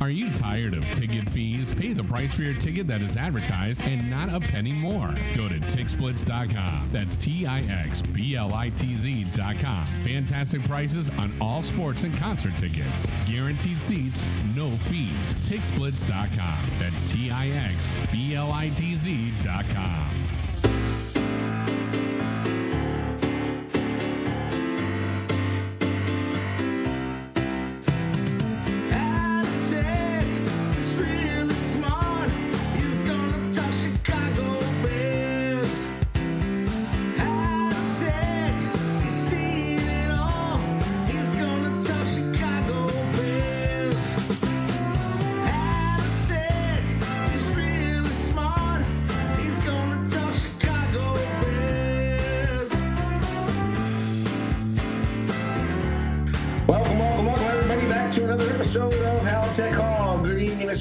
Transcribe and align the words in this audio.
Are 0.00 0.10
you 0.10 0.30
tired 0.30 0.74
of 0.74 0.84
ticket 0.90 1.28
fees? 1.30 1.74
Pay 1.74 1.94
the 1.94 2.04
price 2.04 2.34
for 2.34 2.42
your 2.42 2.54
ticket 2.54 2.86
that 2.88 3.00
is 3.00 3.16
advertised 3.16 3.82
and 3.84 4.10
not 4.10 4.32
a 4.32 4.38
penny 4.38 4.72
more. 4.72 5.14
Go 5.34 5.48
to 5.48 5.58
TixBlitz.com. 5.58 6.90
That's 6.92 7.16
T 7.16 7.46
I 7.46 7.62
X 7.62 8.02
B 8.02 8.36
L 8.36 8.52
I 8.52 8.68
T 8.70 8.94
Z.com. 8.96 9.86
Fantastic 10.04 10.62
prices 10.64 11.08
on 11.10 11.32
all 11.40 11.62
sports 11.62 12.04
and 12.04 12.16
concert 12.18 12.58
tickets. 12.58 13.06
Guaranteed 13.24 13.80
seats, 13.80 14.22
no 14.54 14.76
fees. 14.88 15.34
TixBlitz.com. 15.44 16.58
That's 16.78 17.12
T 17.12 17.30
I 17.30 17.48
X 17.48 17.88
B 18.12 18.34
L 18.34 18.52
I 18.52 18.68
T 18.68 18.96
Z.com. 18.96 20.25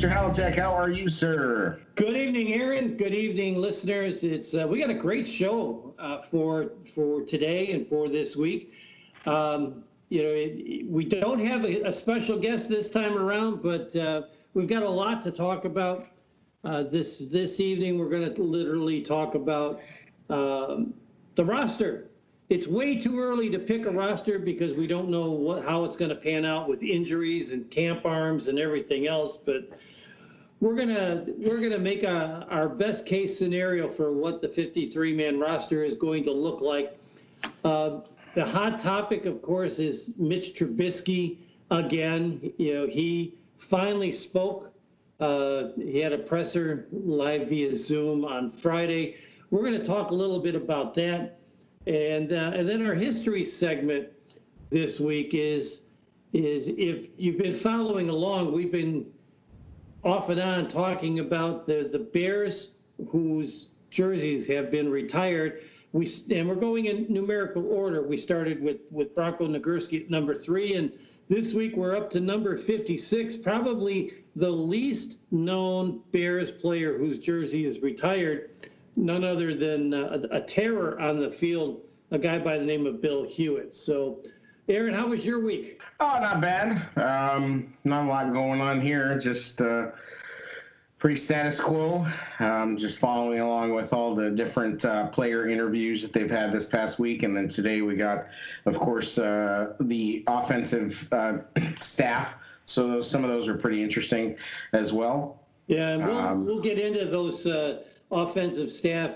Mr. 0.06 0.14
Halatek. 0.14 0.60
How 0.60 0.72
are 0.72 0.92
you, 0.92 1.10
sir? 1.10 1.80
Good 1.96 2.16
evening, 2.16 2.54
Aaron. 2.54 2.96
Good 2.96 3.16
evening, 3.16 3.56
listeners. 3.56 4.24
It's 4.24 4.54
uh, 4.54 4.68
we 4.68 4.80
got 4.80 4.92
a 4.92 4.94
great 4.94 5.28
show 5.28 5.96
uh, 5.98 6.22
for 6.22 6.74
for 6.94 7.24
today 7.24 7.72
and 7.72 7.88
for 7.88 8.08
this 8.08 8.36
week. 8.36 8.72
Um, 9.26 9.84
you 10.10 10.22
know, 10.22 10.30
it, 10.30 10.88
we 10.88 11.06
don't 11.06 11.40
have 11.40 11.66
a, 11.66 11.88
a 11.88 11.92
special 11.92 12.38
guest 12.38 12.70
this 12.70 12.88
time 12.88 13.18
around, 13.18 13.64
but 13.64 13.96
uh, 13.96 14.24
we've 14.54 14.68
got 14.68 14.84
a 14.84 14.90
lot 14.90 15.24
to 15.24 15.32
talk 15.32 15.66
about. 15.66 16.06
Uh, 16.64 16.84
this 16.84 17.26
this 17.32 17.60
evening, 17.60 17.98
we're 17.98 18.10
going 18.10 18.32
to 18.32 18.44
literally 18.44 19.02
talk 19.02 19.34
about 19.34 19.80
um, 20.30 20.94
the 21.34 21.44
roster. 21.44 22.12
It's 22.50 22.68
way 22.68 22.96
too 23.00 23.20
early 23.20 23.50
to 23.50 23.58
pick 23.58 23.88
a 23.88 23.92
roster 23.92 24.38
because 24.38 24.76
we 24.76 24.86
don't 24.86 25.10
know 25.10 25.32
what 25.32 25.66
how 25.66 25.84
it's 25.84 25.96
going 25.96 26.10
to 26.10 26.16
pan 26.16 26.46
out 26.46 26.70
with 26.70 26.84
injuries 26.84 27.54
and 27.54 27.72
camp 27.72 28.06
arms 28.06 28.50
and 28.50 28.60
everything 28.60 29.08
else. 29.08 29.36
But 29.36 29.72
we're 30.66 30.74
gonna 30.74 31.26
we're 31.38 31.60
gonna 31.60 31.78
make 31.78 32.02
a, 32.02 32.48
our 32.50 32.68
best 32.68 33.06
case 33.06 33.38
scenario 33.38 33.88
for 33.88 34.12
what 34.12 34.42
the 34.42 34.50
53 34.50 35.14
man 35.14 35.40
roster 35.40 35.84
is 35.84 35.94
going 35.94 36.24
to 36.24 36.32
look 36.32 36.60
like. 36.60 36.98
Uh, 37.64 38.00
the 38.34 38.44
hot 38.44 38.80
topic, 38.80 39.28
of 39.28 39.44
course, 39.44 39.78
is 39.78 40.12
Mitch 40.18 40.56
Trubisky 40.56 41.38
again. 41.70 42.52
You 42.58 42.74
know, 42.74 42.88
he 42.88 43.36
finally 43.60 44.12
spoke. 44.12 44.74
Uh, 45.20 45.68
he 45.78 46.00
had 46.00 46.14
a 46.14 46.18
presser 46.18 46.88
live 46.92 47.48
via 47.48 47.72
Zoom 47.76 48.26
on 48.26 48.52
Friday. 48.52 49.18
We're 49.52 49.62
going 49.62 49.80
to 49.80 49.86
talk 49.86 50.10
a 50.10 50.16
little 50.16 50.40
bit 50.40 50.56
about 50.56 50.96
that, 50.96 51.38
and 51.86 52.34
uh, 52.34 52.54
and 52.56 52.68
then 52.68 52.84
our 52.84 52.96
history 52.96 53.46
segment 53.46 54.08
this 54.72 55.00
week 55.00 55.36
is 55.36 55.82
is 56.34 56.70
if 56.70 57.10
you've 57.18 57.38
been 57.38 57.54
following 57.54 58.10
along, 58.10 58.52
we've 58.52 58.72
been 58.72 59.06
off 60.06 60.30
and 60.30 60.40
on 60.40 60.68
talking 60.68 61.20
about 61.20 61.66
the, 61.66 61.90
the 61.92 62.00
Bears 62.00 62.70
whose 63.10 63.70
jerseys 63.90 64.48
have 64.48 64.72
been 64.72 64.90
retired. 64.90 65.62
We 65.94 66.12
and 66.30 66.48
we're 66.48 66.56
going 66.56 66.86
in 66.86 67.12
numerical 67.12 67.66
order. 67.68 68.06
We 68.06 68.18
started 68.18 68.62
with 68.62 68.78
with 68.92 69.16
Bronco 69.16 69.48
Nagurski 69.48 70.04
at 70.04 70.10
number 70.10 70.36
three, 70.36 70.76
and 70.76 70.92
this 71.28 71.54
week 71.54 71.76
we're 71.76 71.96
up 71.96 72.12
to 72.12 72.20
number 72.20 72.56
56, 72.56 73.38
probably 73.38 74.14
the 74.36 74.50
least 74.50 75.18
known 75.32 76.02
Bears 76.12 76.52
player 76.52 76.98
whose 76.98 77.18
jersey 77.18 77.66
is 77.66 77.80
retired, 77.80 78.70
none 78.96 79.24
other 79.24 79.56
than 79.56 79.94
uh, 79.94 80.22
a, 80.32 80.38
a 80.38 80.42
terror 80.42 81.00
on 81.00 81.20
the 81.20 81.32
field, 81.32 81.82
a 82.12 82.20
guy 82.20 82.38
by 82.38 82.60
the 82.60 82.64
name 82.64 82.86
of 82.86 83.02
Bill 83.02 83.24
Hewitt. 83.24 83.74
So, 83.74 84.22
Aaron, 84.70 84.94
how 84.94 85.08
was 85.08 85.26
your 85.26 85.40
week? 85.40 85.82
Oh, 86.00 86.20
not 86.20 86.42
bad. 86.42 86.72
Um, 86.98 87.74
not 87.84 88.06
a 88.06 88.08
lot 88.08 88.34
going 88.34 88.60
on 88.60 88.82
here. 88.82 89.18
Just 89.18 89.62
uh, 89.62 89.92
pretty 91.00 91.16
status 91.16 91.60
quo. 91.60 92.06
Um, 92.40 92.78
just 92.78 93.00
following 93.00 93.40
along 93.40 93.74
with 93.74 93.94
all 93.94 94.14
the 94.14 94.30
different 94.30 94.84
uh, 94.84 95.08
player 95.08 95.48
interviews 95.48 96.02
that 96.02 96.12
they've 96.12 96.30
had 96.30 96.52
this 96.52 96.66
past 96.66 97.00
week, 97.00 97.24
and 97.24 97.36
then 97.36 97.48
today 97.48 97.82
we 97.82 97.96
got, 97.96 98.28
of 98.66 98.78
course, 98.78 99.18
uh, 99.18 99.74
the 99.80 100.24
offensive 100.28 101.08
uh, 101.14 101.38
staff. 101.80 102.38
So 102.66 102.88
those, 102.88 103.10
some 103.10 103.24
of 103.24 103.30
those 103.30 103.48
are 103.48 103.56
pretty 103.56 103.82
interesting 103.82 104.36
as 104.74 104.92
well. 104.92 105.40
Yeah, 105.68 105.90
and 105.90 106.06
we'll, 106.06 106.18
Um, 106.18 106.46
we'll 106.46 106.62
get 106.62 106.78
into 106.78 107.06
those 107.06 107.46
uh, 107.46 107.84
offensive 108.12 108.70
staff 108.70 109.12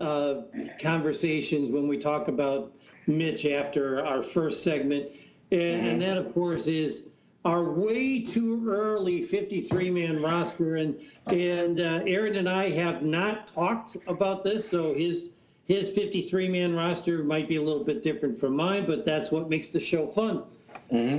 uh, 0.00 0.42
conversations 0.80 1.70
when 1.70 1.88
we 1.88 1.96
talk 1.98 2.28
about 2.28 2.74
Mitch 3.06 3.46
after 3.46 4.04
our 4.04 4.22
first 4.22 4.62
segment. 4.62 5.08
And, 5.50 5.86
and 5.86 6.02
that, 6.02 6.16
of 6.16 6.32
course, 6.32 6.66
is 6.66 7.08
our 7.44 7.64
way 7.64 8.20
too 8.20 8.68
early 8.68 9.22
53 9.22 9.90
man 9.90 10.22
roster. 10.22 10.76
And, 10.76 11.00
and 11.26 11.80
uh, 11.80 12.00
Aaron 12.06 12.36
and 12.36 12.48
I 12.48 12.70
have 12.70 13.02
not 13.02 13.46
talked 13.46 13.96
about 14.06 14.44
this, 14.44 14.68
so 14.68 14.94
his. 14.94 15.30
His 15.66 15.88
53 15.88 16.48
man 16.48 16.74
roster 16.74 17.22
might 17.22 17.48
be 17.48 17.54
a 17.54 17.62
little 17.62 17.84
bit 17.84 18.02
different 18.02 18.40
from 18.40 18.56
mine, 18.56 18.86
but 18.86 19.04
that's 19.04 19.30
what 19.30 19.48
makes 19.48 19.68
the 19.68 19.78
show 19.78 20.08
fun. 20.08 20.42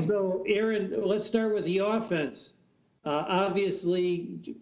So, 0.06 0.44
Aaron, 0.46 0.94
let's 1.06 1.26
start 1.26 1.54
with 1.54 1.64
the 1.64 1.78
offense. 1.78 2.52
Uh, 3.06 3.24
obviously, 3.30 4.58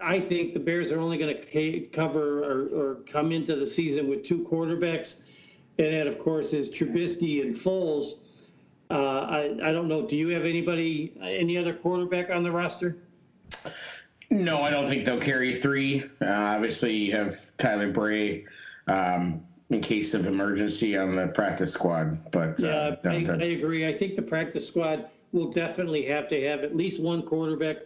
I 0.00 0.20
think 0.20 0.54
the 0.54 0.60
Bears 0.60 0.90
are 0.90 0.98
only 0.98 1.18
going 1.18 1.36
to 1.36 1.80
cover 1.92 2.42
or, 2.42 2.68
or 2.76 2.94
come 3.06 3.30
into 3.30 3.54
the 3.54 3.66
season 3.66 4.08
with 4.08 4.24
two 4.24 4.40
quarterbacks, 4.50 5.14
and 5.78 5.94
that, 5.94 6.08
of 6.08 6.18
course, 6.18 6.52
is 6.52 6.68
Trubisky 6.68 7.42
and 7.42 7.56
Foles. 7.56 8.14
Uh, 8.90 8.94
I, 8.94 9.44
I 9.62 9.72
don't 9.72 9.88
know. 9.88 10.06
Do 10.06 10.16
you 10.16 10.28
have 10.28 10.44
anybody, 10.44 11.12
any 11.20 11.58
other 11.58 11.74
quarterback 11.74 12.30
on 12.30 12.42
the 12.42 12.52
roster? 12.52 12.96
No, 14.30 14.62
I 14.62 14.70
don't 14.70 14.88
think 14.88 15.04
they'll 15.04 15.20
carry 15.20 15.54
three. 15.54 16.04
Uh, 16.20 16.26
obviously, 16.26 16.94
you 16.94 17.16
have 17.16 17.56
Tyler 17.58 17.90
Bray 17.90 18.44
um, 18.86 19.44
in 19.70 19.80
case 19.80 20.14
of 20.14 20.26
emergency 20.26 20.96
on 20.96 21.16
the 21.16 21.28
practice 21.28 21.72
squad, 21.72 22.30
but 22.30 22.60
Yeah, 22.60 22.68
uh, 22.68 22.96
I, 23.04 23.08
I 23.08 23.44
agree. 23.46 23.86
I 23.86 23.96
think 23.96 24.14
the 24.14 24.22
practice 24.22 24.66
squad 24.66 25.10
will 25.32 25.50
definitely 25.50 26.04
have 26.06 26.28
to 26.28 26.48
have 26.48 26.60
at 26.60 26.76
least 26.76 27.00
one 27.00 27.22
quarterback. 27.22 27.78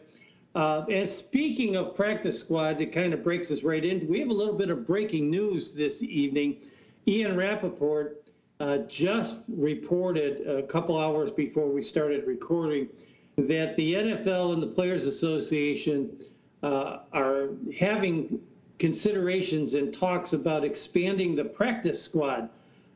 Uh, 0.55 0.85
and 0.91 1.09
speaking 1.09 1.77
of 1.77 1.95
practice 1.95 2.39
squad, 2.39 2.81
it 2.81 2.93
kind 2.93 3.15
of 3.15 3.23
breaks 3.23 3.51
us 3.51 3.63
right 3.63 3.85
into. 3.85 4.07
We 4.07 4.21
have 4.21 4.31
a 4.31 4.35
little 4.35 4.57
bit 4.57 4.71
of 4.71 4.87
breaking 4.87 5.31
news 5.31 5.73
this 5.73 6.03
evening. 6.03 6.57
Ian 7.07 7.37
Rapoport 7.37 8.20
uh, 8.61 8.79
just 8.89 9.39
reported 9.49 10.47
a 10.47 10.63
couple 10.63 10.99
hours 10.99 11.31
before 11.31 11.69
we 11.69 11.83
started 11.83 12.27
recording 12.27 12.89
that 13.39 13.75
the 13.77 13.95
NFL 13.95 14.53
and 14.53 14.63
the 14.63 14.67
Players 14.67 15.07
Association 15.07 16.11
uh, 16.63 16.99
are 17.13 17.49
having 17.79 18.39
considerations 18.79 19.75
and 19.75 19.95
talks 19.95 20.35
about 20.35 20.63
expanding 20.63 21.35
the 21.35 21.45
practice 21.45 22.03
squad. 22.03 22.51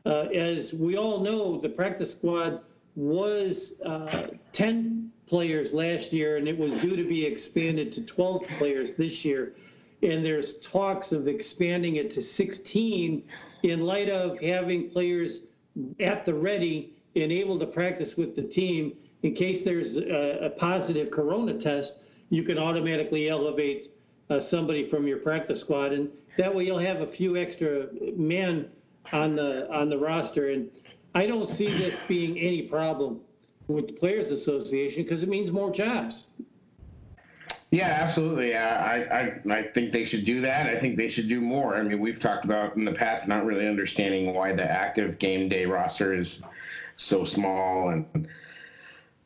Uh, 0.05 0.27
as 0.33 0.71
we 0.71 0.97
all 0.97 1.19
know, 1.19 1.59
the 1.59 1.69
practice 1.69 2.11
squad 2.11 2.61
was 2.95 3.73
uh, 3.83 4.27
10 4.53 5.11
players 5.25 5.73
last 5.73 6.13
year, 6.13 6.37
and 6.37 6.47
it 6.47 6.57
was 6.57 6.73
due 6.75 6.95
to 6.95 7.03
be 7.03 7.25
expanded 7.25 7.91
to 7.91 8.01
12 8.01 8.47
players 8.59 8.93
this 8.93 9.25
year. 9.25 9.55
And 10.03 10.23
there's 10.23 10.59
talks 10.59 11.11
of 11.11 11.27
expanding 11.27 11.95
it 11.95 12.11
to 12.11 12.21
16 12.21 13.23
in 13.63 13.81
light 13.81 14.09
of 14.09 14.39
having 14.39 14.89
players 14.91 15.41
at 15.99 16.25
the 16.25 16.33
ready 16.33 16.93
and 17.15 17.31
able 17.31 17.59
to 17.59 17.65
practice 17.65 18.17
with 18.17 18.35
the 18.35 18.41
team. 18.41 18.93
In 19.23 19.33
case 19.33 19.63
there's 19.63 19.97
a, 19.97 20.39
a 20.43 20.49
positive 20.49 21.11
corona 21.11 21.53
test 21.53 21.95
you 22.29 22.43
can 22.43 22.57
automatically 22.57 23.29
elevate 23.29 23.89
uh, 24.29 24.39
somebody 24.39 24.83
from 24.83 25.07
your 25.07 25.17
practice 25.17 25.59
squad 25.59 25.93
and 25.93 26.09
that 26.37 26.53
way 26.53 26.65
you'll 26.65 26.79
have 26.79 27.01
a 27.01 27.07
few 27.07 27.37
extra 27.37 27.87
men 28.15 28.67
on 29.13 29.35
the 29.35 29.71
on 29.71 29.89
the 29.89 29.97
roster. 29.97 30.49
And 30.49 30.69
i 31.13 31.25
don't 31.25 31.47
see 31.47 31.67
this 31.67 31.97
being 32.07 32.37
any 32.37 32.63
problem 32.63 33.21
with 33.67 33.87
the 33.87 33.93
players 33.93 34.31
association 34.31 35.03
because 35.03 35.23
it 35.23 35.29
means 35.29 35.51
more 35.51 35.71
jobs 35.71 36.25
Yeah, 37.75 37.89
absolutely. 37.89 38.55
I, 38.55 39.01
I 39.03 39.39
I 39.49 39.63
think 39.63 39.91
they 39.91 40.05
should 40.05 40.23
do 40.23 40.39
that. 40.41 40.65
I 40.67 40.79
think 40.79 40.95
they 40.95 41.09
should 41.09 41.27
do 41.27 41.41
more. 41.41 41.75
I 41.75 41.81
mean, 41.81 41.99
we've 41.99 42.21
talked 42.21 42.45
about 42.45 42.77
in 42.77 42.85
the 42.85 42.93
past 42.93 43.27
not 43.27 43.43
really 43.43 43.67
understanding 43.67 44.33
why 44.33 44.53
the 44.53 44.63
active 44.63 45.19
game 45.19 45.49
day 45.49 45.65
roster 45.65 46.13
is 46.13 46.41
so 46.95 47.25
small 47.25 47.89
and 47.89 48.29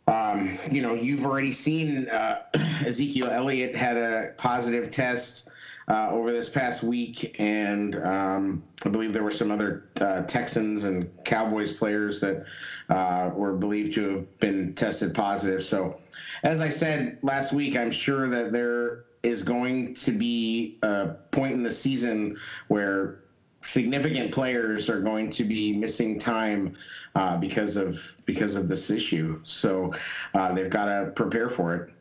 um, 0.08 0.58
you 0.72 0.82
know, 0.82 0.96
you've 0.96 1.28
already 1.28 1.52
seen 1.52 2.10
uh, 2.10 2.42
Ezekiel 2.84 3.30
Elliott 3.30 3.76
had 3.76 3.98
a 3.98 4.34
positive 4.38 4.90
test 4.90 5.48
uh, 5.88 6.10
over 6.10 6.32
this 6.32 6.50
past 6.50 6.82
week, 6.82 7.36
and 7.38 7.96
um, 8.04 8.64
I 8.84 8.90
believe 8.90 9.14
there 9.14 9.22
were 9.24 9.30
some 9.30 9.52
other 9.52 9.86
uh, 10.02 10.24
Texans 10.24 10.86
and 10.86 11.08
Cowboys 11.26 11.72
players 11.72 12.20
that 12.22 12.46
uh, 12.90 13.30
were 13.36 13.54
believed 13.54 13.94
to 13.94 14.10
have 14.10 14.40
been 14.40 14.74
tested 14.74 15.14
positive. 15.14 15.64
So, 15.64 16.00
as 16.44 16.62
I 16.62 16.70
said 16.70 17.20
last 17.22 17.54
week, 17.54 17.76
I'm 17.76 17.92
sure 17.92 18.30
that 18.30 18.52
there 18.52 19.06
is 19.24 19.44
going 19.44 19.94
to 19.94 20.12
be 20.12 20.78
a 20.82 21.10
point 21.32 21.54
in 21.54 21.64
the 21.64 21.72
season 21.72 22.38
where 22.68 23.20
significant 23.62 24.32
players 24.32 24.90
are 24.90 25.02
going 25.02 25.30
to 25.30 25.44
be 25.44 25.74
missing 25.74 26.18
time 26.20 26.76
uh, 27.16 27.38
because 27.38 27.76
of 27.76 28.16
because 28.26 28.56
of 28.56 28.68
this 28.68 28.90
issue. 28.90 29.40
So 29.44 29.94
uh, 30.34 30.54
they've 30.54 30.70
got 30.70 30.86
to 30.86 31.12
prepare 31.12 31.50
for 31.50 31.76
it. 31.76 31.94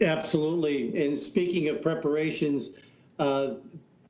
Absolutely. 0.00 1.04
And 1.04 1.18
speaking 1.18 1.68
of 1.68 1.82
preparations, 1.82 2.70
uh, 3.18 3.54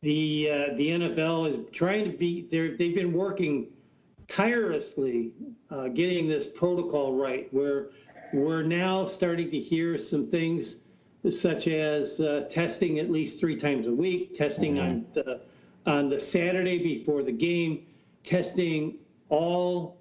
the 0.03 0.51
uh, 0.51 0.77
the 0.77 0.89
NFL 0.89 1.49
is 1.49 1.59
trying 1.73 2.11
to 2.11 2.17
be 2.17 2.47
they 2.51 2.69
they've 2.69 2.95
been 2.95 3.13
working 3.13 3.69
tirelessly 4.29 5.33
uh, 5.71 5.89
getting 5.89 6.29
this 6.29 6.47
protocol 6.47 7.15
right. 7.15 7.53
Where 7.53 7.89
we're 8.33 8.63
now 8.63 9.07
starting 9.07 9.51
to 9.51 9.59
hear 9.59 9.99
some 9.99 10.27
things 10.27 10.77
such 11.31 11.69
as 11.69 12.21
uh, 12.21 12.47
testing 12.49 12.99
at 12.99 13.11
least 13.11 13.41
three 13.41 13.57
times 13.59 13.87
a 13.87 13.93
week, 13.93 14.35
testing 14.35 14.79
on 14.79 15.05
the 15.15 15.41
on 15.87 16.09
the 16.09 16.21
Saturday 16.21 16.79
before 16.79 17.23
the 17.23 17.33
game, 17.33 17.87
testing 18.23 18.97
all 19.29 19.99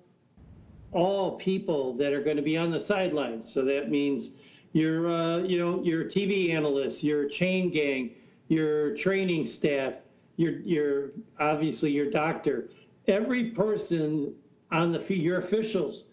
all 0.91 1.37
people 1.37 1.93
that 1.93 2.13
are 2.13 2.21
going 2.21 2.37
to 2.37 2.43
be 2.43 2.57
on 2.57 2.71
the 2.71 2.79
sidelines. 2.79 3.51
So 3.51 3.63
that 3.65 3.89
means 3.89 4.31
your, 4.73 5.07
uh, 5.09 5.37
you 5.39 5.59
know, 5.59 5.83
your 5.83 6.05
TV 6.05 6.53
analysts, 6.53 7.03
your 7.03 7.27
chain 7.27 7.69
gang, 7.69 8.11
your 8.47 8.95
training 8.95 9.45
staff, 9.45 9.93
your, 10.37 10.59
your 10.59 11.11
obviously 11.39 11.91
your 11.91 12.09
doctor, 12.09 12.69
every 13.07 13.51
person 13.51 14.33
on 14.71 14.91
the 14.91 14.99
field, 14.99 15.21
your 15.21 15.39
officials, 15.39 16.03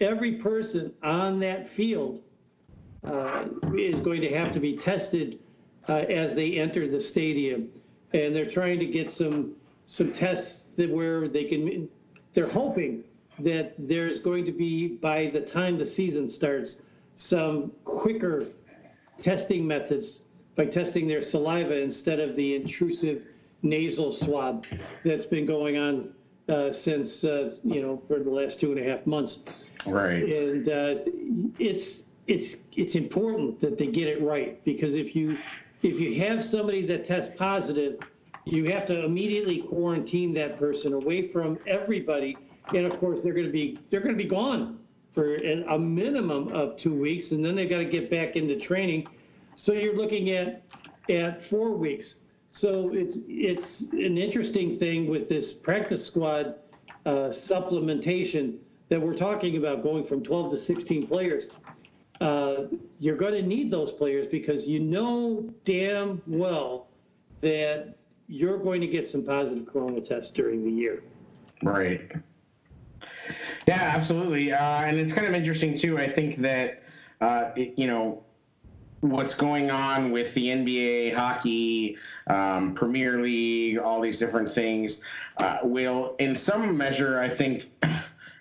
every 0.00 0.32
person 0.32 0.92
on 1.02 1.38
that 1.40 1.68
field 1.68 2.20
uh, 3.04 3.44
is 3.76 4.00
going 4.00 4.20
to 4.20 4.34
have 4.34 4.52
to 4.52 4.60
be 4.60 4.76
tested 4.76 5.38
uh, 5.88 5.98
as 6.08 6.34
they 6.34 6.54
enter 6.54 6.88
the 6.88 7.00
stadium, 7.00 7.68
and 8.12 8.34
they're 8.34 8.50
trying 8.50 8.78
to 8.78 8.86
get 8.86 9.10
some 9.10 9.52
some 9.86 10.12
tests 10.12 10.64
that 10.76 10.90
where 10.90 11.28
they 11.28 11.44
can. 11.44 11.88
They're 12.32 12.48
hoping 12.48 13.04
that 13.40 13.74
there's 13.78 14.20
going 14.20 14.44
to 14.46 14.52
be 14.52 14.88
by 14.88 15.30
the 15.32 15.40
time 15.40 15.78
the 15.78 15.86
season 15.86 16.28
starts 16.28 16.76
some 17.16 17.72
quicker 17.84 18.46
testing 19.22 19.66
methods 19.66 20.20
by 20.56 20.66
testing 20.66 21.06
their 21.06 21.22
saliva 21.22 21.80
instead 21.80 22.20
of 22.20 22.36
the 22.36 22.54
intrusive 22.54 23.22
nasal 23.62 24.12
swab 24.12 24.64
that's 25.04 25.24
been 25.24 25.46
going 25.46 25.76
on 25.78 26.12
uh, 26.48 26.72
since 26.72 27.24
uh, 27.24 27.50
you 27.64 27.80
know 27.82 28.02
for 28.06 28.18
the 28.18 28.30
last 28.30 28.60
two 28.60 28.70
and 28.72 28.80
a 28.80 28.84
half 28.90 29.06
months 29.06 29.40
Right. 29.86 30.22
and 30.24 30.68
uh, 30.68 30.94
it's 31.58 32.02
it's 32.26 32.56
it's 32.72 32.94
important 32.94 33.60
that 33.60 33.76
they 33.78 33.86
get 33.86 34.08
it 34.08 34.22
right 34.22 34.62
because 34.64 34.94
if 34.94 35.14
you 35.14 35.38
if 35.82 36.00
you 36.00 36.18
have 36.22 36.44
somebody 36.44 36.86
that 36.86 37.04
tests 37.04 37.34
positive, 37.36 37.98
you 38.46 38.70
have 38.70 38.86
to 38.86 39.04
immediately 39.04 39.58
quarantine 39.62 40.32
that 40.34 40.58
person 40.58 40.94
away 40.94 41.28
from 41.28 41.58
everybody, 41.66 42.36
and 42.74 42.86
of 42.86 42.98
course 42.98 43.22
they're 43.22 43.34
going 43.34 43.46
to 43.46 43.52
be 43.52 43.78
they're 43.90 44.00
going 44.00 44.16
to 44.16 44.22
be 44.22 44.28
gone 44.28 44.78
for 45.12 45.34
an, 45.34 45.64
a 45.68 45.78
minimum 45.78 46.48
of 46.48 46.76
two 46.76 46.94
weeks, 46.94 47.32
and 47.32 47.44
then 47.44 47.54
they've 47.54 47.70
got 47.70 47.78
to 47.78 47.84
get 47.84 48.10
back 48.10 48.36
into 48.36 48.58
training. 48.58 49.06
So 49.56 49.72
you're 49.72 49.96
looking 49.96 50.30
at 50.30 50.62
at 51.10 51.42
four 51.42 51.70
weeks. 51.72 52.14
So 52.54 52.92
it's 52.94 53.18
it's 53.26 53.80
an 53.90 54.16
interesting 54.16 54.78
thing 54.78 55.08
with 55.08 55.28
this 55.28 55.52
practice 55.52 56.06
squad 56.06 56.54
uh, 57.04 57.30
supplementation 57.30 58.58
that 58.90 59.02
we're 59.02 59.16
talking 59.16 59.56
about 59.56 59.82
going 59.82 60.04
from 60.04 60.22
12 60.22 60.52
to 60.52 60.58
16 60.58 61.08
players. 61.08 61.48
Uh, 62.20 62.66
you're 63.00 63.16
going 63.16 63.34
to 63.34 63.42
need 63.42 63.72
those 63.72 63.90
players 63.90 64.28
because 64.28 64.68
you 64.68 64.78
know 64.78 65.52
damn 65.64 66.22
well 66.28 66.86
that 67.40 67.96
you're 68.28 68.58
going 68.58 68.80
to 68.80 68.86
get 68.86 69.08
some 69.08 69.24
positive 69.24 69.66
corona 69.66 70.00
tests 70.00 70.30
during 70.30 70.64
the 70.64 70.70
year. 70.70 71.02
Right. 71.64 72.12
Yeah, 73.66 73.82
absolutely. 73.82 74.52
Uh, 74.52 74.82
and 74.82 74.96
it's 74.96 75.12
kind 75.12 75.26
of 75.26 75.34
interesting 75.34 75.76
too. 75.76 75.98
I 75.98 76.08
think 76.08 76.36
that 76.36 76.84
uh, 77.20 77.50
it, 77.56 77.76
you 77.76 77.88
know 77.88 78.23
what's 79.10 79.34
going 79.34 79.70
on 79.70 80.12
with 80.12 80.32
the 80.34 80.46
NBA, 80.46 81.14
hockey, 81.14 81.96
um, 82.26 82.74
Premier 82.74 83.20
League, 83.20 83.78
all 83.78 84.00
these 84.00 84.18
different 84.18 84.50
things 84.50 85.02
uh, 85.36 85.58
will, 85.62 86.16
in 86.18 86.34
some 86.36 86.76
measure, 86.76 87.20
I 87.20 87.28
think. 87.28 87.70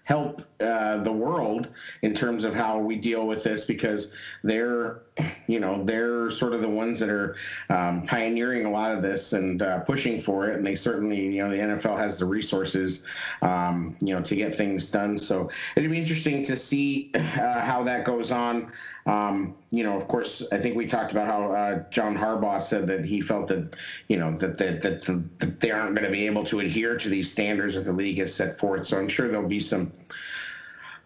help 0.06 0.42
uh, 0.64 1.04
the 1.04 1.12
world 1.12 1.68
in 2.02 2.14
terms 2.16 2.44
of 2.44 2.56
how 2.56 2.80
we 2.80 2.96
deal 2.96 3.28
with 3.28 3.44
this 3.44 3.66
because 3.66 4.14
they're 4.44 5.02
you 5.48 5.60
know 5.60 5.84
they're 5.84 6.30
sort 6.30 6.54
of 6.54 6.62
the 6.62 6.70
ones 6.70 7.00
that 7.00 7.10
are 7.10 7.36
um, 7.70 8.06
pioneering 8.08 8.66
a 8.66 8.72
lot 8.72 8.92
of 8.92 9.02
this 9.02 9.34
and 9.34 9.62
uh, 9.62 9.80
pushing 9.80 10.20
for 10.20 10.50
it. 10.50 10.56
And 10.56 10.66
they 10.66 10.76
certainly 10.76 11.22
you 11.22 11.44
know 11.44 11.50
the 11.50 11.58
NFL 11.58 11.98
has 11.98 12.18
the 12.18 12.26
resources 12.26 13.06
um, 13.42 13.96
you 14.02 14.14
know 14.14 14.22
to 14.24 14.36
get 14.36 14.56
things 14.56 14.90
done. 14.90 15.18
So 15.18 15.50
it'd 15.76 15.92
be 15.92 16.00
interesting 16.00 16.44
to 16.46 16.56
see 16.56 17.12
uh, 17.14 17.20
how 17.20 17.84
that 17.84 18.06
goes 18.06 18.32
on. 18.32 18.72
Um, 19.06 19.56
you 19.72 19.84
know 19.84 19.98
of 19.98 20.08
course 20.08 20.44
I 20.52 20.58
think 20.58 20.76
we 20.76 20.88
talked 20.88 21.12
about 21.12 21.28
how 21.28 21.52
uh, 21.52 21.84
John 21.90 22.16
Harbaugh 22.16 22.62
said 22.62 22.88
that 22.88 23.06
he 23.06 23.22
felt 23.22 23.48
that 23.50 23.76
you 24.08 24.18
know 24.18 24.38
that 24.38 24.58
that, 24.58 24.82
that, 24.82 25.02
that 25.40 25.60
they 25.60 25.72
aren't 25.72 25.96
going 25.96 26.06
to 26.06 26.12
be 26.12 26.26
able 26.26 26.46
to 26.46 26.60
adhere 26.62 26.98
to 26.98 27.10
these 27.10 27.32
standards 27.32 27.76
that 27.76 27.82
the 27.82 27.94
league 27.94 28.20
has 28.20 28.34
set 28.34 28.58
forth. 28.58 28.88
So 28.88 28.98
I'm 28.98 29.10
sure 29.10 29.28
there'll 29.28 29.48
be 29.48 29.60
some 29.60 29.92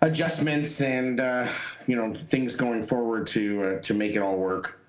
adjustments 0.02 0.82
and 0.82 1.20
uh, 1.20 1.52
you 1.88 1.96
know 1.96 2.16
things 2.26 2.56
going 2.56 2.84
forward 2.84 3.28
to 3.28 3.64
uh, 3.64 3.82
to 3.82 3.94
make 3.94 4.16
it 4.16 4.20
all 4.20 4.38
work. 4.38 4.80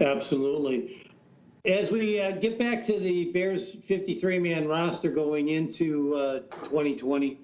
Absolutely. 0.00 1.02
As 1.64 1.90
we 1.90 2.20
uh, 2.20 2.32
get 2.32 2.58
back 2.58 2.84
to 2.86 3.00
the 3.00 3.32
Bears 3.32 3.72
53-man 3.72 4.68
roster 4.68 5.10
going 5.10 5.48
into 5.48 6.14
uh, 6.14 6.38
2020, 6.64 7.40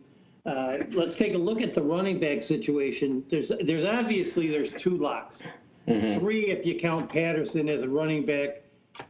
uh, 0.46 0.78
let's 0.92 1.16
take 1.16 1.34
a 1.34 1.38
look 1.38 1.60
at 1.60 1.74
the 1.74 1.82
running 1.82 2.20
back 2.20 2.42
situation. 2.42 3.24
There's 3.28 3.50
there's 3.64 3.84
obviously 3.84 4.48
there's 4.48 4.70
two 4.70 4.96
locks, 4.96 5.42
three 5.86 6.50
if 6.50 6.64
you 6.64 6.78
count 6.78 7.08
Patterson 7.08 7.68
as 7.68 7.82
a 7.82 7.88
running 7.88 8.24
back, 8.24 8.62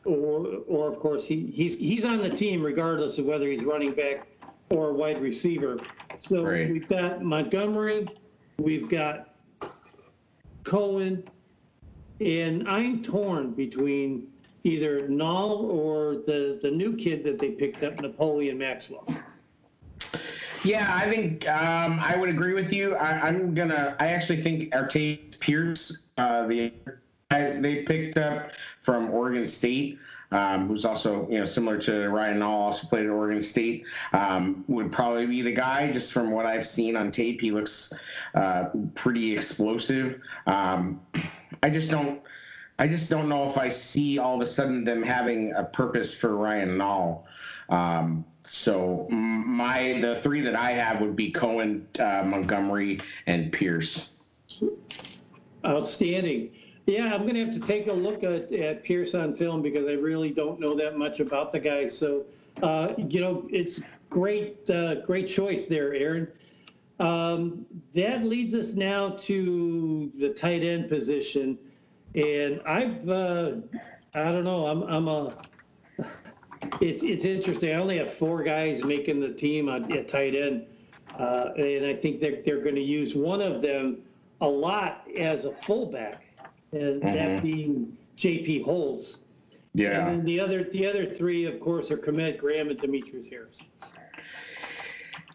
or 0.05 0.47
or 0.67 0.91
of 0.91 0.99
course 0.99 1.27
he, 1.27 1.47
he's 1.47 1.77
he's 1.77 2.05
on 2.05 2.19
the 2.19 2.31
team 2.31 2.63
regardless 2.63 3.19
of 3.19 3.27
whether 3.27 3.51
he's 3.51 3.65
running 3.65 3.93
back 3.93 4.27
or 4.71 4.93
wide 4.93 5.21
receiver. 5.21 5.79
So 6.23 6.45
Right. 6.45 6.71
we've 6.71 6.87
got 6.87 7.23
Montgomery, 7.23 8.07
we've 8.59 8.89
got 8.89 9.35
Cohen, 10.63 11.25
and 12.21 12.69
I'm 12.69 13.03
torn 13.03 13.51
between 13.51 14.29
either 14.63 15.01
Nall 15.09 15.65
or 15.65 16.23
the, 16.27 16.61
the 16.63 16.71
new 16.71 16.97
kid 16.97 17.25
that 17.25 17.41
they 17.41 17.51
picked 17.51 17.83
up, 17.83 18.01
Napoleon 18.01 18.57
Maxwell. 18.57 19.05
Yeah, 20.63 20.95
I 20.95 21.11
think 21.11 21.49
um, 21.49 21.99
I 22.01 22.17
would 22.17 22.29
agree 22.29 22.55
with 22.55 22.73
you. 22.73 22.95
I, 22.95 23.21
I'm 23.27 23.53
gonna. 23.53 23.97
I 23.99 24.09
actually 24.09 24.41
think 24.41 24.73
Artavis 24.73 25.41
Pierce, 25.41 26.05
uh, 26.19 26.47
the 26.47 26.73
guy 27.33 27.59
they 27.59 27.83
picked 27.83 28.17
up 28.17 28.53
from 28.81 29.11
Oregon 29.11 29.45
State, 29.45 29.99
um, 30.33 30.67
who's 30.67 30.85
also 30.85 31.29
you 31.29 31.39
know 31.39 31.47
similar 31.47 31.79
to 31.79 32.09
Ryan 32.09 32.41
Nall, 32.41 32.67
also 32.67 32.87
played 32.87 33.07
at 33.07 33.11
Oregon 33.11 33.43
State, 33.43 33.85
um, 34.13 34.65
would 34.69 34.91
probably 34.91 35.27
be 35.27 35.43
the 35.43 35.53
guy. 35.53 35.93
Just 35.93 36.13
from 36.13 36.31
what 36.31 36.47
I've 36.47 36.67
seen 36.67 36.97
on 36.97 37.11
tape, 37.11 37.41
he 37.41 37.51
looks 37.51 37.93
uh, 38.35 38.71
pretty 38.95 39.35
explosive. 39.35 40.21
Um, 40.47 41.01
I 41.63 41.71
just 41.71 41.91
don't. 41.91 42.23
I 42.79 42.89
just 42.89 43.11
don't 43.11 43.29
know 43.29 43.49
if 43.49 43.59
I 43.59 43.69
see 43.69 44.19
all 44.19 44.35
of 44.35 44.41
a 44.41 44.47
sudden 44.47 44.85
them 44.85 45.03
having 45.03 45.53
a 45.53 45.63
purpose 45.63 46.15
for 46.15 46.37
Ryan 46.37 46.79
Nall. 46.79 47.25
Um, 47.69 48.25
so 48.49 49.07
my 49.11 50.01
the 50.01 50.17
three 50.17 50.41
that 50.41 50.57
I 50.57 50.73
have 50.73 51.01
would 51.01 51.15
be 51.15 51.31
Cohen, 51.31 51.87
uh, 51.99 52.23
Montgomery, 52.25 53.01
and 53.27 53.53
Pierce. 53.53 54.11
Outstanding. 55.65 56.51
Yeah, 56.87 57.15
I'm 57.15 57.23
going 57.23 57.35
to 57.35 57.45
have 57.45 57.55
to 57.55 57.61
take 57.61 57.87
a 57.87 57.93
look 57.93 58.25
at, 58.25 58.53
at 58.53 58.83
Pierce 58.83 59.15
on 59.15 59.37
film 59.37 59.63
because 59.63 59.87
I 59.87 59.93
really 59.93 60.31
don't 60.31 60.59
know 60.59 60.75
that 60.77 60.99
much 60.99 61.21
about 61.21 61.53
the 61.53 61.61
guy. 61.61 61.87
So, 61.87 62.25
uh, 62.63 62.95
you 62.97 63.21
know, 63.21 63.47
it's 63.51 63.81
great, 64.11 64.69
uh, 64.69 64.97
great 64.97 65.29
choice 65.29 65.67
there, 65.67 65.95
Aaron. 65.95 66.27
Um, 66.99 67.67
that 67.95 68.25
leads 68.25 68.55
us 68.55 68.75
now 68.75 69.11
to 69.21 70.13
the 70.19 70.31
tight 70.31 70.63
end 70.63 70.89
position, 70.89 71.59
and 72.15 72.61
I've, 72.67 73.09
uh, 73.09 73.53
I 74.15 74.31
don't 74.31 74.45
know, 74.45 74.67
I'm, 74.67 74.83
I'm 74.83 75.09
a. 75.09 75.43
It's 76.81 77.03
it's 77.03 77.25
interesting. 77.25 77.71
I 77.71 77.75
only 77.75 77.99
have 77.99 78.13
four 78.13 78.45
guys 78.45 78.85
making 78.85 79.21
the 79.21 79.31
team 79.31 79.69
at 79.69 80.07
tight 80.07 80.37
end, 80.37 80.67
uh, 81.19 81.49
and 81.57 81.85
I 81.87 81.95
think 81.95 82.21
they're 82.21 82.41
they're 82.45 82.61
going 82.61 82.77
to 82.77 82.83
use 82.83 83.17
one 83.17 83.41
of 83.41 83.63
them 83.63 84.03
a 84.41 84.47
lot 84.47 85.09
as 85.19 85.45
a 85.45 85.53
fullback, 85.53 86.27
and 86.73 87.03
that 87.03 87.43
being 87.43 87.97
J.P. 88.17 88.63
Holtz. 88.63 89.17
Yeah. 89.75 90.07
And 90.07 90.19
then 90.19 90.25
the 90.25 90.41
other 90.41 90.65
the 90.65 90.87
other 90.87 91.07
three, 91.07 91.47
of 91.47 91.61
course, 91.61 91.91
are 91.91 91.97
Kmet 91.97 92.39
Graham 92.39 92.69
and 92.69 92.79
Demetrius 92.79 93.29
Harris. 93.29 93.59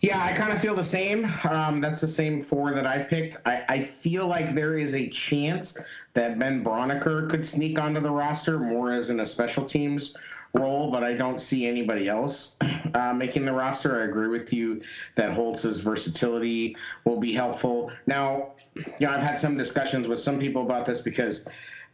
Yeah, 0.02 0.24
I 0.24 0.32
kind 0.32 0.54
of 0.54 0.60
feel 0.60 0.76
the 0.76 0.84
same. 0.84 1.26
Um, 1.50 1.82
that's 1.82 2.02
the 2.02 2.08
same 2.08 2.40
four 2.40 2.72
that 2.76 2.86
I 2.86 3.02
picked. 3.02 3.38
I, 3.48 3.66
I 3.68 3.82
feel 3.82 4.28
like 4.28 4.54
there 4.54 4.78
is 4.78 4.94
a 4.94 5.10
chance 5.10 5.76
that 6.14 6.38
Ben 6.38 6.64
Braunecker 6.64 7.28
could 7.30 7.46
sneak 7.46 7.80
onto 7.80 8.00
the 8.00 8.12
roster 8.12 8.60
more 8.60 8.92
as 8.92 9.10
in 9.10 9.22
a 9.22 9.26
special 9.26 9.66
teams 9.66 10.16
role, 10.54 10.92
but 10.92 11.04
I 11.04 11.14
don't 11.14 11.40
see 11.40 11.66
anybody 11.66 12.08
else 12.08 12.58
uh, 12.94 13.14
making 13.14 13.46
the 13.46 13.54
roster. 13.54 14.02
I 14.02 14.06
agree 14.06 14.28
with 14.28 14.54
you 14.54 14.82
that 15.16 15.34
Holtz's 15.34 15.82
versatility 15.82 16.76
will 17.06 17.20
be 17.20 17.34
helpful. 17.34 17.92
Now, 18.06 18.54
you 18.76 19.08
know, 19.08 19.10
I've 19.10 19.22
had 19.22 19.40
some 19.40 19.58
discussions 19.58 20.08
with 20.08 20.20
some 20.20 20.40
people 20.40 20.64
about 20.64 20.86
this 20.86 21.02
because 21.02 21.48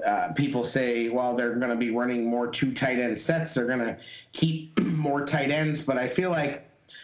uh, 0.06 0.34
people 0.34 0.64
say, 0.64 1.10
well, 1.10 1.36
they're 1.36 1.56
going 1.56 1.70
to 1.70 1.76
be 1.76 1.92
running 1.92 2.30
more 2.30 2.48
two 2.48 2.74
tight 2.74 3.00
end 3.00 3.20
sets. 3.20 3.54
They're 3.54 3.68
going 3.68 3.80
to 3.80 3.98
keep 4.34 4.80
more 4.82 5.26
tight 5.26 5.52
ends, 5.52 5.82
but 5.82 5.98
I 5.98 6.08
feel 6.08 6.30
like 6.30 6.63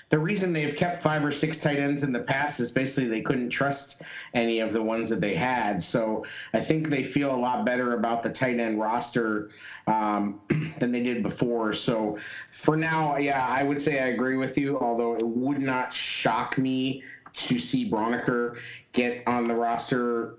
the 0.10 0.18
reason 0.18 0.54
they've 0.54 0.76
kept 0.76 1.02
five 1.02 1.24
or 1.24 1.32
six 1.32 1.60
tight 1.60 1.78
ends 1.78 2.04
in 2.04 2.12
the 2.12 2.20
past 2.20 2.60
is 2.60 2.72
basically 2.72 3.10
they 3.10 3.22
couldn't 3.22 3.50
trust 3.50 4.02
any 4.34 4.60
of 4.60 4.74
the 4.74 4.82
ones 4.82 5.10
that 5.10 5.22
they 5.22 5.36
had. 5.36 5.82
So 5.82 6.26
I 6.54 6.62
think 6.62 6.90
they 6.90 7.04
feel 7.04 7.34
a 7.34 7.38
lot 7.38 7.64
better 7.64 7.94
about 7.94 8.24
the 8.24 8.30
tight 8.30 8.60
end 8.60 8.80
roster 8.80 9.52
um, 9.86 10.42
than 10.80 10.92
they 10.92 11.04
did 11.04 11.22
before. 11.22 11.74
So 11.74 12.18
for 12.52 12.76
now, 12.76 13.18
yeah, 13.18 13.46
I 13.46 13.62
would 13.62 13.80
say 13.80 14.00
I 14.00 14.08
agree 14.08 14.36
with 14.36 14.58
you, 14.58 14.80
although 14.80 15.16
it 15.16 15.26
would 15.26 15.60
not 15.60 15.94
shock 15.94 16.58
me 16.58 17.04
to 17.34 17.60
see 17.60 17.90
Braunecker 17.90 18.58
get 18.94 19.24
on 19.28 19.48
the 19.48 19.56
roster. 19.56 20.36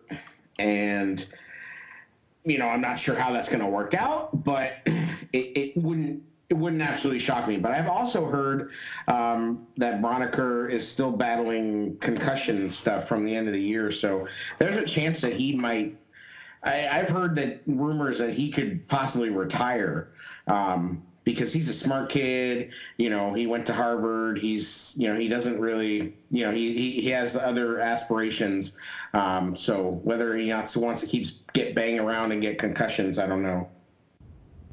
And, 0.58 1.24
you 2.44 2.58
know, 2.58 2.66
I'm 2.66 2.80
not 2.80 2.98
sure 2.98 3.14
how 3.14 3.32
that's 3.32 3.48
going 3.48 3.62
to 3.62 3.68
work 3.68 3.94
out, 3.94 4.44
but 4.44 4.72
it 6.50 6.56
wouldn't 6.56 6.82
absolutely 6.82 7.20
shock 7.20 7.46
me. 7.46 7.56
But 7.56 7.70
I've 7.72 7.88
also 7.88 8.26
heard 8.26 8.72
um, 9.06 9.68
that 9.76 10.02
Braunecker 10.02 10.70
is 10.70 10.86
still 10.86 11.12
battling 11.12 11.96
concussion 11.98 12.72
stuff 12.72 13.08
from 13.08 13.24
the 13.24 13.34
end 13.34 13.46
of 13.46 13.54
the 13.54 13.62
year. 13.62 13.92
So 13.92 14.26
there's 14.58 14.76
a 14.76 14.84
chance 14.84 15.20
that 15.20 15.32
he 15.32 15.54
might. 15.54 15.96
I, 16.64 16.88
I've 16.88 17.08
heard 17.08 17.36
that 17.36 17.62
rumors 17.66 18.18
that 18.18 18.34
he 18.34 18.50
could 18.50 18.86
possibly 18.88 19.30
retire 19.30 20.10
um, 20.48 21.02
because 21.22 21.52
he's 21.52 21.68
a 21.68 21.72
smart 21.72 22.10
kid. 22.10 22.72
You 22.98 23.10
know, 23.10 23.32
he 23.32 23.46
went 23.46 23.64
to 23.66 23.72
Harvard. 23.72 24.38
He's 24.38 24.92
you 24.96 25.08
know 25.08 25.18
he 25.18 25.28
doesn't 25.28 25.60
really 25.60 26.16
you 26.32 26.44
know 26.44 26.50
he 26.50 26.72
he, 26.74 27.00
he 27.00 27.10
has 27.10 27.36
other 27.36 27.78
aspirations. 27.78 28.76
Um, 29.14 29.56
so 29.56 30.00
whether 30.02 30.36
he 30.36 30.52
wants 30.52 30.76
wants 30.76 31.00
to 31.02 31.06
keep 31.06 31.28
get 31.52 31.76
bang 31.76 32.00
around 32.00 32.32
and 32.32 32.42
get 32.42 32.58
concussions, 32.58 33.20
I 33.20 33.28
don't 33.28 33.44
know. 33.44 33.68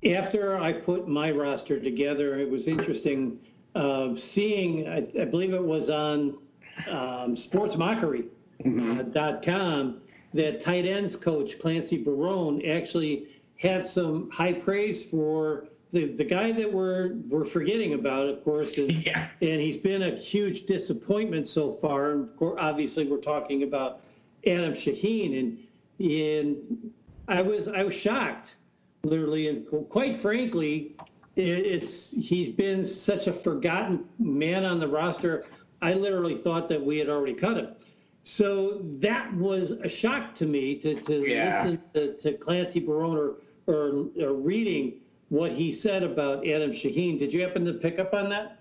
After 0.05 0.57
I 0.57 0.73
put 0.73 1.07
my 1.07 1.31
roster 1.31 1.79
together, 1.79 2.39
it 2.39 2.49
was 2.49 2.67
interesting 2.67 3.39
uh, 3.75 4.15
seeing, 4.15 4.87
I, 4.87 4.97
I 5.19 5.25
believe 5.25 5.53
it 5.53 5.63
was 5.63 5.89
on 5.89 6.37
um, 6.89 7.35
sportsmockery.com, 7.35 10.01
that 10.33 10.61
tight 10.61 10.85
ends 10.85 11.15
coach 11.15 11.59
Clancy 11.59 12.03
Barone 12.03 12.63
actually 12.65 13.27
had 13.57 13.85
some 13.87 14.29
high 14.29 14.53
praise 14.53 15.03
for 15.03 15.65
the, 15.93 16.13
the 16.13 16.23
guy 16.23 16.51
that 16.51 16.71
we're, 16.71 17.13
we're 17.29 17.45
forgetting 17.45 17.93
about, 17.93 18.27
of 18.29 18.43
course, 18.43 18.77
is, 18.77 18.91
Yeah. 19.05 19.29
and 19.41 19.61
he's 19.61 19.77
been 19.77 20.03
a 20.03 20.15
huge 20.15 20.65
disappointment 20.65 21.47
so 21.47 21.73
far. 21.81 22.11
And 22.11 22.29
of 22.29 22.35
course, 22.37 22.57
obviously, 22.61 23.07
we're 23.07 23.21
talking 23.21 23.63
about 23.63 24.01
Adam 24.45 24.73
Shaheen, 24.73 25.39
and 25.39 25.57
and 25.99 26.91
I 27.27 27.41
was 27.41 27.67
I 27.67 27.83
was 27.83 27.95
shocked, 27.95 28.53
literally, 29.07 29.47
and 29.47 29.65
quite 29.89 30.15
frankly, 30.17 30.95
it's 31.35 32.11
he's 32.11 32.49
been 32.49 32.83
such 32.85 33.27
a 33.27 33.33
forgotten 33.33 34.05
man 34.19 34.65
on 34.65 34.79
the 34.79 34.87
roster. 34.87 35.45
I 35.81 35.93
literally 35.93 36.35
thought 36.35 36.67
that 36.69 36.83
we 36.83 36.97
had 36.97 37.09
already 37.09 37.33
cut 37.33 37.57
him. 37.57 37.69
So 38.23 38.81
that 38.99 39.33
was 39.35 39.71
a 39.71 39.87
shock 39.87 40.35
to 40.35 40.45
me 40.45 40.75
to, 40.79 40.95
to 41.01 41.29
Yeah. 41.29 41.63
listen 41.63 41.81
to, 41.93 42.13
to 42.17 42.33
Clancy 42.33 42.79
Barone 42.79 43.15
or, 43.17 43.35
or, 43.67 44.07
or 44.21 44.33
reading 44.33 44.93
what 45.29 45.51
he 45.51 45.71
said 45.71 46.03
about 46.03 46.45
Adam 46.47 46.71
Shaheen. 46.71 47.17
Did 47.19 47.31
you 47.31 47.41
happen 47.41 47.63
to 47.65 47.73
pick 47.73 47.99
up 47.99 48.13
on 48.13 48.29
that? 48.29 48.59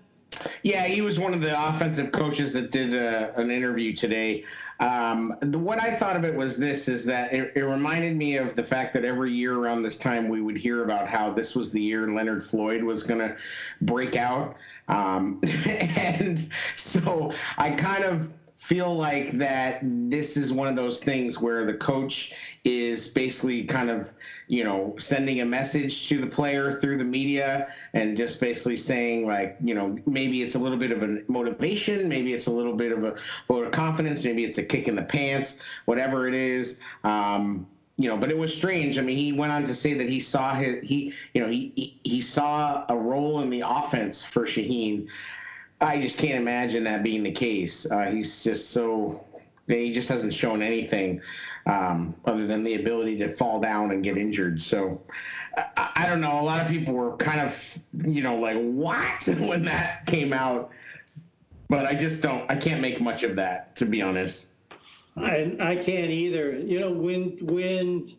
Yeah, 0.61 0.85
he 0.85 1.01
was 1.01 1.19
one 1.19 1.33
of 1.33 1.41
the 1.41 1.69
offensive 1.69 2.11
coaches 2.11 2.53
that 2.53 2.69
did 2.71 2.93
uh 2.93 3.31
an 3.37 3.49
interview 3.49 3.93
today. 3.93 4.43
Um, 4.79 5.35
the, 5.41 5.57
what 5.57 5.81
I 5.81 5.95
thought 5.95 6.15
of 6.15 6.23
it 6.23 6.35
was 6.35 6.57
this: 6.57 6.87
is 6.87 7.03
that 7.05 7.33
it, 7.33 7.53
it 7.55 7.61
reminded 7.61 8.15
me 8.15 8.37
of 8.37 8.55
the 8.55 8.63
fact 8.63 8.93
that 8.93 9.03
every 9.03 9.31
year 9.31 9.55
around 9.55 9.83
this 9.83 9.97
time 9.97 10.29
we 10.29 10.41
would 10.41 10.57
hear 10.57 10.83
about 10.83 11.07
how 11.07 11.31
this 11.31 11.55
was 11.55 11.71
the 11.71 11.81
year 11.81 12.07
Leonard 12.07 12.43
Floyd 12.43 12.83
was 12.83 13.03
going 13.03 13.19
to 13.19 13.35
break 13.81 14.15
out, 14.15 14.55
um, 14.87 15.39
and 15.65 16.49
so 16.75 17.33
I 17.57 17.71
kind 17.71 18.03
of 18.03 18.31
feel 18.57 18.95
like 18.95 19.37
that 19.37 19.79
this 19.83 20.35
is 20.35 20.51
one 20.51 20.67
of 20.67 20.75
those 20.75 20.99
things 20.99 21.39
where 21.39 21.63
the 21.65 21.75
coach 21.75 22.33
is 22.63 23.07
basically 23.07 23.63
kind 23.63 23.89
of 23.91 24.11
you 24.47 24.63
know 24.63 24.95
sending 24.97 25.41
a 25.41 25.45
message 25.45 26.09
to 26.09 26.19
the 26.19 26.25
player 26.25 26.73
through 26.73 26.97
the 26.97 27.03
media 27.03 27.67
and 27.93 28.17
just 28.17 28.41
basically 28.41 28.75
saying 28.75 29.27
like 29.27 29.57
you 29.63 29.75
know 29.75 29.95
maybe 30.07 30.41
it's 30.41 30.55
a 30.55 30.59
little 30.59 30.77
bit 30.77 30.91
of 30.91 31.03
a 31.03 31.19
motivation 31.27 32.09
maybe 32.09 32.33
it's 32.33 32.47
a 32.47 32.51
little 32.51 32.73
bit 32.73 32.91
of 32.91 33.03
a 33.03 33.15
vote 33.47 33.67
of 33.67 33.71
confidence 33.71 34.23
maybe 34.23 34.43
it's 34.43 34.57
a 34.57 34.63
kick 34.63 34.87
in 34.87 34.95
the 34.95 35.03
pants 35.03 35.59
whatever 35.85 36.27
it 36.27 36.33
is 36.33 36.79
um 37.03 37.67
you 37.99 38.07
know, 38.07 38.15
but 38.15 38.29
it 38.29 38.37
was 38.37 38.55
strange. 38.55 38.99
I 38.99 39.01
mean, 39.01 39.17
he 39.17 39.33
went 39.33 39.51
on 39.51 39.63
to 39.63 39.73
say 39.73 39.95
that 39.95 40.07
he 40.07 40.19
saw 40.19 40.53
his, 40.53 40.87
he, 40.87 41.13
you 41.33 41.41
know, 41.41 41.49
he, 41.49 41.71
he, 41.75 41.99
he 42.03 42.21
saw 42.21 42.85
a 42.89 42.95
role 42.95 43.41
in 43.41 43.49
the 43.49 43.61
offense 43.61 44.23
for 44.23 44.43
Shaheen 44.43 45.07
I 45.79 46.01
just 46.01 46.17
can't 46.17 46.39
imagine 46.39 46.83
that 46.85 47.03
being 47.03 47.23
the 47.23 47.31
case. 47.31 47.89
Uh, 47.89 48.05
he's 48.05 48.43
just 48.43 48.71
so 48.71 49.25
he 49.67 49.91
just 49.91 50.09
hasn't 50.09 50.33
shown 50.33 50.61
anything 50.61 51.21
um, 51.65 52.15
other 52.25 52.47
than 52.47 52.63
the 52.63 52.75
ability 52.75 53.17
to 53.17 53.27
fall 53.27 53.59
down 53.59 53.91
and 53.91 54.03
get 54.03 54.17
injured. 54.17 54.59
So 54.61 55.01
I, 55.57 55.91
I 55.95 56.07
don't 56.07 56.21
know. 56.21 56.39
A 56.39 56.41
lot 56.41 56.65
of 56.65 56.71
people 56.71 56.93
were 56.93 57.15
kind 57.17 57.41
of 57.41 57.77
you 58.05 58.21
know 58.21 58.37
like 58.37 58.57
what 58.57 59.27
when 59.39 59.65
that 59.65 60.05
came 60.05 60.33
out, 60.33 60.71
but 61.69 61.85
I 61.85 61.93
just 61.93 62.21
don't. 62.21 62.49
I 62.49 62.55
can't 62.55 62.81
make 62.81 63.01
much 63.01 63.23
of 63.23 63.35
that 63.35 63.75
to 63.77 63.85
be 63.85 64.01
honest. 64.01 64.47
I, 65.15 65.55
I 65.59 65.75
can't 65.75 66.11
either. 66.11 66.57
You 66.57 66.79
know, 66.79 66.91
when 66.91 67.37
when 67.41 68.15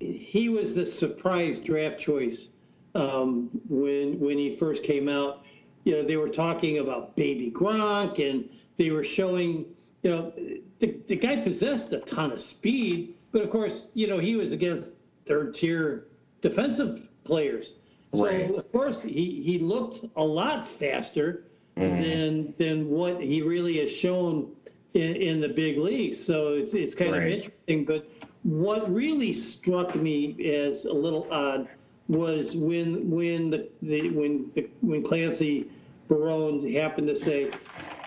he 0.00 0.48
was 0.48 0.74
the 0.74 0.84
surprise 0.84 1.58
draft 1.58 1.98
choice 1.98 2.48
um, 2.94 3.50
when 3.68 4.18
when 4.20 4.38
he 4.38 4.54
first 4.54 4.82
came 4.82 5.08
out, 5.08 5.45
you 5.86 5.92
know, 5.92 6.04
they 6.04 6.16
were 6.16 6.28
talking 6.28 6.78
about 6.78 7.14
baby 7.14 7.50
Gronk 7.50 8.18
and 8.18 8.50
they 8.76 8.90
were 8.90 9.04
showing, 9.04 9.64
you 10.02 10.10
know, 10.10 10.32
the, 10.80 10.96
the 11.06 11.14
guy 11.14 11.36
possessed 11.36 11.92
a 11.92 12.00
ton 12.00 12.32
of 12.32 12.40
speed, 12.40 13.14
but 13.30 13.40
of 13.42 13.50
course, 13.50 13.86
you 13.94 14.08
know, 14.08 14.18
he 14.18 14.34
was 14.34 14.50
against 14.50 14.90
third 15.26 15.54
tier 15.54 16.08
defensive 16.42 17.08
players. 17.22 17.72
So 18.14 18.24
Right. 18.24 18.52
of 18.52 18.72
course 18.72 19.00
he, 19.00 19.42
he 19.44 19.60
looked 19.60 20.04
a 20.16 20.24
lot 20.24 20.66
faster 20.66 21.44
mm-hmm. 21.76 22.02
than 22.02 22.54
than 22.58 22.90
what 22.90 23.20
he 23.20 23.42
really 23.42 23.78
has 23.78 23.90
shown 23.90 24.50
in, 24.94 25.14
in 25.16 25.40
the 25.40 25.48
big 25.48 25.78
leagues. 25.78 26.24
So 26.24 26.54
it's 26.54 26.74
it's 26.74 26.96
kind 26.96 27.14
of 27.14 27.22
interesting. 27.22 27.84
But 27.84 28.10
what 28.42 28.92
really 28.92 29.32
struck 29.34 29.94
me 29.94 30.52
as 30.52 30.84
a 30.84 30.92
little 30.92 31.28
odd 31.30 31.68
was 32.08 32.54
when 32.56 33.10
when 33.10 33.50
the, 33.50 33.68
the 33.82 34.10
when 34.10 34.50
the, 34.54 34.68
when 34.80 35.02
Clancy 35.02 35.68
Barone 36.08 36.72
happened 36.74 37.08
to 37.08 37.16
say, 37.16 37.50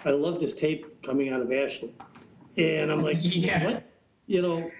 "I 0.05 0.11
love 0.11 0.39
this 0.39 0.53
tape 0.53 1.01
coming 1.03 1.29
out 1.29 1.41
of 1.41 1.51
Ashland," 1.51 1.93
and 2.57 2.91
I'm 2.91 2.99
like, 2.99 3.17
Yeah. 3.21 3.65
"What? 3.65 3.83
You 4.27 4.41
know, 4.43 4.71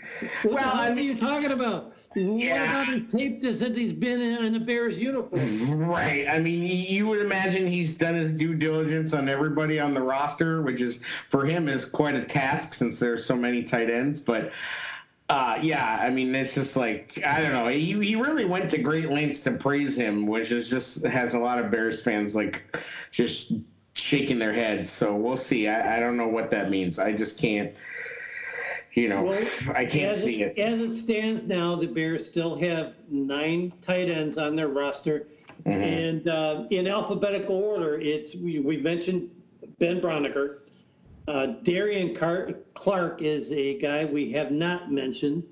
what 0.44 0.54
Well, 0.54 0.72
I 0.74 0.90
are 0.92 1.00
you 1.00 1.18
talking 1.20 1.52
about? 1.52 1.94
What 2.16 2.44
about 2.44 2.88
his 2.88 3.12
tape 3.12 3.42
that 3.42 3.56
says 3.56 3.78
he's 3.78 3.94
been 3.94 4.20
in, 4.22 4.54
the 4.54 4.60
Bears 4.60 4.98
uniform?" 4.98 5.80
Right. 5.80 6.28
I 6.30 6.40
mean, 6.40 6.62
you- 6.64 6.76
you 6.98 7.08
would 7.08 7.20
imagine 7.22 7.68
he's 7.68 7.98
done 7.98 8.16
his 8.16 8.34
due 8.34 8.56
diligence 8.56 9.14
on 9.14 9.28
everybody 9.30 9.80
on 9.80 9.94
the 9.94 10.02
roster, 10.02 10.62
which 10.62 10.82
is 10.82 11.04
for 11.30 11.46
him 11.46 11.68
is 11.70 11.86
quite 11.86 12.16
a 12.16 12.24
task 12.24 12.74
since 12.74 13.00
there's 13.00 13.26
so 13.26 13.36
many 13.36 13.64
tight 13.64 13.90
ends. 13.90 14.22
But 14.22 14.52
uh, 15.30 15.60
yeah, 15.62 16.00
I 16.02 16.10
mean, 16.10 16.34
it's 16.34 16.56
just 16.56 16.76
like 16.76 17.22
I 17.24 17.42
don't 17.42 17.54
know. 17.54 17.68
He 17.68 17.94
he 18.04 18.16
really 18.16 18.46
went 18.46 18.70
to 18.72 18.80
great 18.80 19.10
lengths 19.10 19.42
to 19.42 19.52
praise 19.52 19.96
him, 19.96 20.26
which 20.26 20.52
is 20.52 20.70
just 20.70 21.06
has 21.06 21.36
a 21.36 21.40
lot 21.40 21.60
of 21.60 21.70
Bears 21.70 22.02
fans 22.02 22.36
like 22.36 22.64
just 23.12 23.54
shaking 23.94 24.40
their 24.40 24.54
heads. 24.54 24.90
So 24.90 25.16
we'll 25.16 25.38
see. 25.38 25.68
I, 25.68 25.98
I 25.98 26.00
don't 26.00 26.18
know 26.18 26.28
what 26.28 26.50
that 26.52 26.72
means. 26.72 26.98
I 26.98 27.14
just 27.14 27.38
can't. 27.38 27.76
You 28.94 29.08
know, 29.08 29.22
Well, 29.22 29.48
I 29.76 29.86
can't 29.86 30.18
see 30.18 30.42
it, 30.42 30.58
it. 30.58 30.62
As 30.62 30.82
it 30.82 30.98
stands 30.98 31.46
now, 31.46 31.76
the 31.76 31.86
Bears 31.86 32.26
still 32.26 32.58
have 32.58 32.96
nine 33.08 33.72
tight 33.84 34.10
ends 34.10 34.40
on 34.40 34.56
their 34.56 34.68
roster. 34.68 35.28
Mm-hmm. 35.64 35.70
And 35.70 36.28
uh, 36.28 36.64
in 36.72 36.88
alphabetical 36.88 37.56
order, 37.56 38.00
it's 38.00 38.34
we, 38.34 38.60
we 38.60 38.78
mentioned 38.78 39.30
Ben 39.78 40.02
Braunecker, 40.02 40.62
Uh, 41.28 41.48
Darian 41.64 42.16
Car- 42.16 42.54
Clark 42.74 43.22
is 43.22 43.52
a 43.52 43.78
guy 43.78 44.06
we 44.06 44.32
have 44.32 44.52
not 44.52 44.92
mentioned. 44.92 45.44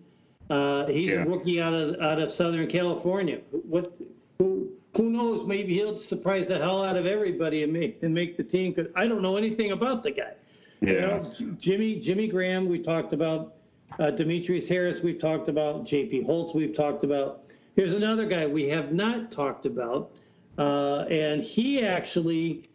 Uh, 0.50 0.86
he's 0.88 1.12
Yeah. 1.12 1.24
a 1.24 1.28
rookie 1.28 1.62
out 1.62 1.74
of 1.74 2.00
out 2.02 2.20
of 2.20 2.32
Southern 2.32 2.68
California. 2.68 3.40
What 3.52 3.94
who 4.40 4.70
who 4.96 5.10
knows? 5.10 5.46
Maybe 5.46 5.74
he'll 5.76 6.00
surprise 6.00 6.48
the 6.48 6.58
hell 6.58 6.84
out 6.84 6.96
of 6.96 7.06
everybody 7.06 7.64
and 7.64 7.72
make 7.74 8.02
and 8.02 8.14
make 8.14 8.38
the 8.38 8.44
team. 8.44 8.74
Cause 8.74 8.88
I 8.96 9.08
don't 9.08 9.22
know 9.22 9.36
anything 9.38 9.72
about 9.72 10.04
the 10.04 10.12
guy. 10.12 10.34
You 10.82 11.02
know, 11.02 11.22
Jimmy 11.58 11.96
Jimmy 12.00 12.28
Graham, 12.28 12.68
we 12.70 12.80
talked 12.80 13.14
about. 13.14 13.54
Uh, 14.00 14.12
Demetrius 14.12 14.68
Harris, 14.68 15.02
we've 15.02 15.18
talked 15.18 15.48
about. 15.48 15.86
J.P. 15.86 16.24
Holtz, 16.24 16.54
we've 16.54 16.74
talked 16.76 17.04
about. 17.04 17.44
Here's 17.76 17.94
another 17.94 18.26
guy 18.26 18.46
we 18.46 18.68
have 18.70 18.92
not 18.92 19.32
talked 19.32 19.66
about, 19.66 20.12
uh, 20.58 21.06
and 21.10 21.42
he 21.42 21.82
actually 21.82 22.67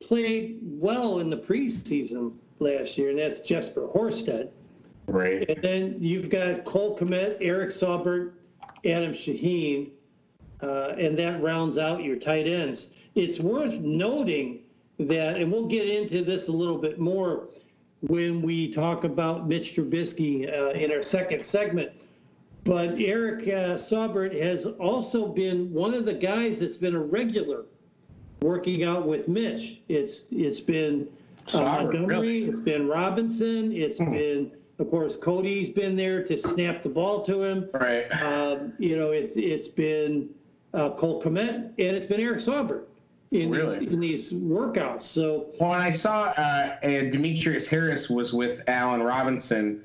played 0.00 0.58
well 0.62 1.18
in 1.18 1.30
the 1.30 1.36
preseason 1.36 2.32
last 2.58 2.98
year, 2.98 3.10
and 3.10 3.18
that's 3.18 3.40
Jesper 3.40 3.88
Horsted. 3.94 4.50
Right. 5.06 5.48
And 5.48 5.62
then 5.62 5.96
you've 6.00 6.28
got 6.28 6.64
Cole 6.64 6.98
Kmet, 6.98 7.38
Eric 7.40 7.70
Saubert, 7.70 8.32
Adam 8.84 9.12
Shaheen, 9.12 9.90
uh, 10.62 10.90
and 10.98 11.18
that 11.18 11.42
rounds 11.42 11.78
out 11.78 12.02
your 12.02 12.16
tight 12.16 12.46
ends. 12.46 12.88
It's 13.14 13.38
worth 13.38 13.74
noting 13.74 14.60
that, 14.98 15.36
and 15.36 15.50
we'll 15.50 15.66
get 15.66 15.88
into 15.88 16.24
this 16.24 16.48
a 16.48 16.52
little 16.52 16.78
bit 16.78 16.98
more 16.98 17.48
when 18.02 18.42
we 18.42 18.72
talk 18.72 19.04
about 19.04 19.48
Mitch 19.48 19.74
Trubisky 19.74 20.52
uh, 20.52 20.70
in 20.70 20.92
our 20.92 21.02
second 21.02 21.44
segment. 21.44 21.90
But 22.64 23.00
Eric 23.00 23.44
uh, 23.44 23.78
Saubert 23.78 24.38
has 24.40 24.66
also 24.66 25.26
been 25.28 25.72
one 25.72 25.94
of 25.94 26.04
the 26.04 26.12
guys 26.14 26.60
that's 26.60 26.76
been 26.76 26.94
a 26.94 27.00
regular 27.00 27.64
working 28.40 28.84
out 28.84 29.06
with 29.06 29.28
Mitch. 29.28 29.80
It's 29.88 30.24
it's 30.30 30.60
been 30.60 31.08
uh, 31.54 31.60
Montgomery, 31.60 32.06
really? 32.06 32.44
it's 32.44 32.60
been 32.60 32.86
Robinson, 32.88 33.72
It's 33.72 33.98
been 33.98 34.52
of 34.78 34.88
course 34.90 35.16
Cody's 35.16 35.70
been 35.70 35.96
there 35.96 36.22
to 36.24 36.36
snap 36.36 36.82
the 36.82 36.88
ball 36.88 37.22
to 37.22 37.42
him. 37.42 37.68
Right. 37.72 38.04
Um, 38.22 38.72
you 38.78 38.96
know, 38.96 39.10
it's 39.10 39.34
it's 39.36 39.68
been 39.68 40.30
uh, 40.74 40.90
Cole 40.90 41.22
Kmet 41.22 41.54
and 41.64 41.72
it's 41.78 42.06
been 42.06 42.20
Eric 42.20 42.38
Saubert 42.38 42.84
in 43.30 43.50
Really? 43.50 43.78
these 43.80 43.88
in 43.88 44.00
these 44.00 44.32
workouts. 44.32 45.02
So 45.02 45.46
Well, 45.60 45.74
and 45.74 45.82
I 45.82 45.90
saw 45.90 46.24
uh, 46.36 46.76
uh, 46.82 47.10
Demetrius 47.10 47.68
Harris 47.68 48.08
was 48.08 48.32
with 48.32 48.62
Allen 48.68 49.02
Robinson 49.02 49.84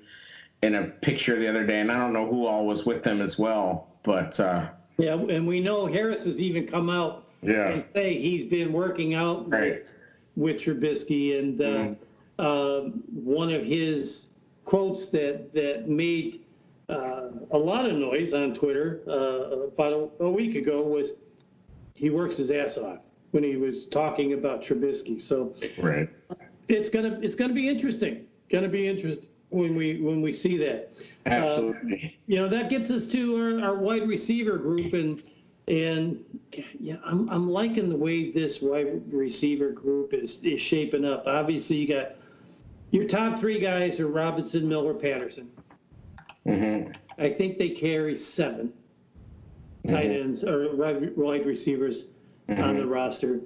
in 0.61 0.75
a 0.75 0.83
picture 0.83 1.37
the 1.37 1.47
other 1.47 1.65
day, 1.65 1.81
and 1.81 1.91
I 1.91 1.97
don't 1.97 2.13
know 2.13 2.25
who 2.25 2.45
all 2.45 2.65
was 2.65 2.85
with 2.85 3.03
them 3.03 3.21
as 3.21 3.37
well, 3.37 3.87
but 4.03 4.39
uh, 4.39 4.69
yeah, 4.97 5.15
and 5.15 5.45
we 5.47 5.59
know 5.59 5.87
Harris 5.87 6.23
has 6.25 6.39
even 6.39 6.67
come 6.67 6.89
out 6.89 7.22
yeah, 7.43 7.69
and 7.69 7.85
say 7.93 8.19
he's 8.19 8.45
been 8.45 8.71
working 8.73 9.13
out 9.13 9.49
right, 9.49 9.85
with 10.35 10.57
Trubisky, 10.57 11.39
and 11.39 11.61
uh, 11.61 12.41
um, 12.41 13.03
one 13.11 13.51
of 13.51 13.63
his 13.63 14.27
quotes 14.65 15.09
that 15.09 15.53
that 15.53 15.87
made 15.87 16.41
uh, 16.89 17.29
a 17.51 17.57
lot 17.57 17.85
of 17.85 17.95
noise 17.95 18.33
on 18.33 18.53
Twitter 18.53 19.01
uh, 19.07 19.67
about 19.67 20.11
a, 20.19 20.23
a 20.23 20.29
week 20.29 20.55
ago 20.55 20.81
was 20.81 21.11
he 21.95 22.09
works 22.09 22.37
his 22.37 22.51
ass 22.51 22.77
off 22.77 22.99
when 23.31 23.43
he 23.43 23.55
was 23.55 23.85
talking 23.85 24.33
about 24.33 24.61
Trubisky. 24.61 25.19
So 25.19 25.55
right. 25.79 26.09
it's 26.67 26.89
gonna 26.89 27.19
it's 27.21 27.35
gonna 27.35 27.53
be 27.53 27.67
interesting. 27.69 28.25
Gonna 28.49 28.69
be 28.69 28.87
interesting 28.87 29.29
when 29.49 29.75
we 29.75 30.01
when 30.01 30.21
we 30.21 30.33
see 30.33 30.57
that. 30.57 30.91
Uh, 31.25 31.29
Absolutely. 31.29 32.19
you 32.27 32.37
know 32.37 32.49
that 32.49 32.69
gets 32.69 32.89
us 32.91 33.07
to 33.07 33.35
our, 33.37 33.69
our 33.69 33.75
wide 33.75 34.07
receiver 34.07 34.57
group 34.57 34.93
and 34.93 35.23
and 35.67 36.23
yeah 36.79 36.95
I'm, 37.05 37.29
I'm 37.29 37.49
liking 37.49 37.89
the 37.89 37.95
way 37.95 38.31
this 38.31 38.61
wide 38.61 39.01
receiver 39.11 39.71
group 39.71 40.13
is 40.13 40.39
is 40.43 40.61
shaping 40.61 41.05
up. 41.05 41.23
Obviously 41.25 41.77
you 41.77 41.87
got 41.87 42.15
your 42.91 43.07
top 43.07 43.39
three 43.39 43.59
guys 43.59 43.99
are 43.99 44.07
robinson 44.07 44.67
miller 44.67 44.93
patterson. 44.93 45.49
Mm-hmm. 46.45 46.91
i 47.17 47.29
think 47.29 47.57
they 47.57 47.69
carry 47.69 48.17
7 48.17 48.73
tight 49.87 50.11
ends 50.11 50.43
or 50.43 50.75
wide 50.75 51.15
wide 51.15 51.45
receivers 51.45 52.05
on 52.49 52.77
the 52.77 52.85
roster. 52.85 53.39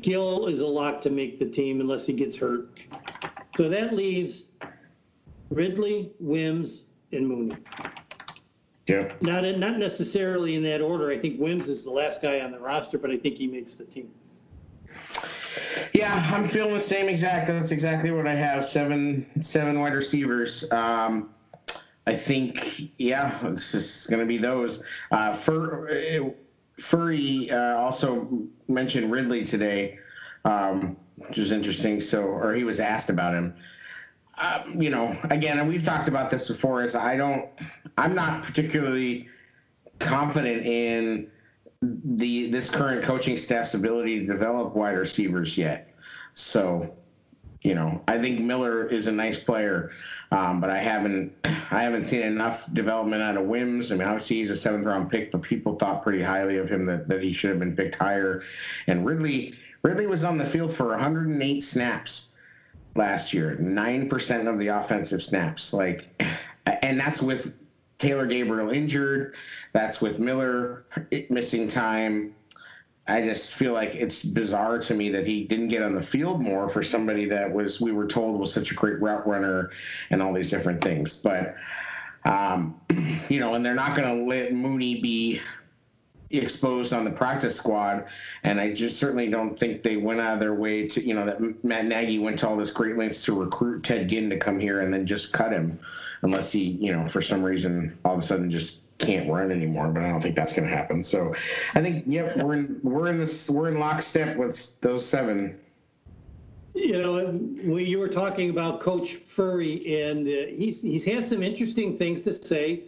Gill 0.00 0.46
is 0.46 0.60
a 0.60 0.66
lock 0.66 1.00
to 1.02 1.10
make 1.10 1.38
the 1.38 1.46
team 1.46 1.80
unless 1.80 2.06
he 2.06 2.12
gets 2.12 2.36
hurt. 2.36 2.78
So 3.56 3.68
that 3.68 3.94
leaves 3.94 4.44
ridley 5.50 6.12
wims 6.18 6.84
and 7.12 7.26
mooney 7.26 7.56
Yep. 8.88 9.22
Not 9.22 9.44
in, 9.44 9.60
not 9.60 9.78
necessarily 9.78 10.56
in 10.56 10.62
that 10.64 10.80
order. 10.80 11.10
I 11.10 11.18
think 11.18 11.40
Wims 11.40 11.68
is 11.68 11.84
the 11.84 11.90
last 11.90 12.20
guy 12.20 12.40
on 12.40 12.50
the 12.50 12.58
roster, 12.58 12.98
but 12.98 13.10
I 13.10 13.16
think 13.16 13.36
he 13.36 13.46
makes 13.46 13.74
the 13.74 13.84
team. 13.84 14.10
Yeah, 15.92 16.30
I'm 16.32 16.48
feeling 16.48 16.74
the 16.74 16.80
same 16.80 17.08
exact. 17.08 17.46
That's 17.46 17.70
exactly 17.70 18.10
what 18.10 18.26
I 18.26 18.34
have. 18.34 18.66
Seven, 18.66 19.26
seven 19.40 19.78
wide 19.78 19.94
receivers. 19.94 20.70
Um, 20.72 21.30
I 22.06 22.16
think, 22.16 22.90
yeah, 22.98 23.46
it's 23.48 23.70
just 23.70 24.10
going 24.10 24.20
to 24.20 24.26
be 24.26 24.38
those. 24.38 24.82
Uh, 25.12 25.32
Fur, 25.32 26.34
Furrey 26.76 27.52
uh, 27.52 27.78
also 27.78 28.46
mentioned 28.66 29.12
Ridley 29.12 29.44
today, 29.44 29.98
um, 30.44 30.96
which 31.16 31.38
was 31.38 31.52
interesting. 31.52 32.00
So, 32.00 32.22
or 32.24 32.54
he 32.54 32.64
was 32.64 32.80
asked 32.80 33.10
about 33.10 33.34
him. 33.34 33.54
Um, 34.38 34.80
you 34.80 34.90
know, 34.90 35.16
again, 35.30 35.66
we've 35.68 35.84
talked 35.84 36.08
about 36.08 36.30
this 36.30 36.48
before. 36.48 36.84
Is 36.84 36.94
I 36.94 37.16
don't, 37.16 37.48
I'm 37.98 38.14
not 38.14 38.42
particularly 38.42 39.28
confident 39.98 40.66
in 40.66 41.30
the 41.82 42.50
this 42.50 42.70
current 42.70 43.04
coaching 43.04 43.36
staff's 43.36 43.74
ability 43.74 44.20
to 44.20 44.26
develop 44.26 44.74
wide 44.74 44.92
receivers 44.92 45.58
yet. 45.58 45.90
So, 46.34 46.96
you 47.60 47.74
know, 47.74 48.02
I 48.08 48.18
think 48.18 48.40
Miller 48.40 48.86
is 48.86 49.06
a 49.06 49.12
nice 49.12 49.38
player, 49.38 49.90
um, 50.30 50.60
but 50.60 50.70
I 50.70 50.78
haven't 50.78 51.34
I 51.44 51.82
haven't 51.82 52.06
seen 52.06 52.22
enough 52.22 52.72
development 52.72 53.22
out 53.22 53.36
of 53.36 53.44
Wims. 53.44 53.92
I 53.92 53.96
mean, 53.96 54.08
obviously 54.08 54.36
he's 54.36 54.50
a 54.50 54.56
seventh 54.56 54.86
round 54.86 55.10
pick, 55.10 55.30
but 55.30 55.42
people 55.42 55.76
thought 55.76 56.02
pretty 56.02 56.22
highly 56.22 56.56
of 56.58 56.68
him 56.68 56.86
that, 56.86 57.08
that 57.08 57.22
he 57.22 57.32
should 57.32 57.50
have 57.50 57.58
been 57.58 57.76
picked 57.76 57.96
higher. 57.96 58.42
And 58.86 59.04
Ridley 59.04 59.54
Ridley 59.82 60.06
was 60.06 60.24
on 60.24 60.38
the 60.38 60.46
field 60.46 60.72
for 60.72 60.88
108 60.88 61.60
snaps 61.60 62.28
last 62.94 63.32
year, 63.32 63.56
nine 63.56 64.08
percent 64.08 64.48
of 64.48 64.58
the 64.58 64.68
offensive 64.68 65.22
snaps. 65.22 65.72
Like, 65.72 66.08
and 66.66 66.98
that's 66.98 67.22
with 67.22 67.56
Taylor 67.98 68.26
Gabriel 68.26 68.70
injured. 68.70 69.34
That's 69.72 70.00
with 70.00 70.18
Miller 70.18 70.84
missing 71.30 71.68
time. 71.68 72.34
I 73.06 73.22
just 73.22 73.54
feel 73.54 73.72
like 73.72 73.94
it's 73.94 74.22
bizarre 74.22 74.78
to 74.78 74.94
me 74.94 75.10
that 75.10 75.26
he 75.26 75.44
didn't 75.44 75.68
get 75.68 75.82
on 75.82 75.94
the 75.94 76.02
field 76.02 76.40
more 76.40 76.68
for 76.68 76.82
somebody 76.82 77.26
that 77.26 77.52
was 77.52 77.80
we 77.80 77.90
were 77.90 78.06
told 78.06 78.38
was 78.38 78.52
such 78.52 78.70
a 78.70 78.74
great 78.74 79.00
route 79.00 79.26
runner 79.26 79.70
and 80.10 80.22
all 80.22 80.32
these 80.32 80.50
different 80.50 80.82
things. 80.82 81.16
But 81.16 81.56
um, 82.24 82.80
you 83.28 83.40
know, 83.40 83.54
and 83.54 83.64
they're 83.64 83.74
not 83.74 83.96
going 83.96 84.08
to 84.08 84.24
let 84.24 84.52
Mooney 84.52 85.00
be 85.00 85.40
exposed 86.38 86.92
on 86.92 87.04
the 87.04 87.10
practice 87.10 87.56
squad. 87.56 88.06
And 88.42 88.60
I 88.60 88.72
just 88.72 88.98
certainly 88.98 89.28
don't 89.28 89.58
think 89.58 89.82
they 89.82 89.96
went 89.96 90.20
out 90.20 90.34
of 90.34 90.40
their 90.40 90.54
way 90.54 90.88
to, 90.88 91.06
you 91.06 91.14
know, 91.14 91.24
that 91.26 91.64
Matt 91.64 91.86
Nagy 91.86 92.18
went 92.18 92.38
to 92.40 92.48
all 92.48 92.56
this 92.56 92.70
great 92.70 92.96
lengths 92.96 93.22
to 93.24 93.38
recruit 93.38 93.84
Ted 93.84 94.08
Ginn 94.08 94.30
to 94.30 94.38
come 94.38 94.58
here 94.58 94.80
and 94.80 94.92
then 94.92 95.06
just 95.06 95.32
cut 95.32 95.52
him, 95.52 95.78
unless 96.22 96.52
he, 96.52 96.62
you 96.62 96.92
know, 96.92 97.06
for 97.06 97.20
some 97.20 97.42
reason 97.42 97.98
all 98.04 98.14
of 98.14 98.20
a 98.20 98.22
sudden 98.22 98.50
just 98.50 98.82
can't 98.98 99.28
run 99.30 99.50
anymore. 99.50 99.88
But 99.88 100.04
I 100.04 100.08
don't 100.08 100.20
think 100.20 100.36
that's 100.36 100.52
going 100.52 100.68
to 100.68 100.74
happen. 100.74 101.02
So 101.04 101.34
I 101.74 101.80
think, 101.80 102.04
yep, 102.06 102.36
we're 102.36 102.54
in 102.54 102.80
we're 102.82 103.08
in 103.08 103.18
this 103.18 103.50
we're 103.50 103.68
in 103.68 103.78
lockstep 103.78 104.36
with 104.36 104.80
those 104.80 105.06
seven. 105.06 105.58
You 106.74 107.02
know, 107.02 107.26
when 107.26 107.84
you 107.84 107.98
were 107.98 108.08
talking 108.08 108.48
about 108.48 108.80
Coach 108.80 109.16
Furrey, 109.26 110.08
and 110.08 110.26
uh, 110.26 110.56
he's 110.56 110.80
he's 110.80 111.04
had 111.04 111.22
some 111.22 111.42
interesting 111.42 111.98
things 111.98 112.22
to 112.22 112.32
say, 112.32 112.84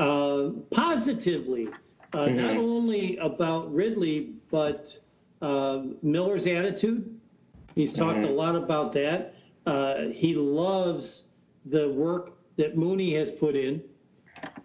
uh, 0.00 0.48
positively, 0.72 1.68
uh, 2.12 2.26
not 2.26 2.56
only 2.56 3.16
about 3.18 3.72
Ridley 3.72 4.32
but 4.50 4.96
uh, 5.42 5.82
Miller's 6.02 6.46
attitude. 6.46 7.14
He's 7.74 7.92
talked 7.92 8.18
a 8.18 8.28
lot 8.28 8.56
about 8.56 8.92
that. 8.94 9.34
Uh, 9.66 10.08
he 10.12 10.34
loves 10.34 11.24
the 11.66 11.90
work 11.90 12.32
that 12.56 12.76
Mooney 12.76 13.14
has 13.14 13.30
put 13.30 13.54
in. 13.54 13.82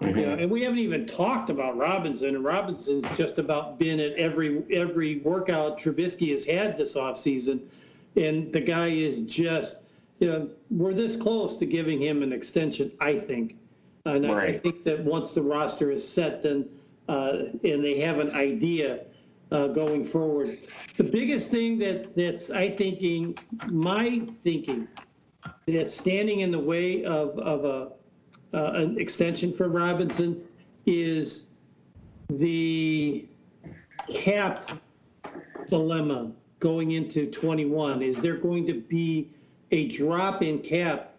You 0.01 0.12
know, 0.13 0.34
and 0.34 0.49
we 0.51 0.63
haven't 0.63 0.79
even 0.79 1.06
talked 1.06 1.49
about 1.49 1.77
Robinson, 1.77 2.36
and 2.36 2.43
Robinson's 2.43 3.06
just 3.17 3.39
about 3.39 3.79
been 3.79 3.99
at 3.99 4.13
every 4.13 4.63
every 4.73 5.19
workout 5.19 5.79
Trubisky 5.79 6.32
has 6.32 6.43
had 6.45 6.77
this 6.77 6.95
offseason. 6.95 7.60
And 8.15 8.51
the 8.53 8.62
guy 8.62 8.88
is 8.88 9.21
just, 9.21 9.77
you 10.19 10.27
know, 10.27 10.49
we're 10.69 10.93
this 10.93 11.15
close 11.15 11.58
to 11.58 11.65
giving 11.65 11.99
him 12.01 12.21
an 12.21 12.32
extension, 12.34 12.91
I 12.99 13.19
think. 13.19 13.56
And 14.06 14.25
I 14.27 14.34
Right. 14.34 14.63
think 14.63 14.84
that 14.84 15.03
once 15.03 15.32
the 15.32 15.41
roster 15.41 15.89
is 15.91 16.08
set, 16.08 16.43
then 16.43 16.67
and 17.08 17.84
they 17.84 18.00
have 18.00 18.20
an 18.20 18.32
idea 18.32 19.06
uh, 19.52 19.68
going 19.68 20.06
forward. 20.06 20.58
The 20.98 21.04
biggest 21.04 21.52
thing 21.52 21.78
that 21.80 22.16
that's 22.16 22.50
I 22.50 22.72
thinking, 22.72 23.38
my 23.70 24.28
thinking, 24.44 24.88
that's 25.68 25.94
standing 25.94 26.42
in 26.42 26.52
the 26.52 26.60
way 26.60 27.06
of 27.06 27.38
of 27.39 27.66
a 27.66 28.58
uh, 28.58 28.74
an 28.74 29.00
extension 29.00 29.54
for 29.54 29.68
Robinson 29.68 30.42
is 30.86 31.46
the 32.30 33.28
cap 34.13 34.72
dilemma 35.70 36.32
going 36.60 36.92
into 36.92 37.30
21. 37.30 38.02
Is 38.02 38.22
there 38.22 38.38
going 38.38 38.66
to 38.68 38.74
be 38.74 39.32
a 39.72 39.88
drop 39.88 40.42
in 40.42 40.60
cap 40.60 41.12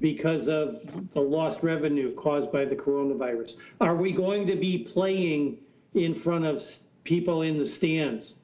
because 0.00 0.48
of 0.48 0.82
the 1.14 1.20
lost 1.20 1.62
revenue 1.62 2.14
caused 2.14 2.52
by 2.52 2.64
the 2.64 2.76
coronavirus? 2.76 3.56
Are 3.80 3.96
we 3.96 4.12
going 4.12 4.46
to 4.46 4.56
be 4.56 4.78
playing 4.78 5.58
in 5.94 6.14
front 6.14 6.44
of 6.44 6.62
people 7.04 7.42
in 7.42 7.58
the 7.58 7.66
stands? 7.66 8.36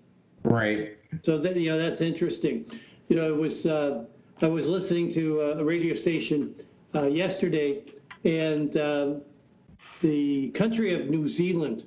Right. 0.43 0.97
So 1.23 1.39
that 1.39 1.57
you 1.57 1.71
know 1.71 1.79
that's 1.79 2.01
interesting. 2.01 2.67
You 3.09 3.17
know, 3.17 3.29
it 3.29 3.37
was 3.37 3.67
uh, 3.67 4.05
I 4.41 4.47
was 4.47 4.69
listening 4.69 5.13
to 5.13 5.41
a 5.41 5.65
radio 5.65 5.95
station 5.95 6.55
uh, 6.95 7.07
yesterday, 7.07 7.83
and 8.25 8.77
uh, 8.77 9.15
the 10.01 10.51
country 10.51 10.95
of 10.95 11.11
New 11.11 11.29
Zealand. 11.29 11.85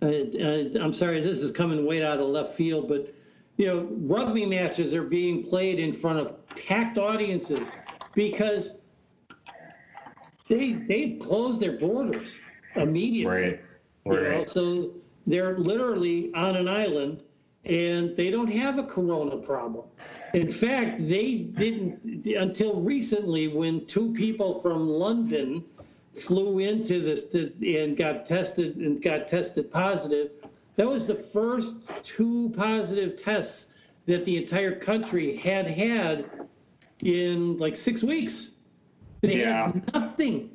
Uh, 0.00 0.06
uh, 0.06 0.82
I'm 0.82 0.92
sorry, 0.92 1.20
this 1.20 1.38
is 1.38 1.52
coming 1.52 1.86
way 1.86 2.02
out 2.02 2.18
of 2.18 2.26
left 2.26 2.56
field, 2.56 2.88
but 2.88 3.14
you 3.56 3.66
know, 3.66 3.88
rugby 4.00 4.44
matches 4.44 4.92
are 4.94 5.04
being 5.04 5.44
played 5.44 5.78
in 5.78 5.92
front 5.92 6.18
of 6.18 6.44
packed 6.48 6.98
audiences 6.98 7.60
because 8.14 8.76
they 10.48 10.72
they 10.72 11.18
closed 11.20 11.60
their 11.60 11.78
borders 11.78 12.36
immediately. 12.76 13.42
Right. 13.42 13.60
You 14.04 14.12
know, 14.12 14.38
Right. 14.38 14.50
so 14.50 14.94
they're 15.26 15.58
literally 15.58 16.32
on 16.34 16.56
an 16.56 16.68
island 16.68 17.22
and 17.64 18.16
they 18.16 18.30
don't 18.30 18.50
have 18.50 18.78
a 18.78 18.82
corona 18.82 19.36
problem. 19.36 19.84
In 20.34 20.50
fact, 20.50 21.06
they 21.08 21.36
didn't 21.38 22.26
until 22.26 22.80
recently 22.80 23.48
when 23.48 23.86
two 23.86 24.12
people 24.12 24.60
from 24.60 24.88
London 24.88 25.64
flew 26.16 26.58
into 26.58 27.00
this 27.00 27.24
to, 27.24 27.52
and 27.62 27.96
got 27.96 28.26
tested 28.26 28.76
and 28.76 29.00
got 29.00 29.28
tested 29.28 29.70
positive. 29.70 30.32
That 30.76 30.88
was 30.88 31.06
the 31.06 31.14
first 31.14 31.76
two 32.02 32.52
positive 32.56 33.16
tests 33.16 33.66
that 34.06 34.24
the 34.24 34.36
entire 34.36 34.74
country 34.74 35.36
had 35.36 35.66
had 35.66 36.28
in 37.02 37.58
like 37.58 37.76
six 37.76 38.02
weeks. 38.02 38.50
They 39.20 39.40
Yeah. 39.40 39.66
had 39.66 39.94
nothing. 39.94 40.50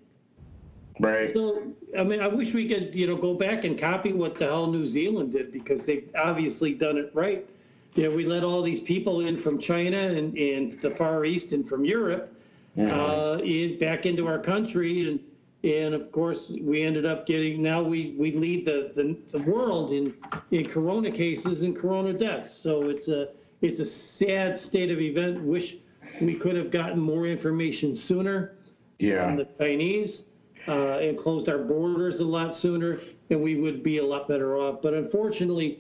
Right. 1.00 1.32
So, 1.32 1.62
I 1.98 2.04
mean, 2.04 2.22
I 2.22 2.28
wish 2.28 2.54
we 2.54 2.68
could, 2.68 2.96
you 2.96 3.06
know, 3.06 3.16
go 3.16 3.34
back 3.36 3.66
and 3.66 3.78
copy 3.78 4.14
what 4.14 4.36
the 4.36 4.46
hell 4.46 4.72
New 4.72 4.86
Zealand 4.86 5.32
did 5.32 5.52
because 5.52 5.86
they've 5.86 6.10
obviously 6.18 6.74
done 6.74 6.98
it 6.98 7.12
right. 7.14 7.48
You 7.96 8.04
know, 8.10 8.16
we 8.16 8.26
let 8.26 8.44
all 8.44 8.62
these 8.62 8.82
people 8.82 9.22
in 9.22 9.40
from 9.40 9.60
China 9.60 9.98
and, 9.98 10.36
and 10.38 10.80
the 10.82 10.90
Far 10.90 11.26
East 11.26 11.52
and 11.52 11.68
from 11.68 11.86
Europe 11.86 12.34
uh, 12.80 13.40
in, 13.44 13.78
back 13.80 14.06
into 14.06 14.28
our 14.28 14.40
country. 14.40 15.08
And, 15.08 15.20
and 15.64 15.94
of 15.94 16.12
course, 16.12 16.50
we 16.50 16.84
ended 16.84 17.06
up 17.06 17.26
getting, 17.26 17.62
now 17.62 17.82
we, 17.82 18.16
we 18.18 18.32
lead 18.32 18.66
the, 18.66 18.92
the, 18.96 19.18
the 19.38 19.44
world 19.44 19.94
in, 19.94 20.14
in 20.52 20.68
corona 20.68 21.12
cases 21.12 21.62
and 21.62 21.76
corona 21.76 22.14
deaths. 22.14 22.54
So 22.54 22.90
it's 22.90 23.08
a, 23.08 23.30
it's 23.62 23.80
a 23.80 23.86
sad 23.86 24.58
state 24.58 24.92
of 24.92 25.00
event. 25.00 25.42
Wish 25.42 25.78
we 26.22 26.36
could 26.36 26.56
have 26.56 26.72
gotten 26.72 27.00
more 27.00 27.28
information 27.28 27.94
sooner 27.96 28.56
from 29.00 29.08
Yeah. 29.08 29.36
the 29.36 29.48
Chinese 29.60 30.24
uh, 30.68 30.98
and 30.98 31.18
closed 31.18 31.48
our 31.50 31.60
borders 31.60 32.20
a 32.20 32.26
lot 32.26 32.56
sooner, 32.56 33.00
and 33.30 33.42
we 33.42 33.56
would 33.56 33.84
be 33.84 33.98
a 34.00 34.06
lot 34.06 34.28
better 34.28 34.58
off. 34.58 34.82
But 34.82 34.94
unfortunately, 34.94 35.80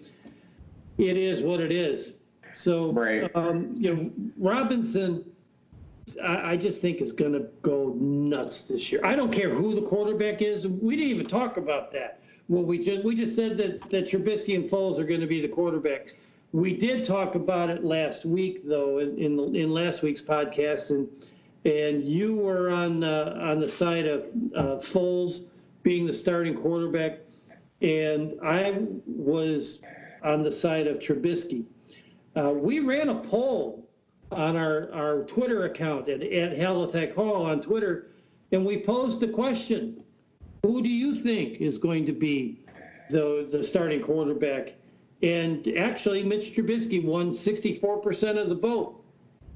it 0.98 1.18
is 1.18 1.42
what 1.42 1.60
it 1.60 1.72
is. 1.72 2.14
So, 2.54 2.92
Right. 2.92 3.30
um, 3.36 3.76
you 3.78 3.94
know, 3.94 4.12
Robinson, 4.38 5.24
I, 6.24 6.54
I 6.54 6.58
just 6.58 6.82
think 6.82 7.02
is 7.02 7.12
going 7.12 7.34
to 7.34 7.48
go 7.62 7.94
nuts 8.00 8.64
this 8.64 8.92
year. 8.92 9.02
I 9.06 9.16
don't 9.16 9.32
care 9.32 9.50
who 9.50 9.76
the 9.76 9.82
quarterback 9.82 10.42
is. 10.42 10.66
We 10.68 10.96
didn't 10.96 11.12
even 11.12 11.28
talk 11.28 11.58
about 11.58 11.92
that. 11.92 12.22
Well, 12.48 12.64
we 12.64 12.80
just 12.80 13.04
we 13.04 13.14
just 13.16 13.36
said 13.36 13.58
that 13.58 13.82
that 13.90 14.06
Trubisky 14.08 14.56
and 14.56 14.70
Foles 14.70 14.98
are 15.00 15.04
going 15.04 15.20
to 15.20 15.28
be 15.28 15.42
the 15.42 15.50
quarterbacks. 15.50 16.12
We 16.54 16.76
did 16.78 17.04
talk 17.04 17.36
about 17.36 17.70
it 17.70 17.84
last 17.84 18.26
week, 18.26 18.66
though, 18.66 19.00
in 19.00 19.18
in, 19.18 19.56
in 19.56 19.72
last 19.72 20.02
week's 20.02 20.22
podcast, 20.22 20.92
and 20.92 21.08
and 21.66 22.04
you 22.04 22.36
were 22.36 22.70
on 22.70 23.04
uh, 23.04 23.38
on 23.42 23.60
the 23.60 23.70
side 23.70 24.08
of 24.08 24.22
uh, 24.56 24.78
Foles 24.78 25.50
being 25.84 26.06
the 26.06 26.14
starting 26.14 26.56
quarterback, 26.56 27.20
and 27.82 28.40
I 28.44 28.80
was 29.06 29.82
on 30.24 30.44
the 30.44 30.52
side 30.52 30.88
of 30.88 31.00
Trubisky. 31.00 31.66
Uh, 32.36 32.52
we 32.52 32.80
ran 32.80 33.10
a 33.10 33.16
poll 33.16 33.88
on 34.32 34.56
our, 34.56 34.92
our 34.94 35.24
Twitter 35.24 35.66
account 35.66 36.10
at, 36.10 36.22
at 36.22 36.58
Halatek 36.58 37.16
Hall 37.16 37.46
on 37.46 37.62
Twitter, 37.62 38.08
and 38.52 38.66
we 38.66 38.82
posed 38.82 39.20
the 39.20 39.28
question: 39.28 40.02
Who 40.64 40.82
do 40.82 40.90
you 40.90 41.14
think 41.14 41.60
is 41.60 41.78
going 41.78 42.06
to 42.06 42.14
be 42.14 42.62
the 43.10 43.48
the 43.52 43.62
starting 43.62 44.02
quarterback? 44.02 44.76
And 45.24 45.68
actually, 45.78 46.24
Mitch 46.24 46.54
Trubisky 46.54 47.04
won 47.04 47.32
64% 47.32 48.38
of 48.38 48.50
the 48.50 48.56
vote. 48.56 49.04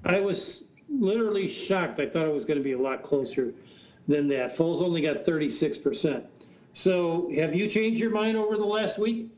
I 0.03 0.19
was 0.19 0.63
literally 0.89 1.47
shocked. 1.47 1.99
I 1.99 2.09
thought 2.09 2.25
it 2.25 2.33
was 2.33 2.45
going 2.45 2.57
to 2.57 2.63
be 2.63 2.71
a 2.71 2.79
lot 2.79 3.03
closer 3.03 3.53
than 4.07 4.27
that. 4.29 4.57
Foles 4.57 4.81
only 4.81 5.01
got 5.01 5.25
36%. 5.25 6.23
So, 6.73 7.29
have 7.35 7.53
you 7.53 7.67
changed 7.67 7.99
your 7.99 8.11
mind 8.11 8.37
over 8.37 8.57
the 8.57 8.65
last 8.65 8.97
week? 8.97 9.29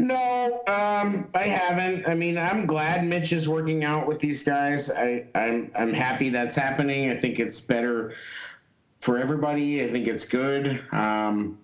No, 0.00 0.62
um, 0.68 1.28
I 1.34 1.42
haven't. 1.42 2.06
I 2.06 2.14
mean, 2.14 2.38
I'm 2.38 2.66
glad 2.66 3.04
Mitch 3.04 3.32
is 3.32 3.48
working 3.48 3.82
out 3.82 4.06
with 4.06 4.20
these 4.20 4.44
guys. 4.44 4.90
I, 4.90 5.24
I'm 5.34 5.72
I'm 5.74 5.92
happy 5.92 6.30
that's 6.30 6.54
happening. 6.54 7.10
I 7.10 7.16
think 7.16 7.40
it's 7.40 7.60
better 7.60 8.14
for 9.00 9.18
everybody. 9.18 9.82
I 9.84 9.90
think 9.90 10.06
it's 10.06 10.24
good. 10.24 10.84
Um, 10.92 11.58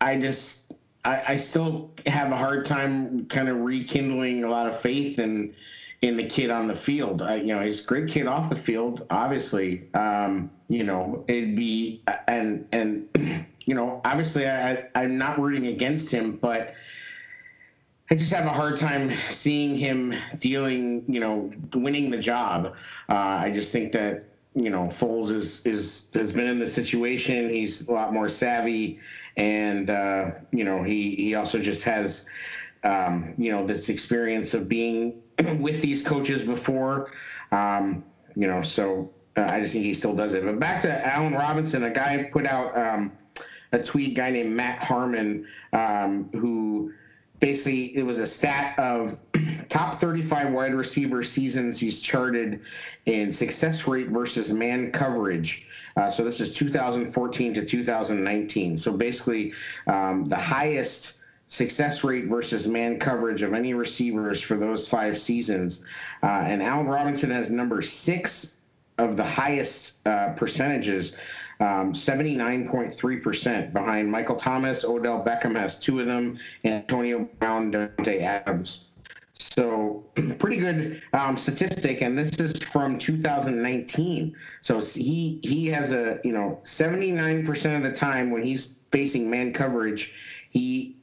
I 0.00 0.18
just 0.18 0.75
I, 1.06 1.22
I 1.28 1.36
still 1.36 1.92
have 2.06 2.32
a 2.32 2.36
hard 2.36 2.66
time 2.66 3.26
kind 3.26 3.48
of 3.48 3.58
rekindling 3.58 4.42
a 4.42 4.48
lot 4.48 4.66
of 4.66 4.78
faith 4.80 5.18
in 5.20 5.54
in 6.02 6.16
the 6.16 6.24
kid 6.24 6.50
on 6.50 6.66
the 6.66 6.74
field. 6.74 7.22
I, 7.22 7.36
you 7.36 7.54
know, 7.54 7.60
he's 7.60 7.82
a 7.82 7.84
great 7.84 8.08
kid 8.08 8.26
off 8.26 8.50
the 8.50 8.56
field, 8.56 9.06
obviously. 9.08 9.88
Um, 9.94 10.50
you 10.68 10.82
know, 10.82 11.24
it'd 11.28 11.56
be 11.56 12.02
and 12.26 12.66
and 12.72 13.08
you 13.64 13.74
know, 13.74 14.00
obviously 14.04 14.48
I, 14.48 14.88
I'm 14.94 15.16
not 15.16 15.38
rooting 15.38 15.68
against 15.68 16.10
him, 16.10 16.36
but 16.36 16.74
I 18.10 18.16
just 18.16 18.32
have 18.32 18.46
a 18.46 18.52
hard 18.52 18.78
time 18.78 19.12
seeing 19.30 19.76
him 19.76 20.14
dealing, 20.38 21.04
you 21.08 21.20
know, 21.20 21.52
winning 21.74 22.10
the 22.10 22.18
job. 22.18 22.74
Uh, 23.08 23.14
I 23.14 23.50
just 23.52 23.72
think 23.72 23.92
that 23.92 24.24
you 24.54 24.70
know 24.70 24.88
Foles 24.88 25.30
is 25.30 25.64
is 25.66 26.08
has 26.14 26.32
been 26.32 26.48
in 26.48 26.58
the 26.58 26.66
situation. 26.66 27.50
He's 27.50 27.88
a 27.88 27.92
lot 27.92 28.12
more 28.12 28.28
savvy, 28.28 28.98
and 29.36 29.90
uh, 29.90 30.30
you 30.52 30.64
know 30.64 30.82
he 30.82 31.14
he 31.16 31.34
also 31.34 31.58
just 31.58 31.84
has 31.84 32.28
um, 32.84 33.34
you 33.36 33.50
know 33.50 33.66
this 33.66 33.88
experience 33.88 34.54
of 34.54 34.68
being 34.68 35.22
with 35.60 35.82
these 35.82 36.06
coaches 36.06 36.42
before. 36.42 37.10
Um, 37.52 38.04
you 38.34 38.46
know, 38.46 38.62
so 38.62 39.10
uh, 39.36 39.42
I 39.42 39.60
just 39.60 39.72
think 39.72 39.84
he 39.84 39.94
still 39.94 40.14
does 40.14 40.34
it. 40.34 40.44
But 40.44 40.58
back 40.58 40.80
to 40.80 41.06
Allen 41.06 41.34
Robinson, 41.34 41.84
a 41.84 41.90
guy 41.90 42.28
put 42.30 42.46
out 42.46 42.76
um, 42.76 43.16
a 43.72 43.82
tweet, 43.82 44.14
guy 44.14 44.30
named 44.30 44.54
Matt 44.54 44.82
Harmon, 44.82 45.46
um, 45.72 46.28
who 46.32 46.92
basically 47.40 47.96
it 47.96 48.02
was 48.02 48.18
a 48.18 48.26
stat 48.26 48.78
of 48.78 49.18
top 49.68 50.00
35 50.00 50.52
wide 50.52 50.74
receiver 50.74 51.22
seasons 51.22 51.78
he's 51.78 52.00
charted 52.00 52.60
in 53.06 53.32
success 53.32 53.86
rate 53.86 54.08
versus 54.08 54.50
man 54.52 54.90
coverage. 54.92 55.66
Uh, 55.96 56.10
so 56.10 56.22
this 56.22 56.40
is 56.40 56.52
2014 56.52 57.54
to 57.54 57.64
2019. 57.64 58.76
So 58.76 58.92
basically, 58.92 59.52
um, 59.86 60.28
the 60.28 60.36
highest 60.36 61.18
success 61.46 62.02
rate 62.04 62.26
versus 62.26 62.66
man 62.66 62.98
coverage 62.98 63.42
of 63.42 63.54
any 63.54 63.72
receivers 63.72 64.40
for 64.40 64.56
those 64.56 64.88
five 64.88 65.18
seasons. 65.18 65.82
Uh, 66.22 66.26
and 66.26 66.62
Allen 66.62 66.86
Robinson 66.86 67.30
has 67.30 67.50
number 67.50 67.82
six 67.82 68.56
of 68.98 69.16
the 69.16 69.24
highest 69.24 70.06
uh, 70.06 70.30
percentages, 70.34 71.16
um, 71.60 71.92
79.3% 71.92 73.72
behind 73.72 74.10
Michael 74.10 74.36
Thomas. 74.36 74.84
Odell 74.84 75.24
Beckham 75.24 75.58
has 75.58 75.78
two 75.78 76.00
of 76.00 76.06
them, 76.06 76.38
Antonio 76.64 77.28
Brown, 77.38 77.72
Davante 77.72 78.22
Adams. 78.22 78.88
So 79.38 80.04
pretty 80.38 80.56
good 80.56 81.02
um, 81.12 81.36
statistic, 81.36 82.00
and 82.02 82.16
this 82.16 82.30
is 82.38 82.58
from 82.58 82.98
2019. 82.98 84.36
So 84.62 84.80
he 84.80 85.40
he 85.42 85.66
has 85.68 85.92
a 85.92 86.20
you 86.24 86.32
know 86.32 86.60
79% 86.64 87.76
of 87.76 87.82
the 87.82 87.92
time 87.92 88.30
when 88.30 88.42
he's 88.42 88.76
facing 88.90 89.30
man 89.30 89.52
coverage, 89.52 90.14
he 90.50 90.96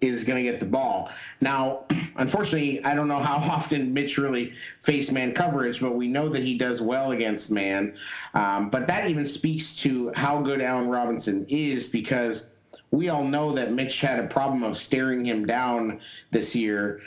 is 0.00 0.24
going 0.24 0.44
to 0.44 0.50
get 0.50 0.60
the 0.60 0.66
ball. 0.66 1.10
Now, 1.40 1.84
unfortunately, 2.16 2.84
I 2.84 2.94
don't 2.94 3.08
know 3.08 3.20
how 3.20 3.36
often 3.52 3.94
Mitch 3.94 4.18
really 4.18 4.54
faced 4.80 5.12
man 5.12 5.34
coverage, 5.34 5.80
but 5.80 5.94
we 5.94 6.08
know 6.08 6.28
that 6.30 6.42
he 6.42 6.58
does 6.58 6.80
well 6.80 7.12
against 7.12 7.50
man. 7.50 7.96
Um, 8.34 8.70
but 8.70 8.86
that 8.88 9.08
even 9.08 9.24
speaks 9.24 9.76
to 9.76 10.12
how 10.14 10.42
good 10.42 10.60
Allen 10.60 10.88
Robinson 10.88 11.46
is 11.48 11.88
because 11.88 12.50
we 12.90 13.08
all 13.08 13.24
know 13.24 13.52
that 13.52 13.72
Mitch 13.72 14.00
had 14.00 14.18
a 14.18 14.26
problem 14.26 14.62
of 14.62 14.78
staring 14.78 15.24
him 15.24 15.46
down 15.46 16.00
this 16.30 16.54
year. 16.54 17.02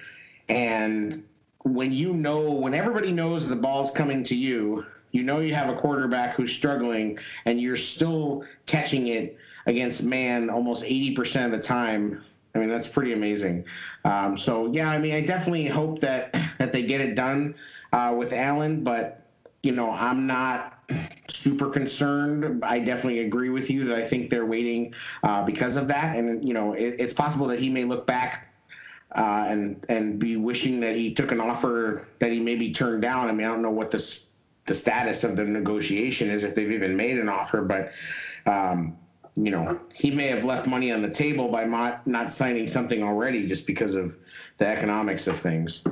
And 0.52 1.24
when 1.64 1.94
you 1.94 2.12
know, 2.14 2.52
when 2.52 2.74
everybody 2.74 3.12
knows 3.12 3.48
the 3.48 3.56
ball's 3.56 3.90
coming 3.92 4.22
to 4.26 4.36
you, 4.36 4.86
you 5.12 5.24
know 5.24 5.40
you 5.40 5.56
have 5.56 5.70
a 5.70 5.76
quarterback 5.76 6.36
who's 6.36 6.52
struggling, 6.52 7.18
and 7.46 7.60
you're 7.60 7.78
still 7.78 8.44
catching 8.66 9.08
it 9.08 9.38
against 9.66 10.04
man 10.04 10.50
almost 10.50 10.84
80% 10.84 11.46
of 11.46 11.52
the 11.52 11.60
time. 11.60 12.22
I 12.54 12.60
mean, 12.60 12.68
that's 12.68 12.88
pretty 12.88 13.14
amazing. 13.14 13.64
Um, 14.04 14.38
so 14.38 14.70
yeah, 14.74 14.90
I 14.90 14.98
mean, 14.98 15.14
I 15.14 15.22
definitely 15.26 15.68
hope 15.68 16.02
that 16.02 16.34
that 16.58 16.74
they 16.74 16.84
get 16.84 17.00
it 17.00 17.16
done 17.16 17.56
uh, 17.94 18.14
with 18.18 18.34
Allen, 18.34 18.84
but 18.84 19.26
you 19.64 19.72
know, 19.72 19.90
I'm 19.90 20.28
not 20.28 20.80
super 21.30 21.70
concerned. 21.70 22.62
I 22.66 22.80
definitely 22.80 23.20
agree 23.20 23.50
with 23.50 23.70
you 23.70 23.86
that 23.86 23.96
I 23.96 24.04
think 24.04 24.30
they're 24.30 24.46
waiting 24.46 24.94
uh, 25.24 25.46
because 25.46 25.78
of 25.78 25.88
that, 25.88 26.18
and 26.18 26.46
you 26.46 26.54
know, 26.54 26.74
it, 26.74 26.98
it's 27.00 27.14
possible 27.14 27.48
that 27.48 27.60
he 27.60 27.70
may 27.70 27.86
look 27.86 28.06
back. 28.06 28.51
Uh, 29.13 29.45
and 29.50 29.86
and 29.89 30.19
be 30.19 30.38
wishing 30.38 30.80
that 30.80 30.95
he 30.95 31.13
took 31.13 31.34
an 31.34 31.41
offer 31.41 32.08
that 32.19 32.32
he 32.32 32.39
maybe 32.39 32.71
turned 32.71 33.02
down. 33.02 33.28
I 33.28 33.34
mean, 33.34 33.45
I 33.45 33.50
don't 33.50 33.62
know 33.62 33.71
what 33.71 33.91
this 33.91 34.28
the 34.65 34.76
status 34.76 35.24
of 35.26 35.36
the 35.36 35.43
negotiation 35.43 36.30
is 36.30 36.43
if 36.43 36.56
they've 36.56 36.71
even 36.71 36.95
made 36.95 37.17
an 37.17 37.28
offer, 37.28 37.62
but 37.62 37.91
um, 38.45 38.97
you 39.36 39.52
know, 39.52 39.80
he 39.93 40.12
may 40.12 40.28
have 40.28 40.43
left 40.43 40.67
money 40.67 40.91
on 40.91 41.02
the 41.02 41.10
table 41.10 41.47
by 41.50 41.63
not, 41.63 42.06
not 42.06 42.34
signing 42.34 42.67
something 42.67 43.02
already 43.04 43.45
just 43.45 43.65
because 43.65 43.95
of 43.95 44.17
the 44.58 44.67
economics 44.67 45.28
of 45.28 45.39
things. 45.39 45.84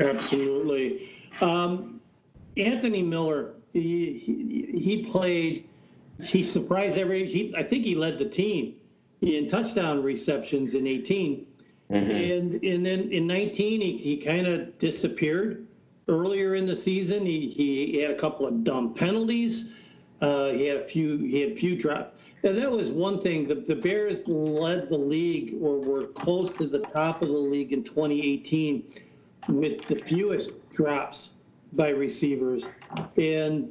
Absolutely. 0.00 1.10
Um, 1.40 2.00
Anthony 2.56 3.02
Miller, 3.02 3.54
he, 3.72 4.18
he, 4.18 4.78
he 4.78 5.04
played, 5.04 5.68
he 6.22 6.42
surprised 6.42 6.96
every, 6.96 7.28
he, 7.28 7.54
I 7.56 7.62
think 7.62 7.84
he 7.84 7.94
led 7.94 8.18
the 8.18 8.24
team 8.24 8.76
in 9.20 9.48
touchdown 9.48 10.02
receptions 10.02 10.74
in 10.74 10.86
18. 10.86 11.46
And, 11.90 12.54
and 12.64 12.84
then 12.84 13.12
in 13.12 13.26
19, 13.26 13.80
he, 13.80 13.96
he 13.96 14.16
kind 14.16 14.46
of 14.46 14.78
disappeared. 14.78 15.66
Earlier 16.08 16.54
in 16.54 16.66
the 16.66 16.76
season, 16.76 17.26
he, 17.26 17.48
he 17.48 17.98
had 17.98 18.12
a 18.12 18.18
couple 18.18 18.46
of 18.46 18.64
dumb 18.64 18.94
penalties. 18.94 19.70
Uh, 20.20 20.50
he 20.50 20.66
had 20.66 20.78
a 20.78 20.86
few, 20.86 21.18
he 21.18 21.40
had 21.40 21.52
a 21.52 21.54
few 21.54 21.76
drops. 21.76 22.18
And 22.42 22.56
that 22.58 22.70
was 22.70 22.90
one 22.90 23.20
thing. 23.20 23.48
The, 23.48 23.56
the 23.56 23.74
Bears 23.74 24.26
led 24.26 24.88
the 24.88 24.96
league 24.96 25.56
or 25.60 25.78
were 25.78 26.06
close 26.06 26.52
to 26.54 26.66
the 26.66 26.78
top 26.78 27.22
of 27.22 27.28
the 27.28 27.34
league 27.34 27.72
in 27.72 27.82
2018 27.82 28.84
with 29.48 29.86
the 29.88 29.96
fewest 29.96 30.52
drops 30.70 31.30
by 31.72 31.88
receivers. 31.90 32.64
And 33.16 33.70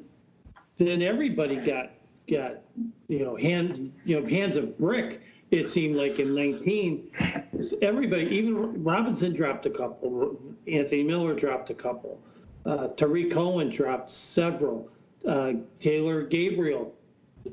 then 0.77 1.01
everybody 1.01 1.55
got 1.55 1.91
got 2.27 2.61
you 3.07 3.19
know 3.19 3.35
hands 3.35 3.79
you 4.03 4.19
know 4.19 4.27
hands 4.27 4.57
of 4.57 4.77
brick. 4.77 5.21
It 5.51 5.67
seemed 5.67 5.95
like 5.95 6.19
in 6.19 6.33
19, 6.33 7.11
everybody, 7.81 8.25
even 8.27 8.83
Robinson 8.83 9.33
dropped 9.33 9.65
a 9.65 9.69
couple. 9.69 10.39
Anthony 10.67 11.03
Miller 11.03 11.35
dropped 11.35 11.69
a 11.69 11.75
couple. 11.75 12.19
Uh, 12.65 12.87
Tarik 12.89 13.31
Cohen 13.31 13.69
dropped 13.69 14.09
several. 14.09 14.89
Uh, 15.27 15.53
Taylor 15.79 16.23
Gabriel, 16.23 16.93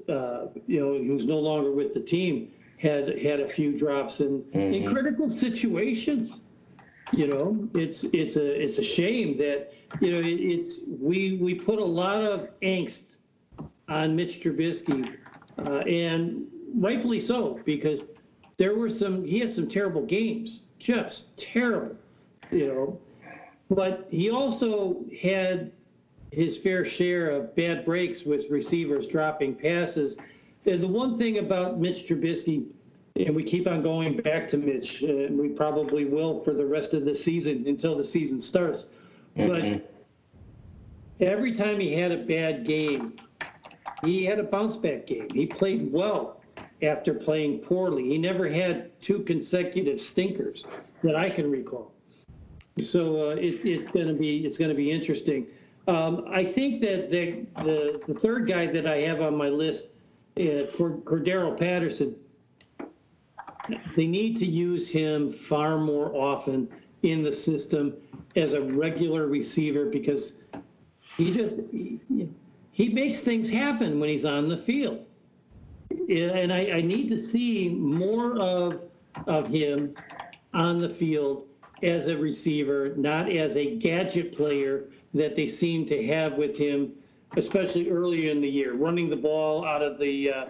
uh, 0.09 0.47
you 0.67 0.81
know, 0.81 0.99
who's 1.05 1.27
no 1.27 1.39
longer 1.39 1.73
with 1.73 1.93
the 1.93 2.01
team, 2.01 2.51
had 2.79 3.19
had 3.21 3.41
a 3.41 3.49
few 3.49 3.77
drops 3.77 4.21
in, 4.21 4.45
in 4.53 4.91
critical 4.93 5.31
situations. 5.31 6.41
You 7.13 7.27
know, 7.29 7.69
it's 7.75 8.05
it's 8.13 8.37
a 8.37 8.63
it's 8.63 8.79
a 8.79 8.83
shame 8.83 9.37
that 9.39 9.73
you 10.01 10.13
know 10.13 10.19
it, 10.19 10.27
it's 10.27 10.81
we 10.89 11.37
we 11.37 11.55
put 11.55 11.79
a 11.79 11.85
lot 11.85 12.23
of 12.23 12.49
angst 12.61 13.03
on 13.89 14.17
Mitch 14.17 14.41
Trubisky, 14.43 15.17
uh, 15.59 15.79
and 15.81 16.47
rightfully 16.75 17.21
so 17.21 17.61
because 17.65 18.01
there 18.57 18.75
were 18.75 18.91
some 18.91 19.25
he 19.25 19.39
had 19.39 19.53
some 19.53 19.69
terrible 19.69 20.05
games, 20.05 20.63
just 20.79 21.37
terrible, 21.37 21.97
you 22.51 22.69
know. 22.69 23.01
But 23.71 24.07
he 24.11 24.31
also 24.31 25.05
had 25.21 25.73
his 26.31 26.57
fair 26.57 26.85
share 26.85 27.31
of 27.31 27.55
bad 27.57 27.85
breaks 27.85 28.25
with 28.25 28.51
receivers 28.51 29.07
dropping 29.07 29.55
passes. 29.55 30.17
And 30.67 30.83
the 30.83 30.89
one 30.89 31.19
thing 31.19 31.39
about 31.39 31.79
Mitch 31.79 32.07
Trubisky, 32.07 32.67
and 33.17 33.35
we 33.35 33.43
keep 33.43 33.67
on 33.67 33.83
going 33.83 34.19
back 34.19 34.49
to 34.51 34.57
Mitch, 34.57 35.03
and 35.03 35.39
we 35.39 35.49
probably 35.49 36.05
will 36.05 36.43
for 36.43 36.55
the 36.55 36.65
rest 36.65 36.95
of 36.95 37.05
the 37.05 37.15
season 37.15 37.65
until 37.67 37.97
the 37.97 38.05
season 38.05 38.41
starts. 38.41 38.87
But 39.37 39.63
mm-hmm. 39.63 39.85
every 41.21 41.55
time 41.55 41.81
he 41.81 41.95
had 41.95 42.13
a 42.13 42.19
bad 42.19 42.65
game, 42.65 43.17
he 44.05 44.25
had 44.25 44.39
a 44.39 44.45
bounce 44.45 44.77
back 44.77 45.07
game. 45.07 45.29
He 45.31 45.47
played 45.47 45.93
well 45.93 46.42
after 46.83 47.15
playing 47.15 47.59
poorly. 47.59 48.09
He 48.09 48.19
never 48.19 48.49
had 48.49 49.01
two 49.01 49.21
consecutive 49.21 50.01
stinkers 50.01 50.65
that 51.03 51.17
I 51.17 51.31
can 51.31 51.51
recall. 51.51 51.93
So 52.83 53.31
uh, 53.31 53.35
it's 53.37 53.65
it's 53.65 53.89
going 53.89 54.09
to 54.09 54.15
be 54.15 54.45
it's 54.47 54.57
going 54.57 54.71
to 54.71 54.75
be 54.77 54.91
interesting. 54.91 55.47
Um, 55.89 56.25
I 56.29 56.45
think 56.45 56.81
that 56.83 57.11
the, 57.11 57.47
the 57.63 58.01
the 58.07 58.15
third 58.19 58.49
guy 58.49 58.67
that 58.67 58.87
I 58.87 59.03
have 59.03 59.21
on 59.21 59.37
my 59.37 59.49
list, 59.49 59.87
uh, 60.39 60.67
Cord- 60.77 61.05
Cordarrelle 61.05 61.59
Patterson. 61.59 62.17
They 63.95 64.09
need 64.09 64.39
to 64.39 64.47
use 64.47 64.91
him 64.91 65.33
far 65.33 65.79
more 65.79 66.13
often 66.17 66.69
in 67.05 67.23
the 67.23 67.33
system 67.33 67.95
as 68.35 68.55
a 68.55 68.61
regular 68.61 69.29
receiver 69.29 69.85
because 69.85 70.33
he 71.17 71.33
just 71.33 71.55
he, 71.71 72.01
he 72.73 72.89
makes 72.89 73.21
things 73.21 73.49
happen 73.49 74.01
when 74.01 74.09
he's 74.09 74.25
on 74.25 74.49
the 74.49 74.57
field. 74.57 75.05
And 76.09 76.53
I, 76.53 76.67
I 76.73 76.81
need 76.81 77.09
to 77.11 77.23
see 77.23 77.69
more 77.69 78.39
of 78.39 78.81
of 79.27 79.47
him 79.47 79.95
on 80.55 80.81
the 80.81 80.89
field 80.89 81.47
as 81.83 82.07
a 82.07 82.17
receiver, 82.17 82.95
not 82.97 83.31
as 83.31 83.57
a 83.57 83.77
gadget 83.77 84.35
player 84.37 84.85
that 85.15 85.37
they 85.37 85.47
seem 85.47 85.85
to 85.87 86.07
have 86.07 86.35
with 86.35 86.57
him, 86.57 86.93
especially 87.37 87.91
earlier 87.91 88.31
in 88.31 88.41
the 88.41 88.49
year, 88.49 88.75
running 88.75 89.11
the 89.11 89.17
ball 89.17 89.65
out 89.65 89.83
of 89.83 89.99
the, 89.99 90.31
uh, 90.31 90.47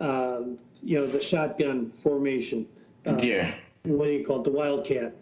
um, 0.00 0.58
you 0.82 0.98
know, 0.98 1.06
the 1.06 1.20
shotgun 1.20 1.90
formation. 1.90 2.66
Uh, 3.04 3.18
Yeah. 3.20 3.54
What 3.84 4.06
do 4.06 4.12
you 4.12 4.26
call 4.26 4.40
it? 4.40 4.44
The 4.44 4.50
Wildcat. 4.50 5.14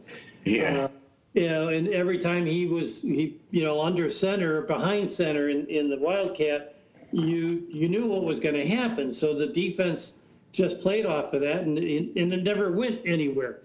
Yeah. 0.45 0.85
Uh, 0.85 0.89
you 1.35 1.49
know, 1.49 1.69
and 1.69 1.89
every 1.89 2.19
time 2.19 2.47
he 2.47 2.67
was, 2.67 3.03
he, 3.03 3.37
you 3.51 3.65
know, 3.65 3.83
under 3.83 4.09
center, 4.09 4.63
behind 4.63 5.11
center 5.11 5.49
in, 5.49 5.67
in 5.67 5.91
the 5.91 5.99
Wildcat, 5.99 6.74
you 7.15 7.67
you 7.71 7.89
knew 7.89 8.07
what 8.07 8.25
was 8.25 8.41
going 8.41 8.55
to 8.55 8.67
happen. 8.67 9.11
So 9.11 9.35
the 9.35 9.47
defense 9.47 10.15
just 10.53 10.81
played 10.81 11.07
off 11.07 11.33
of 11.33 11.41
that, 11.43 11.63
and 11.63 11.79
it, 11.79 12.17
and 12.17 12.33
it 12.33 12.43
never 12.43 12.73
went 12.73 13.01
anywhere. 13.07 13.61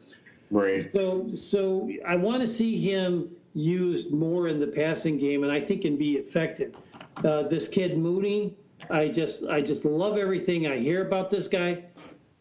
right. 0.51 0.87
So 0.93 1.29
so 1.35 1.89
I 2.07 2.15
want 2.15 2.41
to 2.41 2.47
see 2.47 2.79
him 2.79 3.29
used 3.53 4.11
more 4.11 4.47
in 4.47 4.59
the 4.59 4.67
passing 4.67 5.17
game, 5.17 5.43
and 5.43 5.51
I 5.51 5.59
think 5.59 5.81
can 5.81 5.97
be 5.97 6.13
effective. 6.13 6.75
Uh, 7.23 7.43
this 7.43 7.67
kid 7.67 7.97
Mooney, 7.97 8.55
I 8.89 9.07
just 9.07 9.43
I 9.45 9.61
just 9.61 9.83
love 9.83 10.17
everything 10.17 10.67
I 10.67 10.77
hear 10.77 11.05
about 11.05 11.29
this 11.31 11.47
guy, 11.47 11.83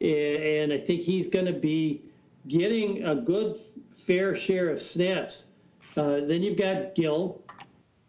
and 0.01 0.73
I 0.73 0.79
think 0.79 1.03
he's 1.03 1.29
going 1.29 1.47
to 1.47 1.53
be 1.53 2.03
getting 2.47 3.05
a 3.05 3.15
good 3.15 3.57
fair 3.91 4.37
share 4.37 4.71
of 4.71 4.81
snaps. 4.81 5.45
Uh, 5.97 6.21
then 6.27 6.43
you've 6.43 6.59
got 6.59 6.95
Gill, 6.95 7.43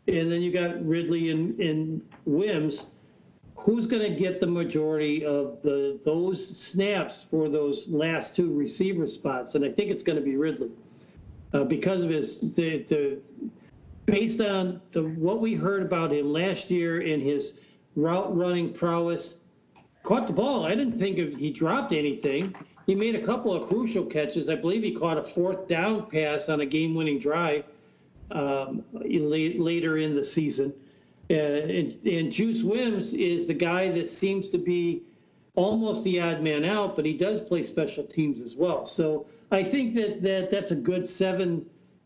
and 0.09 0.31
then 0.31 0.41
you 0.41 0.51
got 0.51 0.85
Ridley 0.85 1.29
and, 1.29 1.59
and 1.59 2.01
Wims. 2.25 2.87
Who's 3.55 3.87
going 3.87 4.01
to 4.01 4.17
get 4.17 4.39
the 4.39 4.47
majority 4.47 5.25
of 5.25 5.61
the 5.61 5.99
those 6.05 6.57
snaps 6.57 7.25
for 7.29 7.49
those 7.49 7.87
last 7.89 8.35
two 8.35 8.53
receiver 8.53 9.05
spots? 9.05 9.55
And 9.55 9.65
I 9.65 9.71
think 9.71 9.91
it's 9.91 10.03
going 10.03 10.17
to 10.17 10.23
be 10.23 10.37
Ridley 10.37 10.71
uh, 11.53 11.65
because 11.65 12.03
of 12.03 12.09
his 12.09 12.53
the, 12.53 12.83
the 12.83 13.19
based 14.05 14.41
on 14.41 14.81
the 14.91 15.03
what 15.03 15.41
we 15.41 15.55
heard 15.55 15.81
about 15.81 16.13
him 16.13 16.31
last 16.31 16.69
year 16.69 17.01
in 17.01 17.19
his 17.19 17.53
route 17.95 18.35
running 18.35 18.73
prowess. 18.73 19.35
Caught 20.03 20.27
the 20.27 20.33
ball. 20.33 20.65
I 20.65 20.75
didn't 20.75 20.97
think 20.97 21.37
he 21.37 21.51
dropped 21.51 21.91
anything. 21.91 22.55
He 22.85 22.95
made 22.95 23.15
a 23.15 23.21
couple 23.21 23.53
of 23.53 23.67
crucial 23.67 24.05
catches. 24.05 24.49
I 24.49 24.55
believe 24.55 24.81
he 24.81 24.95
caught 24.95 25.17
a 25.17 25.23
fourth 25.23 25.67
down 25.67 26.09
pass 26.09 26.47
on 26.47 26.61
a 26.61 26.65
game-winning 26.65 27.19
drive 27.19 27.65
um, 28.31 28.83
later 28.93 29.97
in 29.97 30.15
the 30.15 30.23
season. 30.23 30.73
Uh, 31.29 31.33
and, 31.33 32.05
and 32.05 32.31
Juice 32.31 32.63
Wims 32.63 33.13
is 33.13 33.45
the 33.45 33.53
guy 33.53 33.91
that 33.91 34.09
seems 34.09 34.49
to 34.49 34.57
be 34.57 35.03
almost 35.55 36.03
the 36.03 36.19
odd 36.19 36.41
man 36.41 36.65
out, 36.65 36.95
but 36.95 37.05
he 37.05 37.13
does 37.13 37.39
play 37.39 37.63
special 37.63 38.03
teams 38.03 38.41
as 38.41 38.55
well. 38.55 38.85
So 38.85 39.27
I 39.51 39.63
think 39.63 39.93
that, 39.95 40.21
that 40.23 40.49
that's 40.49 40.71
a 40.71 40.75
good 40.75 41.05
seven 41.05 41.65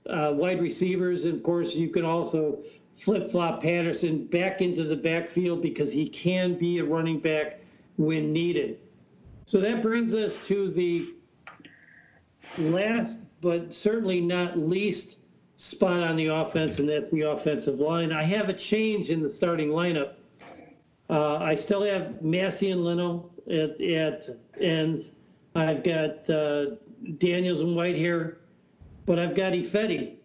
uh, 0.10 0.32
wide 0.34 0.62
receivers. 0.62 1.26
And 1.26 1.36
of 1.36 1.44
course, 1.44 1.74
you 1.74 1.90
can 1.90 2.04
also 2.04 2.60
flip 2.98 3.32
flop 3.32 3.62
Patterson 3.62 4.26
back 4.26 4.62
into 4.62 4.84
the 4.84 4.96
backfield 4.96 5.62
because 5.62 5.92
he 5.92 6.08
can 6.08 6.58
be 6.58 6.80
a 6.80 6.84
running 6.84 7.20
back 7.20 7.60
when 7.98 8.34
needed. 8.34 8.80
So 9.46 9.60
that 9.62 9.82
brings 9.82 10.14
us 10.14 10.40
to 10.48 10.70
the 10.72 11.14
last, 12.58 13.20
but 13.42 13.74
certainly 13.74 14.22
not 14.22 14.58
least 14.58 15.18
spot 15.58 16.02
on 16.02 16.16
the 16.16 16.28
offense, 16.28 16.80
and 16.80 16.90
that's 16.90 17.10
the 17.12 17.22
offensive 17.22 17.80
line. 17.80 18.12
I 18.12 18.24
have 18.24 18.50
a 18.50 18.54
change 18.54 19.10
in 19.10 19.22
the 19.22 19.34
starting 19.34 19.70
lineup. 19.70 20.14
Uh, 21.10 21.38
I 21.38 21.56
still 21.56 21.84
have 21.84 22.22
Massie 22.22 22.72
and 22.72 22.84
Leno 22.84 23.30
at, 23.48 23.80
at 23.82 24.30
ends. 24.60 25.12
I've 25.56 25.84
got 25.84 26.30
uh, 26.30 26.72
Daniels 27.18 27.60
and 27.60 27.76
Whitehair, 27.76 28.38
but 29.06 29.20
I've 29.20 29.36
got 29.36 29.54
Ifedi 29.54 30.16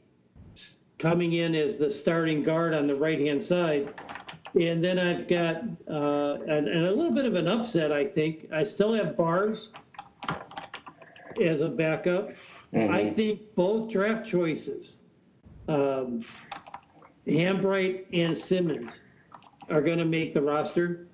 coming 0.99 1.35
in 1.35 1.55
as 1.55 1.77
the 1.77 1.91
starting 1.91 2.43
guard 2.43 2.75
on 2.75 2.87
the 2.87 2.95
right-hand 2.95 3.43
side. 3.43 3.93
And 4.59 4.83
then 4.83 4.99
I've 4.99 5.29
got, 5.29 5.57
uh, 5.89 6.41
and, 6.49 6.67
and 6.67 6.87
a 6.87 6.91
little 6.91 7.13
bit 7.13 7.27
of 7.27 7.35
an 7.35 7.47
upset, 7.47 7.93
I 7.93 8.07
think. 8.07 8.49
I 8.53 8.65
still 8.65 8.95
have 8.95 9.17
Bars 9.17 9.71
as 11.45 11.61
a 11.61 11.69
backup. 11.69 12.31
I 12.75 13.11
think 13.11 13.55
both 13.55 13.91
draft 13.91 14.27
choices, 14.27 14.98
um, 15.69 16.25
Hambright 17.27 18.07
and 18.13 18.37
Simmons, 18.37 18.99
are 19.71 19.83
going 19.83 19.99
to 19.99 20.05
make 20.05 20.35
the 20.35 20.43
roster. 20.43 21.07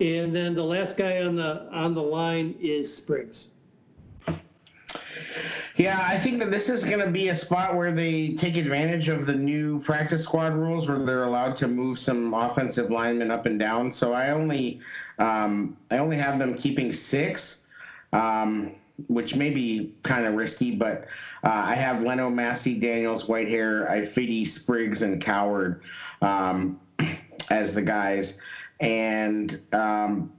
And 0.00 0.34
then 0.34 0.54
the 0.54 0.64
last 0.64 0.96
guy 0.96 1.22
on 1.22 1.36
the 1.36 1.68
on 1.72 1.94
the 1.94 2.02
line 2.02 2.56
is 2.60 2.94
Spriggs. 2.94 3.48
Yeah, 5.76 6.06
I 6.08 6.18
think 6.18 6.38
that 6.38 6.52
this 6.52 6.68
is 6.68 6.84
going 6.84 7.04
to 7.04 7.10
be 7.10 7.28
a 7.28 7.34
spot 7.34 7.74
where 7.74 7.90
they 7.90 8.34
take 8.34 8.56
advantage 8.56 9.08
of 9.08 9.26
the 9.26 9.34
new 9.34 9.80
practice 9.80 10.22
squad 10.22 10.54
rules, 10.54 10.88
where 10.88 10.98
they're 11.00 11.24
allowed 11.24 11.56
to 11.56 11.68
move 11.68 11.98
some 11.98 12.32
offensive 12.32 12.92
linemen 12.92 13.32
up 13.32 13.46
and 13.46 13.58
down. 13.58 13.92
So 13.92 14.12
I 14.12 14.30
only, 14.30 14.80
um, 15.18 15.76
I 15.90 15.98
only 15.98 16.16
have 16.16 16.38
them 16.38 16.56
keeping 16.56 16.92
six, 16.92 17.64
um, 18.12 18.76
which 19.08 19.34
may 19.34 19.50
be 19.50 19.92
kind 20.02 20.26
of 20.26 20.34
risky, 20.34 20.74
but 20.74 21.06
uh, 21.42 21.50
I 21.50 21.74
have 21.74 22.02
Leno, 22.02 22.30
Massie, 22.30 22.78
Daniels, 22.78 23.26
Whitehair, 23.26 23.90
Ifedi, 23.90 24.46
Spriggs, 24.46 25.02
and 25.02 25.20
Coward 25.20 25.82
um, 26.22 26.80
as 27.50 27.74
the 27.74 27.82
guys, 27.82 28.38
and 28.80 29.60
um, 29.72 30.32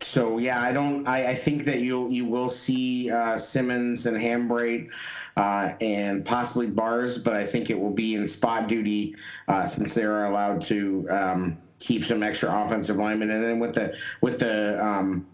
so 0.00 0.38
yeah, 0.38 0.60
I 0.60 0.72
don't. 0.72 1.06
I, 1.06 1.30
I 1.30 1.34
think 1.34 1.64
that 1.64 1.80
you 1.80 2.08
you 2.10 2.24
will 2.24 2.48
see 2.48 3.10
uh, 3.10 3.36
Simmons 3.36 4.06
and 4.06 4.16
Hambright 4.16 4.88
uh, 5.36 5.72
and 5.80 6.24
possibly 6.24 6.66
Bars, 6.66 7.18
but 7.18 7.34
I 7.34 7.46
think 7.46 7.70
it 7.70 7.78
will 7.78 7.90
be 7.90 8.14
in 8.14 8.28
spot 8.28 8.68
duty 8.68 9.16
uh, 9.48 9.66
since 9.66 9.94
they 9.94 10.04
are 10.04 10.26
allowed 10.26 10.62
to 10.62 11.06
um, 11.10 11.58
keep 11.78 12.04
some 12.04 12.22
extra 12.22 12.64
offensive 12.64 12.96
linemen. 12.96 13.30
And 13.30 13.42
then 13.42 13.58
with 13.58 13.74
the 13.74 13.94
with 14.20 14.38
the 14.38 14.84
um, 14.84 15.26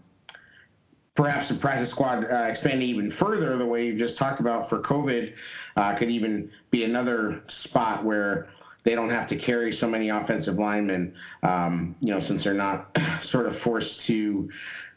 perhaps 1.15 1.49
the 1.49 1.55
practice 1.55 1.89
squad 1.89 2.25
uh, 2.31 2.45
expanding 2.49 2.87
even 2.87 3.11
further, 3.11 3.57
the 3.57 3.65
way 3.65 3.85
you've 3.85 3.99
just 3.99 4.17
talked 4.17 4.39
about 4.39 4.69
for 4.69 4.79
COVID, 4.79 5.33
uh, 5.75 5.95
could 5.95 6.09
even 6.09 6.49
be 6.69 6.83
another 6.83 7.43
spot 7.47 8.03
where 8.03 8.49
they 8.83 8.95
don't 8.95 9.09
have 9.09 9.27
to 9.27 9.35
carry 9.35 9.71
so 9.71 9.87
many 9.87 10.09
offensive 10.09 10.57
linemen, 10.57 11.13
um, 11.43 11.95
you 11.99 12.11
know, 12.13 12.19
since 12.19 12.43
they're 12.43 12.53
not 12.53 12.97
sort 13.21 13.45
of 13.45 13.55
forced 13.55 14.01
to 14.01 14.49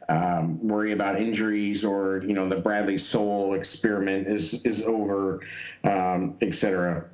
um, 0.08 0.66
worry 0.66 0.92
about 0.92 1.20
injuries 1.20 1.84
or, 1.84 2.22
you 2.24 2.34
know, 2.34 2.48
the 2.48 2.56
Bradley 2.56 2.98
Sowell 2.98 3.54
experiment 3.54 4.26
is, 4.28 4.62
is 4.64 4.82
over, 4.82 5.40
um, 5.82 6.36
et 6.40 6.54
cetera. 6.54 7.06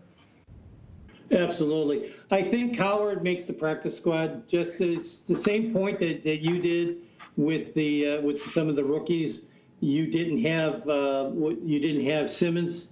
Absolutely. 1.33 2.13
I 2.33 2.43
think 2.43 2.77
Howard 2.77 3.23
makes 3.23 3.45
the 3.45 3.53
practice 3.53 3.97
squad 3.97 4.49
just 4.49 4.81
as 4.81 5.21
the 5.21 5.37
same 5.37 5.73
point 5.73 6.01
that, 6.01 6.25
that 6.25 6.39
you 6.39 6.61
did 6.61 6.97
with 7.37 7.75
the 7.75 8.07
uh, 8.07 8.21
with 8.21 8.43
some 8.53 8.69
of 8.69 8.77
the 8.77 8.85
rookies. 8.85 9.47
You 9.81 10.07
didn't 10.07 10.43
have 10.45 10.89
uh, 10.89 11.31
you 11.35 11.81
didn't 11.81 12.07
have 12.07 12.31
Simmons 12.31 12.89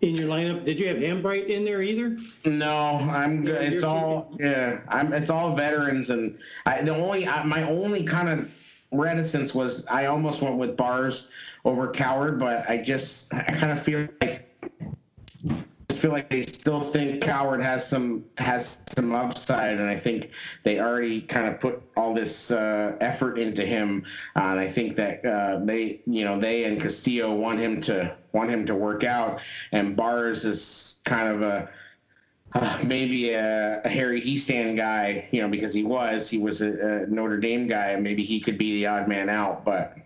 in 0.00 0.16
your 0.16 0.28
lineup. 0.28 0.64
Did 0.64 0.78
you 0.78 0.88
have 0.88 0.98
Hambright 0.98 1.46
in 1.48 1.64
there 1.64 1.82
either? 1.82 2.18
No, 2.44 2.96
I'm 2.96 3.44
good. 3.44 3.62
Yeah, 3.62 3.68
It's 3.68 3.82
all 3.84 4.36
yeah. 4.38 4.80
I'm. 4.88 5.12
It's 5.12 5.30
all 5.30 5.54
veterans, 5.54 6.10
and 6.10 6.38
I, 6.66 6.82
the 6.82 6.94
only 6.94 7.26
I, 7.26 7.44
my 7.44 7.62
only 7.68 8.04
kind 8.04 8.28
of 8.28 8.52
reticence 8.92 9.54
was 9.54 9.86
I 9.86 10.06
almost 10.06 10.42
went 10.42 10.58
with 10.58 10.76
Bars 10.76 11.28
over 11.64 11.90
Coward, 11.90 12.38
but 12.38 12.68
I 12.68 12.78
just 12.78 13.32
I 13.32 13.42
kind 13.42 13.72
of 13.72 13.82
feel 13.82 14.08
like 14.20 14.51
feel 15.98 16.10
like 16.10 16.28
they 16.28 16.42
still 16.42 16.80
think 16.80 17.22
Coward 17.22 17.62
has 17.62 17.86
some 17.86 18.24
has 18.38 18.78
some 18.94 19.14
upside, 19.14 19.78
and 19.78 19.88
I 19.88 19.96
think 19.96 20.30
they 20.62 20.80
already 20.80 21.20
kind 21.20 21.46
of 21.46 21.60
put 21.60 21.82
all 21.96 22.14
this 22.14 22.50
uh, 22.50 22.96
effort 23.00 23.38
into 23.38 23.64
him, 23.64 24.04
uh, 24.36 24.40
and 24.40 24.60
I 24.60 24.68
think 24.68 24.96
that 24.96 25.24
uh, 25.24 25.64
they 25.64 26.00
you 26.06 26.24
know 26.24 26.38
they 26.38 26.64
and 26.64 26.80
Castillo 26.80 27.34
want 27.34 27.60
him 27.60 27.80
to 27.82 28.16
want 28.32 28.50
him 28.50 28.66
to 28.66 28.74
work 28.74 29.04
out, 29.04 29.40
and 29.72 29.96
Bars 29.96 30.44
is 30.44 30.98
kind 31.04 31.28
of 31.28 31.42
a 31.42 31.68
uh, 32.54 32.78
maybe 32.84 33.30
a, 33.30 33.80
a 33.82 33.88
Harry 33.88 34.20
Hiestand 34.20 34.76
guy, 34.76 35.26
you 35.30 35.40
know, 35.40 35.48
because 35.48 35.72
he 35.72 35.84
was 35.84 36.28
he 36.28 36.38
was 36.38 36.60
a, 36.60 37.04
a 37.04 37.06
Notre 37.06 37.38
Dame 37.38 37.66
guy, 37.66 37.90
and 37.90 38.02
maybe 38.02 38.22
he 38.22 38.40
could 38.40 38.58
be 38.58 38.74
the 38.74 38.86
odd 38.86 39.08
man 39.08 39.28
out, 39.28 39.64
but 39.64 39.96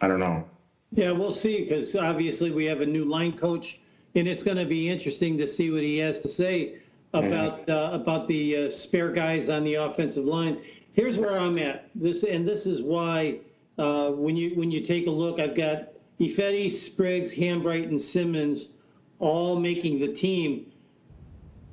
I 0.00 0.08
don't 0.08 0.20
know. 0.20 0.48
Yeah, 0.92 1.10
we'll 1.10 1.32
see 1.32 1.64
because 1.64 1.94
obviously 1.96 2.50
we 2.50 2.64
have 2.66 2.80
a 2.80 2.86
new 2.86 3.04
line 3.04 3.36
coach, 3.36 3.80
and 4.16 4.26
it's 4.26 4.42
going 4.42 4.56
to 4.56 4.64
be 4.64 4.88
interesting 4.88 5.36
to 5.38 5.46
see 5.46 5.70
what 5.70 5.82
he 5.82 5.98
has 5.98 6.20
to 6.20 6.28
say 6.28 6.78
about 7.12 7.68
uh, 7.68 7.90
about 7.92 8.26
the 8.26 8.66
uh, 8.66 8.70
spare 8.70 9.12
guys 9.12 9.48
on 9.48 9.62
the 9.62 9.74
offensive 9.74 10.24
line. 10.24 10.60
Here's 10.92 11.18
where 11.18 11.38
I'm 11.38 11.58
at. 11.58 11.88
This 11.94 12.22
and 12.22 12.48
this 12.48 12.66
is 12.66 12.82
why 12.82 13.40
uh, 13.78 14.10
when 14.10 14.36
you 14.36 14.56
when 14.56 14.70
you 14.70 14.80
take 14.80 15.06
a 15.06 15.10
look, 15.10 15.38
I've 15.38 15.54
got 15.54 15.92
Ifedi, 16.18 16.72
Spriggs, 16.72 17.32
Hambright, 17.32 17.88
and 17.88 18.00
Simmons 18.00 18.70
all 19.18 19.60
making 19.60 20.00
the 20.00 20.12
team. 20.12 20.72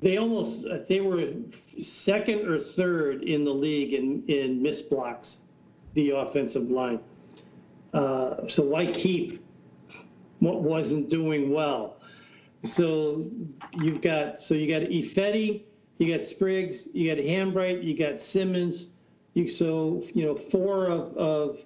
They 0.02 0.18
almost 0.18 0.66
they 0.90 1.00
were 1.00 1.30
second 1.82 2.46
or 2.46 2.60
third 2.60 3.24
in 3.24 3.46
the 3.46 3.54
league 3.54 3.94
in 3.94 4.24
in 4.28 4.62
missed 4.62 4.90
blocks, 4.90 5.38
the 5.94 6.12
offensive 6.12 6.70
line. 6.70 7.00
Uh, 7.94 8.48
so 8.48 8.64
why 8.64 8.88
keep 8.92 9.46
what 10.40 10.62
wasn't 10.62 11.10
doing 11.10 11.52
well? 11.52 11.98
So 12.64 13.26
you've 13.74 14.02
got 14.02 14.42
so 14.42 14.54
you 14.54 14.68
got 14.68 14.90
Ifedi, 14.90 15.64
you 15.98 16.18
got 16.18 16.26
Spriggs, 16.26 16.88
you 16.94 17.14
got 17.14 17.24
Hambright, 17.24 17.84
you 17.84 17.98
got 17.98 18.20
Simmons. 18.20 18.88
You 19.34 19.50
so 19.50 20.04
you 20.14 20.26
know 20.26 20.36
four 20.36 20.88
of, 20.88 21.18
of 21.18 21.60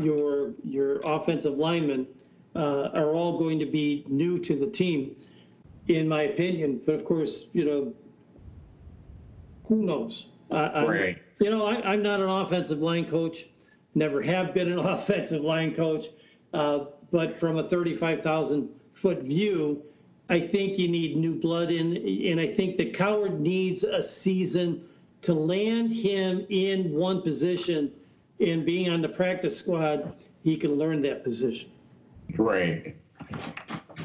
your 0.00 0.52
your 0.64 1.00
offensive 1.04 1.54
linemen 1.54 2.06
uh, 2.54 2.88
are 2.94 3.12
all 3.12 3.38
going 3.38 3.58
to 3.58 3.66
be 3.66 4.04
new 4.08 4.38
to 4.40 4.54
the 4.58 4.66
team, 4.66 5.16
in 5.88 6.08
my 6.08 6.22
opinion. 6.22 6.80
But 6.84 6.96
of 6.96 7.04
course, 7.04 7.46
you 7.52 7.64
know, 7.64 7.94
who 9.66 9.84
knows? 9.84 10.26
I, 10.50 10.84
Right. 10.84 11.18
You 11.40 11.50
know, 11.50 11.66
I, 11.66 11.92
I'm 11.92 12.02
not 12.02 12.20
an 12.20 12.28
offensive 12.28 12.78
line 12.78 13.06
coach, 13.06 13.48
never 13.94 14.22
have 14.22 14.54
been 14.54 14.70
an 14.70 14.78
offensive 14.86 15.42
line 15.42 15.74
coach. 15.74 16.06
Uh, 16.52 16.86
but 17.10 17.38
from 17.38 17.58
a 17.58 17.68
35,000 17.68 18.68
foot 18.92 19.22
view, 19.22 19.82
I 20.28 20.40
think 20.40 20.78
you 20.78 20.88
need 20.88 21.16
new 21.16 21.34
blood 21.34 21.70
in, 21.70 21.96
and 21.96 22.40
I 22.40 22.54
think 22.54 22.78
that 22.78 22.94
Coward 22.94 23.40
needs 23.40 23.84
a 23.84 24.02
season 24.02 24.84
to 25.22 25.34
land 25.34 25.92
him 25.92 26.46
in 26.48 26.92
one 26.92 27.22
position. 27.22 27.92
And 28.40 28.64
being 28.64 28.90
on 28.90 29.00
the 29.00 29.08
practice 29.08 29.56
squad, 29.56 30.14
he 30.42 30.56
can 30.56 30.74
learn 30.74 31.02
that 31.02 31.24
position. 31.24 31.70
Right. 32.36 32.96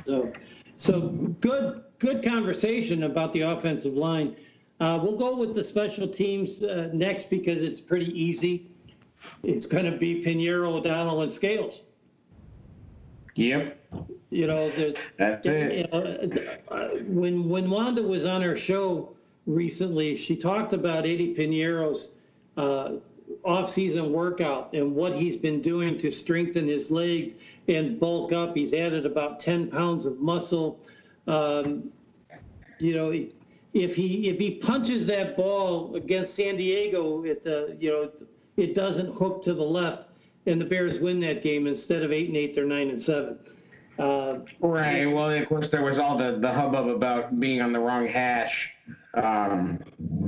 So, 0.05 0.31
so 0.77 1.01
good, 1.41 1.83
good 1.99 2.23
conversation 2.23 3.03
about 3.03 3.33
the 3.33 3.41
offensive 3.41 3.93
line. 3.93 4.35
Uh, 4.79 4.99
we'll 5.01 5.17
go 5.17 5.35
with 5.35 5.55
the 5.55 5.63
special 5.63 6.07
teams 6.07 6.63
uh, 6.63 6.89
next 6.93 7.29
because 7.29 7.63
it's 7.63 7.81
pretty 7.81 8.11
easy. 8.17 8.71
It's 9.43 9.65
going 9.65 9.85
to 9.85 9.97
be 9.97 10.23
Piñeiro, 10.23 10.67
O'Donnell, 10.67 11.21
and 11.21 11.31
Scales. 11.31 11.83
Yep. 13.35 13.78
You 14.29 14.45
know, 14.47 14.69
the, 14.71 14.97
That's 15.17 15.47
it. 15.47 15.73
you 15.73 15.87
know, 15.91 16.57
uh, 16.69 16.89
when 17.07 17.49
when 17.49 17.69
Wanda 17.69 18.03
was 18.03 18.25
on 18.25 18.41
her 18.41 18.55
show 18.55 19.15
recently, 19.47 20.15
she 20.15 20.35
talked 20.35 20.73
about 20.73 21.05
Eddy 21.05 21.33
Piñeiro's 21.35 22.13
uh, 22.55 22.97
off-season 23.43 24.11
workout 24.11 24.73
and 24.73 24.93
what 24.95 25.13
he's 25.15 25.35
been 25.35 25.61
doing 25.61 25.97
to 25.97 26.11
strengthen 26.11 26.67
his 26.67 26.91
legs 26.91 27.33
and 27.67 27.99
bulk 27.99 28.31
up. 28.31 28.55
He's 28.55 28.73
added 28.73 29.05
about 29.05 29.39
10 29.39 29.69
pounds 29.69 30.05
of 30.05 30.19
muscle. 30.19 30.79
Um, 31.27 31.91
you 32.79 32.95
know, 32.95 33.11
if 33.73 33.95
he 33.95 34.29
if 34.29 34.39
he 34.39 34.51
punches 34.55 35.05
that 35.07 35.35
ball 35.37 35.95
against 35.95 36.35
San 36.35 36.55
Diego, 36.55 37.23
it 37.23 37.41
uh, 37.45 37.73
you 37.79 37.91
know 37.91 38.11
it 38.57 38.75
doesn't 38.75 39.13
hook 39.13 39.43
to 39.43 39.53
the 39.53 39.63
left, 39.63 40.09
and 40.45 40.59
the 40.59 40.65
Bears 40.65 40.99
win 40.99 41.19
that 41.21 41.41
game 41.41 41.67
instead 41.67 42.03
of 42.03 42.11
eight 42.11 42.27
and 42.27 42.37
eight, 42.37 42.53
they're 42.53 42.65
nine 42.65 42.89
and 42.89 42.99
seven. 42.99 43.37
Uh, 43.99 44.39
Right. 44.61 45.05
Well, 45.05 45.29
of 45.31 45.47
course, 45.47 45.69
there 45.71 45.83
was 45.83 45.99
all 45.99 46.17
the, 46.17 46.37
the 46.39 46.51
hubbub 46.51 46.87
about 46.87 47.39
being 47.39 47.61
on 47.61 47.73
the 47.73 47.79
wrong 47.79 48.07
hash. 48.07 48.73
Um, 49.13 49.79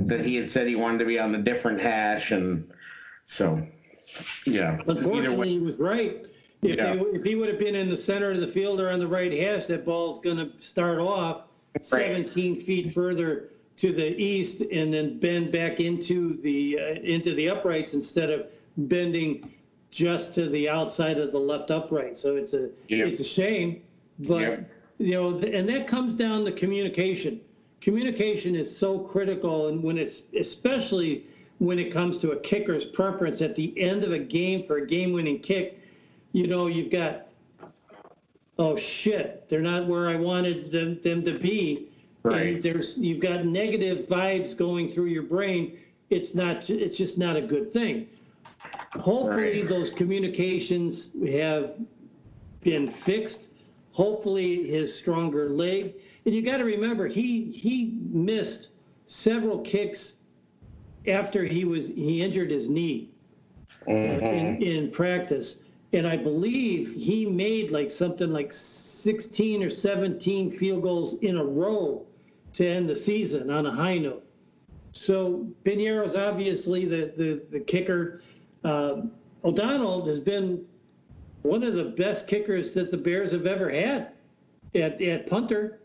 that 0.06 0.24
he 0.24 0.34
had 0.36 0.48
said 0.48 0.66
he 0.66 0.74
wanted 0.76 0.98
to 0.98 1.04
be 1.04 1.18
on 1.18 1.32
the 1.32 1.38
different 1.38 1.80
hash, 1.80 2.32
and 2.32 2.70
so 3.26 3.66
yeah. 4.46 4.78
Either 4.80 4.92
Unfortunately, 4.92 5.36
way, 5.38 5.48
he 5.48 5.58
was 5.58 5.78
right. 5.78 6.26
If, 6.62 6.76
Yeah. 6.76 6.94
he, 6.94 7.00
if 7.00 7.24
he 7.24 7.34
would 7.34 7.48
have 7.48 7.58
been 7.58 7.74
in 7.74 7.88
the 7.88 7.96
center 7.96 8.30
of 8.30 8.40
the 8.40 8.46
field 8.46 8.80
or 8.80 8.90
on 8.90 8.98
the 8.98 9.06
right 9.06 9.32
hash, 9.32 9.66
that 9.66 9.84
ball's 9.84 10.18
going 10.18 10.36
to 10.36 10.50
start 10.60 10.98
off 10.98 11.44
17 11.82 12.60
feet 12.60 12.92
further 12.92 13.50
to 13.78 13.92
the 13.92 14.16
east 14.20 14.60
and 14.60 14.92
then 14.92 15.18
bend 15.18 15.50
back 15.50 15.80
into 15.80 16.40
the 16.42 16.78
uh, 16.78 16.84
into 17.02 17.34
the 17.34 17.48
uprights 17.48 17.94
instead 17.94 18.30
of 18.30 18.46
bending 18.76 19.54
just 19.92 20.34
to 20.34 20.48
the 20.48 20.68
outside 20.68 21.18
of 21.18 21.30
the 21.30 21.38
left 21.38 21.70
upright. 21.70 22.18
So 22.18 22.34
it's 22.34 22.54
a 22.54 22.70
it's 22.88 23.20
a 23.20 23.24
shame, 23.24 23.82
but 24.18 24.70
you 24.98 25.14
know, 25.14 25.38
and 25.38 25.68
that 25.68 25.86
comes 25.86 26.14
down 26.14 26.44
to 26.46 26.52
communication. 26.52 27.40
Communication 27.80 28.56
is 28.56 28.76
so 28.76 28.98
critical, 28.98 29.68
and 29.68 29.82
when 29.82 29.98
it's 29.98 30.22
especially 30.38 31.26
when 31.58 31.78
it 31.78 31.92
comes 31.92 32.18
to 32.18 32.32
a 32.32 32.40
kicker's 32.40 32.84
preference 32.84 33.40
at 33.40 33.54
the 33.54 33.72
end 33.80 34.02
of 34.02 34.10
a 34.10 34.18
game 34.18 34.66
for 34.66 34.78
a 34.78 34.86
game-winning 34.86 35.38
kick, 35.38 35.78
you 36.32 36.48
know, 36.48 36.66
you've 36.66 36.90
got 36.90 37.28
oh 38.58 38.76
shit, 38.76 39.48
they're 39.48 39.60
not 39.60 39.86
where 39.86 40.08
I 40.08 40.16
wanted 40.16 40.70
them, 40.70 41.00
them 41.02 41.24
to 41.24 41.38
be. 41.38 41.88
Right. 42.22 42.54
And 42.54 42.62
there's, 42.62 42.96
you've 42.96 43.20
got 43.20 43.44
negative 43.44 44.06
vibes 44.06 44.56
going 44.56 44.88
through 44.88 45.06
your 45.06 45.24
brain. 45.24 45.78
It's 46.10 46.34
not, 46.34 46.68
it's 46.70 46.96
just 46.96 47.18
not 47.18 47.36
a 47.36 47.40
good 47.40 47.72
thing. 47.72 48.08
Hopefully, 48.96 49.60
Right. 49.60 49.66
those 49.66 49.90
communications 49.90 51.10
have 51.30 51.74
been 52.60 52.88
fixed. 52.90 53.48
Hopefully, 53.92 54.64
his 54.68 54.94
stronger 54.94 55.48
leg. 55.50 55.94
And 56.24 56.34
you 56.34 56.42
got 56.42 56.58
to 56.58 56.64
remember, 56.64 57.06
he 57.08 57.44
he 57.52 57.94
missed 58.10 58.70
several 59.06 59.58
kicks 59.58 60.14
after 61.06 61.44
he 61.44 61.64
was 61.64 61.88
he 61.88 62.22
injured 62.22 62.50
his 62.50 62.68
knee 62.68 63.08
Mhm. 63.88 64.22
in, 64.22 64.62
in 64.62 64.90
practice. 64.90 65.58
And 65.92 66.06
I 66.06 66.16
believe 66.16 66.92
he 66.94 67.26
made 67.26 67.70
like 67.70 67.90
something 67.90 68.32
like 68.32 68.52
16 68.52 69.62
or 69.62 69.68
17 69.70 70.50
field 70.50 70.82
goals 70.82 71.14
in 71.20 71.36
a 71.36 71.44
row 71.44 72.06
to 72.54 72.66
end 72.66 72.88
the 72.88 72.96
season 72.96 73.50
on 73.50 73.66
a 73.66 73.70
high 73.70 73.98
note. 73.98 74.24
So 74.92 75.46
Piñeiro's 75.64 76.14
obviously 76.14 76.84
the, 76.84 77.12
the, 77.16 77.42
the 77.50 77.60
kicker. 77.60 78.20
Um, 78.64 79.12
O'Donnell 79.44 80.06
has 80.06 80.20
been 80.20 80.64
one 81.42 81.62
of 81.62 81.74
the 81.74 81.84
best 81.84 82.26
kickers 82.26 82.72
that 82.74 82.90
the 82.90 82.96
Bears 82.96 83.32
have 83.32 83.46
ever 83.46 83.70
had 83.70 84.12
at, 84.74 85.00
at 85.02 85.28
punter. 85.28 85.80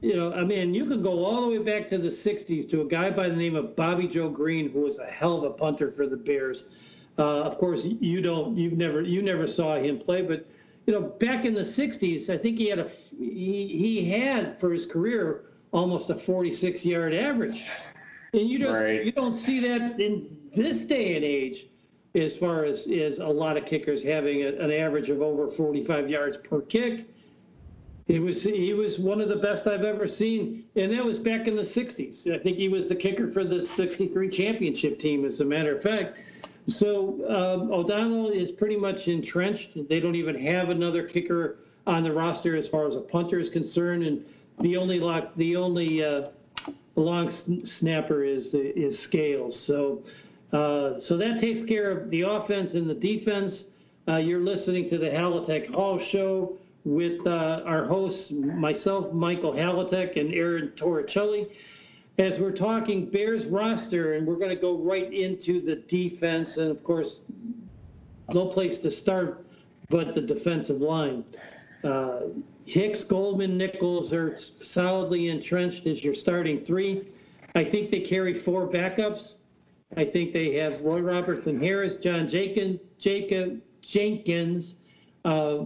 You 0.00 0.16
know, 0.16 0.32
I 0.32 0.42
mean, 0.42 0.74
you 0.74 0.86
can 0.86 1.00
go 1.02 1.24
all 1.24 1.42
the 1.42 1.48
way 1.58 1.62
back 1.62 1.88
to 1.90 1.98
the 1.98 2.08
60s 2.08 2.68
to 2.70 2.80
a 2.80 2.84
guy 2.84 3.10
by 3.10 3.28
the 3.28 3.36
name 3.36 3.54
of 3.54 3.76
Bobby 3.76 4.08
Joe 4.08 4.28
Green, 4.28 4.70
who 4.72 4.80
was 4.80 4.98
a 4.98 5.06
hell 5.06 5.38
of 5.38 5.44
a 5.44 5.50
punter 5.50 5.92
for 5.92 6.08
the 6.08 6.16
Bears. 6.16 6.64
Uh, 7.18 7.42
of 7.42 7.58
course, 7.58 7.84
you 7.84 8.20
don't, 8.20 8.56
you've 8.56 8.72
never, 8.72 9.02
you 9.02 9.22
never 9.22 9.46
saw 9.46 9.76
him 9.76 9.98
play, 9.98 10.22
but 10.22 10.46
you 10.86 10.92
know, 10.92 11.00
back 11.20 11.44
in 11.44 11.54
the 11.54 11.60
60s, 11.60 12.28
I 12.28 12.36
think 12.36 12.58
he 12.58 12.68
had 12.68 12.80
a, 12.80 12.90
he, 13.16 13.68
he 13.68 14.10
had 14.10 14.58
for 14.58 14.72
his 14.72 14.86
career 14.86 15.44
almost 15.70 16.10
a 16.10 16.16
46 16.16 16.84
yard 16.84 17.14
average. 17.14 17.64
And 18.34 18.48
you 18.48 18.58
don't, 18.58 18.74
Right. 18.74 19.04
you 19.04 19.12
don't 19.12 19.34
see 19.34 19.60
that 19.60 20.00
in 20.00 20.36
this 20.56 20.80
day 20.80 21.14
and 21.14 21.24
age 21.24 21.66
as 22.14 22.36
far 22.36 22.64
as, 22.64 22.86
as 22.88 23.18
a 23.18 23.26
lot 23.26 23.56
of 23.56 23.64
kickers 23.64 24.02
having 24.02 24.42
a, 24.42 24.48
an 24.48 24.70
average 24.70 25.08
of 25.10 25.22
over 25.22 25.48
45 25.48 26.10
yards 26.10 26.36
per 26.36 26.60
kick. 26.60 27.08
He 28.06 28.18
was 28.18 28.42
he 28.42 28.74
was 28.74 28.98
one 28.98 29.20
of 29.20 29.28
the 29.28 29.36
best 29.36 29.66
I've 29.68 29.84
ever 29.84 30.08
seen, 30.08 30.64
and 30.74 30.92
that 30.92 31.04
was 31.04 31.20
back 31.20 31.46
in 31.46 31.54
the 31.54 31.62
'60s. 31.62 32.30
I 32.34 32.36
think 32.42 32.58
he 32.58 32.68
was 32.68 32.88
the 32.88 32.96
kicker 32.96 33.30
for 33.30 33.44
the 33.44 33.62
'63 33.62 34.28
championship 34.28 34.98
team, 34.98 35.24
as 35.24 35.40
a 35.40 35.44
matter 35.44 35.76
of 35.76 35.82
fact. 35.82 36.18
So 36.66 37.24
um, 37.28 37.72
O'Donnell 37.72 38.30
is 38.30 38.50
pretty 38.50 38.76
much 38.76 39.06
entrenched. 39.06 39.88
They 39.88 40.00
don't 40.00 40.16
even 40.16 40.34
have 40.44 40.70
another 40.70 41.04
kicker 41.04 41.58
on 41.86 42.02
the 42.02 42.12
roster 42.12 42.56
as 42.56 42.68
far 42.68 42.86
as 42.86 42.96
a 42.96 43.00
punter 43.00 43.38
is 43.38 43.50
concerned, 43.50 44.04
and 44.04 44.24
the 44.60 44.76
only 44.76 44.98
lock, 44.98 45.32
the 45.36 45.56
only 45.56 46.04
uh, 46.04 46.28
long 46.96 47.30
snapper 47.30 48.24
is 48.24 48.52
is 48.54 48.98
Scales. 48.98 49.58
So 49.58 50.02
uh, 50.52 50.98
so 50.98 51.16
that 51.16 51.38
takes 51.38 51.62
care 51.62 51.90
of 51.90 52.10
the 52.10 52.22
offense 52.22 52.74
and 52.74 52.88
the 52.88 52.94
defense. 52.94 53.66
Uh, 54.08 54.16
you're 54.16 54.40
listening 54.40 54.88
to 54.88 54.98
the 54.98 55.08
Halatek 55.08 55.72
Hall 55.72 55.98
Show 55.98 56.58
with 56.84 57.26
uh, 57.26 57.62
our 57.64 57.86
hosts, 57.86 58.30
myself, 58.30 59.12
Michael 59.12 59.52
Halatek, 59.52 60.20
and 60.20 60.34
Aaron 60.34 60.72
Torricelli. 60.76 61.50
As 62.18 62.38
we're 62.38 62.52
talking 62.52 63.06
Bears 63.06 63.46
roster, 63.46 64.14
and 64.14 64.26
we're 64.26 64.36
going 64.36 64.50
to 64.50 64.60
go 64.60 64.76
right 64.76 65.12
into 65.12 65.60
the 65.60 65.76
defense, 65.76 66.56
and 66.58 66.70
of 66.70 66.82
course, 66.84 67.20
no 68.32 68.46
place 68.46 68.78
to 68.80 68.90
start 68.90 69.46
but 69.88 70.14
the 70.14 70.20
defensive 70.20 70.80
line. 70.80 71.24
Uh, 71.84 72.20
Hicks, 72.64 73.02
Goldman, 73.02 73.56
Nichols 73.58 74.12
are 74.12 74.38
solidly 74.38 75.28
entrenched 75.28 75.86
as 75.86 76.04
your 76.04 76.14
starting 76.14 76.60
three. 76.60 77.08
I 77.54 77.64
think 77.64 77.90
they 77.90 78.00
carry 78.00 78.34
four 78.34 78.68
backups. 78.68 79.34
I 79.96 80.04
think 80.04 80.32
they 80.32 80.54
have 80.54 80.80
Roy 80.80 81.00
Robertson 81.00 81.60
Harris, 81.60 81.96
John 81.96 82.26
Jacob, 82.28 82.80
Jacob 82.98 83.60
Jenkins. 83.82 84.76
Uh, 85.24 85.64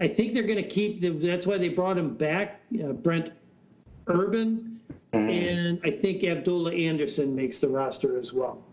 I 0.00 0.08
think 0.08 0.32
they're 0.32 0.42
going 0.42 0.62
to 0.62 0.68
keep 0.68 1.00
the, 1.00 1.10
that's 1.10 1.46
why 1.46 1.58
they 1.58 1.68
brought 1.68 1.98
him 1.98 2.14
back, 2.14 2.60
uh, 2.82 2.92
Brent 2.92 3.32
Urban. 4.06 4.80
And 5.12 5.78
I 5.84 5.90
think 5.90 6.24
Abdullah 6.24 6.72
Anderson 6.72 7.36
makes 7.36 7.58
the 7.58 7.68
roster 7.68 8.18
as 8.18 8.32
well. 8.32 8.64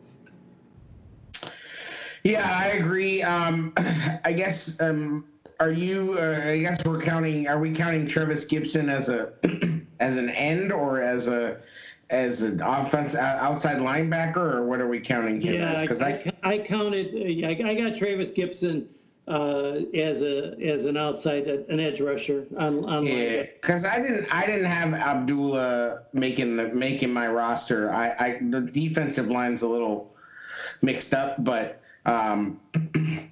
Yeah, 2.24 2.50
I 2.50 2.68
agree. 2.68 3.22
Um, 3.22 3.74
I 3.78 4.34
guess 4.34 4.82
um, 4.82 5.28
are 5.60 5.72
you? 5.72 6.18
Uh, 6.18 6.42
I 6.46 6.60
guess 6.60 6.84
we're 6.86 7.02
counting. 7.02 7.48
Are 7.48 7.60
we 7.60 7.72
counting 7.74 8.08
Trevis 8.08 8.46
Gipson 8.46 8.90
as 8.90 9.10
a 9.10 9.34
as 10.00 10.18
an 10.18 10.30
end 10.30 10.72
or 10.72 11.02
as 11.02 11.28
a 11.28 11.60
as 12.10 12.42
an 12.42 12.62
offense 12.62 13.16
uh, 13.16 13.38
outside 13.40 13.78
linebacker, 13.78 14.38
or 14.38 14.66
what 14.66 14.80
are 14.82 14.88
we 14.88 15.00
counting 15.00 15.42
him 15.42 15.54
Yeah, 15.56 15.74
as? 15.74 15.82
Because 15.82 16.02
I, 16.02 16.34
I, 16.44 16.54
I 16.54 16.58
counted. 16.60 17.14
uh, 17.14 17.48
I, 17.48 17.70
I 17.70 17.76
got 17.76 17.96
Trevis 17.96 18.32
Gipson 18.32 18.86
uh, 19.28 19.82
as 19.96 20.22
a 20.24 20.56
as 20.60 20.86
an 20.86 20.98
outside 20.98 21.48
an 21.48 21.80
edge 21.80 22.02
rusher 22.02 22.48
on 22.58 22.84
on 22.86 23.06
yeah, 23.06 23.44
because 23.44 23.86
I 23.86 24.02
didn't 24.02 24.26
I 24.32 24.46
didn't 24.46 24.66
have 24.66 24.94
Abdullah 24.94 26.06
making 26.14 26.56
the 26.58 26.70
making 26.70 27.14
my 27.14 27.28
roster. 27.28 27.94
I, 27.94 28.10
I 28.12 28.40
the 28.50 28.62
defensive 28.62 29.28
line's 29.28 29.62
a 29.62 29.68
little 29.68 30.16
mixed 30.82 31.14
up, 31.14 31.44
but 31.44 31.80
um, 32.08 32.60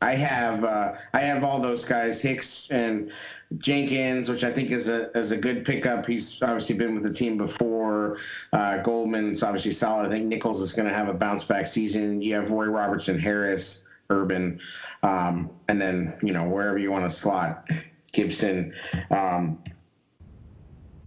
I 0.00 0.14
have 0.14 0.64
uh, 0.64 0.92
I 1.12 1.20
have 1.20 1.42
all 1.42 1.60
those 1.60 1.84
guys 1.84 2.20
Hicks 2.20 2.70
and 2.70 3.10
Jenkins, 3.58 4.28
which 4.28 4.44
I 4.44 4.52
think 4.52 4.70
is 4.70 4.88
a 4.88 5.10
is 5.16 5.32
a 5.32 5.36
good 5.36 5.64
pickup. 5.64 6.06
He's 6.06 6.40
obviously 6.42 6.76
been 6.76 6.94
with 6.94 7.02
the 7.02 7.12
team 7.12 7.36
before. 7.36 8.18
Uh, 8.52 8.82
Goldman's 8.82 9.42
obviously 9.42 9.72
solid. 9.72 10.06
I 10.06 10.08
think 10.08 10.26
Nichols 10.26 10.60
is 10.60 10.72
going 10.72 10.88
to 10.88 10.94
have 10.94 11.08
a 11.08 11.14
bounce 11.14 11.44
back 11.44 11.66
season. 11.66 12.22
You 12.22 12.36
have 12.36 12.50
Roy 12.50 12.66
Robertson, 12.66 13.18
Harris, 13.18 13.84
Urban, 14.08 14.60
um, 15.02 15.50
and 15.68 15.80
then 15.80 16.16
you 16.22 16.32
know 16.32 16.48
wherever 16.48 16.78
you 16.78 16.90
want 16.92 17.10
to 17.10 17.16
slot 17.16 17.68
Gipson. 18.12 18.72
Um, 19.10 19.58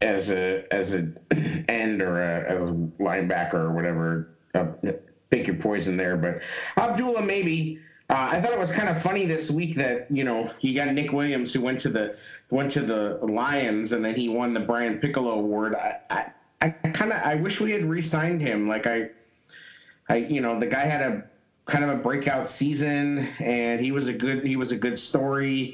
as 0.04 0.30
a 0.30 0.66
as 0.72 0.94
a 0.94 1.12
end 1.70 2.02
or 2.02 2.22
a, 2.22 2.52
as 2.52 2.62
a 2.62 2.74
linebacker 2.74 3.56
or 3.56 3.72
whatever. 3.72 4.36
Uh, 4.54 4.66
pick 5.30 5.48
your 5.48 5.56
poison 5.56 5.98
there, 5.98 6.18
but 6.18 6.42
Abdullah 6.78 7.22
maybe. 7.22 7.80
Uh, 8.10 8.30
I 8.34 8.42
thought 8.42 8.52
it 8.52 8.60
was 8.60 8.72
kind 8.72 8.90
of 8.90 9.02
funny 9.02 9.26
this 9.26 9.50
week 9.50 9.76
that 9.76 10.08
you 10.12 10.24
know 10.24 10.52
you 10.60 10.76
got 10.76 10.94
Nick 10.94 11.12
Williams 11.14 11.54
who 11.54 11.62
went 11.62 11.80
to 11.82 11.90
the 11.90 12.18
went 12.50 12.72
to 12.74 12.82
the 12.82 13.20
Lions 13.24 13.94
and 13.94 14.04
then 14.04 14.14
he 14.14 14.30
won 14.30 14.54
the 14.54 14.60
Brian 14.60 15.00
Piccolo 15.00 15.32
Award. 15.32 15.76
I 15.76 16.00
I, 16.62 16.76
I 16.84 16.90
kind 16.90 17.12
of 17.14 17.22
I 17.24 17.36
wish 17.36 17.60
we 17.60 17.72
had 17.72 17.86
re-signed 17.86 18.42
him. 18.42 18.68
Like 18.68 18.88
I 18.88 19.10
I 20.10 20.18
you 20.18 20.42
know 20.42 20.60
the 20.60 20.68
guy 20.68 20.86
had 20.86 21.02
a 21.02 21.24
kind 21.66 21.84
of 21.86 21.92
a 21.92 21.96
breakout 21.96 22.50
season 22.50 23.20
and 23.40 23.80
he 23.80 23.92
was 23.92 24.08
a 24.08 24.14
good 24.14 24.46
he 24.46 24.58
was 24.58 24.72
a 24.72 24.78
good 24.78 24.98
story. 24.98 25.74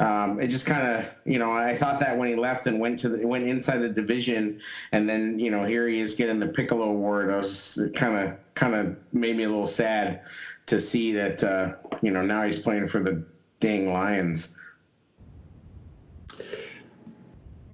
Um, 0.00 0.40
it 0.40 0.46
just 0.46 0.64
kind 0.64 0.86
of, 0.86 1.06
you 1.24 1.40
know, 1.40 1.50
I 1.50 1.76
thought 1.76 1.98
that 2.00 2.16
when 2.16 2.28
he 2.28 2.36
left 2.36 2.68
and 2.68 2.78
went 2.78 3.00
to 3.00 3.08
the, 3.08 3.26
went 3.26 3.48
inside 3.48 3.78
the 3.78 3.88
division, 3.88 4.60
and 4.92 5.08
then, 5.08 5.40
you 5.40 5.50
know, 5.50 5.64
here 5.64 5.88
he 5.88 6.00
is 6.00 6.14
getting 6.14 6.38
the 6.38 6.46
Piccolo 6.46 6.84
Award. 6.84 7.32
I 7.32 7.36
was 7.36 7.80
kind 7.96 8.16
of, 8.16 8.54
kind 8.54 8.76
of 8.76 8.96
made 9.12 9.36
me 9.36 9.42
a 9.42 9.48
little 9.48 9.66
sad 9.66 10.20
to 10.68 10.78
see 10.78 11.12
that, 11.12 11.42
uh, 11.42 11.74
you 12.02 12.10
know, 12.10 12.22
now 12.22 12.42
he's 12.42 12.58
playing 12.58 12.86
for 12.86 13.00
the 13.00 13.24
dang 13.58 13.92
Lions. 13.92 14.54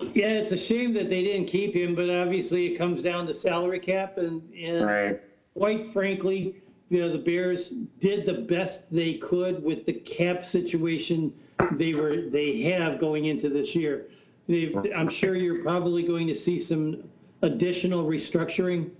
Yeah, 0.00 0.28
it's 0.28 0.52
a 0.52 0.56
shame 0.56 0.92
that 0.94 1.10
they 1.10 1.22
didn't 1.24 1.46
keep 1.46 1.74
him, 1.74 1.94
but 1.94 2.08
obviously 2.08 2.66
it 2.72 2.78
comes 2.78 3.02
down 3.02 3.26
to 3.26 3.34
salary 3.34 3.78
cap, 3.78 4.18
and, 4.18 4.42
and 4.54 4.86
Right. 4.86 5.20
quite 5.54 5.92
frankly, 5.92 6.62
you 6.90 7.00
know, 7.00 7.10
the 7.10 7.18
Bears 7.18 7.68
did 7.98 8.24
the 8.26 8.34
best 8.34 8.90
they 8.92 9.14
could 9.14 9.62
with 9.62 9.86
the 9.86 9.92
cap 9.92 10.44
situation 10.44 11.32
they 11.72 11.94
were 11.94 12.28
they 12.30 12.60
have 12.62 12.98
going 12.98 13.24
into 13.24 13.48
this 13.48 13.74
year. 13.74 14.06
They've, 14.46 14.76
I'm 14.94 15.08
sure 15.08 15.34
you're 15.34 15.62
probably 15.62 16.02
going 16.02 16.26
to 16.26 16.34
see 16.34 16.58
some 16.58 17.02
additional 17.42 18.04
restructuring 18.06 18.90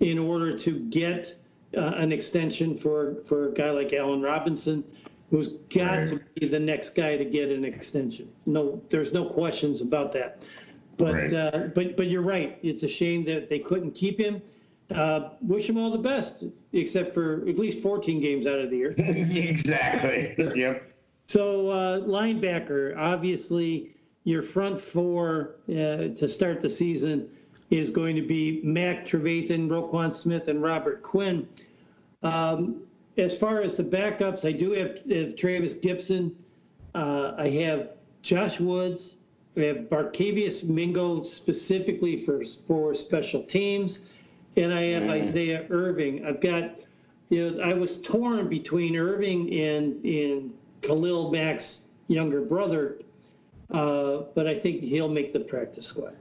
in 0.00 0.18
order 0.18 0.58
to 0.58 0.80
get 0.90 1.37
uh, 1.76 1.80
an 1.96 2.12
extension 2.12 2.76
for 2.76 3.16
for 3.26 3.48
a 3.48 3.52
guy 3.54 3.70
like 3.70 3.92
Allen 3.92 4.22
Robinson, 4.22 4.84
who's 5.30 5.48
got 5.74 6.06
to 6.08 6.20
be 6.34 6.48
the 6.48 6.58
next 6.58 6.94
guy 6.94 7.16
to 7.16 7.24
get 7.24 7.50
an 7.50 7.64
extension. 7.64 8.30
No, 8.46 8.82
there's 8.90 9.12
no 9.12 9.24
questions 9.24 9.80
about 9.80 10.12
that. 10.14 10.42
But 10.96 11.12
Right. 11.14 11.32
uh, 11.32 11.68
but 11.74 11.96
but 11.96 12.08
you're 12.08 12.22
right. 12.22 12.58
It's 12.62 12.82
a 12.82 12.88
shame 12.88 13.24
that 13.26 13.48
they 13.48 13.58
couldn't 13.58 13.92
keep 13.92 14.18
him. 14.18 14.40
Uh, 14.90 15.30
wish 15.42 15.68
him 15.68 15.76
all 15.76 15.90
the 15.90 15.98
best, 15.98 16.44
except 16.72 17.12
for 17.12 17.46
at 17.46 17.58
least 17.58 17.82
14 17.82 18.22
games 18.22 18.46
out 18.46 18.58
of 18.58 18.70
the 18.70 18.76
year. 18.78 18.92
exactly. 18.98 20.34
Yep. 20.56 20.90
So 21.26 21.68
uh, 21.68 22.00
linebacker, 22.00 22.96
obviously, 22.96 23.94
your 24.24 24.42
front 24.42 24.80
four 24.80 25.56
uh, 25.68 26.08
to 26.16 26.26
start 26.26 26.62
the 26.62 26.70
season 26.70 27.28
is 27.70 27.90
going 27.90 28.16
to 28.16 28.22
be 28.22 28.60
Mack 28.64 29.04
Trevathan, 29.06 29.68
Roquan 29.68 30.14
Smith, 30.14 30.48
and 30.48 30.62
Robert 30.62 31.02
Quinn. 31.02 31.46
Um, 32.22 32.82
as 33.16 33.36
far 33.36 33.60
as 33.60 33.76
the 33.76 33.84
backups, 33.84 34.44
I 34.44 34.52
do 34.52 34.72
have, 34.72 34.98
have 35.10 35.36
Trevis 35.36 35.74
Gipson. 35.74 36.32
Uh, 36.94 37.34
I 37.36 37.50
have 37.50 37.90
Josh 38.22 38.60
Woods. 38.60 39.14
We 39.54 39.64
have 39.64 39.88
Barkevious 39.88 40.62
Mingo 40.62 41.24
specifically 41.24 42.24
for 42.24 42.44
for 42.44 42.94
special 42.94 43.42
teams, 43.42 44.00
and 44.56 44.72
I 44.72 44.82
have 44.82 45.10
Isaiah 45.10 45.66
Irving. 45.68 46.24
I've 46.24 46.40
got, 46.40 46.76
you 47.28 47.50
know, 47.50 47.62
I 47.62 47.74
was 47.74 48.00
torn 48.00 48.48
between 48.48 48.94
Irving 48.96 49.52
and 49.52 50.04
and 50.04 50.54
Khalil 50.82 51.32
Mack's 51.32 51.80
younger 52.06 52.40
brother, 52.40 52.98
uh, 53.72 54.22
but 54.34 54.46
I 54.46 54.58
think 54.58 54.82
he'll 54.82 55.08
make 55.08 55.32
the 55.32 55.40
practice 55.40 55.86
squad. 55.86 56.16